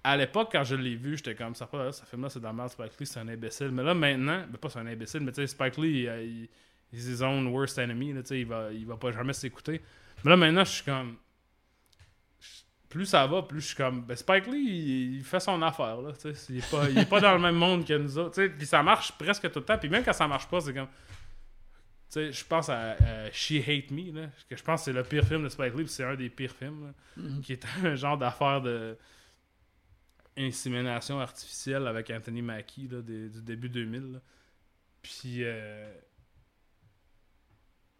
à 0.04 0.16
l'époque, 0.16 0.50
quand 0.52 0.64
je 0.64 0.76
l'ai 0.76 0.96
vu, 0.96 1.18
j'étais 1.18 1.36
comme 1.36 1.56
ça, 1.56 1.66
pas, 1.66 1.92
ça 1.92 2.06
film-là, 2.06 2.30
c'est 2.30 2.40
dans 2.40 2.68
Spike 2.68 3.00
Lee, 3.00 3.06
c'est 3.06 3.20
un 3.20 3.28
imbécile. 3.28 3.72
Mais 3.72 3.84
là, 3.84 3.94
maintenant, 3.94 4.46
ben, 4.48 4.58
pas 4.58 4.70
c'est 4.70 4.80
un 4.80 4.86
imbécile, 4.88 5.22
mais 5.22 5.32
tu 5.32 5.42
sais, 5.42 5.48
Spike 5.48 5.78
Lee, 5.78 6.08
il, 6.08 6.50
he's 6.94 7.06
his 7.08 7.22
own 7.24 7.48
worst 7.48 7.78
enemy, 7.80 8.14
là, 8.14 8.22
il 8.32 8.46
va, 8.46 8.72
il 8.72 8.86
va 8.86 8.98
pas 8.98 9.12
jamais 9.12 9.34
s'écouter. 9.34 9.82
Mais 10.24 10.30
là, 10.32 10.38
maintenant, 10.38 10.64
je 10.64 10.72
suis 10.72 10.84
comme. 10.84 11.18
Plus 12.90 13.06
ça 13.08 13.28
va, 13.28 13.42
plus 13.42 13.60
je 13.62 13.66
suis 13.68 13.76
comme. 13.76 14.04
Ben, 14.06 14.16
Spike 14.16 14.48
Lee, 14.48 14.58
il, 14.64 15.16
il 15.18 15.24
fait 15.24 15.40
son 15.42 15.62
affaire, 15.62 16.02
là. 16.02 16.14
Il 16.50 16.58
est 16.58 16.72
pas, 16.72 16.90
il 16.90 16.98
est 16.98 17.10
pas 17.10 17.20
dans 17.20 17.34
le 17.34 17.40
même 17.40 17.56
monde 17.56 17.86
que 17.86 17.94
nous 17.98 18.18
autres. 18.18 18.42
Puis 18.46 18.66
ça 18.66 18.82
marche 18.84 19.12
presque 19.18 19.52
tout 19.52 19.60
le 19.60 19.66
temps. 19.66 19.78
Puis 19.78 19.90
même 19.90 20.04
quand 20.04 20.14
ça 20.14 20.28
marche 20.28 20.48
pas, 20.48 20.62
c'est 20.62 20.74
comme. 20.74 20.88
Tu 20.88 20.92
sais, 22.22 22.32
je 22.32 22.46
pense 22.46 22.70
à, 22.70 22.92
à 22.92 23.32
She 23.32 23.54
Hate 23.68 23.92
Me, 23.92 24.12
là, 24.14 24.28
que 24.50 24.56
je 24.56 24.64
pense 24.64 24.82
que 24.82 24.86
c'est 24.86 24.94
le 24.94 25.04
pire 25.04 25.26
film 25.26 25.44
de 25.44 25.50
Spike 25.50 25.74
Lee, 25.74 25.84
puis 25.84 25.90
c'est 25.92 26.04
un 26.06 26.16
des 26.16 26.30
pires 26.30 26.54
films, 26.56 26.86
là 26.86 26.94
Mhm. 27.18 27.42
qui 27.42 27.54
est 27.54 27.66
un 27.84 27.96
genre 27.96 28.18
d'affaire 28.18 28.62
de 28.62 28.96
insémination 30.38 31.20
artificielle 31.20 31.88
avec 31.88 32.10
Anthony 32.12 32.42
Mackie 32.42 32.88
là, 32.88 33.02
des- 33.02 33.30
du 33.30 33.42
début 33.42 33.70
2000. 33.70 34.14
là. 34.14 34.20
Puis 35.02 35.40
euh, 35.44 35.92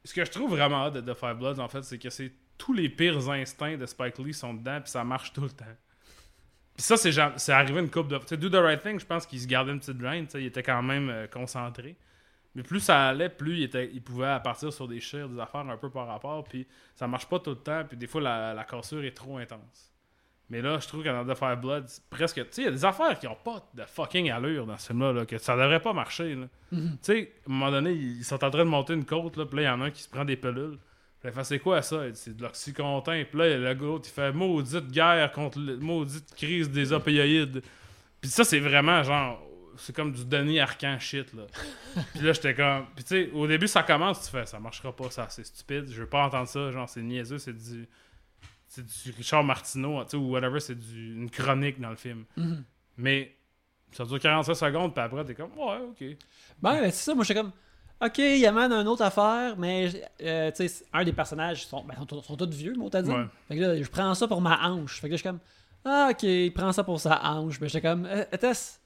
ce 0.06 0.14
que 0.14 0.24
je 0.24 0.32
trouve 0.32 0.52
vraiment 0.52 0.90
de 0.90 1.02
The 1.02 1.14
Five 1.18 1.36
Bloods 1.36 1.60
en 1.60 1.68
fait, 1.68 1.84
c'est 1.84 1.98
que 1.98 2.10
c'est 2.10 2.32
tous 2.58 2.74
les 2.74 2.90
pires 2.90 3.30
instincts 3.30 3.78
de 3.78 3.86
Spike 3.86 4.18
Lee 4.20 4.34
sont 4.34 4.54
dedans 4.54 4.80
puis 4.82 4.92
ça 4.92 5.04
marche 5.04 5.34
tout 5.34 5.42
le 5.42 5.50
temps. 5.50 5.66
Puis 6.76 6.84
ça 6.84 6.96
c'est 6.98 7.12
c'est 7.38 7.52
arrivé 7.52 7.80
une 7.80 7.90
coupe 7.90 8.08
de 8.08 8.18
tu 8.20 8.28
sais 8.28 8.38
Do 8.38 8.50
the 8.50 8.62
Right 8.62 8.82
Thing, 8.82 9.00
je 9.00 9.06
pense 9.06 9.26
qu'il 9.26 9.40
se 9.40 9.48
gardait 9.48 9.72
une 9.72 9.80
petite 9.80 10.00
sais, 10.30 10.42
il 10.42 10.46
était 10.46 10.64
quand 10.64 10.82
même 10.82 11.10
euh, 11.10 11.28
concentré. 11.28 11.98
Mais 12.56 12.64
plus 12.64 12.80
ça 12.80 13.10
allait, 13.10 13.30
plus 13.30 13.58
il, 13.58 13.64
était, 13.64 13.92
il 13.94 14.02
pouvait 14.02 14.40
partir 14.42 14.72
sur 14.72 14.88
des 14.88 15.02
chires, 15.02 15.28
des 15.28 15.40
affaires 15.40 15.68
un 15.70 15.78
peu 15.78 15.90
par 15.90 16.08
rapport. 16.08 16.46
Puis 16.46 16.66
ça 16.96 17.06
marche 17.06 17.28
pas 17.28 17.40
tout 17.40 17.50
le 17.50 17.58
temps. 17.58 17.84
Puis 17.84 17.98
des 17.98 18.08
fois, 18.08 18.22
la, 18.22 18.54
la 18.54 18.64
cassure 18.64 19.04
est 19.04 19.12
trop 19.12 19.38
intense. 19.38 19.94
Mais 20.50 20.62
là, 20.62 20.78
je 20.80 20.88
trouve 20.88 21.04
qu'en 21.04 21.26
The 21.26 21.36
Fire 21.36 21.58
Blood, 21.58 21.86
presque. 22.10 22.36
Tu 22.36 22.48
sais, 22.52 22.62
il 22.62 22.66
y 22.66 22.68
a 22.68 22.72
des 22.72 22.86
affaires 22.86 23.18
qui 23.18 23.28
ont 23.28 23.38
pas 23.44 23.68
de 23.74 23.84
fucking 23.84 24.30
allure 24.30 24.66
dans 24.66 24.78
ce 24.78 24.88
film-là, 24.88 25.12
là, 25.12 25.26
que 25.26 25.38
ça 25.38 25.56
devrait 25.56 25.80
pas 25.80 25.94
marcher. 25.94 26.36
Mhm. 26.36 26.50
Tu 26.72 26.98
sais, 27.02 27.32
à 27.48 27.50
un 27.50 27.54
moment 27.54 27.72
donné, 27.72 27.94
ils 27.94 28.24
sont 28.24 28.44
en 28.44 28.50
train 28.50 28.64
de 28.64 28.70
monter 28.70 28.94
une 28.94 29.06
côte, 29.06 29.38
là, 29.38 29.46
puis 29.46 29.58
là, 29.58 29.62
il 29.64 29.66
y 29.66 29.70
en 29.70 29.82
a 29.82 29.86
un 29.86 29.92
qui 29.92 30.04
se 30.04 30.10
prend 30.10 30.24
des 30.24 30.36
pelules. 30.36 30.78
Puis 31.20 31.30
il 31.30 31.32
fait, 31.32 31.44
c'est 31.44 31.60
quoi 31.60 31.82
ça? 31.82 32.04
C'est 32.14 32.38
de 32.38 32.44
l'oxycontin. 32.44 33.24
Puis 33.28 33.40
là, 33.40 33.58
le 33.58 33.74
gars, 33.74 34.00
il 34.04 34.10
fait 34.10 34.32
maudite 34.32 34.92
guerre 34.92 35.32
contre 35.32 35.58
le 35.58 35.78
maudite 35.78 36.36
crise 36.36 36.70
des 36.70 36.94
opioïdes. 36.94 37.64
Puis 38.22 38.30
ça, 38.30 38.44
c'est 38.44 38.60
vraiment 38.60 39.02
genre. 39.02 39.42
C'est 39.78 39.94
comme 39.94 40.14
du 40.14 40.24
Denis 40.24 40.60
Arcan 40.60 40.98
shit, 41.00 41.34
là. 41.34 41.44
puis 42.14 42.22
là, 42.22 42.34
j'étais 42.34 42.54
comme. 42.54 42.86
Puis 42.96 43.04
tu 43.04 43.10
sais, 43.10 43.30
au 43.34 43.48
début, 43.48 43.68
ça 43.68 43.84
commence, 43.84 44.24
tu 44.24 44.32
fais, 44.32 44.46
ça 44.46 44.60
marchera 44.60 44.96
pas, 44.96 45.10
ça, 45.10 45.26
c'est 45.30 45.46
stupide. 45.46 45.90
Je 45.90 46.00
veux 46.02 46.08
pas 46.08 46.24
entendre 46.24 46.48
ça, 46.48 46.72
genre, 46.72 46.88
c'est 46.88 47.02
niaiseux, 47.02 47.40
c'est 47.40 47.54
du. 47.54 47.88
C'est 48.68 48.86
du 48.86 49.12
Richard 49.16 49.44
Martineau, 49.44 50.04
tu 50.04 50.12
sais, 50.12 50.18
ou 50.18 50.32
whatever, 50.32 50.60
c'est 50.60 50.76
du- 50.78 51.14
une 51.16 51.30
chronique 51.30 51.80
dans 51.80 51.90
le 51.92 51.96
film. 51.96 52.26
Mhm. 52.36 52.64
Mais 52.98 53.36
ça 53.92 54.04
dure 54.06 54.20
45 54.20 54.54
secondes, 54.56 54.94
puis 54.94 55.04
après, 55.04 55.24
t'es 55.24 55.36
comme, 55.36 55.52
ouais, 55.58 55.78
ok. 55.90 56.04
Ben, 56.62 56.82
c'est 56.86 56.92
ça, 56.92 57.16
moi, 57.16 57.24
j'étais 57.24 57.40
comme. 57.40 57.52
Ok, 58.02 58.18
il 58.18 58.46
amène 58.46 58.74
une 58.74 58.88
autre 58.90 59.04
affaire, 59.04 59.56
mais 59.58 59.90
euh, 60.22 60.52
tu 60.52 60.68
sais, 60.68 60.84
un 60.92 61.04
des 61.06 61.14
personnages 61.14 61.66
sont, 61.66 61.84
ben, 61.86 61.96
sont, 62.10 62.22
sont 62.22 62.36
tous 62.36 62.50
vieux, 62.50 62.74
moi, 62.76 62.90
t'as 62.92 63.02
dit. 63.02 63.10
Ouais. 63.12 63.26
Fait 63.48 63.56
que 63.56 63.62
là, 63.62 63.82
je 63.82 63.90
prends 63.90 64.14
ça 64.14 64.28
pour 64.28 64.42
ma 64.42 64.68
hanche. 64.68 65.00
Fait 65.00 65.08
que 65.08 65.12
là, 65.14 65.18
je 65.18 65.22
suis 65.22 65.30
comme. 65.30 65.40
Ah, 65.86 66.10
ok, 66.12 66.24
il 66.24 66.52
prend 66.54 66.72
ça 66.74 66.84
pour 66.84 67.00
sa 67.00 67.24
hanche. 67.24 67.60
Mais 67.62 67.70
j'étais 67.70 67.88
comme. 67.88 68.06
euh, 68.06 68.26
Était-ce 68.34 68.80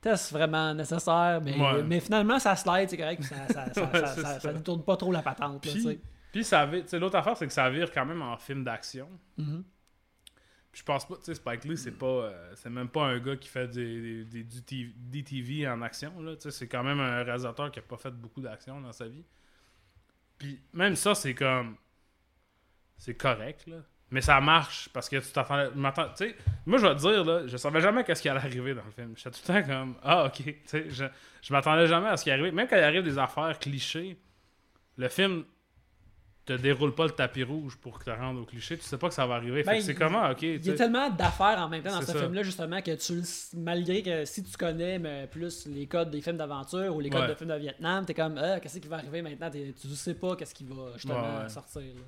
était-ce 0.00 0.32
vraiment 0.32 0.72
nécessaire? 0.74 1.40
Mais, 1.42 1.58
Ouais. 1.58 1.82
mais 1.82 1.98
finalement, 1.98 2.38
ça 2.38 2.54
slide, 2.54 2.88
c'est 2.88 2.96
correct. 2.96 3.20
puis 3.20 3.28
Ça, 3.28 3.48
ça, 3.48 3.72
ça, 3.74 4.24
Ouais, 4.34 4.40
ça 4.40 4.52
détourne 4.52 4.82
pas 4.84 4.96
trop 4.96 5.10
la 5.10 5.22
patente. 5.22 5.64
là, 5.66 5.72
tu 5.72 5.80
sais. 5.80 5.98
Puis, 6.36 6.44
ça 6.44 6.66
vire- 6.66 6.84
l'autre 7.00 7.16
affaire, 7.16 7.36
c'est 7.36 7.46
que 7.46 7.52
ça 7.52 7.68
vire 7.70 7.90
quand 7.90 8.04
même 8.04 8.22
en 8.22 8.36
film 8.36 8.62
d'action. 8.64 9.08
Mhm. 9.38 9.64
Puis 10.72 10.80
je 10.80 10.84
pense 10.84 11.08
pas, 11.08 11.16
tu 11.16 11.22
sais, 11.24 11.34
Spike 11.34 11.64
Lee, 11.64 11.78
c'est 11.78 11.96
pas, 11.98 12.06
euh, 12.06 12.52
c'est 12.54 12.68
même 12.68 12.88
pas 12.90 13.04
un 13.06 13.18
gars 13.18 13.36
qui 13.36 13.48
fait 13.48 13.66
des, 13.68 14.24
des, 14.26 14.44
du 14.44 14.62
T- 14.62 14.92
DTV 14.94 15.66
en 15.66 15.80
action, 15.80 16.20
là. 16.20 16.36
Tu 16.36 16.42
sais, 16.42 16.50
c'est 16.50 16.68
quand 16.68 16.82
même 16.84 17.00
un 17.00 17.22
réalisateur 17.22 17.70
qui 17.72 17.78
a 17.78 17.82
pas 17.82 17.96
fait 17.96 18.10
beaucoup 18.10 18.42
d'action 18.42 18.78
dans 18.82 18.92
sa 18.92 19.08
vie. 19.08 19.24
Puis 20.36 20.60
même 20.74 20.94
ça, 20.94 21.14
c'est 21.14 21.34
comme, 21.34 21.76
c'est 22.98 23.14
correct, 23.16 23.66
là. 23.66 23.76
Mais 24.10 24.20
ça 24.20 24.38
marche 24.40 24.88
parce 24.92 25.08
que 25.08 25.16
tu 25.16 25.24
sais, 25.32 26.36
moi, 26.66 26.78
je 26.78 26.86
vais 26.86 26.94
te 26.94 27.00
dire, 27.00 27.24
là, 27.24 27.46
je 27.46 27.56
savais 27.56 27.80
jamais 27.80 28.04
qu'est-ce 28.04 28.20
qui 28.22 28.28
allait 28.28 28.38
arriver 28.40 28.74
dans 28.74 28.84
le 28.84 28.90
film. 28.92 29.14
J'étais 29.16 29.30
tout 29.30 29.40
le 29.48 29.62
temps 29.62 29.66
comme, 29.66 29.96
ah, 30.02 30.26
ok. 30.26 30.34
Tu 30.44 30.54
sais, 30.66 30.90
je, 30.90 31.06
je 31.42 31.52
m'attendais 31.52 31.86
jamais 31.86 32.08
à 32.08 32.16
ce 32.18 32.22
qui 32.22 32.30
arrivait. 32.30 32.52
Même 32.52 32.68
quand 32.68 32.76
il 32.76 32.84
arrive 32.84 33.02
des 33.02 33.18
affaires 33.18 33.58
clichés, 33.58 34.16
le 34.98 35.08
film 35.08 35.44
te 36.46 36.52
déroule 36.54 36.94
pas 36.94 37.04
le 37.04 37.10
tapis 37.10 37.42
rouge 37.42 37.76
pour 37.76 37.98
que 37.98 38.04
tu 38.04 38.10
te 38.10 38.16
rendes 38.16 38.38
au 38.38 38.44
cliché. 38.44 38.78
Tu 38.78 38.84
sais 38.84 38.96
pas 38.96 39.08
que 39.08 39.14
ça 39.14 39.26
va 39.26 39.34
arriver. 39.34 39.62
Ben, 39.64 39.80
c'est 39.82 39.94
comment, 39.94 40.30
ok. 40.30 40.42
Il 40.42 40.64
y 40.64 40.70
a 40.70 40.74
tellement 40.74 41.10
d'affaires 41.10 41.58
en 41.58 41.68
même 41.68 41.82
temps 41.82 41.90
dans 41.98 42.02
ce 42.06 42.16
film-là, 42.16 42.42
justement, 42.44 42.80
que 42.80 42.94
tu 42.94 43.20
malgré 43.58 44.02
que 44.02 44.24
si 44.24 44.42
tu 44.44 44.56
connais 44.56 44.98
mais 44.98 45.26
plus 45.26 45.66
les 45.66 45.86
codes 45.86 46.10
des 46.10 46.20
films 46.20 46.36
d'aventure 46.36 46.94
ou 46.94 47.00
les 47.00 47.10
codes 47.10 47.22
Ouais. 47.22 47.28
de 47.28 47.34
films 47.34 47.50
de 47.50 47.56
Vietnam, 47.58 48.06
t'es 48.06 48.14
comme, 48.14 48.38
ah, 48.38 48.60
qu'est-ce 48.60 48.78
qui 48.78 48.88
va 48.88 48.96
arriver 48.96 49.22
maintenant? 49.22 49.50
Tu 49.50 49.74
sais 49.88 50.14
pas 50.14 50.36
qu'est-ce 50.36 50.54
qui 50.54 50.64
va 50.64 50.92
justement 50.94 51.40
Ouais, 51.42 51.48
sortir. 51.48 51.82
là. 51.82 52.02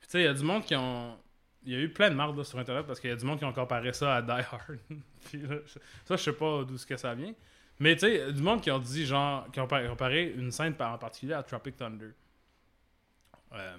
Puis, 0.00 0.08
tu 0.08 0.12
sais, 0.12 0.20
il 0.20 0.24
y 0.24 0.28
a 0.28 0.34
du 0.34 0.42
monde 0.44 0.64
qui 0.64 0.74
ont. 0.74 1.16
Il 1.64 1.72
y 1.72 1.76
a 1.76 1.80
eu 1.80 1.88
plein 1.92 2.08
de 2.08 2.16
là, 2.16 2.44
sur 2.44 2.58
Internet 2.58 2.86
parce 2.86 2.98
qu'il 3.00 3.10
y 3.10 3.12
a 3.12 3.16
du 3.16 3.24
monde 3.26 3.38
qui 3.38 3.44
ont 3.44 3.52
comparé 3.52 3.92
ça 3.92 4.16
à 4.16 4.22
Die 4.22 4.30
Hard. 4.30 4.78
Puis 5.30 5.42
là, 5.42 5.56
je- 5.66 5.78
ça, 6.04 6.16
je 6.16 6.22
sais 6.22 6.32
pas 6.32 6.62
d'où 6.64 6.76
que 6.88 6.96
ça 6.96 7.14
vient. 7.14 7.34
Mais 7.80 7.94
tu 7.94 8.00
sais, 8.06 8.14
il 8.14 8.18
y 8.18 8.22
a 8.22 8.32
du 8.32 8.40
monde 8.42 8.60
qui 8.62 8.70
ont 8.70 8.78
dit, 8.78 9.04
genre, 9.04 9.46
qui 9.52 9.60
ont 9.60 9.66
par- 9.66 9.86
comparé 9.86 10.32
une 10.36 10.50
scène 10.52 10.74
en 10.80 10.96
particulier 10.96 11.34
à 11.34 11.42
Tropic 11.42 11.76
Thunder. 11.76 12.10
Euh, 13.52 13.76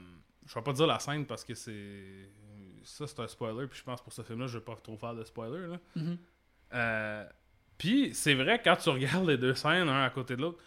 je 0.47 0.53
vais 0.55 0.61
pas 0.61 0.74
dire 0.74 0.88
la 0.88 0.99
scène 0.99 1.26
parce 1.26 1.43
que 1.43 1.53
c'est. 1.53 2.30
Ça, 2.84 3.05
c'est 3.07 3.20
un 3.20 3.28
spoiler. 3.28 3.67
Puis 3.67 3.80
je 3.80 3.84
pense 3.84 4.01
pour 4.01 4.11
ce 4.13 4.22
film-là, 4.24 4.47
je 4.47 4.57
vais 4.57 4.63
pas 4.63 4.76
trop 4.82 4.97
faire 4.97 5.13
de 5.13 5.24
spoiler. 5.24 5.67
Là. 5.67 5.80
Mhm. 5.95 6.17
Euh, 6.74 7.26
puis 7.78 8.13
c'est 8.13 8.34
vrai, 8.36 8.61
quand 8.63 8.76
tu 8.78 8.89
regardes 8.89 9.28
les 9.28 9.38
deux 9.38 9.53
scènes, 9.55 9.89
un 9.89 10.03
à 10.03 10.09
côté 10.09 10.36
de 10.36 10.41
l'autre, 10.41 10.59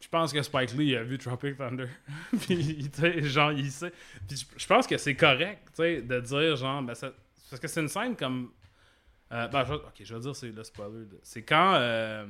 je 0.00 0.08
pense 0.08 0.32
que 0.32 0.40
Spike 0.42 0.72
Lee 0.74 0.94
a 0.96 1.02
vu 1.02 1.18
Tropic 1.18 1.56
Thunder. 1.56 1.88
puis, 2.40 2.88
genre, 3.24 3.52
il 3.52 3.70
sait. 3.70 3.92
Puis 4.28 4.46
je- 4.56 4.66
pense 4.66 4.86
que 4.86 4.96
c'est 4.98 5.16
correct, 5.16 5.62
tu 5.70 5.76
sais, 5.76 6.02
de 6.02 6.20
dire, 6.20 6.56
genre, 6.56 6.82
ben, 6.82 6.94
ça- 6.94 7.12
parce 7.50 7.60
que 7.60 7.66
c'est 7.68 7.80
une 7.80 7.88
scène 7.88 8.14
comme. 8.14 8.52
euh, 9.32 9.48
ben, 9.48 9.64
je, 9.64 9.74
ok, 9.74 9.92
je 10.02 10.14
vais 10.14 10.20
dire, 10.20 10.36
c'est 10.36 10.50
le 10.52 10.64
spoiler. 10.64 11.06
de- 11.06 11.18
C'est 11.22 11.42
quand 11.42 11.74
euh, 11.74 12.26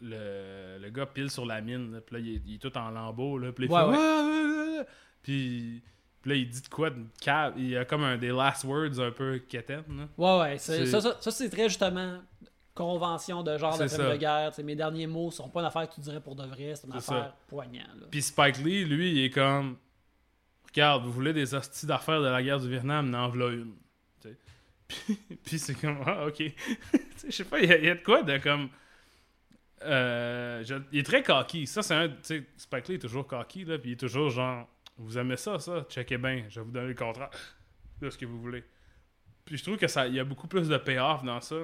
le, 0.00 0.78
le 0.80 0.90
gars 0.90 1.06
pile 1.06 1.30
sur 1.30 1.44
la 1.46 1.60
mine, 1.60 1.92
là, 1.92 2.00
puis 2.00 2.14
là, 2.16 2.20
il 2.20 2.34
est, 2.36 2.42
il 2.46 2.54
est 2.54 2.58
tout 2.58 2.76
en 2.78 2.90
lambeaux, 2.90 3.38
là, 3.38 3.52
puis 3.52 3.66
ouais, 3.68 3.82
ouais, 3.82 3.96
ouais. 4.78 4.86
Puis. 5.22 5.82
puis 6.22 6.30
là, 6.30 6.36
il 6.36 6.48
dit 6.48 6.62
de 6.62 6.68
quoi 6.68 6.90
de 6.90 7.04
cave? 7.20 7.54
Il 7.56 7.68
y 7.70 7.76
a 7.76 7.84
comme 7.84 8.02
un 8.04 8.16
des 8.16 8.28
last 8.28 8.64
words 8.64 8.98
un 9.00 9.10
peu 9.10 9.38
quétaine. 9.38 9.84
là. 9.88 10.08
Ouais, 10.16 10.40
ouais. 10.50 10.58
c'est- 10.58 10.86
Ça, 10.86 11.00
ça, 11.00 11.16
ça, 11.20 11.30
c'est 11.30 11.48
très 11.50 11.68
justement 11.68 12.18
convention 12.74 13.42
de 13.42 13.58
genre 13.58 13.76
de 13.76 13.88
film 13.88 14.08
de 14.12 14.16
guerre. 14.16 14.52
Mes 14.62 14.76
derniers 14.76 15.06
mots 15.08 15.30
sont 15.32 15.48
pas 15.48 15.60
une 15.60 15.66
affaire 15.66 15.88
que 15.88 15.94
tu 15.96 16.00
dirais 16.00 16.20
pour 16.20 16.36
de 16.36 16.44
vrai, 16.46 16.74
c'est 16.76 16.86
une 16.86 16.92
affaire 16.92 17.02
ça. 17.24 17.36
poignante. 17.48 17.88
là. 18.00 18.06
Puis 18.10 18.22
Spike 18.22 18.58
Lee, 18.58 18.84
lui, 18.84 19.10
il 19.12 19.24
est 19.24 19.30
comme 19.30 19.76
Regarde, 20.68 21.02
vous 21.02 21.10
voulez 21.12 21.32
des 21.32 21.54
hosties 21.54 21.86
d'affaires 21.86 22.20
de 22.20 22.28
la 22.28 22.42
guerre 22.42 22.60
du 22.60 22.68
Vietnam, 22.68 23.08
n'en 23.10 23.28
voilà 23.30 23.54
une. 23.54 23.72
Puis, 24.88 25.18
puis 25.44 25.58
c'est 25.58 25.74
comme 25.74 25.98
Ah, 26.06 26.26
ok. 26.26 26.42
Je 27.26 27.30
sais 27.30 27.44
pas, 27.44 27.58
il 27.60 27.68
y, 27.68 27.72
a- 27.72 27.78
il 27.78 27.84
y 27.84 27.90
a 27.90 27.94
de 27.94 28.02
quoi 28.02 28.22
de 28.22 28.38
comme. 28.38 28.68
Euh, 29.84 30.64
je- 30.64 30.74
il 30.92 31.00
est 31.00 31.02
très 31.04 31.22
cocky. 31.22 31.66
Ça, 31.66 31.82
c'est 31.82 31.94
un. 31.94 32.10
Spike 32.56 32.88
Lee 32.88 32.94
est 32.94 32.98
toujours 33.00 33.26
cocky, 33.26 33.64
là, 33.64 33.78
puis 33.78 33.90
il 33.90 33.92
est 33.94 33.96
toujours 33.96 34.30
genre 34.30 34.66
Vous 34.98 35.16
aimez 35.16 35.36
ça, 35.36 35.58
ça? 35.58 35.84
Checkez 35.88 36.18
bien, 36.18 36.44
je 36.48 36.60
vais 36.60 36.66
vous 36.66 36.72
donner 36.72 36.88
le 36.88 36.94
contrat 36.94 37.30
de 38.00 38.10
ce 38.10 38.18
que 38.18 38.26
vous 38.26 38.40
voulez. 38.40 38.64
Puis 39.44 39.56
je 39.56 39.62
trouve 39.62 39.76
que 39.78 39.86
ça 39.88 40.06
il 40.06 40.14
y 40.14 40.20
a 40.20 40.24
beaucoup 40.24 40.46
plus 40.48 40.68
de 40.68 40.76
payoff 40.76 41.22
dans 41.24 41.40
ça. 41.40 41.56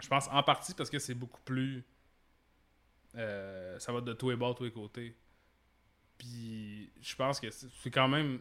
Je 0.00 0.08
pense 0.08 0.28
en 0.30 0.42
partie 0.42 0.74
parce 0.74 0.88
que 0.90 0.98
c'est 0.98 1.14
beaucoup 1.14 1.40
plus. 1.44 1.84
euh, 3.16 3.78
ça 3.78 3.92
va 3.92 4.00
de 4.00 4.12
tous 4.12 4.30
les 4.30 4.36
bords, 4.36 4.54
tous 4.54 4.64
les 4.64 4.72
côtés. 4.72 5.16
Puis 6.18 6.90
je 7.00 7.14
pense 7.16 7.40
que 7.40 7.48
c'est 7.50 7.90
quand 7.90 8.08
même. 8.08 8.40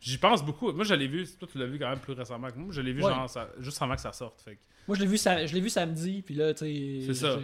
J'y 0.00 0.18
pense 0.18 0.44
beaucoup. 0.44 0.72
Moi, 0.72 0.84
je 0.84 0.94
l'ai 0.94 1.06
vu. 1.08 1.26
Toi, 1.38 1.48
tu 1.50 1.58
l'as 1.58 1.66
vu 1.66 1.78
quand 1.78 1.88
même 1.88 1.98
plus 2.00 2.12
récemment 2.12 2.50
que 2.50 2.58
moi. 2.58 2.72
Je 2.72 2.80
l'ai 2.80 2.92
vu 2.92 3.02
Ouais. 3.02 3.10
genre 3.10 3.28
ça- 3.28 3.48
juste 3.58 3.80
avant 3.80 3.94
que 3.94 4.00
ça 4.00 4.12
sorte. 4.12 4.40
Fait 4.42 4.56
que 4.56 4.60
Moi, 4.86 4.96
je 4.96 5.02
l'ai 5.02 5.06
vu, 5.06 5.16
sa- 5.16 5.46
je 5.46 5.54
l'ai 5.54 5.60
vu 5.60 5.70
samedi, 5.70 6.20
puis 6.22 6.34
là, 6.34 6.52
tu 6.52 6.66
sais. 6.66 7.06
C'est 7.06 7.14
ça. 7.14 7.38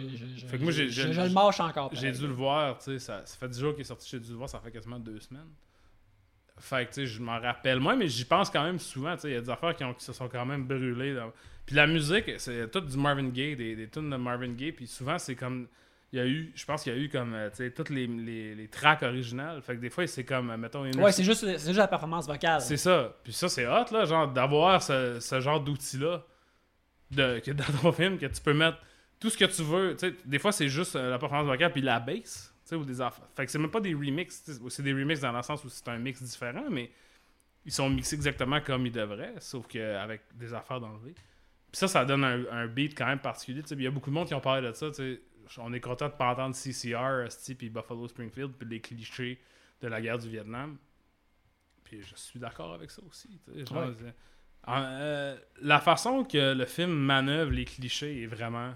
Fait 0.47 0.57
que 0.57 0.63
moi, 0.63 0.71
je, 0.71 0.83
le 0.83 1.29
mâche 1.33 1.59
encore. 1.59 1.89
j'ai 1.95 2.11
dû 2.11 2.27
le 2.27 2.33
voir. 2.33 2.77
tu 2.77 2.85
sais, 2.85 2.99
Ça, 2.99 3.25
ça 3.25 3.37
fait 3.37 3.49
10 3.49 3.59
jours 3.59 3.73
qu'il 3.73 3.81
est 3.81 3.85
sorti. 3.85 4.07
J'ai 4.09 4.19
dû 4.19 4.29
le 4.29 4.35
voir. 4.35 4.47
Ça 4.49 4.59
fait 4.59 4.71
quasiment 4.71 4.99
deux 4.99 5.19
semaines. 5.19 5.49
Fait 6.61 6.85
que 6.85 6.93
tu 6.93 6.95
sais, 7.01 7.05
je 7.07 7.21
m'en 7.21 7.39
rappelle 7.39 7.79
moins, 7.79 7.95
mais 7.95 8.07
j'y 8.07 8.23
pense 8.25 8.49
quand 8.49 8.63
même 8.63 8.79
souvent. 8.79 9.15
tu 9.15 9.21
sais, 9.23 9.29
Il 9.29 9.33
y 9.33 9.37
a 9.37 9.41
des 9.41 9.49
affaires 9.49 9.75
qui, 9.75 9.83
ont- 9.83 9.93
qui 9.93 10.05
se 10.05 10.13
sont 10.13 10.29
quand 10.29 10.45
même 10.45 10.65
brûlées. 10.65 11.17
Puis 11.65 11.75
la 11.75 11.87
musique, 11.87 12.31
c'est 12.37 12.69
tout 12.71 12.81
du 12.81 12.97
Marvin 12.97 13.29
Gaye, 13.29 13.55
des, 13.55 13.75
des 13.75 13.87
tunes 13.89 14.09
de 14.09 14.15
Marvin 14.15 14.49
Gaye. 14.53 14.71
Puis 14.71 14.87
souvent, 14.87 15.17
c'est 15.19 15.35
comme. 15.35 15.67
Il 16.13 16.17
y 16.19 16.21
a 16.21 16.25
eu, 16.25 16.51
je 16.55 16.65
pense 16.65 16.83
qu'il 16.83 16.93
y 16.93 16.95
a 16.97 16.99
eu 16.99 17.07
comme, 17.07 17.33
euh, 17.33 17.49
tu 17.51 17.55
sais, 17.57 17.71
toutes 17.71 17.89
les, 17.89 18.05
les, 18.05 18.53
les 18.53 18.67
tracks 18.67 19.01
originales. 19.01 19.61
Fait 19.61 19.75
que 19.77 19.79
des 19.79 19.89
fois, 19.89 20.05
c'est 20.07 20.25
comme, 20.25 20.49
euh, 20.49 20.57
mettons, 20.57 20.83
Ouais, 20.83 21.11
c'est 21.13 21.23
juste, 21.23 21.47
juste 21.49 21.77
la 21.77 21.87
performance 21.87 22.27
vocale. 22.27 22.59
C'est 22.59 22.75
ça. 22.75 23.15
Puis 23.23 23.31
ça, 23.31 23.47
c'est 23.47 23.65
hot, 23.65 23.85
là, 23.93 24.03
genre, 24.03 24.27
d'avoir 24.27 24.83
ce, 24.83 25.21
ce 25.21 25.39
genre 25.39 25.61
d'outil-là 25.61 26.21
dans 27.11 27.39
ton 27.81 27.91
film, 27.93 28.17
que 28.17 28.25
tu 28.25 28.41
peux 28.41 28.53
mettre 28.53 28.77
tout 29.19 29.29
ce 29.29 29.37
que 29.37 29.45
tu 29.45 29.63
veux. 29.63 29.95
Tu 29.97 30.09
sais, 30.09 30.15
des 30.25 30.39
fois, 30.39 30.51
c'est 30.51 30.67
juste 30.67 30.95
euh, 30.97 31.09
la 31.11 31.17
performance 31.17 31.47
vocale 31.47 31.71
puis 31.71 31.81
la 31.81 31.99
bass, 32.01 32.50
ou 32.77 32.85
des 32.85 33.01
affaires. 33.01 33.27
Fait 33.35 33.45
que 33.45 33.51
c'est 33.51 33.59
même 33.59 33.71
pas 33.71 33.81
des 33.81 33.93
remixes. 33.93 34.43
C'est 34.69 34.83
des 34.83 34.93
remixes 34.93 35.21
dans 35.21 35.31
le 35.31 35.41
sens 35.43 35.63
où 35.63 35.69
c'est 35.69 35.87
un 35.89 35.97
mix 35.97 36.21
différent, 36.21 36.65
mais 36.69 36.91
ils 37.65 37.71
sont 37.71 37.89
mixés 37.89 38.15
exactement 38.15 38.59
comme 38.61 38.85
ils 38.85 38.91
devraient, 38.91 39.33
sauf 39.39 39.67
qu'avec 39.67 40.21
des 40.35 40.53
affaires 40.53 40.79
d'enlever. 40.79 41.13
Puis 41.13 41.77
ça, 41.79 41.87
ça 41.87 42.03
donne 42.05 42.23
un, 42.23 42.45
un 42.51 42.67
beat 42.67 42.97
quand 42.97 43.05
même 43.05 43.19
particulier. 43.19 43.61
Il 43.71 43.81
y 43.81 43.87
a 43.87 43.91
beaucoup 43.91 44.09
de 44.09 44.15
monde 44.15 44.27
qui 44.27 44.33
ont 44.33 44.41
parlé 44.41 44.67
de 44.67 44.73
ça. 44.73 44.87
On 45.59 45.71
est 45.73 45.79
content 45.79 46.07
de 46.07 46.13
pas 46.13 46.31
entendre 46.31 46.55
CCR, 46.55 47.27
puis 47.57 47.69
Buffalo 47.69 48.07
Springfield, 48.07 48.53
puis 48.57 48.67
les 48.69 48.79
clichés 48.81 49.39
de 49.81 49.87
la 49.87 50.01
guerre 50.01 50.17
du 50.17 50.29
Vietnam. 50.29 50.77
Puis 51.83 52.01
je 52.01 52.15
suis 52.15 52.39
d'accord 52.39 52.73
avec 52.73 52.89
ça 52.91 53.01
aussi. 53.09 53.39
genre, 53.69 53.89
Ouais. 53.89 54.13
euh, 54.67 55.37
la 55.61 55.79
façon 55.79 56.23
que 56.23 56.53
le 56.53 56.65
film 56.65 56.91
manœuvre 56.91 57.51
les 57.51 57.65
clichés 57.65 58.21
est 58.23 58.27
vraiment 58.27 58.73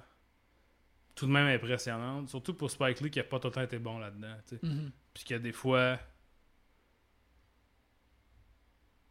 tout 1.16 1.26
de 1.26 1.32
même 1.32 1.47
impressionnante. 1.47 2.30
Surtout 2.30 2.53
pour 2.53 2.70
Spike 2.70 2.99
Lee 3.01 3.09
qui 3.09 3.20
a 3.20 3.24
pas 3.24 3.39
tout 3.39 3.47
le 3.47 3.53
temps 3.53 3.61
été 3.61 3.80
bon 3.80 3.97
là-dedans. 3.99 4.36
Mhm. 4.61 4.91
Puis 5.13 5.24
qu'il 5.24 5.36
y 5.36 5.39
a 5.39 5.41
des 5.41 5.51
fois. 5.53 5.97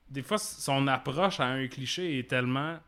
Des 0.08 0.22
fois, 0.22 0.38
son 0.38 0.86
approche 0.86 1.40
à 1.40 1.46
un 1.46 1.66
cliché 1.66 2.18
est 2.18 2.28
tellement 2.28 2.78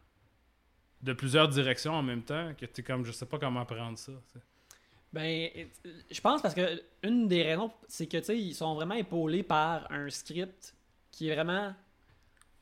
de 1.02 1.12
plusieurs 1.12 1.48
directions 1.48 1.94
en 1.94 2.02
même 2.02 2.22
temps 2.22 2.52
que 2.58 2.66
tu 2.66 2.82
comme 2.82 3.04
je 3.04 3.12
sais 3.12 3.26
pas 3.26 3.38
comment 3.38 3.64
prendre 3.64 3.98
ça. 3.98 4.12
Ben, 5.12 5.48
je 6.10 6.20
pense 6.20 6.42
parce 6.42 6.54
que 6.54 6.82
une 7.02 7.26
des 7.26 7.42
raisons, 7.42 7.72
c'est 7.88 8.06
que 8.06 8.18
tu 8.18 8.24
sais, 8.24 8.38
ils 8.38 8.54
sont 8.54 8.74
vraiment 8.74 8.94
épaulés 8.94 9.42
par 9.42 9.90
un 9.90 10.10
script 10.10 10.74
qui 11.10 11.28
est 11.28 11.34
vraiment 11.34 11.74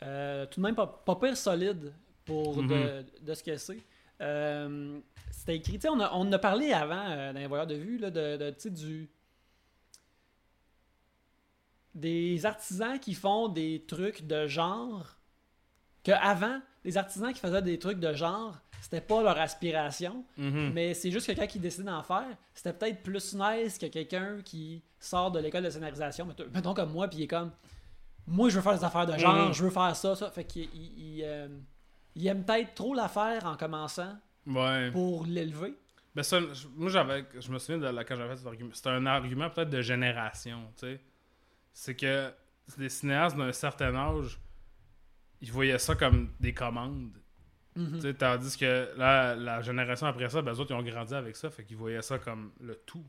euh, 0.02 0.46
tout 0.46 0.60
de 0.60 0.66
même 0.66 0.74
pas, 0.74 0.86
pas 0.86 1.16
pire 1.16 1.36
solide 1.36 1.92
pour 2.24 2.62
Mhm. 2.62 2.68
de, 2.68 3.04
de 3.22 3.34
ce 3.34 3.42
que 3.42 3.56
c'est. 3.56 3.78
Euh, 4.20 5.00
C'était 5.30 5.56
écrit, 5.56 5.74
tu 5.74 5.80
sais, 5.82 5.88
on, 5.88 6.00
a- 6.00 6.12
on 6.14 6.30
a 6.32 6.38
parlé 6.38 6.72
avant 6.72 7.10
euh, 7.10 7.32
dans 7.32 7.38
les 7.40 7.46
voyeurs 7.46 7.66
de 7.66 7.74
vue 7.74 7.98
là, 7.98 8.10
de, 8.10 8.36
de, 8.36 8.50
tu 8.50 8.60
sais, 8.60 8.70
du 8.70 9.10
des 11.94 12.44
artisans 12.46 12.98
qui 12.98 13.14
font 13.14 13.48
des 13.48 13.84
trucs 13.86 14.26
de 14.26 14.46
genre 14.46 15.16
que 16.02 16.12
avant 16.12 16.60
les 16.84 16.96
artisans 16.96 17.32
qui 17.32 17.40
faisaient 17.40 17.62
des 17.62 17.78
trucs 17.78 17.98
de 18.00 18.12
genre, 18.12 18.58
c'était 18.82 19.00
pas 19.00 19.22
leur 19.22 19.38
aspiration, 19.38 20.24
Mhm. 20.36 20.72
mais 20.74 20.92
c'est 20.92 21.10
juste 21.10 21.26
quelqu'un 21.26 21.46
qui 21.46 21.58
décide 21.58 21.84
d'en 21.84 22.02
faire. 22.02 22.26
C'était 22.52 22.72
peut-être 22.74 23.02
plus 23.02 23.34
nice 23.34 23.78
que 23.78 23.86
quelqu'un 23.86 24.40
qui 24.44 24.82
sort 24.98 25.30
de 25.30 25.38
l'école 25.38 25.62
de 25.64 25.70
scénarisation, 25.70 26.26
mettons- 26.52 26.74
comme 26.74 26.92
moi, 26.92 27.08
puis 27.08 27.20
il 27.20 27.22
est 27.22 27.28
comme, 27.28 27.52
moi 28.26 28.48
je 28.50 28.56
veux 28.56 28.62
faire 28.62 28.76
des 28.76 28.84
affaires 28.84 29.06
de 29.06 29.16
genre, 29.16 29.46
Mhm. 29.48 29.52
je 29.54 29.64
veux 29.64 29.70
faire 29.70 29.94
ça, 29.96 30.14
ça. 30.16 30.30
Fait 30.30 30.44
qu'il 30.44 30.68
il, 30.74 31.16
il, 31.18 31.22
euh, 31.24 31.48
il 32.14 32.26
aime 32.26 32.44
peut-être 32.44 32.74
trop 32.74 32.94
la 32.94 33.08
faire 33.08 33.44
en 33.46 33.56
commençant 33.56 34.16
Ouais. 34.46 34.90
pour 34.90 35.24
l'élever. 35.26 35.74
Ben 36.14 36.22
ça, 36.22 36.38
moi, 36.76 36.90
j'avais, 36.90 37.24
je 37.40 37.50
me 37.50 37.58
souviens 37.58 37.78
de 37.78 37.86
la, 37.86 38.04
quand 38.04 38.14
j'avais 38.16 38.30
fait 38.30 38.36
cet 38.38 38.46
argument. 38.46 38.70
C'était 38.72 38.90
un 38.90 39.06
argument 39.06 39.50
peut-être 39.50 39.70
de 39.70 39.80
génération, 39.82 40.62
tu 40.76 40.86
sais. 40.86 41.00
C'est 41.72 41.96
que 41.96 42.30
les 42.78 42.88
cinéastes 42.88 43.36
d'un 43.36 43.50
certain 43.52 43.94
âge, 43.96 44.38
ils 45.40 45.50
voyaient 45.50 45.78
ça 45.78 45.94
comme 45.96 46.30
des 46.38 46.54
commandes. 46.54 47.18
Mhm. 47.74 48.00
Sais, 48.00 48.14
tandis 48.14 48.56
que 48.56 48.90
là, 48.96 49.34
la 49.34 49.60
génération 49.60 50.06
après 50.06 50.28
ça, 50.28 50.40
ben, 50.40 50.52
eux 50.52 50.60
autres, 50.60 50.70
ils 50.70 50.74
ont 50.78 50.82
grandi 50.84 51.14
avec 51.14 51.34
ça, 51.34 51.50
fait 51.50 51.64
qu'ils 51.64 51.76
voyaient 51.76 52.02
ça 52.02 52.18
comme 52.20 52.52
le 52.60 52.76
tout. 52.76 53.04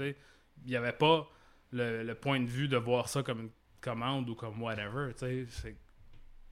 Il 0.00 0.14
n'y 0.66 0.74
avait 0.76 0.92
pas 0.92 1.28
le, 1.70 2.02
le 2.02 2.14
point 2.16 2.40
de 2.40 2.46
vue 2.48 2.66
de 2.66 2.76
voir 2.76 3.08
ça 3.08 3.22
comme 3.22 3.40
une 3.42 3.50
commande 3.80 4.28
ou 4.28 4.34
comme 4.34 4.60
whatever. 4.60 5.12
C'est- 5.16 5.46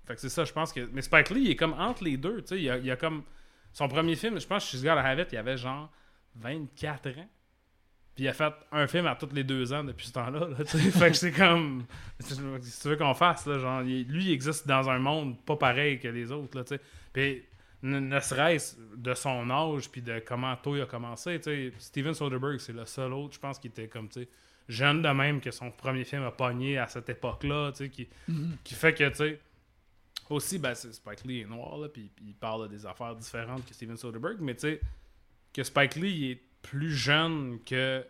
Fait 0.09 0.15
que 0.15 0.21
c'est 0.21 0.29
ça, 0.29 0.45
je 0.45 0.53
pense 0.53 0.73
que... 0.73 0.89
Mais 0.93 1.03
Spike 1.03 1.31
Lee, 1.31 1.43
il 1.43 1.51
est 1.53 1.57
comme 1.57 1.75
entre 1.75 2.03
les 2.03 2.17
deux, 2.17 2.41
tu 2.43 2.49
sais. 2.49 2.61
Il 2.61 2.69
a, 2.71 2.79
il 2.79 2.91
a 2.91 2.97
comme... 2.97 3.23
Son 3.73 3.87
premier 3.87 4.17
film, 4.17 4.41
je 4.41 4.47
pense 4.47 4.65
que 4.65 4.71
She's 4.77 4.85
Have 4.85 5.21
It, 5.21 5.29
il 5.33 5.37
avait 5.39 5.57
genre 5.57 5.93
24 6.37 7.09
ans. 7.11 7.29
Puis 8.15 8.25
il 8.25 8.29
a 8.29 8.33
fait 8.33 8.53
un 8.73 8.87
film 8.89 9.07
à 9.07 9.15
tous 9.15 9.29
les 9.33 9.45
deux 9.45 9.73
ans 9.73 9.85
depuis 9.85 10.07
ce 10.07 10.13
temps-là. 10.15 10.49
là, 10.49 10.65
fait 10.65 11.11
que 11.11 11.17
c'est 11.17 11.31
comme. 11.31 11.85
Si 12.19 12.35
tu 12.37 12.89
veux 12.89 12.97
qu'on 12.97 13.15
fasse, 13.15 13.47
là, 13.47 13.59
genre, 13.59 13.83
lui, 13.83 14.25
il 14.25 14.33
existe 14.33 14.67
dans 14.67 14.89
un 14.89 14.99
monde 14.99 15.39
pas 15.45 15.55
pareil 15.57 16.01
que 16.01 16.09
les 16.09 16.33
autres. 16.33 16.59
Là. 16.59 16.65
Puis 17.13 17.45
ne, 17.83 18.01
ne 18.01 18.19
serait-ce 18.19 18.77
de 18.97 19.15
son 19.15 19.49
âge, 19.51 19.89
puis 19.89 20.03
de 20.03 20.19
comment 20.27 20.57
tôt 20.57 20.75
il 20.75 20.83
a 20.83 20.87
commencé. 20.87 21.39
tu 21.39 21.45
sais. 21.45 21.73
Steven 21.79 22.15
Soderbergh, 22.15 22.59
c'est 22.59 22.73
le 22.73 22.87
seul 22.87 23.13
autre, 23.13 23.35
je 23.35 23.39
pense, 23.39 23.59
qui 23.61 23.69
était 23.69 23.87
comme 23.87 24.09
tu 24.09 24.23
sais, 24.23 24.29
jeune 24.69 25.01
de 25.01 25.09
même, 25.11 25.41
que 25.41 25.53
son 25.53 25.71
premier 25.71 26.03
film 26.05 26.25
a 26.25 26.33
pogné 26.33 26.77
à 26.79 26.89
cette 26.89 27.09
époque-là, 27.09 27.71
qui, 27.93 28.09
Mhm. 28.27 28.57
qui 28.65 28.75
fait 28.75 28.95
que, 28.95 29.13
sais, 29.15 29.39
aussi, 30.31 30.59
ben, 30.59 30.75
Spike 30.75 31.25
Lee 31.25 31.41
est 31.41 31.47
noir, 31.47 31.79
là, 31.79 31.89
puis 31.89 32.11
il 32.21 32.35
parle 32.35 32.69
des 32.69 32.87
affaires 32.87 33.15
différentes 33.17 33.65
que 33.67 33.75
Steven 33.75 33.97
Soderbergh, 33.97 34.41
mais 34.41 34.55
tu 34.55 34.61
sais, 34.61 34.81
que 35.53 35.63
Spike 35.63 35.97
Lee 35.97 36.11
il 36.11 36.31
est 36.33 36.43
plus 36.63 36.93
jeune 36.93 37.63
que 37.65 38.05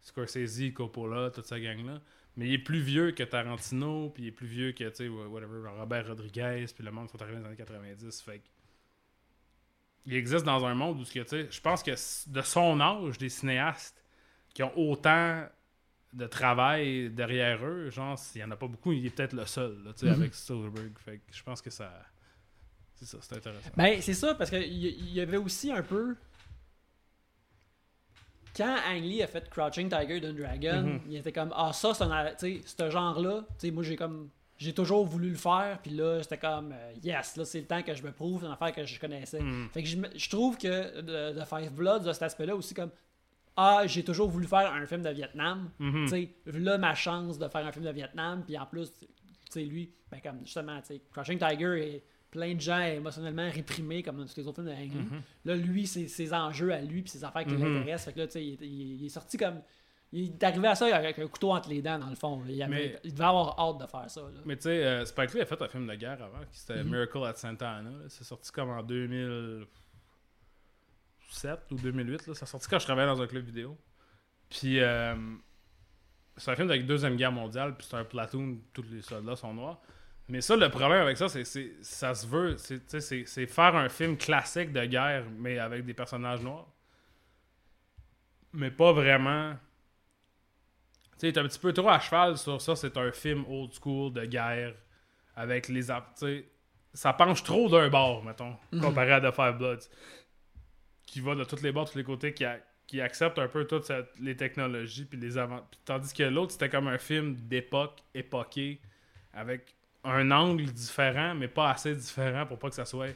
Scorsese, 0.00 0.72
Coppola, 0.74 1.30
toute 1.30 1.46
cette 1.46 1.62
gang-là, 1.62 2.00
mais 2.36 2.46
il 2.46 2.54
est 2.54 2.58
plus 2.58 2.80
vieux 2.80 3.12
que 3.12 3.22
Tarantino, 3.22 4.10
puis 4.10 4.24
il 4.24 4.26
est 4.28 4.32
plus 4.32 4.46
vieux 4.46 4.72
que, 4.72 4.88
tu 4.88 4.96
sais, 4.96 5.08
whatever, 5.08 5.68
Robert 5.78 6.06
Rodriguez, 6.08 6.66
puis 6.74 6.84
le 6.84 6.90
monde 6.90 7.06
qui 7.06 7.12
sont 7.12 7.22
arrivés 7.22 7.38
dans 7.38 7.48
les 7.48 7.48
années 7.48 7.56
90, 7.56 8.22
fait 8.22 8.42
il 10.06 10.14
existe 10.14 10.44
dans 10.44 10.64
un 10.64 10.74
monde 10.74 11.00
où, 11.00 11.04
tu 11.04 11.22
sais, 11.26 11.48
je 11.50 11.60
pense 11.60 11.82
que 11.82 11.90
de 11.90 12.42
son 12.42 12.80
âge, 12.80 13.18
des 13.18 13.28
cinéastes 13.28 14.02
qui 14.54 14.62
ont 14.62 14.72
autant 14.76 15.46
de 16.12 16.26
travail 16.26 17.08
derrière 17.10 17.64
eux, 17.64 17.88
genre, 17.90 18.18
s'il 18.18 18.40
y 18.40 18.44
en 18.44 18.50
a 18.50 18.56
pas 18.56 18.66
beaucoup, 18.66 18.92
il 18.92 19.06
est 19.06 19.10
peut-être 19.10 19.32
le 19.32 19.46
seul, 19.46 19.82
là, 19.84 19.92
sais, 19.94 20.06
Mhm. 20.06 20.12
avec 20.12 20.34
Soderbergh. 20.34 20.98
Fait 20.98 21.18
que 21.18 21.22
je 21.32 21.42
pense 21.42 21.62
que 21.62 21.70
ça. 21.70 21.92
C'est 22.94 23.06
ça, 23.06 23.18
c'est 23.20 23.36
intéressant. 23.36 23.70
Ben, 23.76 24.00
c'est 24.02 24.14
ça, 24.14 24.34
parce 24.34 24.50
qu'il 24.50 24.62
y, 24.72 25.12
y 25.14 25.20
avait 25.20 25.36
aussi 25.38 25.70
un 25.72 25.82
peu. 25.82 26.16
Quand 28.56 28.76
Ang 28.88 29.00
Lee 29.02 29.22
a 29.22 29.26
fait 29.28 29.48
Crouching 29.48 29.88
Tiger 29.88 30.20
and 30.28 30.32
Dragon, 30.34 30.82
Mhm. 30.82 31.00
il 31.08 31.16
était 31.16 31.32
comme 31.32 31.52
Ah, 31.56 31.72
ça, 31.72 31.94
c'est 31.94 32.02
un. 32.04 32.32
Ce 32.38 32.90
genre-là, 32.90 33.44
moi, 33.72 33.82
j'ai 33.84 33.96
comme. 33.96 34.28
J'ai 34.58 34.74
toujours 34.74 35.06
voulu 35.06 35.30
le 35.30 35.36
faire, 35.36 35.78
puis 35.80 35.92
là, 35.92 36.22
c'était 36.22 36.36
comme 36.36 36.72
euh, 36.72 36.92
Yes, 37.02 37.36
là, 37.36 37.46
c'est 37.46 37.60
le 37.60 37.66
temps 37.66 37.82
que 37.82 37.94
je 37.94 38.02
me 38.02 38.12
prouve, 38.12 38.40
c'est 38.40 38.46
une 38.46 38.52
affaire 38.52 38.72
que 38.74 38.84
je 38.84 39.00
connaissais. 39.00 39.40
Mhm. 39.40 39.70
Fait 39.72 39.82
que 39.82 39.88
je, 39.88 40.28
trouve 40.28 40.58
que 40.58 41.00
de, 41.00 41.32
de 41.38 41.44
Five 41.46 41.72
Bloods, 41.72 42.00
de 42.00 42.12
cet 42.12 42.24
aspect-là, 42.24 42.54
aussi 42.54 42.74
comme 42.74 42.90
Ah, 43.56 43.82
j'ai 43.86 44.02
toujours 44.04 44.28
voulu 44.30 44.46
faire 44.46 44.72
un 44.72 44.86
film 44.86 45.02
de 45.02 45.10
Vietnam. 45.10 45.70
Tu 45.78 46.08
sais, 46.08 46.30
là, 46.46 46.78
ma 46.78 46.94
chance 46.94 47.38
de 47.38 47.48
faire 47.48 47.66
un 47.66 47.72
film 47.72 47.84
de 47.84 47.90
Vietnam, 47.90 48.42
puis 48.46 48.56
en 48.56 48.66
plus, 48.66 48.92
tu 48.98 49.06
sais, 49.50 49.64
lui, 49.64 49.92
ben, 50.10 50.20
comme 50.22 50.40
justement, 50.44 50.80
tu 50.80 50.86
sais, 50.88 51.00
Crouching 51.12 51.38
Tiger 51.38 51.94
est 51.94 52.02
plein 52.30 52.54
de 52.54 52.60
gens 52.60 52.80
émotionnellement 52.80 53.50
réprimés 53.50 54.02
comme 54.04 54.16
dans 54.18 54.24
tous 54.24 54.36
les 54.36 54.46
autres 54.46 54.62
films 54.62 54.68
de 54.68 54.72
Ang 54.80 54.92
Lee. 54.94 55.08
Mhm. 55.10 55.22
Là, 55.44 55.56
lui, 55.56 55.86
c'est 55.86 56.06
ses 56.06 56.32
enjeux 56.32 56.72
à 56.72 56.80
lui, 56.80 57.02
puis 57.02 57.10
ses 57.10 57.24
affaires 57.24 57.44
qui 57.44 57.54
Mhm. 57.54 57.74
l'intéressent. 57.74 58.04
Fait 58.06 58.12
que 58.12 58.18
là, 58.20 58.26
tu 58.28 58.32
sais, 58.34 58.46
il, 58.46 58.52
est- 58.52 58.66
il 58.66 58.80
est- 58.82 58.96
il 59.00 59.06
est 59.06 59.08
sorti 59.10 59.36
comme. 59.36 59.60
Il 60.12 60.24
est 60.24 60.42
arrivé 60.42 60.66
à 60.66 60.74
ça 60.74 60.86
avec 60.96 61.18
un 61.20 61.26
couteau 61.28 61.52
entre 61.52 61.68
les 61.68 61.82
dents, 61.82 61.96
dans 61.98 62.08
le 62.10 62.16
fond. 62.16 62.42
Il, 62.48 62.60
avait- 62.62 62.70
Mais- 62.74 63.00
il 63.04 63.12
devait 63.14 63.24
avoir 63.26 63.58
hâte 63.60 63.78
de 63.80 63.86
faire 63.86 64.10
ça. 64.10 64.22
là. 64.22 64.40
Mais 64.44 64.56
tu 64.56 64.62
sais, 64.62 64.84
euh, 64.84 65.04
Spike 65.04 65.34
Lee 65.34 65.40
a 65.42 65.46
fait 65.46 65.62
un 65.62 65.68
film 65.68 65.86
de 65.86 65.94
guerre 65.94 66.20
avant, 66.22 66.40
qui 66.50 66.58
c'était 66.58 66.82
Mhm. 66.82 66.90
Miracle 66.90 67.24
at 67.24 67.34
Santa 67.34 67.70
Ana. 67.70 67.90
C'est 68.08 68.24
sorti 68.24 68.50
comme 68.50 68.70
en 68.70 68.82
2007 71.30 71.60
ou 71.72 71.76
2008. 71.76 72.26
Là. 72.26 72.34
Ça 72.34 72.46
sorti 72.46 72.68
quand 72.68 72.78
je 72.78 72.84
travaillais 72.84 73.08
dans 73.08 73.22
un 73.22 73.26
club 73.26 73.44
vidéo. 73.44 73.78
Puis 74.48 74.80
euh, 74.80 75.14
c'est 76.36 76.50
un 76.50 76.56
film 76.56 76.70
avec 76.70 76.86
Deuxième 76.86 77.16
Guerre 77.16 77.32
mondiale, 77.32 77.76
puis 77.76 77.86
c'est 77.88 77.96
un 77.96 78.04
platoon, 78.04 78.58
tous 78.72 78.84
les 78.90 79.02
soldats 79.02 79.36
sont 79.36 79.54
noirs. 79.54 79.80
Mais 80.28 80.40
ça, 80.40 80.56
le 80.56 80.68
problème 80.68 81.02
avec 81.02 81.16
ça, 81.16 81.28
c'est 81.28 81.44
ça 81.82 82.14
se 82.14 82.26
veut, 82.26 82.56
c'est 82.56 83.46
faire 83.46 83.74
un 83.76 83.88
film 83.88 84.16
classique 84.16 84.72
de 84.72 84.84
guerre, 84.84 85.24
mais 85.36 85.58
avec 85.58 85.84
des 85.84 85.94
personnages 85.94 86.40
noirs. 86.40 86.68
Mais 88.52 88.70
pas 88.70 88.92
vraiment. 88.92 89.54
Tu 91.18 91.26
sais, 91.26 91.32
t'es 91.32 91.40
un 91.40 91.44
petit 91.48 91.58
peu 91.58 91.72
trop 91.72 91.88
à 91.88 91.98
cheval 92.00 92.38
sur 92.38 92.60
ça, 92.60 92.76
c'est 92.76 92.96
un 92.96 93.12
film 93.12 93.44
old 93.48 93.72
school 93.74 94.12
de 94.12 94.24
guerre 94.24 94.74
avec 95.36 95.68
les. 95.68 95.82
ça 95.82 97.12
penche 97.12 97.42
trop 97.42 97.68
d'un 97.68 97.88
bord, 97.88 98.24
mettons, 98.24 98.56
Mhm. 98.72 98.80
comparé 98.82 99.12
à 99.12 99.20
The 99.20 99.34
Five 99.34 99.58
Bloods. 99.58 99.88
Qui 101.10 101.20
va 101.20 101.34
de 101.34 101.42
tous 101.42 101.60
les 101.62 101.72
bords, 101.72 101.86
de 101.86 101.90
tous 101.90 101.98
les 101.98 102.04
côtés, 102.04 102.32
qui, 102.32 102.44
a- 102.44 102.60
qui 102.86 103.00
accepte 103.00 103.38
un 103.40 103.48
peu 103.48 103.66
toutes 103.66 103.90
les 104.20 104.36
technologies, 104.36 105.04
puis 105.04 105.18
les 105.18 105.36
avant. 105.38 105.58
puis 105.68 105.80
tandis 105.84 106.12
que 106.14 106.22
l'autre, 106.22 106.52
c'était 106.52 106.68
comme 106.68 106.86
un 106.86 106.98
film 106.98 107.34
d'époque, 107.34 108.00
époqué, 108.14 108.80
avec 109.32 109.74
un 110.04 110.30
angle 110.30 110.64
différent, 110.66 111.34
mais 111.34 111.48
pas 111.48 111.70
assez 111.70 111.94
différent 111.96 112.46
pour 112.46 112.58
pas 112.60 112.68
que 112.68 112.76
ça 112.76 112.84
soit. 112.84 113.08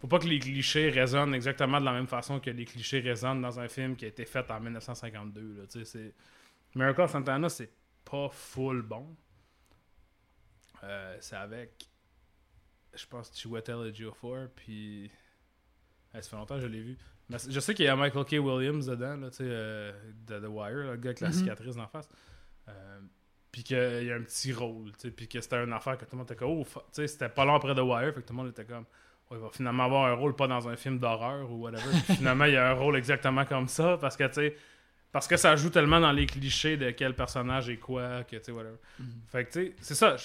Faut 0.00 0.06
pas 0.06 0.18
que 0.18 0.26
les 0.26 0.38
clichés 0.38 0.90
résonnent 0.90 1.34
exactement 1.34 1.80
de 1.80 1.86
la 1.86 1.92
même 1.92 2.06
façon 2.08 2.40
que 2.40 2.50
les 2.50 2.66
clichés 2.66 3.00
résonnent 3.00 3.40
dans 3.40 3.58
un 3.58 3.68
film 3.68 3.96
qui 3.96 4.04
a 4.04 4.08
été 4.08 4.26
fait 4.26 4.50
en 4.50 4.60
1952. 4.60 5.60
Là, 5.60 5.66
tu 5.66 5.78
sais, 5.78 5.84
c'est... 5.86 6.14
Miracle 6.74 7.08
Santana, 7.08 7.48
c'est 7.48 7.70
pas 8.04 8.28
full 8.28 8.82
bon. 8.82 9.16
Euh, 10.82 11.16
c'est 11.20 11.36
avec, 11.36 11.88
je 12.92 13.06
pense, 13.06 13.32
Chiwetel 13.34 13.86
Ejiofor, 13.88 14.48
puis... 14.54 15.10
Ça 16.12 16.22
fait 16.22 16.36
longtemps 16.36 16.56
que 16.56 16.60
je 16.62 16.66
l'ai 16.68 16.82
vu. 16.82 16.96
C- 17.38 17.48
je 17.50 17.60
sais 17.60 17.74
qu'il 17.74 17.84
y 17.84 17.88
a 17.88 17.96
Michael 17.96 18.24
K. 18.24 18.32
Williams 18.44 18.86
dedans, 18.86 19.16
là, 19.16 19.28
euh, 19.40 19.92
de 20.26 20.38
The 20.40 20.48
Wire, 20.48 20.76
le 20.92 20.96
gars 20.96 21.10
avec 21.10 21.20
la 21.20 21.28
Mhm. 21.28 21.34
cicatrice 21.34 21.76
d'en 21.76 21.86
face. 21.88 22.08
Euh, 22.68 23.00
puis 23.50 23.62
qu'il 23.62 23.76
y 23.76 24.10
a 24.10 24.16
un 24.16 24.22
petit 24.22 24.52
rôle, 24.52 24.90
puis 25.16 25.28
que 25.28 25.40
c'était 25.40 25.62
une 25.62 25.72
affaire 25.72 25.96
que 25.96 26.04
tout 26.04 26.10
le 26.12 26.18
monde 26.18 26.26
était 26.30 26.36
comme, 26.36 26.50
oh, 26.50 26.66
c'était 26.92 27.28
pas 27.28 27.44
long 27.44 27.54
après 27.54 27.74
The 27.74 27.78
Wire, 27.80 28.12
fait 28.14 28.20
que 28.22 28.26
tout 28.26 28.32
le 28.32 28.36
monde 28.38 28.48
était 28.48 28.64
comme, 28.64 28.84
oh, 29.30 29.34
il 29.36 29.38
va 29.40 29.48
finalement 29.52 29.84
avoir 29.84 30.06
un 30.06 30.14
rôle 30.14 30.34
pas 30.34 30.46
dans 30.48 30.68
un 30.68 30.76
film 30.76 30.98
d'horreur 30.98 31.50
ou 31.50 31.62
whatever. 31.62 31.82
Puis 32.04 32.16
finalement, 32.16 32.44
il 32.46 32.54
y 32.54 32.56
a 32.56 32.70
un 32.70 32.74
rôle 32.74 32.96
exactement 32.96 33.44
comme 33.44 33.68
ça, 33.68 33.96
parce 34.00 34.16
que, 34.16 34.24
tu 34.26 34.34
sais, 34.34 34.56
parce 35.12 35.28
que 35.28 35.36
ça 35.36 35.54
joue 35.54 35.70
tellement 35.70 36.00
dans 36.00 36.10
les 36.10 36.26
clichés 36.26 36.76
de 36.76 36.90
quel 36.90 37.14
personnage 37.14 37.68
est 37.70 37.76
quoi, 37.76 38.24
que, 38.24 38.36
tu 38.36 38.42
sais, 38.44 38.50
whatever. 38.52 38.76
Mhm. 38.98 39.06
Fait 39.28 39.44
que, 39.44 39.52
tu 39.52 39.66
sais, 39.66 39.74
c'est 39.80 39.94
ça, 39.94 40.16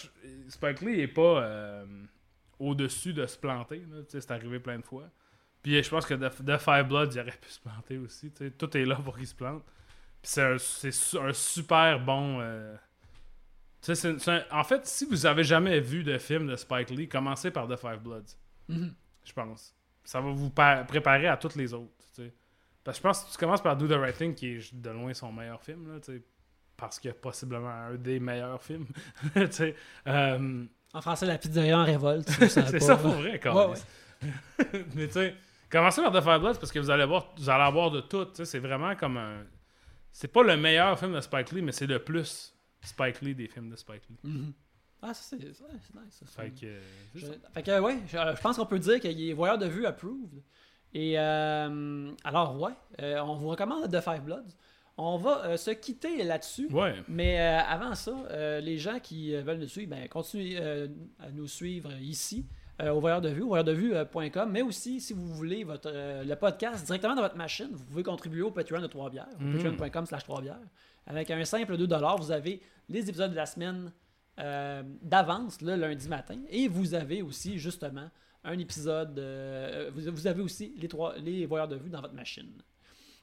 Spike 0.48 0.82
Lee 0.82 1.00
est 1.02 1.08
pas 1.08 1.44
euh, 1.44 1.86
au-dessus 2.58 3.14
de 3.14 3.26
se 3.28 3.38
planter, 3.38 3.84
c'est 4.08 4.32
arrivé 4.32 4.60
plein 4.60 4.80
de 4.80 4.84
fois. 4.86 5.04
Puis 5.62 5.84
je 5.84 5.90
pense 5.90 6.06
que 6.06 6.14
de, 6.14 6.30
de 6.42 6.58
Five 6.58 6.84
Bloods, 6.88 7.12
il 7.14 7.20
aurait 7.20 7.32
pu 7.42 7.50
se 7.50 7.60
planter 7.60 7.98
aussi, 7.98 8.32
tout 8.58 8.78
est 8.78 8.86
là 8.86 8.96
pour 8.96 9.18
qu'il 9.18 9.28
se 9.28 9.36
plante. 9.36 9.64
Puis 10.22 10.32
c'est 10.32 10.44
un, 10.44 10.58
c'est 10.58 11.18
un 11.20 11.34
super 11.34 12.00
bon... 12.00 12.40
euh, 12.42 12.76
tu 13.82 13.88
sais, 13.88 13.96
c'est- 13.96 14.20
c'est 14.20 14.32
un- 14.32 14.46
en 14.52 14.64
fait, 14.64 14.86
si 14.86 15.06
vous 15.06 15.26
avez 15.26 15.44
jamais 15.44 15.80
vu 15.80 16.04
de 16.04 16.18
film 16.18 16.48
de 16.48 16.56
Spike 16.56 16.90
Lee, 16.90 17.08
commencez 17.08 17.52
par 17.52 17.68
The 17.68 17.78
Five 17.78 18.00
Bloods, 18.00 18.36
Mhm. 18.68 18.94
je 19.24 19.34
pense. 19.34 19.74
Ça 20.04 20.20
va 20.22 20.32
vous 20.32 20.50
pa- 20.50 20.84
préparer 20.84 21.28
à 21.28 21.38
tous 21.38 21.56
les 21.56 21.74
autres. 21.74 21.92
Parce 22.84 22.98
que 22.98 23.02
je 23.04 23.08
pense 23.08 23.24
que 23.26 23.32
tu 23.32 23.38
commences 23.38 23.62
par 23.62 23.76
Do 23.78 23.88
the 23.88 24.00
Right 24.00 24.18
Thing, 24.18 24.34
qui 24.34 24.48
est 24.56 24.74
de 24.74 24.90
loin 24.90 25.14
son 25.14 25.32
meilleur 25.32 25.62
film, 25.62 25.92
là, 25.94 26.00
tu 26.00 26.14
sais, 26.14 26.24
parce 26.76 26.98
qu'il 27.00 27.10
y 27.10 27.12
a 27.12 27.14
possiblement 27.16 27.70
un 27.70 27.96
des 27.96 28.20
meilleurs 28.20 28.62
films. 28.64 28.88
Euh, 30.08 30.66
En 30.94 31.02
français, 31.02 31.26
la 31.26 31.38
pizzeria 31.38 31.78
en 31.80 31.84
révolte. 31.86 32.30
c'est 32.50 32.72
pas, 32.72 32.80
ça 32.80 32.96
pour 32.98 33.12
vrai, 33.12 33.40
quand 33.40 33.70
Ouais, 33.72 33.78
Mais 34.96 35.08
tu 35.08 35.14
sais, 35.14 35.36
commencez 35.70 36.02
par 36.02 36.12
The 36.12 36.22
Five 36.22 36.40
Bloods 36.40 36.56
parce 36.60 36.72
que 36.72 36.80
vous 36.80 36.90
allez 36.90 37.06
voir, 37.06 37.34
vous 37.38 37.50
allez 37.50 37.64
avoir 37.64 37.92
de 37.92 38.02
tout. 38.02 38.28
C'est 38.34 38.60
vraiment 38.60 38.96
comme 38.96 39.18
un. 39.18 39.44
C'est 40.12 40.28
pas 40.28 40.44
le 40.44 40.58
meilleur 40.58 40.98
film 41.00 41.14
de 41.14 41.22
Spike 41.22 41.52
Lee, 41.52 41.62
mais 41.62 41.72
c'est 41.72 41.88
le 41.88 42.00
plus 42.00 42.54
Spike 42.82 43.22
Lee 43.22 43.36
des 43.36 43.48
films 43.48 43.70
de 43.70 43.76
Spike 43.76 44.02
Lee. 44.10 44.18
Mhm. 44.24 44.54
Ah, 45.02 45.14
ça, 45.14 45.38
c'est 45.38 45.38
ouais, 45.38 45.52
nice. 46.04 46.24
ça, 46.26 46.42
Fait 46.44 46.50
que. 46.50 46.66
euh, 46.66 46.80
Je-. 47.16 47.26
Fait 47.54 47.64
que, 47.64 47.80
ouais, 47.80 48.00
je, 48.08 48.18
je 48.18 48.42
pense 48.42 48.58
qu'on 48.58 48.66
peut 48.66 48.80
dire 48.80 49.00
qu'il 49.00 49.30
est 49.30 49.34
voyeur 49.34 49.58
de 49.58 49.66
vue 49.68 49.86
approved. 49.86 50.42
Et 50.94 51.18
euh, 51.18 52.12
alors, 52.24 52.60
ouais, 52.60 52.74
euh, 53.02 53.20
on 53.22 53.36
vous 53.36 53.48
recommande 53.50 53.90
The 53.92 54.02
Five 54.02 54.24
Bloods. 54.24 54.52
On 54.98 55.18
va 55.18 55.46
euh, 55.46 55.58
se 55.58 55.72
quitter 55.72 56.24
là-dessus. 56.24 56.68
Ouais. 56.72 56.96
Mais 57.08 57.40
avant 57.40 57.96
ça, 57.96 58.60
les 58.60 58.78
gens 58.78 59.00
qui 59.00 59.34
veulent 59.34 59.60
nous 59.60 59.68
suivre, 59.68 59.92
ben, 59.92 60.08
continuez 60.10 60.58
à 60.58 61.30
nous 61.32 61.48
suivre 61.48 61.92
ici. 62.02 62.46
Euh, 62.82 62.92
au 62.92 63.00
voyeur 63.00 63.20
de 63.22 63.30
vue, 63.30 63.42
au 63.42 63.48
voyeurdevue.com, 63.48 64.50
mais 64.52 64.62
aussi, 64.62 65.02
si 65.02 65.14
vous 65.14 65.28
voulez 65.34 65.64
votre, 65.64 65.90
euh, 65.94 66.24
le 66.24 66.36
podcast 66.36 66.86
directement 66.86 67.16
dans 67.16 67.22
votre 67.22 67.36
machine, 67.38 67.70
vous 67.72 67.84
pouvez 67.86 68.04
contribuer 68.04 68.42
au 68.42 68.52
Patreon 68.52 68.82
de 68.82 68.88
Trois-Bières, 68.88 69.28
Mhm. 69.40 69.54
patreon.com 69.78 70.06
slash 70.06 70.24
Trois-Bières. 70.24 70.60
Avec 71.08 71.30
un 71.32 71.44
simple 71.46 71.76
2$, 71.78 72.18
vous 72.20 72.32
avez 72.32 72.62
les 72.88 73.10
épisodes 73.10 73.32
de 73.32 73.36
la 73.36 73.46
semaine 73.46 73.92
euh, 74.40 74.84
d'avance, 75.02 75.62
le 75.62 75.76
lundi 75.76 76.08
matin, 76.08 76.38
et 76.50 76.70
vous 76.70 76.94
avez 76.94 77.22
aussi, 77.22 77.58
justement, 77.58 78.10
un 78.46 78.58
épisode, 78.58 79.20
euh, 79.20 79.92
vous, 79.94 80.10
vous 80.12 80.28
avez 80.28 80.42
aussi 80.42 80.74
les, 80.80 80.88
trois, 80.88 81.18
les 81.18 81.46
voyeurs 81.46 81.68
de 81.68 81.76
vue 81.76 81.90
dans 81.90 82.00
votre 82.00 82.14
machine. 82.14 82.50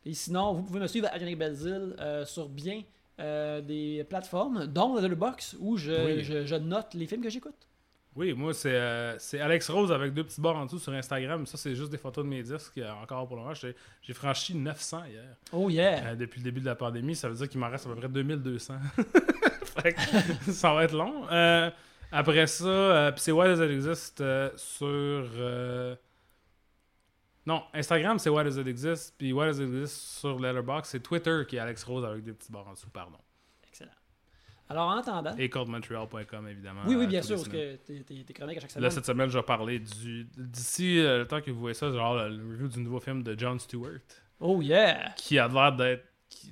Et 0.05 0.13
sinon, 0.13 0.53
vous 0.53 0.63
pouvez 0.63 0.79
me 0.81 0.87
suivre 0.87 1.09
à 1.11 1.17
Yannick 1.17 1.39
Belzil 1.39 1.97
euh, 2.01 2.25
sur 2.27 2.49
bien 2.51 2.83
euh, 3.19 3.63
des 3.63 4.05
plateformes, 4.11 4.67
dont 4.67 4.95
Letterboxd, 4.97 5.57
où 5.59 5.79
je, 5.79 5.93
Oui. 6.19 6.23
je- 6.23 6.45
je 6.45 6.55
note 6.57 6.93
les 6.93 7.07
films 7.07 7.23
que 7.23 7.31
j'écoute. 7.31 7.66
Oui, 8.17 8.33
moi, 8.33 8.55
c'est 8.55 8.75
euh, 8.75 9.19
c'est 9.19 9.41
Alex 9.41 9.69
Rose 9.69 9.93
avec 9.93 10.15
deux 10.15 10.25
petits 10.25 10.41
bords 10.41 10.57
en 10.57 10.65
dessous 10.65 10.79
sur 10.79 10.93
Instagram. 10.93 11.45
Ça, 11.45 11.59
c'est 11.59 11.75
juste 11.77 11.91
des 11.91 11.99
photos 11.99 12.25
de 12.25 12.31
mes 12.31 12.43
disques. 12.43 12.79
euh, 12.79 12.91
Encore 13.03 13.27
pour 13.27 13.37
le 13.37 13.43
moment, 13.43 13.55
j'ai 13.55 14.13
franchi 14.15 14.55
900 14.55 15.05
hier. 15.11 15.37
Oh 15.53 15.69
yeah! 15.69 16.07
Euh, 16.09 16.15
depuis 16.15 16.39
le 16.41 16.45
début 16.45 16.61
de 16.61 16.67
la 16.67 16.75
pandémie, 16.75 17.15
ça 17.15 17.29
veut 17.29 17.35
dire 17.35 17.49
qu'il 17.49 17.61
m'en 17.61 17.69
reste 17.69 17.87
à 17.87 17.91
peu 17.91 17.97
près 17.97 18.09
2200. 18.09 18.75
Fait 19.83 19.93
que 19.93 20.01
ça 20.53 20.73
va 20.73 20.85
être 20.85 20.95
long. 20.95 21.27
Après 22.11 22.47
ça, 22.47 23.13
puis 23.13 23.21
c'est 23.21 23.33
Why 23.33 23.49
Does 23.49 23.63
It 23.65 23.71
Exist 23.71 24.23
sur. 24.57 25.29
Non, 27.45 27.63
Instagram, 27.75 28.19
c'est 28.19 28.31
Why 28.31 28.45
Does 28.45 28.59
It 28.61 28.67
Exist. 28.67 29.15
Puis 29.19 29.33
Why 29.33 29.47
Does 29.49 29.61
It 29.63 29.69
Exist 29.69 30.19
sur 30.21 30.39
Letterboxd, 30.41 30.87
c'est 30.91 31.01
Twitter 31.01 31.43
qui 31.47 31.57
est 31.57 31.61
Alex 31.61 31.85
Rose 31.85 32.05
avec 32.05 32.25
des 32.25 32.33
petits 32.33 32.51
bords 32.51 32.67
en 32.67 32.73
dessous, 32.73 32.89
pardon. 32.89 33.19
Alors, 34.69 34.89
en 34.89 34.97
attendant, 34.99 35.37
Et 35.37 35.49
coldmontreal.com, 35.49 36.49
évidemment. 36.49 36.81
oui, 36.87 36.97
oui, 36.97 37.05
euh, 37.05 37.07
bien 37.07 37.23
sûr, 37.23 37.37
parce 37.37 37.49
que 37.49 37.77
t'es- 37.77 38.01
t'es 38.03 38.25
t'es 38.27 38.33
chronique 38.33 38.57
à 38.59 38.61
chaque 38.61 38.71
semaine. 38.73 38.83
Là, 38.83 38.91
cette 38.91 39.07
semaine, 39.07 39.29
je 39.31 39.39
vais 39.39 39.45
parler 39.45 39.79
du. 39.79 40.25
D'ici 40.37 40.99
euh, 40.99 41.19
le 41.19 41.27
temps 41.29 41.41
que 41.41 41.51
vous 41.53 41.61
voyez 41.61 41.75
ça, 41.75 41.91
genre 41.93 42.17
le, 42.17 42.43
review 42.53 42.69
du 42.69 42.81
nouveau 42.81 42.99
film 43.01 43.23
de 43.23 43.39
Jon 43.39 43.59
Stewart. 43.61 44.01
Oh 44.41 44.61
yeah! 44.61 45.11
Qui 45.17 45.39
a 45.39 45.47
l'air 45.49 45.73
d'être. 45.73 46.05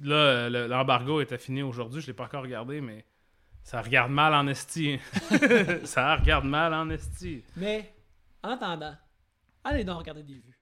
Là, 0.03 0.49
le- 0.49 0.69
l'embargo 0.69 1.21
était 1.21 1.39
fini 1.39 1.63
aujourd'hui, 1.63 2.01
je 2.01 2.07
l'ai 2.07 2.13
pas 2.13 2.25
encore 2.25 2.43
regardé, 2.43 2.81
mais 2.81 3.05
ça 3.65 3.83
regarde 3.83 4.13
mal 4.13 4.33
en 4.33 4.47
esti. 4.47 4.99
ça 5.85 6.15
regarde 6.17 6.45
mal 6.45 6.73
en 6.73 6.89
esti. 6.91 7.43
Mais, 7.57 7.93
en 8.45 8.51
attendant, 8.51 8.95
allez 9.65 9.83
donc 9.85 9.99
regarder 9.99 10.23
des 10.23 10.35
vues. 10.35 10.54